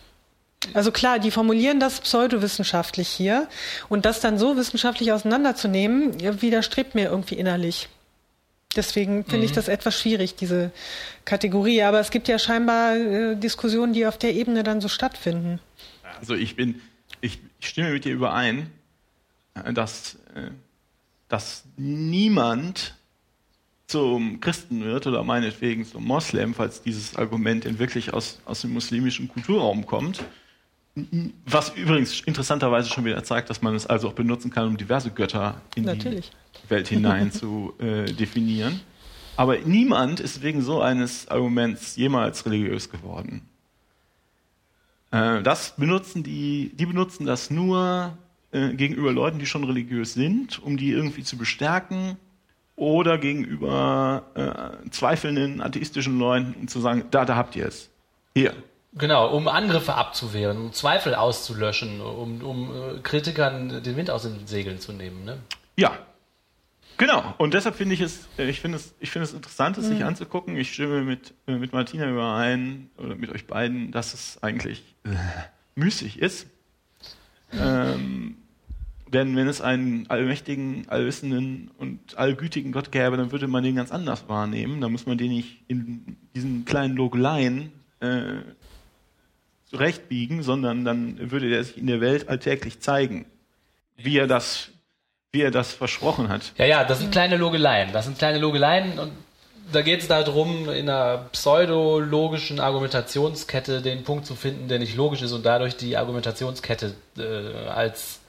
Also 0.73 0.91
klar, 0.91 1.19
die 1.19 1.31
formulieren 1.31 1.79
das 1.79 1.99
pseudowissenschaftlich 1.99 3.07
hier 3.07 3.47
und 3.89 4.05
das 4.05 4.19
dann 4.19 4.37
so 4.37 4.57
wissenschaftlich 4.57 5.11
auseinanderzunehmen, 5.11 6.41
widerstrebt 6.41 6.95
mir 6.95 7.05
irgendwie 7.09 7.35
innerlich. 7.35 7.89
Deswegen 8.75 9.23
finde 9.23 9.39
mhm. 9.39 9.43
ich 9.45 9.51
das 9.53 9.67
etwas 9.67 9.99
schwierig, 9.99 10.35
diese 10.35 10.71
Kategorie. 11.23 11.81
Aber 11.83 11.99
es 11.99 12.11
gibt 12.11 12.27
ja 12.27 12.37
scheinbar 12.37 12.95
äh, 12.95 13.35
Diskussionen, 13.35 13.93
die 13.93 14.05
auf 14.05 14.17
der 14.17 14.33
Ebene 14.33 14.63
dann 14.63 14.81
so 14.81 14.89
stattfinden. 14.89 15.59
Also 16.19 16.35
ich 16.35 16.55
bin, 16.55 16.81
ich, 17.21 17.39
ich 17.59 17.67
stimme 17.67 17.91
mit 17.91 18.05
dir 18.05 18.13
überein, 18.13 18.69
äh, 19.53 19.71
dass, 19.71 20.15
äh, 20.35 20.49
dass 21.27 21.65
niemand 21.77 22.95
zum 23.87 24.39
Christen 24.39 24.83
wird 24.83 25.05
oder 25.07 25.23
meinetwegen 25.23 25.85
zum 25.85 26.05
Moslem, 26.05 26.53
falls 26.53 26.81
dieses 26.81 27.15
Argument 27.15 27.65
denn 27.65 27.77
wirklich 27.79 28.13
aus, 28.13 28.39
aus 28.45 28.61
dem 28.61 28.73
muslimischen 28.73 29.27
Kulturraum 29.27 29.85
kommt. 29.85 30.23
Was 31.45 31.75
übrigens 31.75 32.21
interessanterweise 32.21 32.89
schon 32.89 33.05
wieder 33.05 33.23
zeigt, 33.23 33.49
dass 33.49 33.61
man 33.61 33.75
es 33.75 33.85
also 33.85 34.09
auch 34.09 34.13
benutzen 34.13 34.49
kann, 34.49 34.67
um 34.67 34.77
diverse 34.77 35.11
Götter 35.11 35.61
in 35.75 35.83
Natürlich. 35.83 36.31
die 36.63 36.69
Welt 36.69 36.87
hinein 36.87 37.31
zu 37.31 37.73
äh, 37.79 38.05
definieren. 38.05 38.79
Aber 39.35 39.57
niemand 39.59 40.21
ist 40.21 40.41
wegen 40.41 40.61
so 40.61 40.81
eines 40.81 41.27
Arguments 41.27 41.97
jemals 41.97 42.45
religiös 42.45 42.89
geworden. 42.89 43.41
Äh, 45.11 45.43
das 45.43 45.75
benutzen 45.75 46.23
die, 46.23 46.71
die 46.75 46.85
benutzen 46.85 47.25
das 47.25 47.49
nur 47.49 48.17
äh, 48.55 48.73
gegenüber 48.73 49.11
Leuten, 49.11 49.37
die 49.37 49.45
schon 49.45 49.65
religiös 49.65 50.13
sind, 50.13 50.63
um 50.63 50.77
die 50.77 50.91
irgendwie 50.91 51.23
zu 51.23 51.37
bestärken 51.37 52.15
oder 52.77 53.17
gegenüber 53.17 54.23
äh, 54.85 54.89
zweifelnden 54.89 55.61
atheistischen 55.61 56.17
Leuten, 56.17 56.55
um 56.61 56.67
zu 56.69 56.79
sagen, 56.79 57.03
da, 57.11 57.25
da 57.25 57.35
habt 57.35 57.57
ihr 57.57 57.67
es. 57.67 57.89
Hier. 58.33 58.53
Genau, 58.93 59.35
um 59.35 59.49
Angriffe 59.49 59.95
abzuwehren, 59.95 60.57
um 60.57 60.71
Zweifel 60.71 61.15
auszulöschen, 61.15 61.99
um, 61.99 62.41
um 62.41 62.71
äh, 62.71 62.99
Kritikern 63.03 63.83
den 63.83 63.97
Wind 63.97 64.09
aus 64.09 64.23
den 64.23 64.47
Segeln 64.47 64.79
zu 64.79 64.93
nehmen. 64.93 65.25
Ne? 65.25 65.39
Ja, 65.75 65.97
Genau, 66.97 67.35
und 67.39 67.53
deshalb 67.53 67.75
finde 67.75 67.93
ich 67.93 67.99
es, 67.99 68.25
äh, 68.37 68.47
ich 68.47 68.61
finde 68.61 68.77
es, 68.77 68.95
ich 69.01 69.11
finde 69.11 69.25
es 69.25 69.33
interessant, 69.33 69.77
es 69.77 69.83
mhm. 69.83 69.89
sich 69.89 70.05
anzugucken. 70.05 70.55
Ich 70.55 70.73
stimme 70.73 71.01
mit, 71.01 71.33
äh, 71.45 71.57
mit 71.57 71.73
Martina 71.73 72.09
überein, 72.09 72.89
oder 72.97 73.15
mit 73.15 73.31
euch 73.31 73.47
beiden, 73.47 73.91
dass 73.91 74.13
es 74.13 74.41
eigentlich 74.41 74.95
äh, 75.03 75.09
müßig 75.75 76.19
ist. 76.19 76.47
Ähm, 77.57 78.37
Denn 79.15 79.37
wenn 79.37 79.47
es 79.47 79.61
einen 79.61 80.09
allmächtigen, 80.09 80.89
allwissenden 80.89 81.71
und 81.77 82.17
allgütigen 82.17 82.73
Gott 82.73 82.91
gäbe, 82.91 83.15
dann 83.15 83.31
würde 83.31 83.47
man 83.47 83.63
den 83.63 83.77
ganz 83.77 83.89
anders 83.89 84.27
wahrnehmen. 84.27 84.81
Da 84.81 84.89
muss 84.89 85.05
man 85.05 85.17
den 85.17 85.29
nicht 85.29 85.61
in 85.69 86.17
diesen 86.35 86.65
kleinen 86.65 86.97
Logeleien 86.97 87.71
äh, 88.01 88.41
zurechtbiegen, 89.67 90.43
sondern 90.43 90.83
dann 90.83 91.31
würde 91.31 91.49
er 91.49 91.63
sich 91.63 91.77
in 91.77 91.87
der 91.87 92.01
Welt 92.01 92.27
alltäglich 92.27 92.81
zeigen, 92.81 93.25
wie 93.95 94.17
er 94.17 94.27
das, 94.27 94.71
wie 95.31 95.43
er 95.43 95.51
das 95.51 95.71
versprochen 95.71 96.27
hat. 96.27 96.51
Ja, 96.57 96.65
ja, 96.65 96.83
das 96.83 96.99
sind 96.99 97.13
kleine 97.13 97.37
Logeleien. 97.37 97.93
Das 97.93 98.03
sind 98.03 98.17
kleine 98.17 98.39
Logeleien 98.39 98.99
und 98.99 99.13
da 99.71 99.81
geht 99.81 100.01
es 100.01 100.09
darum, 100.09 100.67
in 100.67 100.89
einer 100.89 101.29
pseudologischen 101.31 102.59
Argumentationskette 102.59 103.81
den 103.81 104.03
Punkt 104.03 104.25
zu 104.25 104.35
finden, 104.35 104.67
der 104.67 104.79
nicht 104.79 104.97
logisch 104.97 105.21
ist 105.21 105.31
und 105.31 105.45
dadurch 105.45 105.77
die 105.77 105.95
Argumentationskette 105.95 106.95
äh, 107.17 107.69
als 107.69 108.19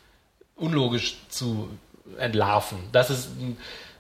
unlogisch 0.57 1.17
zu 1.29 1.69
entlarven. 2.19 2.79
Das 2.93 3.11
ist 3.11 3.29
ein 3.41 3.57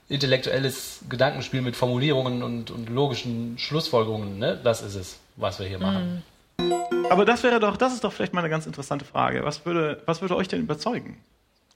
intellektuelles 0.08 1.00
Gedankenspiel 1.08 1.62
mit 1.62 1.76
Formulierungen 1.76 2.42
und, 2.42 2.70
und 2.70 2.88
logischen 2.88 3.58
Schlussfolgerungen. 3.58 4.38
Ne? 4.38 4.58
Das 4.62 4.82
ist 4.82 4.94
es, 4.94 5.18
was 5.36 5.58
wir 5.58 5.66
hier 5.66 5.78
machen. 5.78 6.22
Aber 7.10 7.24
das 7.24 7.42
wäre 7.42 7.60
doch, 7.60 7.76
das 7.76 7.94
ist 7.94 8.04
doch 8.04 8.12
vielleicht 8.12 8.32
mal 8.32 8.40
eine 8.40 8.50
ganz 8.50 8.66
interessante 8.66 9.04
Frage. 9.04 9.44
Was 9.44 9.64
würde, 9.64 10.02
was 10.06 10.20
würde 10.20 10.36
euch 10.36 10.48
denn 10.48 10.60
überzeugen? 10.60 11.18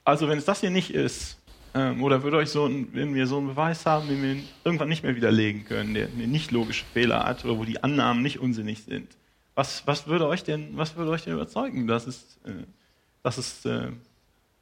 Also 0.04 0.28
wenn 0.28 0.38
es 0.38 0.44
das 0.44 0.60
hier 0.60 0.70
nicht 0.70 0.92
ist, 0.92 1.36
ähm, 1.74 2.02
oder 2.02 2.22
würde 2.22 2.38
euch 2.38 2.50
so, 2.50 2.66
ein, 2.66 2.88
wenn 2.92 3.14
wir 3.14 3.26
so 3.26 3.38
einen 3.38 3.48
Beweis 3.48 3.86
haben, 3.86 4.08
den 4.08 4.22
wir 4.22 4.42
irgendwann 4.64 4.88
nicht 4.88 5.04
mehr 5.04 5.14
widerlegen 5.14 5.64
können, 5.64 5.94
der 5.94 6.08
eine 6.08 6.26
nicht 6.26 6.50
logische 6.50 6.84
Fehler 6.92 7.24
hat 7.24 7.44
oder 7.44 7.58
wo 7.58 7.64
die 7.64 7.82
Annahmen 7.82 8.22
nicht 8.22 8.40
unsinnig 8.40 8.82
sind, 8.82 9.08
was, 9.54 9.86
was 9.86 10.06
würde 10.06 10.26
euch 10.26 10.42
denn, 10.42 10.76
was 10.76 10.96
würde 10.96 11.10
euch 11.10 11.22
denn 11.22 11.34
überzeugen? 11.34 11.86
Das 11.86 12.06
ist, 12.06 12.38
äh, 12.44 12.64
das 13.22 13.38
ist 13.38 13.66
äh, 13.66 13.88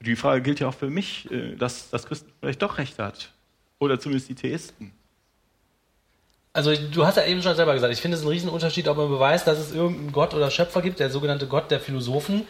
die 0.01 0.17
Frage 0.17 0.43
gilt 0.43 0.61
ja 0.61 0.69
auch 0.69 0.75
für 0.75 0.91
mich, 0.91 1.31
äh, 1.31 1.57
dass 1.57 1.91
das 1.91 2.07
Christen 2.07 2.33
vielleicht 2.41 2.63
doch 2.63 2.79
recht 2.79 2.99
hat. 2.99 3.33
Oder 3.79 4.01
zumindest 4.01 4.29
die 4.29 4.35
Theisten. 4.35 4.93
Also 6.53 6.75
du 6.75 7.07
hast 7.07 7.17
ja 7.17 7.25
eben 7.25 7.43
schon 7.43 7.55
selber 7.55 7.75
gesagt, 7.75 7.93
ich 7.93 8.01
finde 8.01 8.17
es 8.17 8.25
ein 8.25 8.29
Riesenunterschied, 8.29 8.89
ob 8.89 8.97
man 8.97 9.09
beweist, 9.09 9.47
dass 9.47 9.59
es 9.59 9.73
irgendeinen 9.73 10.13
Gott 10.13 10.35
oder 10.35 10.51
Schöpfer 10.51 10.83
gibt, 10.83 10.99
der 10.99 11.11
sogenannte 11.11 11.47
Gott 11.47 11.71
der 11.71 11.79
Philosophen, 11.79 12.47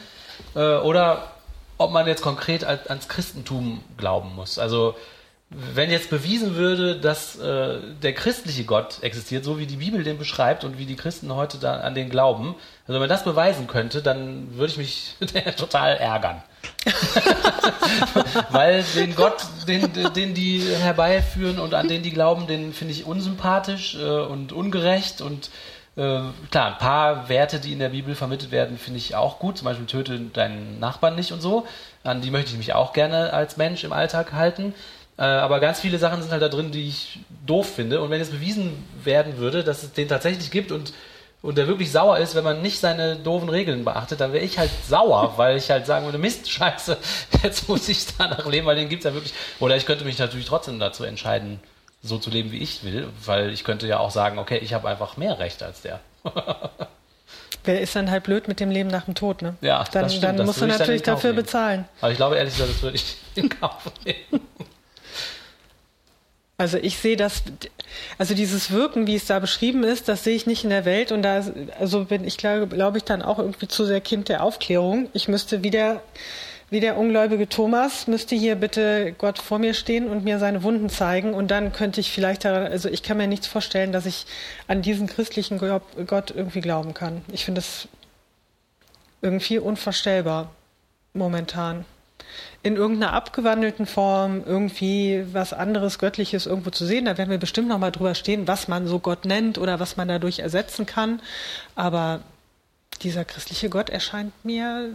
äh, 0.55 0.77
oder 0.77 1.33
ob 1.77 1.93
man 1.93 2.07
jetzt 2.07 2.23
konkret 2.23 2.65
ans 2.65 3.09
Christentum 3.09 3.83
glauben 3.97 4.35
muss. 4.35 4.59
Also 4.59 4.97
wenn 5.51 5.91
jetzt 5.91 6.11
bewiesen 6.11 6.57
würde, 6.57 7.01
dass 7.01 7.39
äh, 7.39 7.79
der 8.03 8.13
christliche 8.13 8.65
Gott 8.65 9.03
existiert, 9.03 9.45
so 9.45 9.59
wie 9.59 9.67
die 9.67 9.77
Bibel 9.77 10.03
den 10.03 10.19
beschreibt 10.19 10.65
und 10.65 10.79
wie 10.79 10.85
die 10.85 10.97
Christen 10.97 11.35
heute 11.35 11.59
da 11.59 11.81
an 11.81 11.95
den 11.95 12.11
glauben, 12.11 12.55
also 12.83 12.95
wenn 12.95 13.01
man 13.01 13.09
das 13.09 13.25
beweisen 13.25 13.67
könnte, 13.67 14.03
dann 14.03 14.57
würde 14.57 14.73
ich 14.73 14.79
mich 14.79 15.17
total 15.57 15.97
ärgern. 15.97 16.43
Weil 18.51 18.85
den 18.95 19.15
Gott, 19.15 19.47
den, 19.67 19.93
den 20.15 20.35
die 20.35 20.61
herbeiführen 20.61 21.59
und 21.59 21.75
an 21.75 21.89
den 21.89 22.03
die 22.03 22.11
glauben, 22.11 22.47
den 22.47 22.73
finde 22.73 22.93
ich 22.95 23.07
unsympathisch 23.07 23.97
äh, 23.97 24.21
und 24.21 24.53
ungerecht 24.53 25.21
und 25.21 25.51
äh, 25.97 26.21
klar, 26.51 26.73
ein 26.73 26.79
paar 26.79 27.29
Werte, 27.29 27.59
die 27.59 27.73
in 27.73 27.81
der 27.81 27.89
Bibel 27.89 28.15
vermittelt 28.15 28.53
werden, 28.53 28.79
finde 28.79 28.99
ich 28.99 29.17
auch 29.17 29.41
gut. 29.41 29.59
Zum 29.59 29.65
Beispiel 29.65 29.87
töte 29.87 30.21
deinen 30.21 30.79
Nachbarn 30.79 31.17
nicht 31.17 31.33
und 31.33 31.41
so. 31.41 31.67
An 32.05 32.21
die 32.21 32.31
möchte 32.31 32.53
ich 32.53 32.57
mich 32.57 32.73
auch 32.73 32.93
gerne 32.93 33.33
als 33.33 33.57
Mensch 33.57 33.83
im 33.83 33.93
Alltag 33.93 34.33
halten. 34.33 34.75
Äh, 35.17 35.23
aber 35.23 35.59
ganz 35.59 35.81
viele 35.81 35.99
Sachen 35.99 36.23
sind 36.23 36.31
halt 36.31 36.43
da 36.43 36.49
drin, 36.49 36.71
die 36.71 36.87
ich 36.87 37.19
doof 37.45 37.75
finde. 37.75 38.01
Und 38.01 38.11
wenn 38.11 38.21
jetzt 38.21 38.31
bewiesen 38.31 38.85
werden 39.03 39.39
würde, 39.39 39.65
dass 39.65 39.83
es 39.83 39.93
den 39.93 40.07
tatsächlich 40.07 40.53
gibt 40.53 40.71
und, 40.71 40.93
und 41.43 41.57
der 41.57 41.69
wirklich 41.69 41.93
sauer 41.93 42.19
ist, 42.19 42.35
wenn 42.35 42.45
man 42.45 42.63
nicht 42.63 42.81
seine 42.81 43.17
doofen 43.17 43.49
Regeln 43.49 43.85
beachtet, 43.85 44.21
dann 44.21 44.33
wäre 44.33 44.45
ich 44.45 44.59
halt 44.59 44.71
sauer, 44.89 45.35
weil 45.37 45.57
ich 45.57 45.71
halt 45.71 45.87
sagen 45.87 46.05
würde, 46.05 46.19
Mist, 46.19 46.51
scheiße, 46.51 46.97
jetzt 47.43 47.69
muss 47.69 47.89
ich 47.89 48.07
danach 48.17 48.47
leben, 48.47 48.67
weil 48.67 48.77
den 48.77 48.89
gibt 48.89 49.05
es 49.05 49.09
ja 49.09 49.15
wirklich. 49.15 49.35
Oder 49.61 49.77
ich 49.77 49.87
könnte 49.87 50.05
mich 50.05 50.19
natürlich 50.19 50.47
trotzdem 50.47 50.79
dazu 50.79 51.05
entscheiden, 51.05 51.61
so 52.03 52.19
zu 52.19 52.31
leben, 52.31 52.53
wie 52.53 52.59
ich 52.59 52.85
will, 52.85 53.09
weil 53.25 53.51
ich 53.53 53.65
könnte 53.65 53.87
ja 53.87 53.99
auch 53.99 54.11
sagen, 54.11 54.39
okay, 54.39 54.59
ich 54.59 54.75
habe 54.75 54.89
einfach 54.89 55.17
mehr 55.17 55.39
Recht 55.39 55.63
als 55.63 55.83
der. 55.83 56.01
Wer 57.65 57.81
ist 57.81 57.95
dann 57.97 58.11
halt 58.11 58.25
blöd 58.25 58.49
mit 58.49 58.61
dem 58.61 58.71
Leben 58.71 58.89
nach 58.89 59.05
dem 59.05 59.15
Tod, 59.15 59.43
ne? 59.43 59.57
Ja, 59.61 59.85
dann, 59.93 60.05
das 60.05 60.15
stimmt. 60.15 60.39
dann 60.39 60.47
musst 60.47 60.61
du 60.61 60.67
natürlich 60.67 61.03
dafür 61.03 61.31
nehmen. 61.31 61.45
bezahlen. 61.45 61.85
Aber 62.01 62.11
ich 62.11 62.17
glaube 62.17 62.37
ehrlich 62.37 62.55
gesagt, 62.55 62.71
das 62.73 62.83
würde 62.83 62.97
ich 62.97 63.17
in 63.35 63.49
Kauf 63.49 63.91
nehmen. 64.05 64.47
Also 66.61 66.77
ich 66.77 66.99
sehe 66.99 67.17
das, 67.17 67.45
also 68.19 68.35
dieses 68.35 68.73
Wirken, 68.73 69.07
wie 69.07 69.15
es 69.15 69.27
da 69.27 69.39
beschrieben 69.39 69.85
ist, 69.85 70.09
das 70.09 70.25
sehe 70.25 70.35
ich 70.35 70.47
nicht 70.47 70.65
in 70.65 70.71
der 70.71 70.85
Welt 70.85 71.13
und 71.13 71.23
da, 71.23 71.45
also 71.79 72.07
bin 72.07 72.25
ich 72.25 72.37
glaube, 72.37 72.67
glaube 72.67 72.99
ich 72.99 73.05
dann 73.05 73.23
auch 73.23 73.39
irgendwie 73.39 73.69
zu 73.69 73.85
sehr 73.85 74.01
Kind 74.01 74.29
der 74.29 74.43
Aufklärung. 74.43 75.09
Ich 75.13 75.29
müsste 75.29 75.63
wieder 75.63 76.03
wie 76.71 76.81
der 76.81 76.99
ungläubige 76.99 77.49
Thomas 77.49 78.09
müsste 78.09 78.35
hier 78.35 78.57
bitte 78.57 79.15
Gott 79.17 79.39
vor 79.39 79.59
mir 79.59 79.73
stehen 79.73 80.09
und 80.09 80.25
mir 80.25 80.39
seine 80.41 80.63
Wunden 80.65 80.91
zeigen 80.91 81.33
und 81.33 81.51
dann 81.51 81.73
könnte 81.73 82.01
ich 82.01 82.11
vielleicht 82.11 82.45
daran, 82.45 82.67
also 82.67 82.89
ich 82.89 83.03
kann 83.03 83.17
mir 83.17 83.29
nichts 83.29 83.47
vorstellen, 83.47 83.93
dass 83.93 84.05
ich 84.05 84.27
an 84.67 84.83
diesen 84.83 85.07
christlichen 85.07 85.59
Gott 85.59 86.31
irgendwie 86.35 86.61
glauben 86.61 86.93
kann. 86.93 87.23
Ich 87.33 87.45
finde 87.45 87.61
es 87.61 87.89
irgendwie 89.23 89.59
unvorstellbar 89.59 90.51
momentan 91.15 91.85
in 92.63 92.77
irgendeiner 92.77 93.13
abgewandelten 93.13 93.87
Form 93.87 94.43
irgendwie 94.45 95.25
was 95.33 95.53
anderes 95.53 95.99
Göttliches 95.99 96.47
irgendwo 96.47 96.71
zu 96.71 96.85
sehen. 96.85 97.05
Da 97.05 97.19
werden 97.19 97.31
wir 97.31 97.39
bestimmt 97.39 97.69
noch 97.69 97.79
mal 97.79 97.91
drüber 97.91 98.15
stehen, 98.15 98.49
was 98.49 98.69
man 98.69 98.87
so 98.87 98.99
Gott 98.99 99.25
nennt 99.25 99.59
oder 99.59 99.81
was 99.81 99.97
man 99.97 100.09
dadurch 100.09 100.41
ersetzen 100.41 100.87
kann. 100.87 101.21
Aber 101.75 102.21
dieser 103.03 103.25
christliche 103.25 103.69
Gott 103.69 103.91
erscheint 103.91 104.33
mir 104.45 104.91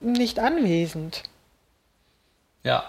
nicht 0.00 0.38
anwesend. 0.38 1.22
Ja. 2.62 2.84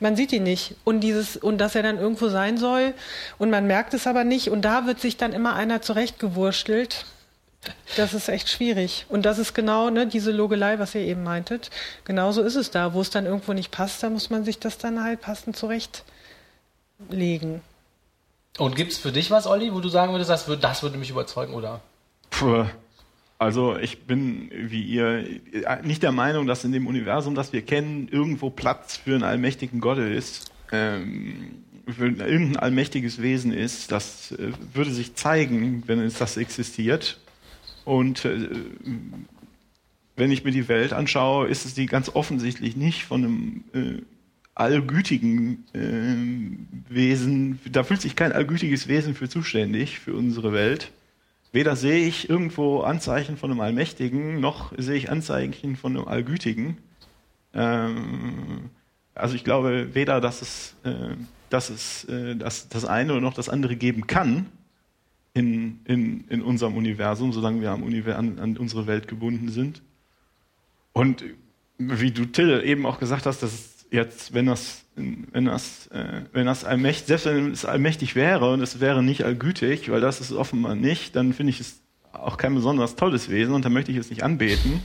Man 0.00 0.16
sieht 0.16 0.32
ihn 0.32 0.42
nicht. 0.42 0.74
Und 0.84 1.00
dieses, 1.00 1.36
und 1.36 1.58
dass 1.58 1.74
er 1.74 1.82
dann 1.82 1.98
irgendwo 1.98 2.28
sein 2.28 2.58
soll, 2.58 2.94
und 3.38 3.50
man 3.50 3.66
merkt 3.66 3.94
es 3.94 4.06
aber 4.06 4.24
nicht, 4.24 4.50
und 4.50 4.62
da 4.62 4.86
wird 4.86 5.00
sich 5.00 5.16
dann 5.16 5.32
immer 5.32 5.54
einer 5.54 5.82
zurechtgewurstelt. 5.82 7.06
Das 7.96 8.14
ist 8.14 8.28
echt 8.28 8.48
schwierig. 8.48 9.06
Und 9.08 9.26
das 9.26 9.38
ist 9.38 9.54
genau 9.54 9.90
ne, 9.90 10.06
diese 10.06 10.32
Logelei, 10.32 10.78
was 10.78 10.94
ihr 10.94 11.02
eben 11.02 11.22
meintet. 11.22 11.70
Genauso 12.04 12.42
ist 12.42 12.56
es 12.56 12.70
da. 12.70 12.94
Wo 12.94 13.00
es 13.00 13.10
dann 13.10 13.26
irgendwo 13.26 13.52
nicht 13.52 13.70
passt, 13.70 14.02
da 14.02 14.10
muss 14.10 14.30
man 14.30 14.44
sich 14.44 14.58
das 14.58 14.78
dann 14.78 15.02
halt 15.02 15.20
passend 15.20 15.56
zurechtlegen. 15.56 17.60
Und 18.58 18.76
gibt 18.76 18.92
es 18.92 18.98
für 18.98 19.12
dich 19.12 19.30
was, 19.30 19.46
Olli, 19.46 19.72
wo 19.72 19.80
du 19.80 19.88
sagen 19.88 20.12
würdest, 20.12 20.30
das 20.30 20.48
würde, 20.48 20.62
das 20.62 20.82
würde 20.82 20.98
mich 20.98 21.10
überzeugen, 21.10 21.54
oder? 21.54 21.80
Puh. 22.30 22.64
Also 23.38 23.76
ich 23.76 24.04
bin 24.04 24.50
wie 24.50 24.82
ihr 24.82 25.24
nicht 25.82 26.02
der 26.02 26.12
Meinung, 26.12 26.46
dass 26.46 26.64
in 26.64 26.72
dem 26.72 26.86
Universum, 26.86 27.34
das 27.34 27.52
wir 27.52 27.60
kennen, 27.60 28.08
irgendwo 28.10 28.48
Platz 28.48 28.96
für 28.96 29.14
einen 29.14 29.24
allmächtigen 29.24 29.80
Gott 29.80 29.98
ist. 29.98 30.50
Ähm, 30.72 31.62
für 31.86 32.06
irgendein 32.06 32.56
allmächtiges 32.56 33.20
Wesen 33.20 33.52
ist, 33.52 33.92
das 33.92 34.32
äh, 34.32 34.52
würde 34.72 34.90
sich 34.90 35.14
zeigen, 35.14 35.84
wenn 35.86 36.00
es 36.00 36.18
das 36.18 36.36
existiert. 36.36 37.18
Und 37.86 38.24
äh, 38.24 38.48
wenn 40.16 40.32
ich 40.32 40.42
mir 40.42 40.50
die 40.50 40.66
Welt 40.68 40.92
anschaue, 40.92 41.46
ist 41.46 41.64
es 41.64 41.74
die 41.74 41.86
ganz 41.86 42.10
offensichtlich 42.10 42.76
nicht 42.76 43.04
von 43.04 43.24
einem 43.24 43.64
äh, 43.72 44.02
allgütigen 44.56 45.64
äh, 45.72 46.92
Wesen. 46.92 47.60
Da 47.70 47.84
fühlt 47.84 48.00
sich 48.00 48.16
kein 48.16 48.32
allgütiges 48.32 48.88
Wesen 48.88 49.14
für 49.14 49.28
zuständig 49.28 50.00
für 50.00 50.14
unsere 50.14 50.52
Welt. 50.52 50.90
Weder 51.52 51.76
sehe 51.76 52.04
ich 52.04 52.28
irgendwo 52.28 52.80
Anzeichen 52.80 53.36
von 53.36 53.52
einem 53.52 53.60
Allmächtigen, 53.60 54.40
noch 54.40 54.72
sehe 54.76 54.96
ich 54.96 55.08
Anzeichen 55.08 55.76
von 55.76 55.96
einem 55.96 56.08
Allgütigen. 56.08 56.78
Ähm, 57.54 58.70
also 59.14 59.36
ich 59.36 59.44
glaube 59.44 59.94
weder, 59.94 60.20
dass 60.20 60.42
es, 60.42 60.74
äh, 60.82 61.14
dass 61.50 61.70
es 61.70 62.04
äh, 62.06 62.34
dass 62.34 62.68
das 62.68 62.84
eine 62.84 63.20
noch 63.20 63.34
das 63.34 63.48
andere 63.48 63.76
geben 63.76 64.08
kann, 64.08 64.46
in, 65.36 65.80
in, 65.84 66.24
in 66.28 66.40
unserem 66.40 66.76
Universum, 66.76 67.30
solange 67.30 67.60
wir 67.60 67.70
an, 68.18 68.38
an 68.38 68.56
unsere 68.56 68.86
Welt 68.86 69.06
gebunden 69.06 69.50
sind. 69.50 69.82
Und 70.94 71.24
wie 71.76 72.10
du, 72.10 72.24
Till, 72.24 72.62
eben 72.64 72.86
auch 72.86 72.98
gesagt 72.98 73.26
hast, 73.26 73.42
dass 73.42 73.84
jetzt, 73.90 74.32
wenn 74.32 74.46
das, 74.46 74.86
wenn 74.94 75.44
das, 75.44 75.88
äh, 75.88 76.22
wenn 76.32 76.46
das 76.46 76.64
allmächtig, 76.64 77.06
selbst 77.06 77.26
wenn 77.26 77.52
es 77.52 77.66
allmächtig 77.66 78.14
wäre 78.16 78.50
und 78.50 78.62
es 78.62 78.80
wäre 78.80 79.02
nicht 79.02 79.24
allgütig, 79.24 79.90
weil 79.90 80.00
das 80.00 80.22
ist 80.22 80.32
offenbar 80.32 80.74
nicht, 80.74 81.14
dann 81.14 81.34
finde 81.34 81.50
ich 81.50 81.60
es 81.60 81.82
auch 82.12 82.38
kein 82.38 82.54
besonders 82.54 82.96
tolles 82.96 83.28
Wesen 83.28 83.54
und 83.54 83.62
dann 83.66 83.74
möchte 83.74 83.92
ich 83.92 83.98
es 83.98 84.08
nicht 84.08 84.22
anbeten. 84.22 84.80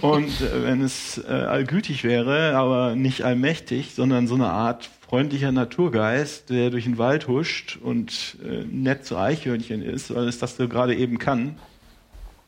Und 0.00 0.40
äh, 0.40 0.64
wenn 0.64 0.82
es 0.82 1.18
äh, 1.18 1.30
allgütig 1.30 2.02
wäre, 2.02 2.56
aber 2.56 2.96
nicht 2.96 3.22
allmächtig, 3.22 3.94
sondern 3.94 4.26
so 4.26 4.34
eine 4.34 4.48
Art 4.48 4.90
freundlicher 5.08 5.52
Naturgeist, 5.52 6.50
der 6.50 6.70
durch 6.70 6.84
den 6.84 6.98
Wald 6.98 7.28
huscht 7.28 7.78
und 7.82 8.36
äh, 8.44 8.64
nett 8.70 9.04
zu 9.06 9.16
Eichhörnchen 9.16 9.82
ist, 9.82 10.14
weil 10.14 10.28
es 10.28 10.38
das 10.38 10.56
so 10.56 10.68
gerade 10.68 10.94
eben 10.94 11.18
kann, 11.18 11.56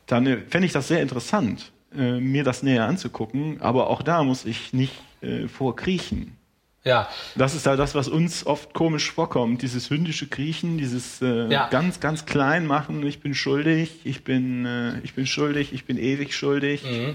dann 0.06 0.26
äh, 0.26 0.38
fände 0.48 0.66
ich 0.66 0.72
das 0.72 0.88
sehr 0.88 1.00
interessant, 1.00 1.72
äh, 1.96 2.20
mir 2.20 2.44
das 2.44 2.62
näher 2.62 2.86
anzugucken. 2.86 3.60
Aber 3.60 3.88
auch 3.88 4.02
da 4.02 4.22
muss 4.24 4.44
ich 4.44 4.72
nicht 4.72 4.94
äh, 5.22 5.48
vorkriechen. 5.48 6.36
Ja. 6.84 7.08
Das 7.36 7.54
ist 7.54 7.66
halt 7.66 7.78
das, 7.78 7.94
was 7.94 8.08
uns 8.08 8.46
oft 8.46 8.72
komisch 8.72 9.10
vorkommt. 9.10 9.60
Dieses 9.62 9.90
hündische 9.90 10.28
Kriechen, 10.28 10.78
dieses 10.78 11.20
äh, 11.20 11.50
Ja. 11.52 11.68
ganz, 11.68 12.00
ganz 12.00 12.24
klein 12.24 12.66
machen. 12.66 13.06
Ich 13.06 13.20
bin 13.20 13.34
schuldig, 13.34 14.00
ich 14.04 14.24
bin, 14.24 14.64
äh, 14.64 14.98
ich 15.00 15.14
bin 15.14 15.26
schuldig, 15.26 15.72
ich 15.74 15.84
bin 15.84 15.98
ewig 15.98 16.34
schuldig. 16.34 16.82
Mhm. 16.84 17.14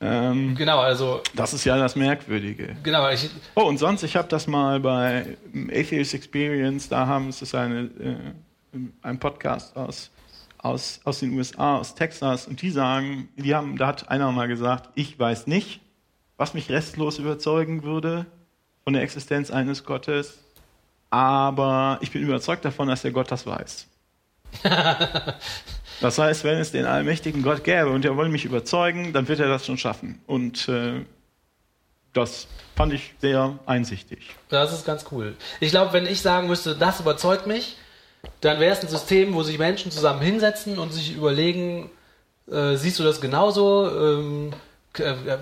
Ähm, 0.00 0.54
Genau, 0.54 0.78
also 0.78 1.22
das 1.34 1.52
ist 1.54 1.64
ja 1.64 1.76
das 1.76 1.96
Merkwürdige. 1.96 2.76
genau, 2.82 3.08
ich, 3.10 3.28
Oh, 3.54 3.62
und 3.62 3.78
sonst, 3.78 4.02
ich 4.04 4.14
habe 4.16 4.28
das 4.28 4.46
mal 4.46 4.78
bei 4.80 5.36
Atheist 5.72 6.14
Experience, 6.14 6.88
da 6.88 7.06
haben 7.06 7.28
es 7.28 7.42
ist 7.42 7.54
eine, 7.54 7.80
äh, 7.80 8.78
ein 9.02 9.18
Podcast 9.18 9.76
aus, 9.76 10.10
aus, 10.58 11.00
aus 11.04 11.18
den 11.20 11.36
USA, 11.36 11.78
aus 11.78 11.94
Texas, 11.94 12.46
und 12.46 12.62
die 12.62 12.70
sagen, 12.70 13.28
die 13.36 13.54
haben, 13.54 13.76
da 13.76 13.88
hat 13.88 14.08
einer 14.08 14.30
mal 14.30 14.46
gesagt, 14.48 14.90
ich 14.94 15.18
weiß 15.18 15.46
nicht, 15.48 15.80
was 16.36 16.54
mich 16.54 16.70
restlos 16.70 17.18
überzeugen 17.18 17.82
würde 17.82 18.26
von 18.84 18.92
der 18.92 19.02
Existenz 19.02 19.50
eines 19.50 19.84
Gottes, 19.84 20.38
aber 21.10 21.98
ich 22.02 22.12
bin 22.12 22.22
überzeugt 22.22 22.64
davon, 22.64 22.86
dass 22.86 23.02
der 23.02 23.10
Gott 23.10 23.30
das 23.32 23.46
weiß. 23.46 23.88
Das 26.00 26.18
heißt, 26.18 26.44
wenn 26.44 26.58
es 26.58 26.70
den 26.72 26.84
allmächtigen 26.84 27.42
Gott 27.42 27.64
gäbe 27.64 27.90
und 27.90 28.04
er 28.04 28.16
will 28.16 28.28
mich 28.28 28.44
überzeugen, 28.44 29.12
dann 29.12 29.26
wird 29.28 29.40
er 29.40 29.48
das 29.48 29.66
schon 29.66 29.78
schaffen. 29.78 30.20
Und 30.26 30.68
äh, 30.68 31.04
das 32.12 32.46
fand 32.76 32.92
ich 32.92 33.14
sehr 33.20 33.58
einsichtig. 33.66 34.30
Das 34.48 34.72
ist 34.72 34.86
ganz 34.86 35.06
cool. 35.10 35.34
Ich 35.60 35.70
glaube, 35.70 35.92
wenn 35.92 36.06
ich 36.06 36.20
sagen 36.20 36.46
müsste, 36.46 36.76
das 36.76 37.00
überzeugt 37.00 37.46
mich, 37.46 37.76
dann 38.40 38.60
wäre 38.60 38.72
es 38.72 38.82
ein 38.82 38.88
System, 38.88 39.34
wo 39.34 39.42
sich 39.42 39.58
Menschen 39.58 39.90
zusammen 39.90 40.20
hinsetzen 40.20 40.78
und 40.78 40.92
sich 40.92 41.14
überlegen, 41.14 41.90
äh, 42.50 42.76
siehst 42.76 42.98
du 42.98 43.02
das 43.02 43.20
genauso? 43.20 43.90
Ähm, 43.90 44.50
äh, 44.52 44.67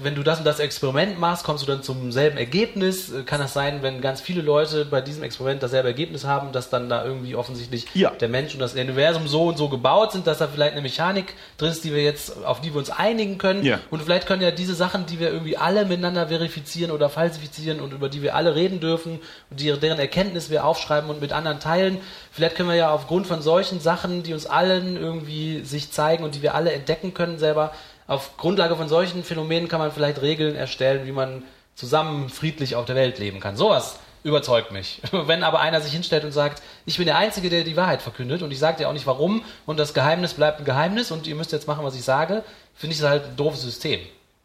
wenn 0.02 0.14
du 0.14 0.22
das 0.22 0.38
und 0.38 0.44
das 0.44 0.60
Experiment 0.60 1.18
machst, 1.18 1.44
kommst 1.44 1.62
du 1.62 1.66
dann 1.66 1.82
zum 1.82 2.12
selben 2.12 2.36
Ergebnis? 2.38 3.12
Äh, 3.12 3.22
Kann 3.22 3.40
das 3.40 3.52
sein, 3.52 3.82
wenn 3.82 4.00
ganz 4.00 4.20
viele 4.20 4.42
Leute 4.42 4.84
bei 4.84 5.00
diesem 5.00 5.22
Experiment 5.22 5.62
dasselbe 5.62 5.88
Ergebnis 5.88 6.24
haben, 6.24 6.52
dass 6.52 6.70
dann 6.70 6.88
da 6.88 7.04
irgendwie 7.04 7.34
offensichtlich 7.34 7.86
Ja. 7.94 8.10
der 8.10 8.28
Mensch 8.28 8.54
und 8.54 8.60
das 8.60 8.74
Universum 8.74 9.26
so 9.28 9.44
und 9.44 9.58
so 9.58 9.68
gebaut 9.68 10.12
sind, 10.12 10.26
dass 10.26 10.38
da 10.38 10.46
vielleicht 10.48 10.72
eine 10.72 10.82
Mechanik 10.82 11.34
drin 11.58 11.70
ist, 11.70 11.84
die 11.84 11.92
wir 11.94 12.02
jetzt, 12.02 12.44
auf 12.44 12.60
die 12.60 12.72
wir 12.72 12.78
uns 12.78 12.90
einigen 12.90 13.38
können? 13.38 13.64
Ja. 13.64 13.80
Und 13.90 14.02
vielleicht 14.02 14.26
können 14.26 14.42
ja 14.42 14.50
diese 14.50 14.74
Sachen, 14.74 15.06
die 15.06 15.18
wir 15.20 15.30
irgendwie 15.30 15.56
alle 15.56 15.84
miteinander 15.84 16.28
verifizieren 16.28 16.90
oder 16.90 17.08
falsifizieren 17.08 17.80
und 17.80 17.92
über 17.92 18.08
die 18.08 18.22
wir 18.22 18.34
alle 18.34 18.54
reden 18.54 18.80
dürfen 18.80 19.20
und 19.50 19.60
die, 19.60 19.72
deren 19.72 19.98
Erkenntnis 19.98 20.50
wir 20.50 20.64
aufschreiben 20.64 21.10
und 21.10 21.20
mit 21.20 21.32
anderen 21.32 21.60
teilen, 21.60 21.98
vielleicht 22.30 22.56
können 22.56 22.68
wir 22.68 22.76
ja 22.76 22.90
aufgrund 22.90 23.26
von 23.26 23.42
solchen 23.42 23.80
Sachen, 23.80 24.22
die 24.22 24.32
uns 24.34 24.46
allen 24.46 24.96
irgendwie 24.96 25.60
sich 25.64 25.90
zeigen 25.92 26.24
und 26.24 26.34
die 26.34 26.42
wir 26.42 26.54
alle 26.54 26.72
entdecken 26.72 27.14
können 27.14 27.38
selber, 27.38 27.72
auf 28.06 28.36
Grundlage 28.36 28.76
von 28.76 28.88
solchen 28.88 29.24
Phänomenen 29.24 29.68
kann 29.68 29.80
man 29.80 29.92
vielleicht 29.92 30.22
Regeln 30.22 30.54
erstellen, 30.54 31.06
wie 31.06 31.12
man 31.12 31.42
zusammen 31.74 32.28
friedlich 32.28 32.76
auf 32.76 32.84
der 32.84 32.96
Welt 32.96 33.18
leben 33.18 33.40
kann. 33.40 33.56
Sowas 33.56 33.98
überzeugt 34.22 34.72
mich. 34.72 35.00
Wenn 35.12 35.44
aber 35.44 35.60
einer 35.60 35.80
sich 35.80 35.92
hinstellt 35.92 36.24
und 36.24 36.32
sagt, 36.32 36.62
ich 36.84 36.96
bin 36.96 37.06
der 37.06 37.16
Einzige, 37.16 37.50
der 37.50 37.64
die 37.64 37.76
Wahrheit 37.76 38.02
verkündet 38.02 38.42
und 38.42 38.50
ich 38.50 38.58
sage 38.58 38.78
dir 38.78 38.88
auch 38.88 38.92
nicht 38.92 39.06
warum 39.06 39.44
und 39.66 39.78
das 39.78 39.94
Geheimnis 39.94 40.34
bleibt 40.34 40.60
ein 40.60 40.64
Geheimnis 40.64 41.10
und 41.10 41.26
ihr 41.26 41.36
müsst 41.36 41.52
jetzt 41.52 41.68
machen, 41.68 41.84
was 41.84 41.94
ich 41.94 42.02
sage, 42.02 42.42
finde 42.74 42.94
ich 42.94 43.00
das 43.00 43.10
halt 43.10 43.24
ein 43.24 43.36
doofes 43.36 43.62
System. 43.62 44.00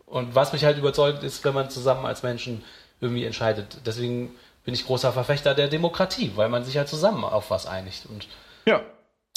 Und 0.06 0.36
was 0.36 0.54
mich 0.54 0.66
halt 0.66 0.78
überzeugt, 0.78 1.24
ist, 1.24 1.44
wenn 1.46 1.54
man 1.54 1.70
zusammen 1.70 2.06
als 2.06 2.22
Menschen 2.22 2.64
irgendwie 3.00 3.26
entscheidet. 3.26 3.78
Deswegen 3.86 4.36
bin 4.66 4.74
ich 4.74 4.86
großer 4.86 5.14
Verfechter 5.14 5.56
der 5.56 5.68
Demokratie, 5.68 6.32
weil 6.36 6.50
man 6.50 6.64
sich 6.64 6.78
halt 6.78 6.90
zusammen 6.90 7.24
auf 7.24 7.50
was 7.50 7.66
einigt. 7.66 8.06
Und 8.08 8.28
Ja, 8.66 8.82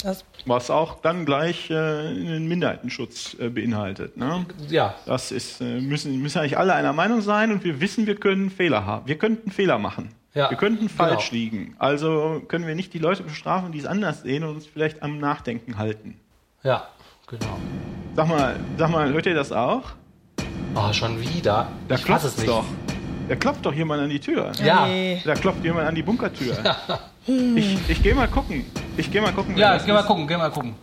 Das, 0.05 0.25
was 0.45 0.71
auch 0.71 1.01
dann 1.01 1.25
gleich 1.25 1.71
äh, 1.71 1.75
einen 1.75 2.47
Minderheitenschutz 2.47 3.37
äh, 3.41 3.49
beinhaltet. 3.49 4.19
Ne? 4.19 4.45
ja, 4.69 4.95
Das 5.07 5.33
ist, 5.33 5.63
äh, 5.63 5.81
müssen, 5.81 6.21
müssen 6.21 6.39
eigentlich 6.39 6.59
alle 6.59 6.75
einer 6.75 6.93
Meinung 6.93 7.23
sein 7.23 7.51
und 7.51 7.65
wir 7.65 7.81
wissen, 7.81 8.07
wir 8.07 8.17
können 8.17 8.51
Fehler 8.51 8.85
haben. 8.85 9.09
Wir 9.09 9.17
könnten 9.17 9.51
Fehler 9.51 9.79
machen. 9.79 10.11
Ja, 10.35 10.51
wir 10.51 10.59
könnten 10.59 10.89
falsch 10.91 11.31
genau. 11.31 11.41
liegen. 11.41 11.77
Also 11.79 12.43
können 12.49 12.67
wir 12.67 12.75
nicht 12.75 12.93
die 12.93 12.99
Leute 12.99 13.23
bestrafen, 13.23 13.73
die 13.73 13.79
es 13.79 13.87
anders 13.87 14.23
sehen 14.23 14.45
und 14.45 14.57
uns 14.57 14.67
vielleicht 14.67 15.03
am 15.03 15.19
Nachdenken 15.19 15.79
halten. 15.79 16.21
ja, 16.63 16.87
genau. 17.27 17.59
Sag 18.15 18.29
mal, 18.29 18.57
sag 18.77 18.91
mal, 18.91 19.13
hört 19.13 19.27
ihr 19.27 19.35
das 19.35 19.51
auch? 19.53 19.93
Oh, 20.75 20.93
schon 20.93 21.21
wieder. 21.21 21.69
Da 21.89 21.95
ich 21.95 22.03
fass 22.03 22.23
klopft 22.23 22.25
es 22.27 22.37
nicht. 22.39 22.49
doch. 22.49 22.65
Da 23.29 23.37
klopft 23.37 23.65
doch 23.65 23.73
jemand 23.73 24.03
an 24.03 24.11
die 24.11 24.21
Tür. 24.21 24.53
Ja. 24.63 24.87
Nee. 24.87 25.21
Da 25.25 25.35
klopft 25.35 25.65
jemand 25.65 25.89
an 25.89 25.95
die 25.95 26.03
Bunkertür. 26.03 26.57
Ich, 27.27 27.79
ich 27.89 28.03
gehe 28.03 28.15
mal 28.15 28.29
gucken. 28.29 28.67
Ich 28.99 29.11
gehe 29.11 29.23
mal 29.23 29.33
gucken. 29.33 29.57
Ja, 29.57 29.79
geh 29.79 29.93
mal 29.95 30.03
gucken, 30.03 30.29
geh 30.29 30.37
mal 30.37 30.51
gucken. 30.51 30.75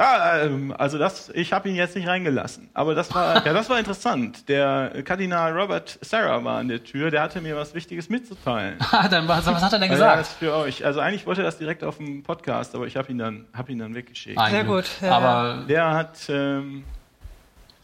Ah, 0.00 0.40
ähm, 0.44 0.74
also 0.78 0.96
das, 0.96 1.28
ich 1.34 1.52
habe 1.52 1.68
ihn 1.68 1.74
jetzt 1.74 1.94
nicht 1.94 2.08
reingelassen. 2.08 2.70
Aber 2.72 2.94
das 2.94 3.14
war, 3.14 3.34
ja, 3.46 3.52
das 3.52 3.68
war 3.68 3.78
interessant. 3.78 4.48
Der 4.48 5.02
Kardinal 5.04 5.52
Robert 5.52 5.98
Sarah 6.00 6.42
war 6.42 6.58
an 6.58 6.68
der 6.68 6.82
Tür. 6.82 7.10
Der 7.10 7.20
hatte 7.22 7.40
mir 7.40 7.54
was 7.56 7.74
Wichtiges 7.74 8.08
mitzuteilen. 8.08 8.78
Ah, 8.92 9.08
dann, 9.08 9.28
was, 9.28 9.46
was 9.46 9.62
hat 9.62 9.72
er 9.74 9.78
denn 9.78 9.90
Also, 9.90 10.02
ja, 10.02 10.10
gesagt? 10.16 10.28
ist 10.28 10.38
für 10.38 10.54
euch. 10.54 10.84
Also 10.84 11.00
eigentlich 11.00 11.26
wollte 11.26 11.42
er 11.42 11.44
das 11.44 11.58
direkt 11.58 11.84
auf 11.84 11.98
dem 11.98 12.22
Podcast, 12.22 12.74
aber 12.74 12.86
ich 12.86 12.96
habe 12.96 13.10
ihn 13.12 13.18
dann, 13.18 13.46
hab 13.52 13.68
ihn 13.68 13.78
dann 13.78 13.94
weggeschickt. 13.94 14.38
Ein 14.38 14.50
Sehr 14.50 14.64
gut, 14.64 14.90
ja, 15.00 15.10
Aber 15.16 15.64
Der 15.66 15.90
hat, 15.92 16.18
ähm, 16.28 16.84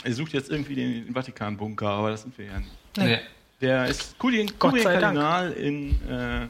er 0.05 0.13
sucht 0.13 0.33
jetzt 0.33 0.51
irgendwie 0.51 0.75
den 0.75 1.13
Vatikanbunker, 1.15 1.89
aber 1.89 2.11
das 2.11 2.23
sind 2.23 2.37
wir 2.39 2.47
ja 2.47 2.59
nicht. 2.59 2.71
nee. 2.97 3.19
Der 3.61 3.87
ist. 3.87 4.19
Kurienkardinal 4.19 5.53
in, 5.53 5.91
äh, 6.11 6.47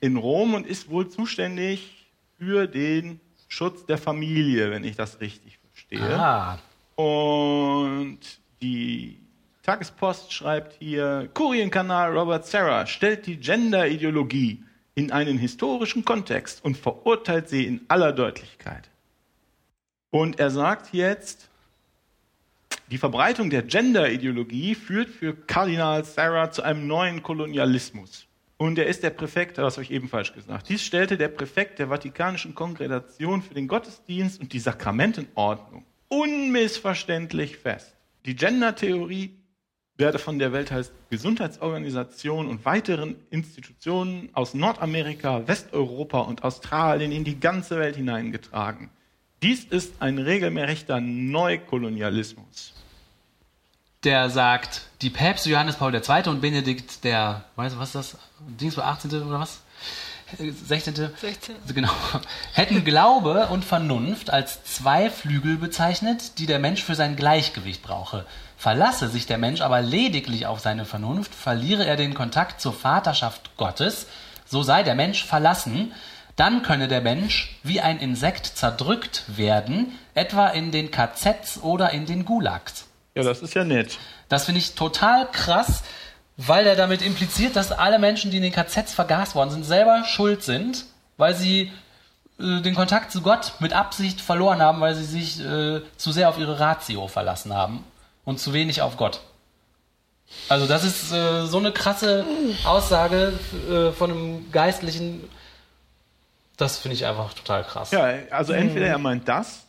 in 0.00 0.16
Rom 0.16 0.54
und 0.54 0.66
ist 0.66 0.90
wohl 0.90 1.08
zuständig 1.08 2.08
für 2.38 2.66
den 2.66 3.20
Schutz 3.52 3.84
der 3.84 3.98
Familie, 3.98 4.70
wenn 4.70 4.82
ich 4.82 4.96
das 4.96 5.20
richtig 5.20 5.58
verstehe. 5.58 6.18
Ah, 6.18 6.58
Und 6.96 8.18
die 8.62 9.18
Tagespost 9.62 10.32
schreibt 10.32 10.72
hier, 10.78 11.28
Kurienkanal 11.34 12.16
Robert 12.16 12.46
Serra 12.46 12.86
stellt 12.86 13.26
die 13.26 13.36
Gender-Ideologie 13.36 14.64
in 14.94 15.12
einen 15.12 15.36
historischen 15.36 16.02
Kontext 16.02 16.64
und 16.64 16.78
verurteilt 16.78 17.50
sie 17.50 17.66
in 17.66 17.82
aller 17.88 18.12
Deutlichkeit. 18.12 18.88
Und 20.10 20.40
er 20.40 20.50
sagt 20.50 20.94
jetzt, 20.94 21.50
die 22.90 22.98
Verbreitung 22.98 23.50
der 23.50 23.64
Gender-Ideologie 23.64 24.74
führt 24.74 25.10
für 25.10 25.34
Kardinal 25.34 26.06
Sarah 26.06 26.50
zu 26.50 26.62
einem 26.62 26.86
neuen 26.86 27.22
Kolonialismus. 27.22 28.26
Und 28.62 28.78
er 28.78 28.86
ist 28.86 29.02
der 29.02 29.10
Präfekt, 29.10 29.58
das 29.58 29.74
habe 29.74 29.82
ich 29.82 29.90
eben 29.90 30.08
falsch 30.08 30.34
gesagt. 30.34 30.68
Dies 30.68 30.84
stellte 30.84 31.16
der 31.16 31.26
Präfekt 31.26 31.80
der 31.80 31.88
Vatikanischen 31.88 32.54
Kongregation 32.54 33.42
für 33.42 33.54
den 33.54 33.66
Gottesdienst 33.66 34.40
und 34.40 34.52
die 34.52 34.60
Sakramentenordnung 34.60 35.84
unmissverständlich 36.06 37.56
fest. 37.56 37.96
Die 38.24 38.36
Gender-Theorie 38.36 39.36
werde 39.96 40.20
von 40.20 40.38
der 40.38 40.52
Weltgesundheitsorganisation 40.52 42.46
und 42.46 42.64
weiteren 42.64 43.16
Institutionen 43.30 44.28
aus 44.32 44.54
Nordamerika, 44.54 45.48
Westeuropa 45.48 46.20
und 46.20 46.44
Australien 46.44 47.10
in 47.10 47.24
die 47.24 47.40
ganze 47.40 47.80
Welt 47.80 47.96
hineingetragen. 47.96 48.90
Dies 49.42 49.64
ist 49.64 49.94
ein 49.98 50.18
regelrechter 50.18 51.00
Neukolonialismus. 51.00 52.74
Der 54.04 54.30
sagt, 54.30 54.82
die 55.00 55.10
Päpste 55.10 55.50
Johannes 55.50 55.76
Paul 55.76 55.94
II. 55.94 56.28
und 56.28 56.40
Benedikt 56.40 57.04
der, 57.04 57.44
weißt 57.56 57.76
du, 57.76 57.78
was 57.78 57.94
ist 57.94 57.94
das? 57.94 58.16
Dings 58.40 58.76
war 58.76 58.86
18. 58.86 59.22
oder 59.22 59.40
was? 59.40 59.60
Äh, 60.38 60.50
16. 60.50 61.10
16. 61.20 61.54
Genau. 61.74 61.90
Hätten 62.52 62.84
Glaube 62.84 63.48
und 63.48 63.64
Vernunft 63.64 64.30
als 64.30 64.64
zwei 64.64 65.10
Flügel 65.10 65.56
bezeichnet, 65.56 66.38
die 66.38 66.46
der 66.46 66.58
Mensch 66.58 66.82
für 66.82 66.94
sein 66.94 67.16
Gleichgewicht 67.16 67.82
brauche. 67.82 68.26
Verlasse 68.56 69.08
sich 69.08 69.26
der 69.26 69.38
Mensch 69.38 69.60
aber 69.60 69.80
lediglich 69.80 70.46
auf 70.46 70.60
seine 70.60 70.84
Vernunft, 70.84 71.34
verliere 71.34 71.84
er 71.84 71.96
den 71.96 72.14
Kontakt 72.14 72.60
zur 72.60 72.72
Vaterschaft 72.72 73.56
Gottes, 73.56 74.06
so 74.46 74.62
sei 74.62 74.82
der 74.82 74.94
Mensch 74.94 75.24
verlassen, 75.24 75.92
dann 76.36 76.62
könne 76.62 76.88
der 76.88 77.00
Mensch 77.00 77.58
wie 77.62 77.80
ein 77.80 77.98
Insekt 77.98 78.46
zerdrückt 78.46 79.24
werden, 79.26 79.98
etwa 80.14 80.48
in 80.48 80.70
den 80.70 80.90
KZs 80.90 81.58
oder 81.60 81.90
in 81.90 82.06
den 82.06 82.24
Gulags. 82.24 82.86
Ja, 83.14 83.22
das 83.22 83.42
ist 83.42 83.54
ja 83.54 83.64
nett. 83.64 83.98
Das 84.28 84.46
finde 84.46 84.60
ich 84.60 84.74
total 84.74 85.30
krass, 85.30 85.82
weil 86.36 86.66
er 86.66 86.76
damit 86.76 87.02
impliziert, 87.02 87.56
dass 87.56 87.72
alle 87.72 87.98
Menschen, 87.98 88.30
die 88.30 88.38
in 88.38 88.42
den 88.42 88.52
KZs 88.52 88.94
vergast 88.94 89.34
worden 89.34 89.50
sind, 89.50 89.64
selber 89.64 90.04
schuld 90.04 90.42
sind, 90.42 90.86
weil 91.18 91.34
sie 91.34 91.70
äh, 92.40 92.62
den 92.62 92.74
Kontakt 92.74 93.12
zu 93.12 93.20
Gott 93.20 93.54
mit 93.60 93.74
Absicht 93.74 94.20
verloren 94.20 94.62
haben, 94.62 94.80
weil 94.80 94.94
sie 94.94 95.04
sich 95.04 95.40
äh, 95.40 95.82
zu 95.96 96.12
sehr 96.12 96.28
auf 96.28 96.38
ihre 96.38 96.58
Ratio 96.58 97.06
verlassen 97.08 97.54
haben 97.54 97.84
und 98.24 98.40
zu 98.40 98.52
wenig 98.54 98.80
auf 98.80 98.96
Gott. 98.96 99.20
Also 100.48 100.66
das 100.66 100.82
ist 100.82 101.12
äh, 101.12 101.44
so 101.44 101.58
eine 101.58 101.72
krasse 101.72 102.24
Aussage 102.64 103.34
äh, 103.70 103.92
von 103.92 104.10
einem 104.10 104.50
Geistlichen. 104.50 105.28
Das 106.56 106.78
finde 106.78 106.94
ich 106.94 107.04
einfach 107.04 107.34
total 107.34 107.64
krass. 107.64 107.90
Ja, 107.90 108.08
also 108.30 108.54
entweder 108.54 108.86
er 108.86 108.98
meint 108.98 109.28
das 109.28 109.61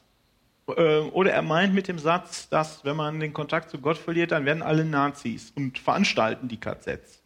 oder 0.65 1.31
er 1.31 1.41
meint 1.41 1.73
mit 1.73 1.87
dem 1.87 1.99
Satz, 1.99 2.47
dass 2.49 2.85
wenn 2.85 2.95
man 2.95 3.19
den 3.19 3.33
Kontakt 3.33 3.69
zu 3.69 3.79
Gott 3.79 3.97
verliert, 3.97 4.31
dann 4.31 4.45
werden 4.45 4.63
alle 4.63 4.85
Nazis 4.85 5.51
und 5.55 5.77
veranstalten 5.77 6.47
die 6.47 6.57
KZs. 6.59 7.21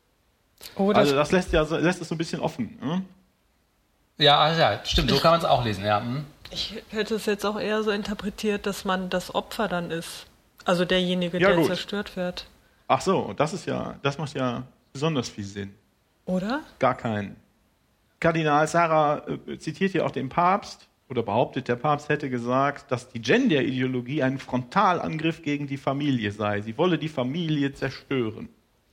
Oh, 0.76 0.92
das, 0.92 1.00
Also 1.02 1.16
das 1.16 1.32
lässt 1.32 1.54
ja 1.54 1.64
so- 1.66 1.78
lässt 1.78 2.02
es 2.02 2.10
so 2.10 2.16
ein 2.16 2.18
bisschen 2.18 2.40
offen. 2.40 2.80
Ne? 2.82 3.04
Ja, 4.18 4.40
also 4.40 4.60
ja, 4.60 4.80
stimmt, 4.84 5.12
so 5.12 5.20
kann 5.20 5.32
man 5.32 5.40
es 5.40 5.46
auch 5.46 5.64
lesen, 5.64 5.86
ja. 5.86 6.02
hm. 6.02 6.26
ich 6.50 6.82
hätte 6.90 7.16
es 7.16 7.28
jetzt 7.28 7.46
auch 7.46 7.60
eher 7.60 7.84
so 7.84 7.92
interpretiert, 7.92 8.66
dass 8.66 8.84
man 8.86 9.10
das 9.12 9.36
Opfer 9.36 9.68
dann 9.68 9.92
ist. 9.92 10.26
Also 10.66 10.84
derjenige, 10.86 11.38
Ja, 11.40 11.50
der 11.50 11.58
gut. 11.58 11.68
zerstört 11.68 12.16
wird. 12.16 12.48
Ach 12.88 13.02
so, 13.02 13.34
das 13.38 13.54
ist 13.54 13.68
ja, 13.68 13.96
das 14.02 14.18
macht 14.18 14.34
ja 14.34 14.64
besonders 14.94 15.30
viel 15.30 15.44
Sinn. 15.44 15.76
Oder? 16.26 16.62
Gar 16.80 16.96
keinen. 16.96 17.36
Kardinal 18.20 18.68
Sarah 18.68 19.22
äh, 19.48 19.60
zitiert 19.60 19.94
ja 19.94 20.04
auch 20.06 20.12
den 20.12 20.28
Papst 20.30 20.88
oder 21.10 21.24
behauptet, 21.24 21.68
der 21.68 21.76
Papst 21.76 22.10
hätte 22.10 22.30
gesagt, 22.30 22.92
dass 22.92 23.10
die 23.10 23.22
Gender-Ideologie 23.22 24.24
ein 24.24 24.40
Frontalangriff 24.40 25.42
gegen 25.42 25.68
die 25.68 25.78
Familie 25.78 26.32
sei. 26.32 26.62
Sie 26.62 26.78
wolle 26.78 26.98
die 26.98 27.08
Familie 27.08 27.74
zerstören. 27.74 28.50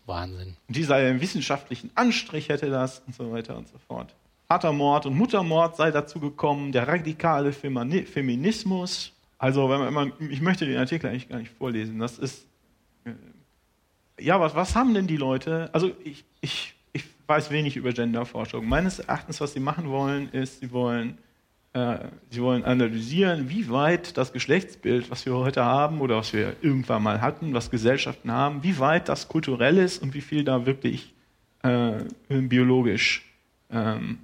Wahnsinn. 0.07 0.57
Und 0.69 0.77
die 0.77 0.85
sei 0.85 1.09
einen 1.09 1.21
wissenschaftlichen 1.21 1.91
Anstrich 1.95 2.49
hätte 2.49 2.71
das 2.71 3.03
und 3.07 3.15
so 3.15 3.33
weiter 3.33 3.57
und 3.57 3.69
so 3.69 3.79
fort. 3.79 4.15
Vatermord 4.47 5.07
und 5.07 5.17
Muttermord 5.17 5.77
sei 5.77 5.91
dazu 5.91 6.21
gekommen, 6.21 6.73
der 6.73 6.87
radikale 6.87 7.53
Feminismus. 7.53 9.13
Also, 9.39 9.69
wenn 9.69 9.79
man, 9.79 9.87
wenn 9.87 9.95
man, 9.95 10.31
ich 10.31 10.41
möchte 10.41 10.67
den 10.67 10.79
Artikel 10.79 11.09
eigentlich 11.09 11.29
gar 11.29 11.39
nicht 11.39 11.53
vorlesen. 11.53 11.99
Das 11.99 12.19
ist, 12.19 12.47
äh, 13.05 13.13
ja, 14.23 14.39
was, 14.41 14.55
was 14.55 14.77
haben 14.77 14.95
denn 14.95 15.07
die 15.07 15.17
Leute? 15.17 15.71
Also, 15.73 15.91
ich, 16.05 16.25
ich, 16.41 16.75
ich 16.93 17.05
weiß 17.27 17.51
wenig 17.51 17.77
über 17.77 17.93
Genderforschung. 17.93 18.69
Meines 18.69 18.99
Erachtens, 18.99 19.41
was 19.41 19.55
sie 19.55 19.61
machen 19.61 19.89
wollen, 19.89 20.29
ist, 20.31 20.61
sie 20.61 20.71
wollen, 20.73 21.19
sie 22.31 22.41
wollen 22.41 22.65
analysieren, 22.65 23.49
wie 23.51 23.69
weit 23.69 24.17
das 24.17 24.33
Geschlechtsbild, 24.33 25.11
was 25.11 25.27
wir 25.27 25.35
heute 25.35 25.65
haben 25.65 26.01
oder 26.01 26.17
was 26.17 26.33
wir 26.33 26.55
irgendwann 26.63 27.03
mal 27.03 27.21
hatten, 27.21 27.53
was 27.53 27.69
Gesellschaften 27.69 28.31
haben, 28.31 28.63
wie 28.63 28.79
weit 28.79 29.09
das 29.09 29.27
kulturell 29.27 29.79
ist 29.79 30.01
und 30.01 30.15
wie 30.15 30.21
viel 30.21 30.45
da 30.45 30.67
wirklich 30.67 31.13
äh, 31.65 31.95
biologisch, 32.29 33.25
ähm, 33.73 34.19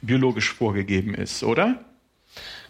biologisch 0.00 0.50
vorgegeben 0.50 1.14
ist, 1.14 1.42
oder? 1.42 1.78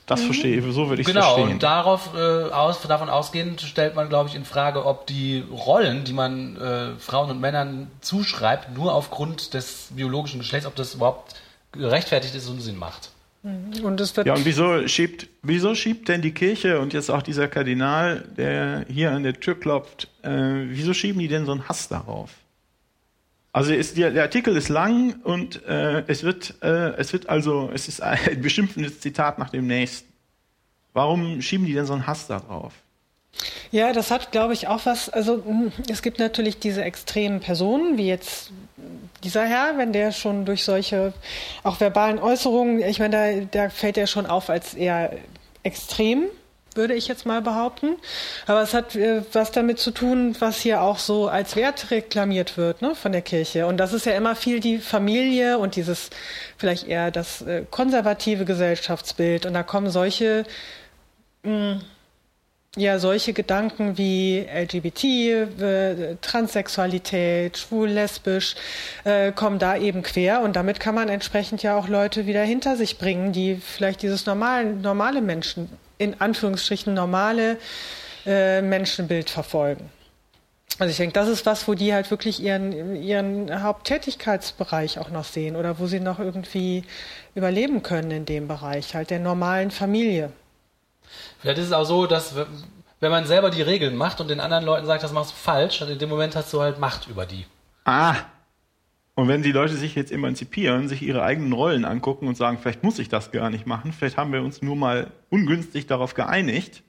Das 0.06 0.22
verstehe 0.22 0.56
ich, 0.56 0.74
so 0.74 0.88
würde 0.88 1.02
ich 1.02 1.06
Genau, 1.06 1.34
verstehen. 1.34 1.52
und 1.54 1.62
darauf, 1.62 2.10
äh, 2.16 2.18
aus, 2.50 2.80
davon 2.82 3.08
ausgehend 3.08 3.60
stellt 3.60 3.94
man, 3.96 4.08
glaube 4.08 4.28
ich, 4.28 4.34
in 4.36 4.44
Frage, 4.44 4.84
ob 4.86 5.06
die 5.06 5.44
Rollen, 5.50 6.04
die 6.04 6.12
man 6.12 6.56
äh, 6.56 6.94
Frauen 6.98 7.30
und 7.30 7.40
Männern 7.40 7.90
zuschreibt, 8.00 8.76
nur 8.76 8.94
aufgrund 8.94 9.54
des 9.54 9.88
biologischen 9.90 10.38
Geschlechts, 10.40 10.66
ob 10.66 10.74
das 10.76 10.94
überhaupt 10.94 11.34
gerechtfertigt 11.72 12.34
ist 12.34 12.48
und 12.48 12.60
Sinn 12.60 12.78
macht. 12.78 13.10
Und 13.82 14.00
es 14.00 14.16
wird 14.16 14.26
Ja, 14.26 14.34
und 14.34 14.44
wieso 14.44 14.88
schiebt, 14.88 15.28
wieso 15.42 15.74
schiebt 15.74 16.08
denn 16.08 16.20
die 16.20 16.32
Kirche 16.32 16.80
und 16.80 16.92
jetzt 16.92 17.10
auch 17.10 17.22
dieser 17.22 17.46
Kardinal, 17.46 18.24
der 18.36 18.84
hier 18.88 19.12
an 19.12 19.22
der 19.22 19.38
Tür 19.38 19.58
klopft, 19.58 20.08
äh, 20.22 20.30
wieso 20.64 20.92
schieben 20.92 21.20
die 21.20 21.28
denn 21.28 21.46
so 21.46 21.52
einen 21.52 21.68
Hass 21.68 21.86
darauf? 21.86 22.30
Also 23.52 23.72
ist, 23.72 23.96
der, 23.96 24.10
der 24.10 24.24
Artikel 24.24 24.56
ist 24.56 24.68
lang 24.68 25.20
und 25.22 25.64
äh, 25.64 26.02
es, 26.08 26.24
wird, 26.24 26.54
äh, 26.60 26.94
es 26.96 27.12
wird 27.12 27.28
also, 27.28 27.70
es 27.72 27.86
ist 27.88 28.02
ein 28.02 28.42
beschimpfendes 28.42 29.00
Zitat 29.00 29.38
nach 29.38 29.50
dem 29.50 29.66
nächsten. 29.66 30.12
Warum 30.92 31.40
schieben 31.40 31.66
die 31.66 31.72
denn 31.72 31.86
so 31.86 31.92
einen 31.92 32.06
Hass 32.06 32.26
darauf? 32.26 32.72
Ja, 33.70 33.92
das 33.92 34.10
hat, 34.10 34.32
glaube 34.32 34.54
ich, 34.54 34.66
auch 34.66 34.86
was. 34.86 35.08
Also 35.08 35.36
mh, 35.36 35.72
es 35.88 36.02
gibt 36.02 36.18
natürlich 36.18 36.58
diese 36.58 36.82
extremen 36.82 37.40
Personen, 37.40 37.96
wie 37.96 38.08
jetzt 38.08 38.50
dieser 39.26 39.44
Herr, 39.44 39.76
wenn 39.76 39.92
der 39.92 40.12
schon 40.12 40.44
durch 40.44 40.64
solche 40.64 41.12
auch 41.64 41.80
verbalen 41.80 42.20
Äußerungen, 42.20 42.80
ich 42.80 43.00
meine, 43.00 43.46
da, 43.50 43.64
da 43.64 43.70
fällt 43.70 43.98
er 43.98 44.06
schon 44.06 44.24
auf 44.24 44.48
als 44.48 44.74
eher 44.74 45.10
extrem, 45.64 46.26
würde 46.76 46.94
ich 46.94 47.08
jetzt 47.08 47.26
mal 47.26 47.42
behaupten. 47.42 47.96
Aber 48.46 48.62
es 48.62 48.72
hat 48.72 48.94
äh, 48.94 49.22
was 49.32 49.50
damit 49.50 49.80
zu 49.80 49.90
tun, 49.90 50.36
was 50.38 50.60
hier 50.60 50.80
auch 50.80 50.98
so 50.98 51.26
als 51.28 51.56
Wert 51.56 51.90
reklamiert 51.90 52.56
wird 52.56 52.82
ne, 52.82 52.94
von 52.94 53.10
der 53.10 53.22
Kirche. 53.22 53.66
Und 53.66 53.78
das 53.78 53.92
ist 53.92 54.06
ja 54.06 54.12
immer 54.12 54.36
viel 54.36 54.60
die 54.60 54.78
Familie 54.78 55.58
und 55.58 55.74
dieses 55.74 56.10
vielleicht 56.56 56.86
eher 56.86 57.10
das 57.10 57.42
äh, 57.42 57.64
konservative 57.68 58.44
Gesellschaftsbild. 58.44 59.44
Und 59.44 59.54
da 59.54 59.64
kommen 59.64 59.90
solche 59.90 60.44
ja, 62.76 62.98
solche 62.98 63.32
Gedanken 63.32 63.96
wie 63.96 64.40
LGBT, 64.40 65.04
äh, 65.04 66.16
Transsexualität, 66.20 67.56
schwul, 67.56 67.88
lesbisch, 67.88 68.54
äh, 69.04 69.32
kommen 69.32 69.58
da 69.58 69.76
eben 69.76 70.02
quer 70.02 70.42
und 70.42 70.56
damit 70.56 70.78
kann 70.78 70.94
man 70.94 71.08
entsprechend 71.08 71.62
ja 71.62 71.76
auch 71.76 71.88
Leute 71.88 72.26
wieder 72.26 72.42
hinter 72.42 72.76
sich 72.76 72.98
bringen, 72.98 73.32
die 73.32 73.56
vielleicht 73.56 74.02
dieses 74.02 74.26
normale, 74.26 74.74
normale 74.74 75.22
Menschen, 75.22 75.70
in 75.96 76.20
Anführungsstrichen 76.20 76.92
normale 76.92 77.56
äh, 78.26 78.60
Menschenbild 78.60 79.30
verfolgen. 79.30 79.88
Also 80.78 80.90
ich 80.90 80.98
denke, 80.98 81.14
das 81.14 81.28
ist 81.28 81.46
was, 81.46 81.66
wo 81.66 81.72
die 81.72 81.94
halt 81.94 82.10
wirklich 82.10 82.42
ihren, 82.42 82.96
ihren 82.96 83.62
Haupttätigkeitsbereich 83.62 84.98
auch 84.98 85.08
noch 85.08 85.24
sehen 85.24 85.56
oder 85.56 85.78
wo 85.78 85.86
sie 85.86 86.00
noch 86.00 86.18
irgendwie 86.18 86.84
überleben 87.34 87.82
können 87.82 88.10
in 88.10 88.26
dem 88.26 88.46
Bereich, 88.46 88.94
halt 88.94 89.08
der 89.08 89.20
normalen 89.20 89.70
Familie. 89.70 90.30
Vielleicht 91.40 91.58
ist 91.58 91.66
es 91.66 91.72
auch 91.72 91.84
so, 91.84 92.06
dass 92.06 92.34
wenn 93.00 93.10
man 93.10 93.26
selber 93.26 93.50
die 93.50 93.62
Regeln 93.62 93.96
macht 93.96 94.20
und 94.20 94.28
den 94.28 94.40
anderen 94.40 94.64
Leuten 94.64 94.86
sagt, 94.86 95.02
das 95.02 95.12
machst 95.12 95.32
du 95.32 95.36
falsch, 95.36 95.80
in 95.82 95.98
dem 95.98 96.08
Moment 96.08 96.34
hast 96.36 96.52
du 96.52 96.60
halt 96.60 96.78
Macht 96.78 97.08
über 97.08 97.26
die. 97.26 97.44
Ah! 97.84 98.16
Und 99.14 99.28
wenn 99.28 99.42
die 99.42 99.52
Leute 99.52 99.74
sich 99.76 99.94
jetzt 99.94 100.12
emanzipieren, 100.12 100.88
sich 100.88 101.00
ihre 101.02 101.22
eigenen 101.22 101.52
Rollen 101.54 101.84
angucken 101.86 102.28
und 102.28 102.36
sagen, 102.36 102.58
vielleicht 102.60 102.82
muss 102.82 102.98
ich 102.98 103.08
das 103.08 103.30
gar 103.32 103.48
nicht 103.48 103.66
machen, 103.66 103.92
vielleicht 103.92 104.18
haben 104.18 104.32
wir 104.32 104.42
uns 104.42 104.60
nur 104.60 104.76
mal 104.76 105.10
ungünstig 105.30 105.86
darauf 105.86 106.12
geeinigt, 106.14 106.82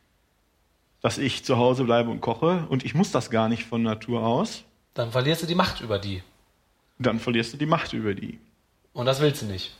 dass 1.02 1.18
ich 1.20 1.46
zu 1.46 1.58
Hause 1.58 1.86
bleibe 1.86 2.10
und 2.10 2.20
koche 2.20 2.66
und 2.70 2.84
ich 2.84 2.94
muss 2.96 3.12
das 3.12 3.30
gar 3.30 3.48
nicht 3.48 3.64
von 3.66 3.82
Natur 3.84 4.24
aus, 4.26 4.64
Dann 4.94 5.12
verlierst 5.12 5.44
du 5.44 5.48
die 5.48 5.56
Macht 5.56 5.80
über 5.82 6.00
die. 6.00 6.22
dann 7.00 7.20
verlierst 7.20 7.54
du 7.54 7.58
die 7.58 7.66
Macht 7.68 7.94
über 7.94 8.14
die. 8.14 8.40
Und 8.94 9.06
das 9.06 9.22
willst 9.22 9.44
du 9.44 9.46
nicht. 9.46 9.76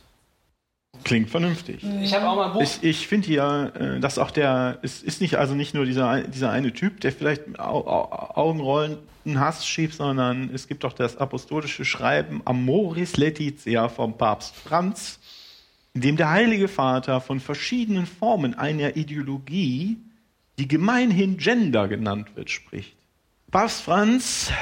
Klingt 1.08 1.30
vernünftig. 1.30 1.82
Ich 2.02 2.12
habe 2.14 2.28
auch 2.28 2.36
mal 2.36 2.46
ein 2.48 2.52
Buch. 2.52 2.60
Ich, 2.62 2.82
ich 2.82 3.08
finde 3.08 3.32
ja, 3.32 3.66
äh, 3.68 3.98
dass 4.00 4.18
auch 4.18 4.30
der, 4.30 4.78
es 4.82 5.02
ist 5.02 5.20
nicht 5.22 5.36
also 5.36 5.54
nicht 5.54 5.74
nur 5.74 5.86
dieser, 5.86 6.22
dieser 6.22 6.50
eine 6.50 6.72
Typ, 6.72 7.00
der 7.00 7.12
vielleicht 7.12 7.58
Au- 7.58 7.86
Au- 7.86 8.34
Augenrollenden 8.36 9.40
Hass 9.40 9.66
schiebt, 9.66 9.94
sondern 9.94 10.50
es 10.52 10.68
gibt 10.68 10.84
auch 10.84 10.92
das 10.92 11.16
apostolische 11.16 11.86
Schreiben 11.86 12.42
Amoris 12.44 13.16
Laetitia 13.16 13.88
vom 13.88 14.18
Papst 14.18 14.54
Franz, 14.54 15.18
in 15.94 16.02
dem 16.02 16.16
der 16.18 16.30
Heilige 16.30 16.68
Vater 16.68 17.22
von 17.22 17.40
verschiedenen 17.40 18.04
Formen 18.06 18.52
einer 18.54 18.96
Ideologie, 18.96 19.96
die 20.58 20.68
gemeinhin 20.68 21.38
Gender 21.38 21.88
genannt 21.88 22.36
wird, 22.36 22.50
spricht. 22.50 22.94
Papst 23.50 23.80
Franz 23.80 24.52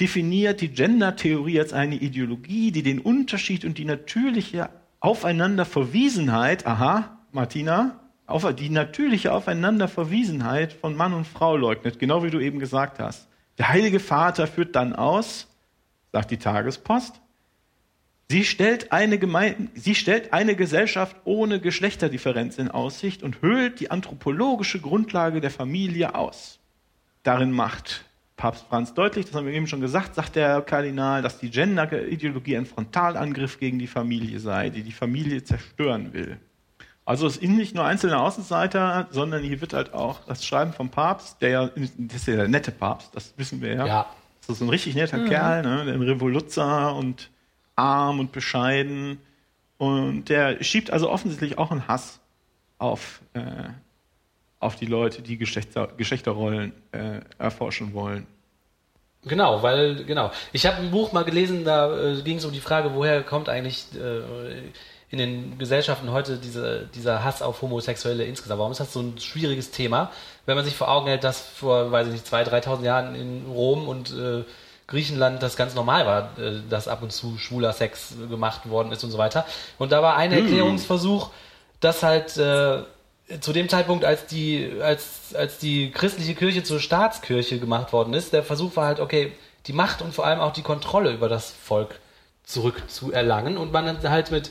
definiert 0.00 0.60
die 0.60 0.68
Gender-Theorie 0.68 1.60
als 1.60 1.72
eine 1.72 1.94
Ideologie, 1.96 2.72
die 2.72 2.82
den 2.82 2.98
Unterschied 2.98 3.64
und 3.64 3.78
die 3.78 3.84
natürliche 3.84 4.70
Aufeinanderverwiesenheit, 5.00 6.66
aha, 6.66 7.18
Martina, 7.32 8.00
auf, 8.26 8.54
die 8.54 8.68
natürliche 8.68 9.32
Aufeinanderverwiesenheit 9.32 10.72
von 10.72 10.96
Mann 10.96 11.14
und 11.14 11.26
Frau 11.26 11.56
leugnet, 11.56 11.98
genau 11.98 12.22
wie 12.22 12.30
du 12.30 12.40
eben 12.40 12.58
gesagt 12.58 12.98
hast. 12.98 13.28
Der 13.56 13.68
Heilige 13.68 14.00
Vater 14.00 14.46
führt 14.46 14.76
dann 14.76 14.94
aus, 14.94 15.48
sagt 16.12 16.30
die 16.30 16.36
Tagespost, 16.36 17.20
sie 18.28 18.44
stellt 18.44 18.92
eine, 18.92 19.18
Gemein 19.18 19.70
sie 19.74 19.94
stellt 19.94 20.32
eine 20.32 20.56
Gesellschaft 20.56 21.16
ohne 21.24 21.60
Geschlechterdifferenz 21.60 22.58
in 22.58 22.70
Aussicht 22.70 23.22
und 23.22 23.40
höhlt 23.40 23.80
die 23.80 23.90
anthropologische 23.90 24.80
Grundlage 24.80 25.40
der 25.40 25.50
Familie 25.50 26.14
aus. 26.14 26.60
Darin 27.22 27.50
macht 27.50 28.04
Papst 28.38 28.64
Franz 28.68 28.94
deutlich, 28.94 29.26
das 29.26 29.34
haben 29.34 29.46
wir 29.46 29.52
eben 29.52 29.66
schon 29.66 29.80
gesagt, 29.80 30.14
sagt 30.14 30.36
der 30.36 30.62
Kardinal, 30.62 31.20
dass 31.20 31.38
die 31.38 31.50
Gender-Ideologie 31.50 32.56
ein 32.56 32.66
Frontalangriff 32.66 33.58
gegen 33.58 33.78
die 33.78 33.88
Familie 33.88 34.38
sei, 34.38 34.70
die 34.70 34.82
die 34.82 34.92
Familie 34.92 35.42
zerstören 35.44 36.14
will. 36.14 36.38
Also 37.04 37.26
es 37.26 37.34
sind 37.34 37.56
nicht 37.56 37.74
nur 37.74 37.84
einzelne 37.84 38.18
Außenseiter, 38.18 39.08
sondern 39.10 39.42
hier 39.42 39.60
wird 39.60 39.74
halt 39.74 39.92
auch 39.92 40.20
das 40.26 40.46
Schreiben 40.46 40.72
vom 40.72 40.88
Papst, 40.88 41.42
der 41.42 41.50
ja, 41.50 41.66
das 41.66 42.16
ist 42.16 42.28
ja 42.28 42.36
der 42.36 42.48
nette 42.48 42.70
Papst, 42.70 43.10
das 43.14 43.34
wissen 43.36 43.60
wir 43.60 43.74
ja. 43.74 43.86
Ja. 43.86 44.06
Das 44.40 44.50
ist 44.50 44.58
so 44.60 44.66
ein 44.66 44.70
richtig 44.70 44.94
netter 44.94 45.26
Kerl, 45.26 45.62
ne? 45.62 45.92
ein 45.92 46.02
Revoluzzer 46.02 46.94
und 46.94 47.30
arm 47.74 48.20
und 48.20 48.32
bescheiden. 48.32 49.18
Und 49.78 50.28
der 50.28 50.62
schiebt 50.62 50.90
also 50.90 51.10
offensichtlich 51.10 51.58
auch 51.58 51.70
einen 51.70 51.88
Hass 51.88 52.20
auf, 52.78 53.20
äh, 53.34 53.40
auf 54.60 54.76
die 54.76 54.86
Leute, 54.86 55.22
die 55.22 55.38
Geschlechter, 55.38 55.88
Geschlechterrollen 55.96 56.72
äh, 56.92 57.20
erforschen 57.38 57.94
wollen. 57.94 58.26
Genau, 59.24 59.62
weil, 59.62 60.04
genau. 60.04 60.30
Ich 60.52 60.66
habe 60.66 60.78
ein 60.78 60.90
Buch 60.90 61.12
mal 61.12 61.24
gelesen, 61.24 61.64
da 61.64 62.12
äh, 62.12 62.22
ging 62.22 62.38
es 62.38 62.44
um 62.44 62.52
die 62.52 62.60
Frage, 62.60 62.94
woher 62.94 63.22
kommt 63.22 63.48
eigentlich 63.48 63.86
äh, 63.94 64.70
in 65.10 65.18
den 65.18 65.58
Gesellschaften 65.58 66.12
heute 66.12 66.36
diese, 66.36 66.88
dieser 66.94 67.24
Hass 67.24 67.42
auf 67.42 67.62
Homosexuelle 67.62 68.24
insgesamt? 68.24 68.58
Warum 68.58 68.72
ist 68.72 68.80
das 68.80 68.92
so 68.92 69.00
ein 69.00 69.18
schwieriges 69.18 69.70
Thema? 69.70 70.12
Wenn 70.46 70.56
man 70.56 70.64
sich 70.64 70.76
vor 70.76 70.88
Augen 70.88 71.08
hält, 71.08 71.24
dass 71.24 71.40
vor, 71.40 71.90
weiß 71.90 72.08
ich 72.08 72.12
nicht, 72.12 72.26
2.000, 72.26 72.64
3.000 72.64 72.84
Jahren 72.84 73.14
in 73.14 73.46
Rom 73.46 73.88
und 73.88 74.12
äh, 74.12 74.44
Griechenland 74.86 75.42
das 75.42 75.56
ganz 75.56 75.74
normal 75.74 76.06
war, 76.06 76.38
äh, 76.38 76.60
dass 76.68 76.88
ab 76.88 77.02
und 77.02 77.12
zu 77.12 77.38
schwuler 77.38 77.72
Sex 77.72 78.14
gemacht 78.28 78.68
worden 78.68 78.92
ist 78.92 79.02
und 79.02 79.10
so 79.10 79.18
weiter. 79.18 79.46
Und 79.78 79.92
da 79.92 80.02
war 80.02 80.16
ein 80.16 80.32
Erklärungsversuch, 80.32 81.30
dass 81.80 82.02
halt 82.02 82.36
äh, 82.36 82.82
zu 83.40 83.52
dem 83.52 83.68
Zeitpunkt, 83.68 84.04
als 84.04 84.26
die, 84.26 84.72
als, 84.82 85.34
als 85.34 85.58
die 85.58 85.90
christliche 85.90 86.34
Kirche 86.34 86.62
zur 86.62 86.80
Staatskirche 86.80 87.58
gemacht 87.58 87.92
worden 87.92 88.14
ist, 88.14 88.32
der 88.32 88.42
Versuch 88.42 88.76
war 88.76 88.86
halt, 88.86 89.00
okay, 89.00 89.32
die 89.66 89.72
Macht 89.72 90.00
und 90.02 90.14
vor 90.14 90.26
allem 90.26 90.40
auch 90.40 90.52
die 90.52 90.62
Kontrolle 90.62 91.12
über 91.12 91.28
das 91.28 91.50
Volk 91.50 92.00
zurückzuerlangen 92.44 93.58
und 93.58 93.72
man 93.72 94.02
halt 94.08 94.30
mit 94.30 94.50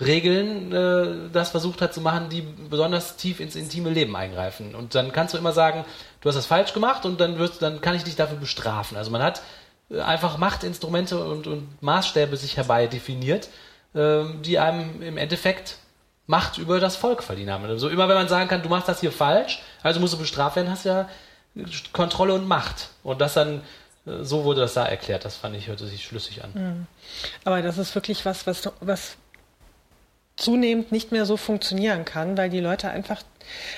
Regeln 0.00 0.72
äh, 0.72 1.30
das 1.32 1.50
versucht 1.50 1.80
hat 1.80 1.92
zu 1.92 2.00
machen, 2.00 2.28
die 2.28 2.42
besonders 2.42 3.16
tief 3.16 3.40
ins 3.40 3.56
intime 3.56 3.90
Leben 3.90 4.14
eingreifen. 4.16 4.74
Und 4.74 4.94
dann 4.94 5.12
kannst 5.12 5.34
du 5.34 5.38
immer 5.38 5.52
sagen, 5.52 5.84
du 6.20 6.28
hast 6.28 6.36
das 6.36 6.46
falsch 6.46 6.72
gemacht 6.72 7.04
und 7.04 7.20
dann 7.20 7.38
wirst, 7.38 7.62
dann 7.62 7.80
kann 7.80 7.94
ich 7.94 8.04
dich 8.04 8.16
dafür 8.16 8.38
bestrafen. 8.38 8.96
Also 8.96 9.10
man 9.10 9.22
hat 9.22 9.42
äh, 9.90 10.00
einfach 10.00 10.38
Machtinstrumente 10.38 11.22
und, 11.24 11.46
und 11.46 11.82
Maßstäbe 11.82 12.36
sich 12.36 12.56
herbei 12.56 12.86
definiert, 12.86 13.48
äh, 13.94 14.24
die 14.42 14.58
einem 14.58 15.02
im 15.02 15.16
Endeffekt 15.16 15.76
Macht 16.26 16.58
über 16.58 16.80
das 16.80 16.96
Volk 16.96 17.22
verdienen 17.22 17.50
haben. 17.50 17.64
Also 17.64 17.88
immer 17.88 18.08
wenn 18.08 18.16
man 18.16 18.28
sagen 18.28 18.48
kann, 18.48 18.62
du 18.62 18.68
machst 18.68 18.88
das 18.88 19.00
hier 19.00 19.12
falsch, 19.12 19.62
also 19.82 20.00
musst 20.00 20.14
du 20.14 20.18
bestraft 20.18 20.56
werden, 20.56 20.70
hast 20.70 20.84
ja 20.84 21.08
Kontrolle 21.92 22.34
und 22.34 22.46
Macht. 22.46 22.90
Und 23.02 23.20
das 23.20 23.34
dann 23.34 23.62
äh, 24.06 24.22
so 24.22 24.44
wurde 24.44 24.60
das 24.60 24.74
da 24.74 24.86
erklärt. 24.86 25.24
Das 25.24 25.36
fand 25.36 25.56
ich, 25.56 25.68
hörte 25.68 25.86
sich 25.86 26.04
schlüssig 26.04 26.42
an. 26.44 26.50
Mhm. 26.54 26.86
Aber 27.44 27.62
das 27.62 27.78
ist 27.78 27.94
wirklich 27.94 28.24
was, 28.24 28.46
was, 28.46 28.70
was 28.80 29.16
zunehmend 30.36 30.92
nicht 30.92 31.12
mehr 31.12 31.26
so 31.26 31.36
funktionieren 31.36 32.04
kann, 32.04 32.36
weil 32.36 32.50
die 32.50 32.60
Leute 32.60 32.88
einfach, 32.88 33.22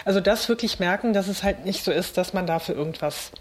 also 0.05 0.21
das 0.21 0.49
wirklich 0.49 0.79
merken, 0.79 1.13
dass 1.13 1.29
es 1.29 1.43
halt 1.43 1.65
nicht 1.65 1.85
so 1.85 1.91
ist, 1.91 2.17
dass 2.17 2.33
man 2.33 2.47
dafür 2.47 2.77
irgendwas 2.77 3.33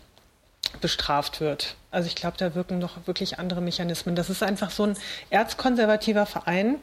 bestraft 0.82 1.40
wird. 1.40 1.76
Also 1.92 2.08
ich 2.08 2.16
glaube, 2.16 2.38
da 2.38 2.56
wirken 2.56 2.80
noch 2.80 3.06
wirklich 3.06 3.38
andere 3.38 3.62
Mechanismen. 3.62 4.16
Das 4.16 4.30
ist 4.32 4.42
einfach 4.42 4.72
so 4.72 4.84
ein 4.84 4.98
erzkonservativer 5.30 6.26
Verein, 6.26 6.78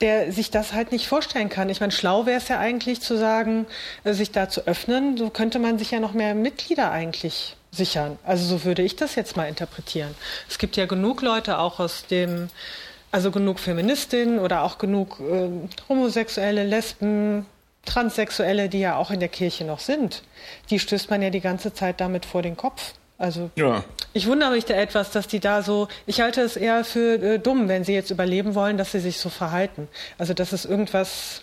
der 0.00 0.32
sich 0.32 0.50
das 0.50 0.72
halt 0.72 0.92
nicht 0.92 1.08
vorstellen 1.08 1.48
kann. 1.48 1.68
Ich 1.70 1.80
meine, 1.80 1.92
schlau 1.92 2.26
wäre 2.26 2.38
es 2.38 2.48
ja 2.48 2.58
eigentlich 2.58 3.00
zu 3.00 3.16
sagen, 3.16 3.66
äh, 4.04 4.12
sich 4.12 4.30
da 4.30 4.48
zu 4.48 4.66
öffnen. 4.66 5.16
So 5.16 5.30
könnte 5.30 5.58
man 5.58 5.78
sich 5.78 5.90
ja 5.90 6.00
noch 6.00 6.12
mehr 6.12 6.34
Mitglieder 6.34 6.90
eigentlich 6.90 7.56
sichern. 7.70 8.18
Also 8.24 8.44
so 8.46 8.64
würde 8.64 8.82
ich 8.82 8.96
das 8.96 9.14
jetzt 9.14 9.36
mal 9.36 9.48
interpretieren. 9.48 10.14
Es 10.48 10.58
gibt 10.58 10.76
ja 10.76 10.86
genug 10.86 11.22
Leute 11.22 11.58
auch 11.58 11.80
aus 11.80 12.06
dem 12.06 12.48
also 13.10 13.30
genug 13.30 13.58
Feministinnen 13.58 14.38
oder 14.38 14.62
auch 14.62 14.78
genug 14.78 15.20
äh, 15.20 15.48
Homosexuelle, 15.88 16.64
Lesben, 16.64 17.46
Transsexuelle, 17.84 18.68
die 18.68 18.80
ja 18.80 18.96
auch 18.96 19.10
in 19.10 19.20
der 19.20 19.30
Kirche 19.30 19.64
noch 19.64 19.78
sind. 19.78 20.22
Die 20.70 20.78
stößt 20.78 21.08
man 21.10 21.22
ja 21.22 21.30
die 21.30 21.40
ganze 21.40 21.72
Zeit 21.72 22.00
damit 22.00 22.26
vor 22.26 22.42
den 22.42 22.56
Kopf. 22.56 22.92
Also 23.18 23.50
ja. 23.56 23.84
ich 24.12 24.28
wundere 24.28 24.52
mich 24.52 24.64
da 24.64 24.74
etwas, 24.74 25.10
dass 25.10 25.26
die 25.26 25.40
da 25.40 25.62
so, 25.62 25.88
ich 26.06 26.20
halte 26.20 26.40
es 26.40 26.56
eher 26.56 26.84
für 26.84 27.20
äh, 27.20 27.38
dumm, 27.40 27.68
wenn 27.68 27.82
sie 27.82 27.92
jetzt 27.92 28.10
überleben 28.10 28.54
wollen, 28.54 28.78
dass 28.78 28.92
sie 28.92 29.00
sich 29.00 29.18
so 29.18 29.28
verhalten. 29.28 29.88
Also 30.18 30.34
das 30.34 30.52
ist 30.52 30.64
irgendwas, 30.64 31.42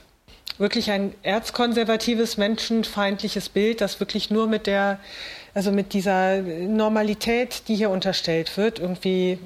wirklich 0.58 0.90
ein 0.92 1.14
erzkonservatives, 1.22 2.38
menschenfeindliches 2.38 3.50
Bild, 3.50 3.82
das 3.82 4.00
wirklich 4.00 4.32
nur 4.32 4.48
mit 4.48 4.68
der, 4.68 5.00
also 5.54 5.72
mit 5.74 5.94
dieser 5.94 6.42
Normalität, 6.42 7.68
die 7.68 7.76
hier 7.76 7.90
unterstellt 7.90 8.56
wird, 8.56 8.80
irgendwie 8.80 9.38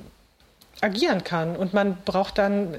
agieren 0.81 1.23
kann. 1.23 1.55
Und 1.55 1.73
man 1.73 1.97
braucht 2.05 2.37
dann, 2.37 2.75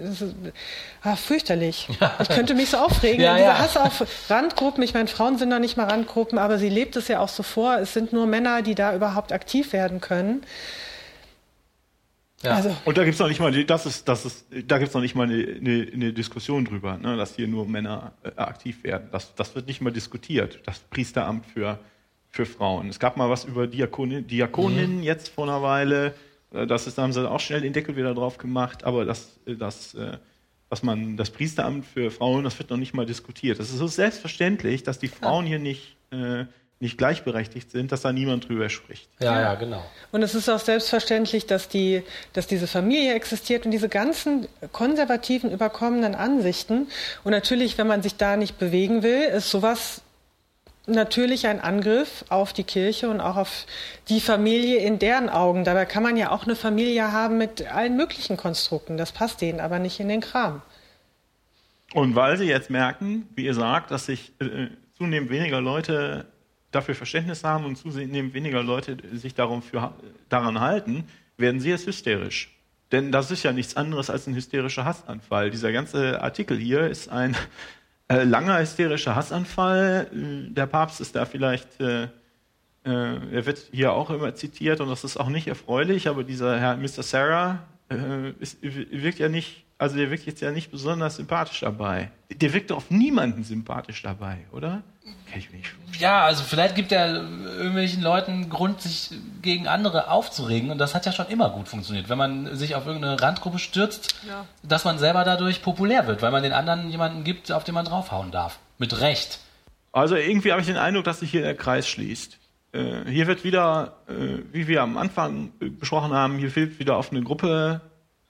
ach, 1.03 1.19
fürchterlich. 1.19 1.89
Ich 2.21 2.29
könnte 2.29 2.55
mich 2.55 2.71
so 2.71 2.79
aufregen. 2.79 3.21
ja, 3.21 3.35
Dieser 3.35 3.47
ja. 3.47 3.59
Hass 3.59 3.77
auf 3.77 4.31
Randgruppen, 4.31 4.83
ich 4.83 4.95
meine, 4.95 5.09
Frauen 5.09 5.39
sind 5.39 5.51
noch 5.51 5.59
nicht 5.59 5.77
mal 5.77 5.87
Randgruppen, 5.87 6.39
aber 6.39 6.59
sie 6.59 6.69
lebt 6.69 6.97
es 6.97 7.09
ja 7.09 7.21
auch 7.21 7.29
so 7.29 7.43
vor. 7.43 7.79
Es 7.79 7.93
sind 7.93 8.13
nur 8.13 8.27
Männer, 8.27 8.63
die 8.63 8.75
da 8.75 8.95
überhaupt 8.95 9.33
aktiv 9.33 9.73
werden 9.73 10.01
können. 10.01 10.43
Ja. 12.43 12.53
Also. 12.53 12.75
Und 12.87 12.97
da 12.97 13.05
gibt's 13.05 13.21
noch 13.21 13.29
nicht 13.29 13.41
mal, 13.41 13.65
das 13.65 13.85
ist, 13.85 14.09
das 14.09 14.25
ist, 14.25 14.47
da 14.67 14.79
gibt's 14.79 14.95
noch 14.95 15.03
nicht 15.03 15.15
mal 15.15 15.25
eine, 15.25 15.35
eine, 15.35 15.91
eine 15.93 16.13
Diskussion 16.13 16.65
drüber, 16.65 16.97
ne, 16.97 17.17
dass 17.17 17.37
hier 17.37 17.49
nur 17.49 17.67
Männer 17.67 18.13
äh, 18.23 18.31
aktiv 18.37 18.83
werden. 18.83 19.09
Das, 19.13 19.35
das 19.35 19.55
wird 19.55 19.67
nicht 19.67 19.83
mal 19.83 19.91
diskutiert. 19.91 20.61
Das 20.65 20.79
Priesteramt 20.79 21.45
für, 21.45 21.79
für 22.31 22.47
Frauen. 22.47 22.89
Es 22.89 22.99
gab 22.99 23.19
mal 23.19 23.29
was 23.29 23.45
über 23.45 23.67
Diakonin, 23.67 24.27
Diakoninnen 24.27 24.99
mhm. 24.99 25.03
jetzt 25.03 25.29
vor 25.29 25.45
einer 25.45 25.61
Weile. 25.61 26.15
Äh, 26.53 26.67
das 26.67 26.87
ist, 26.87 26.99
da 26.99 27.03
haben 27.03 27.13
sie 27.13 27.29
auch 27.29 27.41
schnell 27.41 27.61
den 27.61 27.73
Deckel 27.73 27.97
wieder 27.97 28.15
drauf 28.15 28.39
gemacht, 28.39 28.85
aber 28.85 29.05
das, 29.05 29.39
äh, 29.47 29.55
das, 29.55 29.95
äh, 29.95 30.19
was 30.69 30.83
man, 30.83 31.17
das 31.17 31.31
Priesteramt 31.31 31.85
für 31.85 32.11
Frauen, 32.11 32.45
das 32.45 32.59
wird 32.59 32.71
noch 32.71 32.77
nicht 32.77 32.95
mal 32.95 33.07
diskutiert. 33.07 33.59
Das 33.59 33.71
ist 33.71 33.79
so 33.79 33.89
selbstverständlich, 33.89 34.83
dass 34.83 34.99
die 34.99 35.09
Frauen 35.09 35.45
hier 35.45 35.59
nicht, 35.59 35.97
äh, 36.13 36.45
nicht 36.79 36.97
gleichberechtigt 36.97 37.71
sind, 37.71 37.93
dass 37.93 38.03
da 38.03 38.13
niemand 38.13 38.49
drüber 38.49 38.71
spricht. 38.71 39.09
Ja, 39.21 39.39
ja, 39.39 39.55
genau. 39.57 39.85
Und 40.13 40.23
es 40.23 40.35
ist 40.35 40.49
auch 40.49 40.61
selbstverständlich, 40.61 41.47
dass, 41.47 41.69
die, 41.69 42.03
dass 42.33 42.47
diese 42.47 42.67
Familie 42.67 43.15
existiert 43.15 43.67
und 43.67 43.73
diese 43.73 43.89
ganzen 43.89 44.47
konservativen, 44.73 45.51
überkommenen 45.51 46.15
Ansichten. 46.15 46.89
Und 47.23 47.33
natürlich, 47.33 47.77
wenn 47.77 47.87
man 47.87 48.03
sich 48.03 48.17
da 48.17 48.37
nicht 48.37 48.59
bewegen 48.59 49.03
will, 49.03 49.25
ist 49.25 49.51
sowas 49.51 50.03
natürlich 50.91 51.47
ein 51.47 51.61
Angriff 51.61 52.25
auf 52.29 52.53
die 52.53 52.65
Kirche 52.65 53.09
und 53.09 53.21
auch 53.21 53.37
auf 53.37 53.67
die 54.09 54.21
Familie 54.21 54.79
in 54.79 54.99
deren 54.99 55.29
Augen. 55.29 55.65
Dabei 55.65 55.85
kann 55.85 56.03
man 56.03 56.17
ja 56.17 56.31
auch 56.31 56.45
eine 56.45 56.57
Familie 56.57 57.13
haben 57.13 57.39
mit 57.39 57.67
allen 57.73 57.97
möglichen 57.97 58.37
Konstrukten. 58.37 58.97
Das 58.97 59.13
passt 59.13 59.41
denen 59.41 59.61
aber 59.61 59.79
nicht 59.79 60.01
in 60.01 60.09
den 60.09 60.21
Kram. 60.21 60.63
Und 61.93 62.15
weil 62.15 62.37
sie 62.37 62.45
jetzt 62.45 62.71
merken, 62.71 63.29
wie 63.35 63.47
ihr 63.47 63.55
sagt, 63.55 63.91
dass 63.91 64.07
sich 64.07 64.33
äh, 64.41 64.69
zunehmend 64.97 65.31
weniger 65.31 65.61
Leute 65.61 66.27
dafür 66.71 66.95
Verständnis 66.95 67.43
haben 67.43 67.65
und 67.65 67.77
zunehmend 67.77 68.35
weniger 68.35 68.63
Leute 68.63 68.97
sich 69.13 69.35
darum 69.35 69.63
für, 69.63 69.93
daran 70.29 70.61
halten, 70.61 71.05
werden 71.37 71.61
sie 71.61 71.71
jetzt 71.71 71.87
hysterisch. 71.87 72.57
Denn 72.93 73.13
das 73.13 73.31
ist 73.31 73.43
ja 73.43 73.53
nichts 73.53 73.77
anderes 73.77 74.11
als 74.11 74.27
ein 74.27 74.35
hysterischer 74.35 74.85
Hassanfall. 74.85 75.51
Dieser 75.51 75.73
ganze 75.73 76.21
Artikel 76.23 76.59
hier 76.59 76.89
ist 76.89 77.09
ein 77.09 77.37
äh, 78.11 78.25
langer 78.25 78.59
hysterischer 78.59 79.15
Hassanfall. 79.15 80.09
Äh, 80.13 80.53
der 80.53 80.67
Papst 80.67 81.01
ist 81.01 81.15
da 81.15 81.25
vielleicht, 81.25 81.81
äh, 81.81 82.05
äh, 82.05 82.09
er 82.85 83.47
wird 83.47 83.69
hier 83.71 83.93
auch 83.93 84.11
immer 84.11 84.35
zitiert 84.35 84.81
und 84.81 84.89
das 84.89 85.05
ist 85.05 85.17
auch 85.17 85.29
nicht 85.29 85.47
erfreulich, 85.47 86.09
aber 86.09 86.25
dieser 86.25 86.59
Herr 86.59 86.77
Mr. 86.77 87.03
Sarah 87.03 87.61
ist, 88.39 88.59
wirkt 88.63 89.19
ja 89.19 89.29
nicht, 89.29 89.65
also 89.79 89.97
der 89.97 90.13
wirkt 90.13 90.25
jetzt 90.25 90.41
ja 90.41 90.53
nicht 90.53 90.71
besonders 90.71 91.17
sympathisch 91.17 91.59
dabei. 91.59 92.13
Der 92.33 92.53
wirkt 92.53 92.71
auf 92.71 92.89
niemanden 92.89 93.43
sympathisch 93.43 94.01
dabei, 94.03 94.47
oder? 94.53 94.85
Kann 95.29 95.39
ich 95.39 95.51
nicht 95.51 95.71
ja, 96.01 96.25
also 96.25 96.43
vielleicht 96.43 96.75
gibt 96.75 96.93
er 96.93 97.15
irgendwelchen 97.15 98.03
Leuten 98.03 98.49
Grund, 98.49 98.81
sich 98.81 99.11
gegen 99.43 99.69
andere 99.69 100.11
aufzuregen. 100.11 100.71
Und 100.71 100.79
das 100.79 100.95
hat 100.95 101.07
ja 101.07 101.13
schon 101.13 101.27
immer 101.29 101.51
gut 101.51 101.69
funktioniert. 101.69 102.09
Wenn 102.09 102.19
man 102.19 102.57
sich 102.57 102.75
auf 102.75 102.87
irgendeine 102.87 103.21
Randgruppe 103.21 103.59
stürzt, 103.59 104.15
ja. 104.27 104.47
dass 104.63 104.85
man 104.85 104.99
selber 104.99 105.25
dadurch 105.25 105.63
populär 105.63 106.07
wird, 106.07 106.23
weil 106.23 106.33
man 106.33 106.43
den 106.43 106.53
anderen 106.53 106.91
jemanden 106.91 107.23
gibt, 107.23 107.53
auf 107.53 107.65
den 107.65 107.75
man 107.75 107.85
draufhauen 107.85 108.31
darf. 108.31 108.59
Mit 108.79 109.01
Recht. 109.01 109.41
Also 109.93 110.17
irgendwie 110.17 110.53
habe 110.53 110.61
ich 110.61 110.67
den 110.67 110.77
Eindruck, 110.77 111.05
dass 111.05 111.21
sich 111.21 111.31
hier 111.31 111.43
der 111.43 111.55
Kreis 111.55 111.87
schließt. 111.89 112.39
Äh, 112.73 113.11
hier 113.11 113.27
wird 113.27 113.45
wieder, 113.45 113.97
äh, 114.09 114.39
wie 114.53 114.69
wir 114.69 114.83
am 114.83 114.97
Anfang 114.97 115.53
besprochen 115.59 116.13
haben, 116.13 116.39
hier 116.39 116.55
wird 116.55 116.79
wieder 116.79 116.97
auf 116.97 117.11
eine 117.11 117.23
Gruppe 117.23 117.81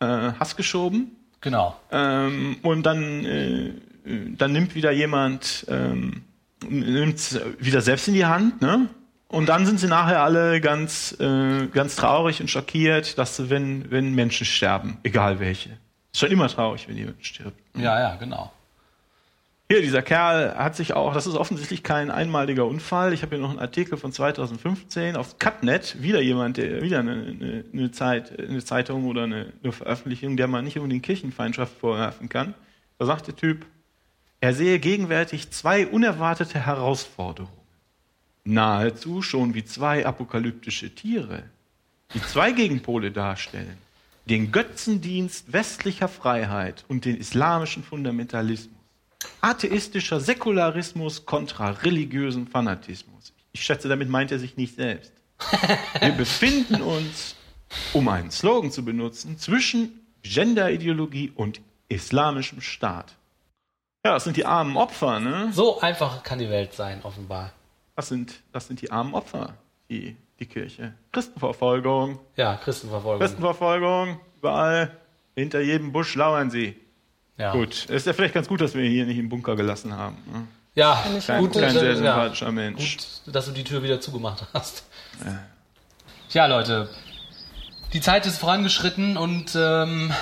äh, 0.01 0.07
Hass 0.07 0.57
geschoben. 0.57 1.16
Genau. 1.40 1.77
Ähm, 1.93 2.57
und 2.62 2.82
dann, 2.85 3.24
äh, 3.24 3.73
dann 4.36 4.52
nimmt 4.52 4.74
wieder 4.74 4.90
jemand 4.90 5.66
ähm, 5.69 6.24
nimmt 6.69 7.16
es 7.16 7.41
wieder 7.59 7.81
selbst 7.81 8.09
in 8.09 8.15
die 8.15 8.27
Hand, 8.27 8.61
ne? 8.61 8.89
Und 9.28 9.49
dann 9.49 9.65
sind 9.65 9.78
sie 9.78 9.87
nachher 9.87 10.23
alle 10.23 10.61
ganz, 10.61 11.16
äh, 11.20 11.66
ganz 11.69 11.95
traurig 11.95 12.41
und 12.41 12.51
schockiert, 12.51 13.16
dass 13.16 13.49
wenn, 13.49 13.89
wenn 13.91 14.15
Menschen 14.15 14.45
sterben, 14.45 14.99
egal 15.05 15.39
welche. 15.39 15.70
Ist 16.12 16.19
schon 16.19 16.32
immer 16.32 16.49
traurig, 16.49 16.89
wenn 16.89 16.97
jemand 16.97 17.24
stirbt. 17.24 17.57
Ja, 17.77 18.01
ja, 18.01 18.16
genau. 18.16 18.53
Hier, 19.70 19.82
dieser 19.82 20.03
Kerl 20.03 20.57
hat 20.57 20.74
sich 20.74 20.95
auch, 20.95 21.15
das 21.15 21.28
ist 21.28 21.37
offensichtlich 21.37 21.85
kein 21.85 22.11
einmaliger 22.11 22.66
Unfall. 22.66 23.12
Ich 23.12 23.23
habe 23.23 23.37
hier 23.37 23.43
noch 23.43 23.51
einen 23.51 23.61
Artikel 23.61 23.97
von 23.97 24.11
2015 24.11 25.15
auf 25.15 25.39
Cutnet, 25.39 26.03
wieder 26.03 26.20
jemand, 26.20 26.57
der, 26.57 26.82
wieder 26.82 26.99
eine, 26.99 27.12
eine, 27.12 27.65
eine, 27.73 27.91
Zeit, 27.93 28.37
eine 28.37 28.65
Zeitung 28.65 29.07
oder 29.07 29.23
eine, 29.23 29.53
eine 29.62 29.70
Veröffentlichung, 29.70 30.37
der 30.37 30.49
man 30.49 30.65
nicht 30.65 30.77
unbedingt 30.77 31.05
Kirchenfeindschaft 31.05 31.78
vorwerfen 31.78 32.28
kann. 32.28 32.55
Da 32.99 33.07
sagt 33.07 33.28
der 33.28 33.37
Typ, 33.37 33.65
er 34.41 34.55
sehe 34.55 34.79
gegenwärtig 34.79 35.51
zwei 35.51 35.87
unerwartete 35.87 36.65
Herausforderungen. 36.65 37.53
Nahezu 38.45 39.21
schon 39.21 39.55
wie 39.55 39.65
zwei 39.65 40.07
apokalyptische 40.07 40.95
Tiere, 40.95 41.45
die 42.15 42.23
zwei 42.23 42.53
Gegenpole 42.53 43.11
darstellen. 43.11 43.77
Den 44.27 44.51
Götzendienst 44.53 45.53
westlicher 45.53 46.09
Freiheit 46.09 46.85
und 46.89 47.05
den 47.05 47.17
islamischen 47.17 47.83
Fundamentalismus. 47.83 48.77
Atheistischer 49.43 50.21
Säkularismus 50.21 51.27
kontra 51.27 51.71
religiösen 51.71 52.47
Fanatismus. 52.47 53.35
Ich 53.53 53.62
schätze, 53.62 53.89
damit 53.89 54.09
meint 54.09 54.33
er 54.33 54.39
sich 54.39 54.57
nicht 54.57 54.77
selbst. 54.77 55.12
Wir 56.01 56.12
befinden 56.12 56.81
uns, 56.81 57.35
um 57.93 58.09
einen 58.09 58.31
Slogan 58.31 58.71
zu 58.71 58.85
benutzen, 58.85 59.39
zwischen 59.39 60.01
Genderideologie 60.23 61.33
und 61.35 61.61
islamischem 61.89 62.61
Staat. 62.61 63.17
Ja, 64.05 64.15
das 64.15 64.25
sind 64.25 64.37
die 64.37 64.47
armen 64.47 64.77
Opfer, 64.77 65.21
ne? 65.21 65.51
So 65.53 65.81
einfach 65.81 66.23
kann 66.23 66.39
die 66.39 66.49
Welt 66.49 66.73
sein, 66.73 67.01
offenbar. 67.03 67.53
Das 67.97 68.09
sind, 68.09 68.41
das 68.53 68.67
sind 68.67 68.81
die 68.81 68.91
armen 68.91 69.15
Opfer, 69.15 69.55
die, 69.91 70.17
die 70.39 70.47
Kirche. 70.47 70.95
Christenverfolgung. 71.13 72.19
Ja, 72.37 72.57
Christenverfolgung. 72.57 73.21
Christenverfolgung, 73.21 74.21
überall. 74.39 74.97
Hinter 75.35 75.61
jedem 75.61 75.93
Busch 75.93 76.15
lauern 76.15 76.51
sie. 76.51 76.77
Ja. 77.37 77.53
Gut, 77.53 77.87
ist 77.87 78.07
ja 78.07 78.13
vielleicht 78.13 78.35
ganz 78.35 78.49
gut, 78.49 78.61
dass 78.61 78.75
wir 78.75 78.89
hier 78.89 79.05
nicht 79.05 79.19
im 79.19 79.29
Bunker 79.29 79.55
gelassen 79.55 79.97
haben. 79.97 80.17
Ne? 80.33 80.47
Ja, 80.75 81.03
kein, 81.27 81.41
gut, 81.41 81.53
kein 81.55 81.73
sehr 81.73 81.97
sympathischer 81.97 82.47
ja, 82.47 82.53
Mensch. 82.53 82.97
Gut, 83.25 83.35
dass 83.35 83.47
du 83.47 83.53
die 83.53 83.65
Tür 83.65 83.83
wieder 83.83 84.01
zugemacht 84.01 84.47
hast. 84.55 84.85
Ja. 85.25 85.39
Tja, 86.31 86.47
Leute, 86.47 86.89
die 87.93 88.01
Zeit 88.01 88.25
ist 88.25 88.39
vorangeschritten 88.39 89.17
und 89.17 89.57
ähm, 89.57 90.13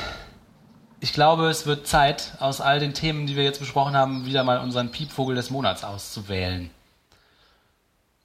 ich 1.01 1.13
glaube, 1.13 1.49
es 1.49 1.67
wird 1.67 1.87
Zeit, 1.87 2.35
aus 2.41 2.61
all 2.61 2.81
den 2.81 2.95
Themen, 2.95 3.27
die 3.27 3.37
wir 3.37 3.45
jetzt 3.45 3.61
besprochen 3.61 3.95
haben, 3.95 4.27
wieder 4.27 4.43
mal 4.45 4.59
unseren 4.59 4.91
Piepvogel 4.91 5.37
des 5.37 5.51
Monats 5.51 5.85
auszuwählen. 5.85 6.71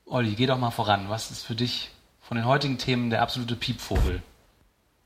Olli, 0.06 0.32
geh 0.36 0.48
doch 0.48 0.58
mal 0.58 0.72
voran. 0.72 1.06
Was 1.08 1.32
ist 1.32 1.46
für 1.46 1.56
dich 1.56 1.92
von 2.22 2.38
den 2.38 2.46
heutigen 2.46 2.78
Themen 2.78 3.10
der 3.10 3.22
absolute 3.22 3.56
Piepvogel? 3.56 4.22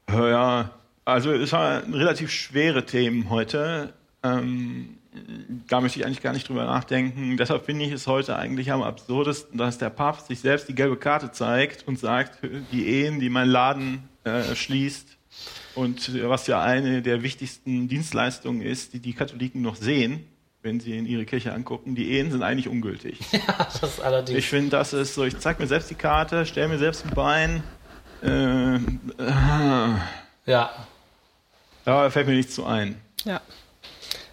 Ja, 0.09 0.69
also 1.03 1.31
es 1.33 1.51
waren 1.51 1.93
relativ 1.93 2.31
schwere 2.31 2.85
Themen 2.85 3.29
heute. 3.29 3.93
Ähm, 4.23 4.97
da 5.67 5.81
möchte 5.81 5.99
ich 5.99 6.05
eigentlich 6.05 6.21
gar 6.21 6.33
nicht 6.33 6.47
drüber 6.47 6.65
nachdenken. 6.65 7.37
Deshalb 7.37 7.65
finde 7.65 7.85
ich 7.85 7.91
es 7.91 8.07
heute 8.07 8.37
eigentlich 8.37 8.71
am 8.71 8.81
absurdesten, 8.81 9.57
dass 9.57 9.77
der 9.77 9.89
Papst 9.89 10.27
sich 10.27 10.39
selbst 10.39 10.69
die 10.69 10.75
gelbe 10.75 10.97
Karte 10.97 11.31
zeigt 11.31 11.87
und 11.87 11.99
sagt, 11.99 12.39
die 12.71 12.87
Ehen, 12.87 13.19
die 13.19 13.29
mein 13.29 13.49
Laden 13.49 14.07
äh, 14.23 14.55
schließt 14.55 15.16
und 15.77 16.23
was 16.23 16.47
ja 16.47 16.61
eine 16.61 17.03
der 17.03 17.21
wichtigsten 17.21 17.87
Dienstleistungen 17.87 18.61
ist, 18.61 18.93
die 18.93 18.99
die 18.99 19.13
Katholiken 19.13 19.61
noch 19.61 19.75
sehen, 19.75 20.25
wenn 20.63 20.79
sie 20.79 20.97
in 20.97 21.05
ihre 21.05 21.25
Kirche 21.25 21.53
angucken, 21.53 21.93
die 21.93 22.13
Ehen 22.13 22.31
sind 22.31 22.41
eigentlich 22.41 22.67
ungültig. 22.67 23.19
Ja, 23.31 23.67
das 23.79 23.99
allerdings. 23.99 24.39
Ich 24.39 24.47
finde, 24.47 24.71
das 24.71 24.93
ist 24.93 25.13
so, 25.13 25.23
ich 25.23 25.37
zeige 25.37 25.61
mir 25.61 25.67
selbst 25.67 25.91
die 25.91 25.95
Karte, 25.95 26.47
stelle 26.47 26.67
mir 26.67 26.79
selbst 26.79 27.05
ein 27.05 27.13
Bein. 27.13 27.63
Äh, 28.23 28.75
äh, 28.75 28.79
ja. 30.47 30.71
Da 31.85 32.09
fällt 32.09 32.27
mir 32.27 32.33
nichts 32.33 32.55
zu 32.55 32.65
ein. 32.65 32.99
Ja. 33.23 33.39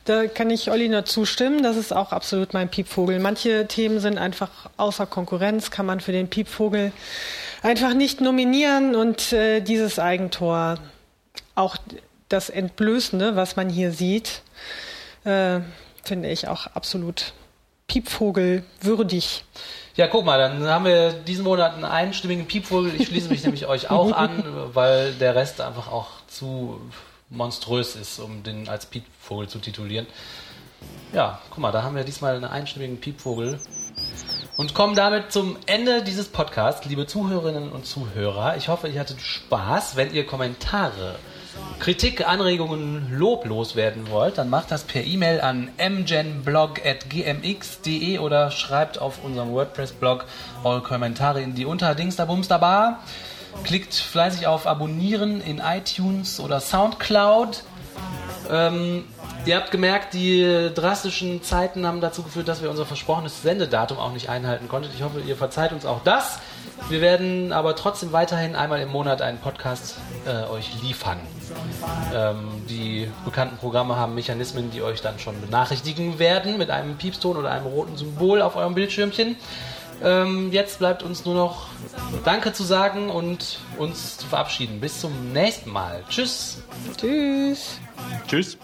Da 0.06 0.26
kann 0.26 0.48
ich 0.48 0.70
Olli 0.70 0.88
nur 0.88 1.04
zustimmen. 1.04 1.62
Das 1.62 1.76
ist 1.76 1.92
auch 1.92 2.12
absolut 2.12 2.54
mein 2.54 2.70
Piepvogel. 2.70 3.20
Manche 3.20 3.66
Themen 3.68 4.00
sind 4.00 4.16
einfach 4.16 4.70
außer 4.78 5.04
Konkurrenz, 5.06 5.70
kann 5.70 5.84
man 5.84 6.00
für 6.00 6.12
den 6.12 6.28
Piepvogel 6.28 6.92
einfach 7.62 7.92
nicht 7.92 8.22
nominieren. 8.22 8.94
Und 8.94 9.32
äh, 9.34 9.60
dieses 9.60 9.98
Eigentor, 9.98 10.78
auch 11.55 11.76
das 12.28 12.51
Entblößende, 12.51 13.36
was 13.36 13.56
man 13.56 13.68
hier 13.68 13.93
sieht, 13.93 14.43
äh, 15.24 15.60
finde 16.02 16.31
ich 16.31 16.48
auch 16.48 16.66
absolut 16.68 17.32
Piepvogel 17.86 18.64
würdig. 18.81 19.44
Ja, 19.97 20.09
guck 20.09 20.24
mal, 20.24 20.39
dann 20.39 20.64
haben 20.66 20.85
wir 20.85 21.12
diesen 21.12 21.44
Monat 21.44 21.74
einen 21.74 21.85
einstimmigen 21.85 22.47
Piepvogel. 22.47 22.94
Ich 22.98 23.09
schließe 23.09 23.28
mich 23.28 23.43
nämlich 23.44 23.66
euch 23.66 23.90
auch 23.90 24.12
an, 24.12 24.43
weil 24.72 25.12
der 25.14 25.35
Rest 25.35 25.60
einfach 25.60 25.90
auch 25.90 26.09
zu 26.26 26.81
monströs 27.31 27.94
ist, 27.97 28.18
um 28.18 28.43
den 28.43 28.68
als 28.68 28.86
Piepvogel 28.86 29.48
zu 29.48 29.59
titulieren. 29.59 30.06
Ja, 31.12 31.40
guck 31.51 31.59
mal, 31.59 31.72
da 31.72 31.82
haben 31.82 31.97
wir 31.97 32.05
diesmal 32.05 32.35
einen 32.35 32.44
einstimmigen 32.44 33.01
Piepvogel. 33.01 33.60
Und 34.56 34.74
kommen 34.74 34.94
damit 34.94 35.32
zum 35.32 35.56
Ende 35.66 36.02
dieses 36.02 36.28
Podcasts, 36.28 36.86
liebe 36.86 37.06
Zuhörerinnen 37.06 37.72
und 37.72 37.86
Zuhörer. 37.86 38.56
Ich 38.56 38.68
hoffe, 38.68 38.89
ihr 38.89 39.01
hattet 39.01 39.20
Spaß. 39.20 39.97
Wenn 39.97 40.12
ihr 40.12 40.26
Kommentare, 40.26 41.16
Kritik, 41.81 42.26
Anregungen, 42.26 43.12
Lob 43.12 43.44
loswerden 43.44 44.09
wollt, 44.09 44.39
dann 44.39 44.48
macht 44.48 44.70
das 44.70 44.85
per 44.85 45.05
E-Mail 45.05 45.40
an 45.40 45.68
mgenblog.gmx.de 45.76 48.18
oder 48.18 48.51
schreibt 48.51 48.98
auf 48.98 49.22
unserem 49.22 49.52
WordPress-Blog 49.52 50.24
eure 50.62 50.81
Kommentare 50.81 51.43
in 51.43 51.55
die 51.55 51.66
Unterdings 51.66 52.16
da 52.16 52.24
Bums 52.24 52.48
da 52.48 52.56
Bar. 52.59 53.01
Klickt 53.64 53.94
fleißig 53.94 54.47
auf 54.47 54.66
Abonnieren 54.66 55.43
in 55.43 55.59
iTunes 55.59 56.40
oder 56.40 56.60
Soundcloud. 56.60 57.62
Ähm, 58.51 59.05
ihr 59.44 59.56
habt 59.56 59.70
gemerkt, 59.70 60.14
die 60.14 60.70
drastischen 60.74 61.43
Zeiten 61.43 61.86
haben 61.86 62.01
dazu 62.01 62.22
geführt, 62.22 62.48
dass 62.48 62.62
wir 62.62 62.70
unser 62.70 62.86
versprochenes 62.86 63.43
Sendedatum 63.43 63.98
auch 63.98 64.12
nicht 64.12 64.28
einhalten 64.28 64.68
konnten. 64.68 64.90
Ich 64.94 65.02
hoffe, 65.02 65.20
ihr 65.20 65.36
verzeiht 65.36 65.72
uns 65.72 65.86
auch 65.86 66.02
das. 66.02 66.39
Wir 66.88 67.01
werden 67.01 67.52
aber 67.52 67.76
trotzdem 67.76 68.12
weiterhin 68.12 68.56
einmal 68.56 68.80
im 68.80 68.90
Monat 68.90 69.22
einen 69.22 69.38
Podcast 69.38 69.96
äh, 70.26 70.51
euch 70.51 70.70
liefern. 70.82 71.18
Ähm, 72.14 72.64
die 72.68 73.10
bekannten 73.24 73.56
Programme 73.56 73.96
haben 73.96 74.14
Mechanismen, 74.14 74.70
die 74.70 74.82
euch 74.82 75.01
dann 75.01 75.18
schon 75.18 75.40
benachrichtigen 75.40 76.18
werden 76.18 76.59
mit 76.59 76.70
einem 76.70 76.96
Piepston 76.96 77.36
oder 77.36 77.51
einem 77.51 77.66
roten 77.66 77.96
Symbol 77.96 78.42
auf 78.42 78.56
eurem 78.56 78.74
Bildschirmchen. 78.74 79.36
Ähm, 80.02 80.52
jetzt 80.52 80.78
bleibt 80.78 81.02
uns 81.02 81.24
nur 81.24 81.34
noch 81.34 81.68
Danke 82.24 82.52
zu 82.52 82.64
sagen 82.64 83.10
und 83.10 83.60
uns 83.78 84.18
zu 84.18 84.26
verabschieden. 84.26 84.80
Bis 84.80 85.01
zum 85.01 85.32
nächsten 85.32 85.70
Mal. 85.70 86.02
Tschüss. 86.09 86.62
Tschüss. 86.96 87.78
Tschüss. 88.26 88.59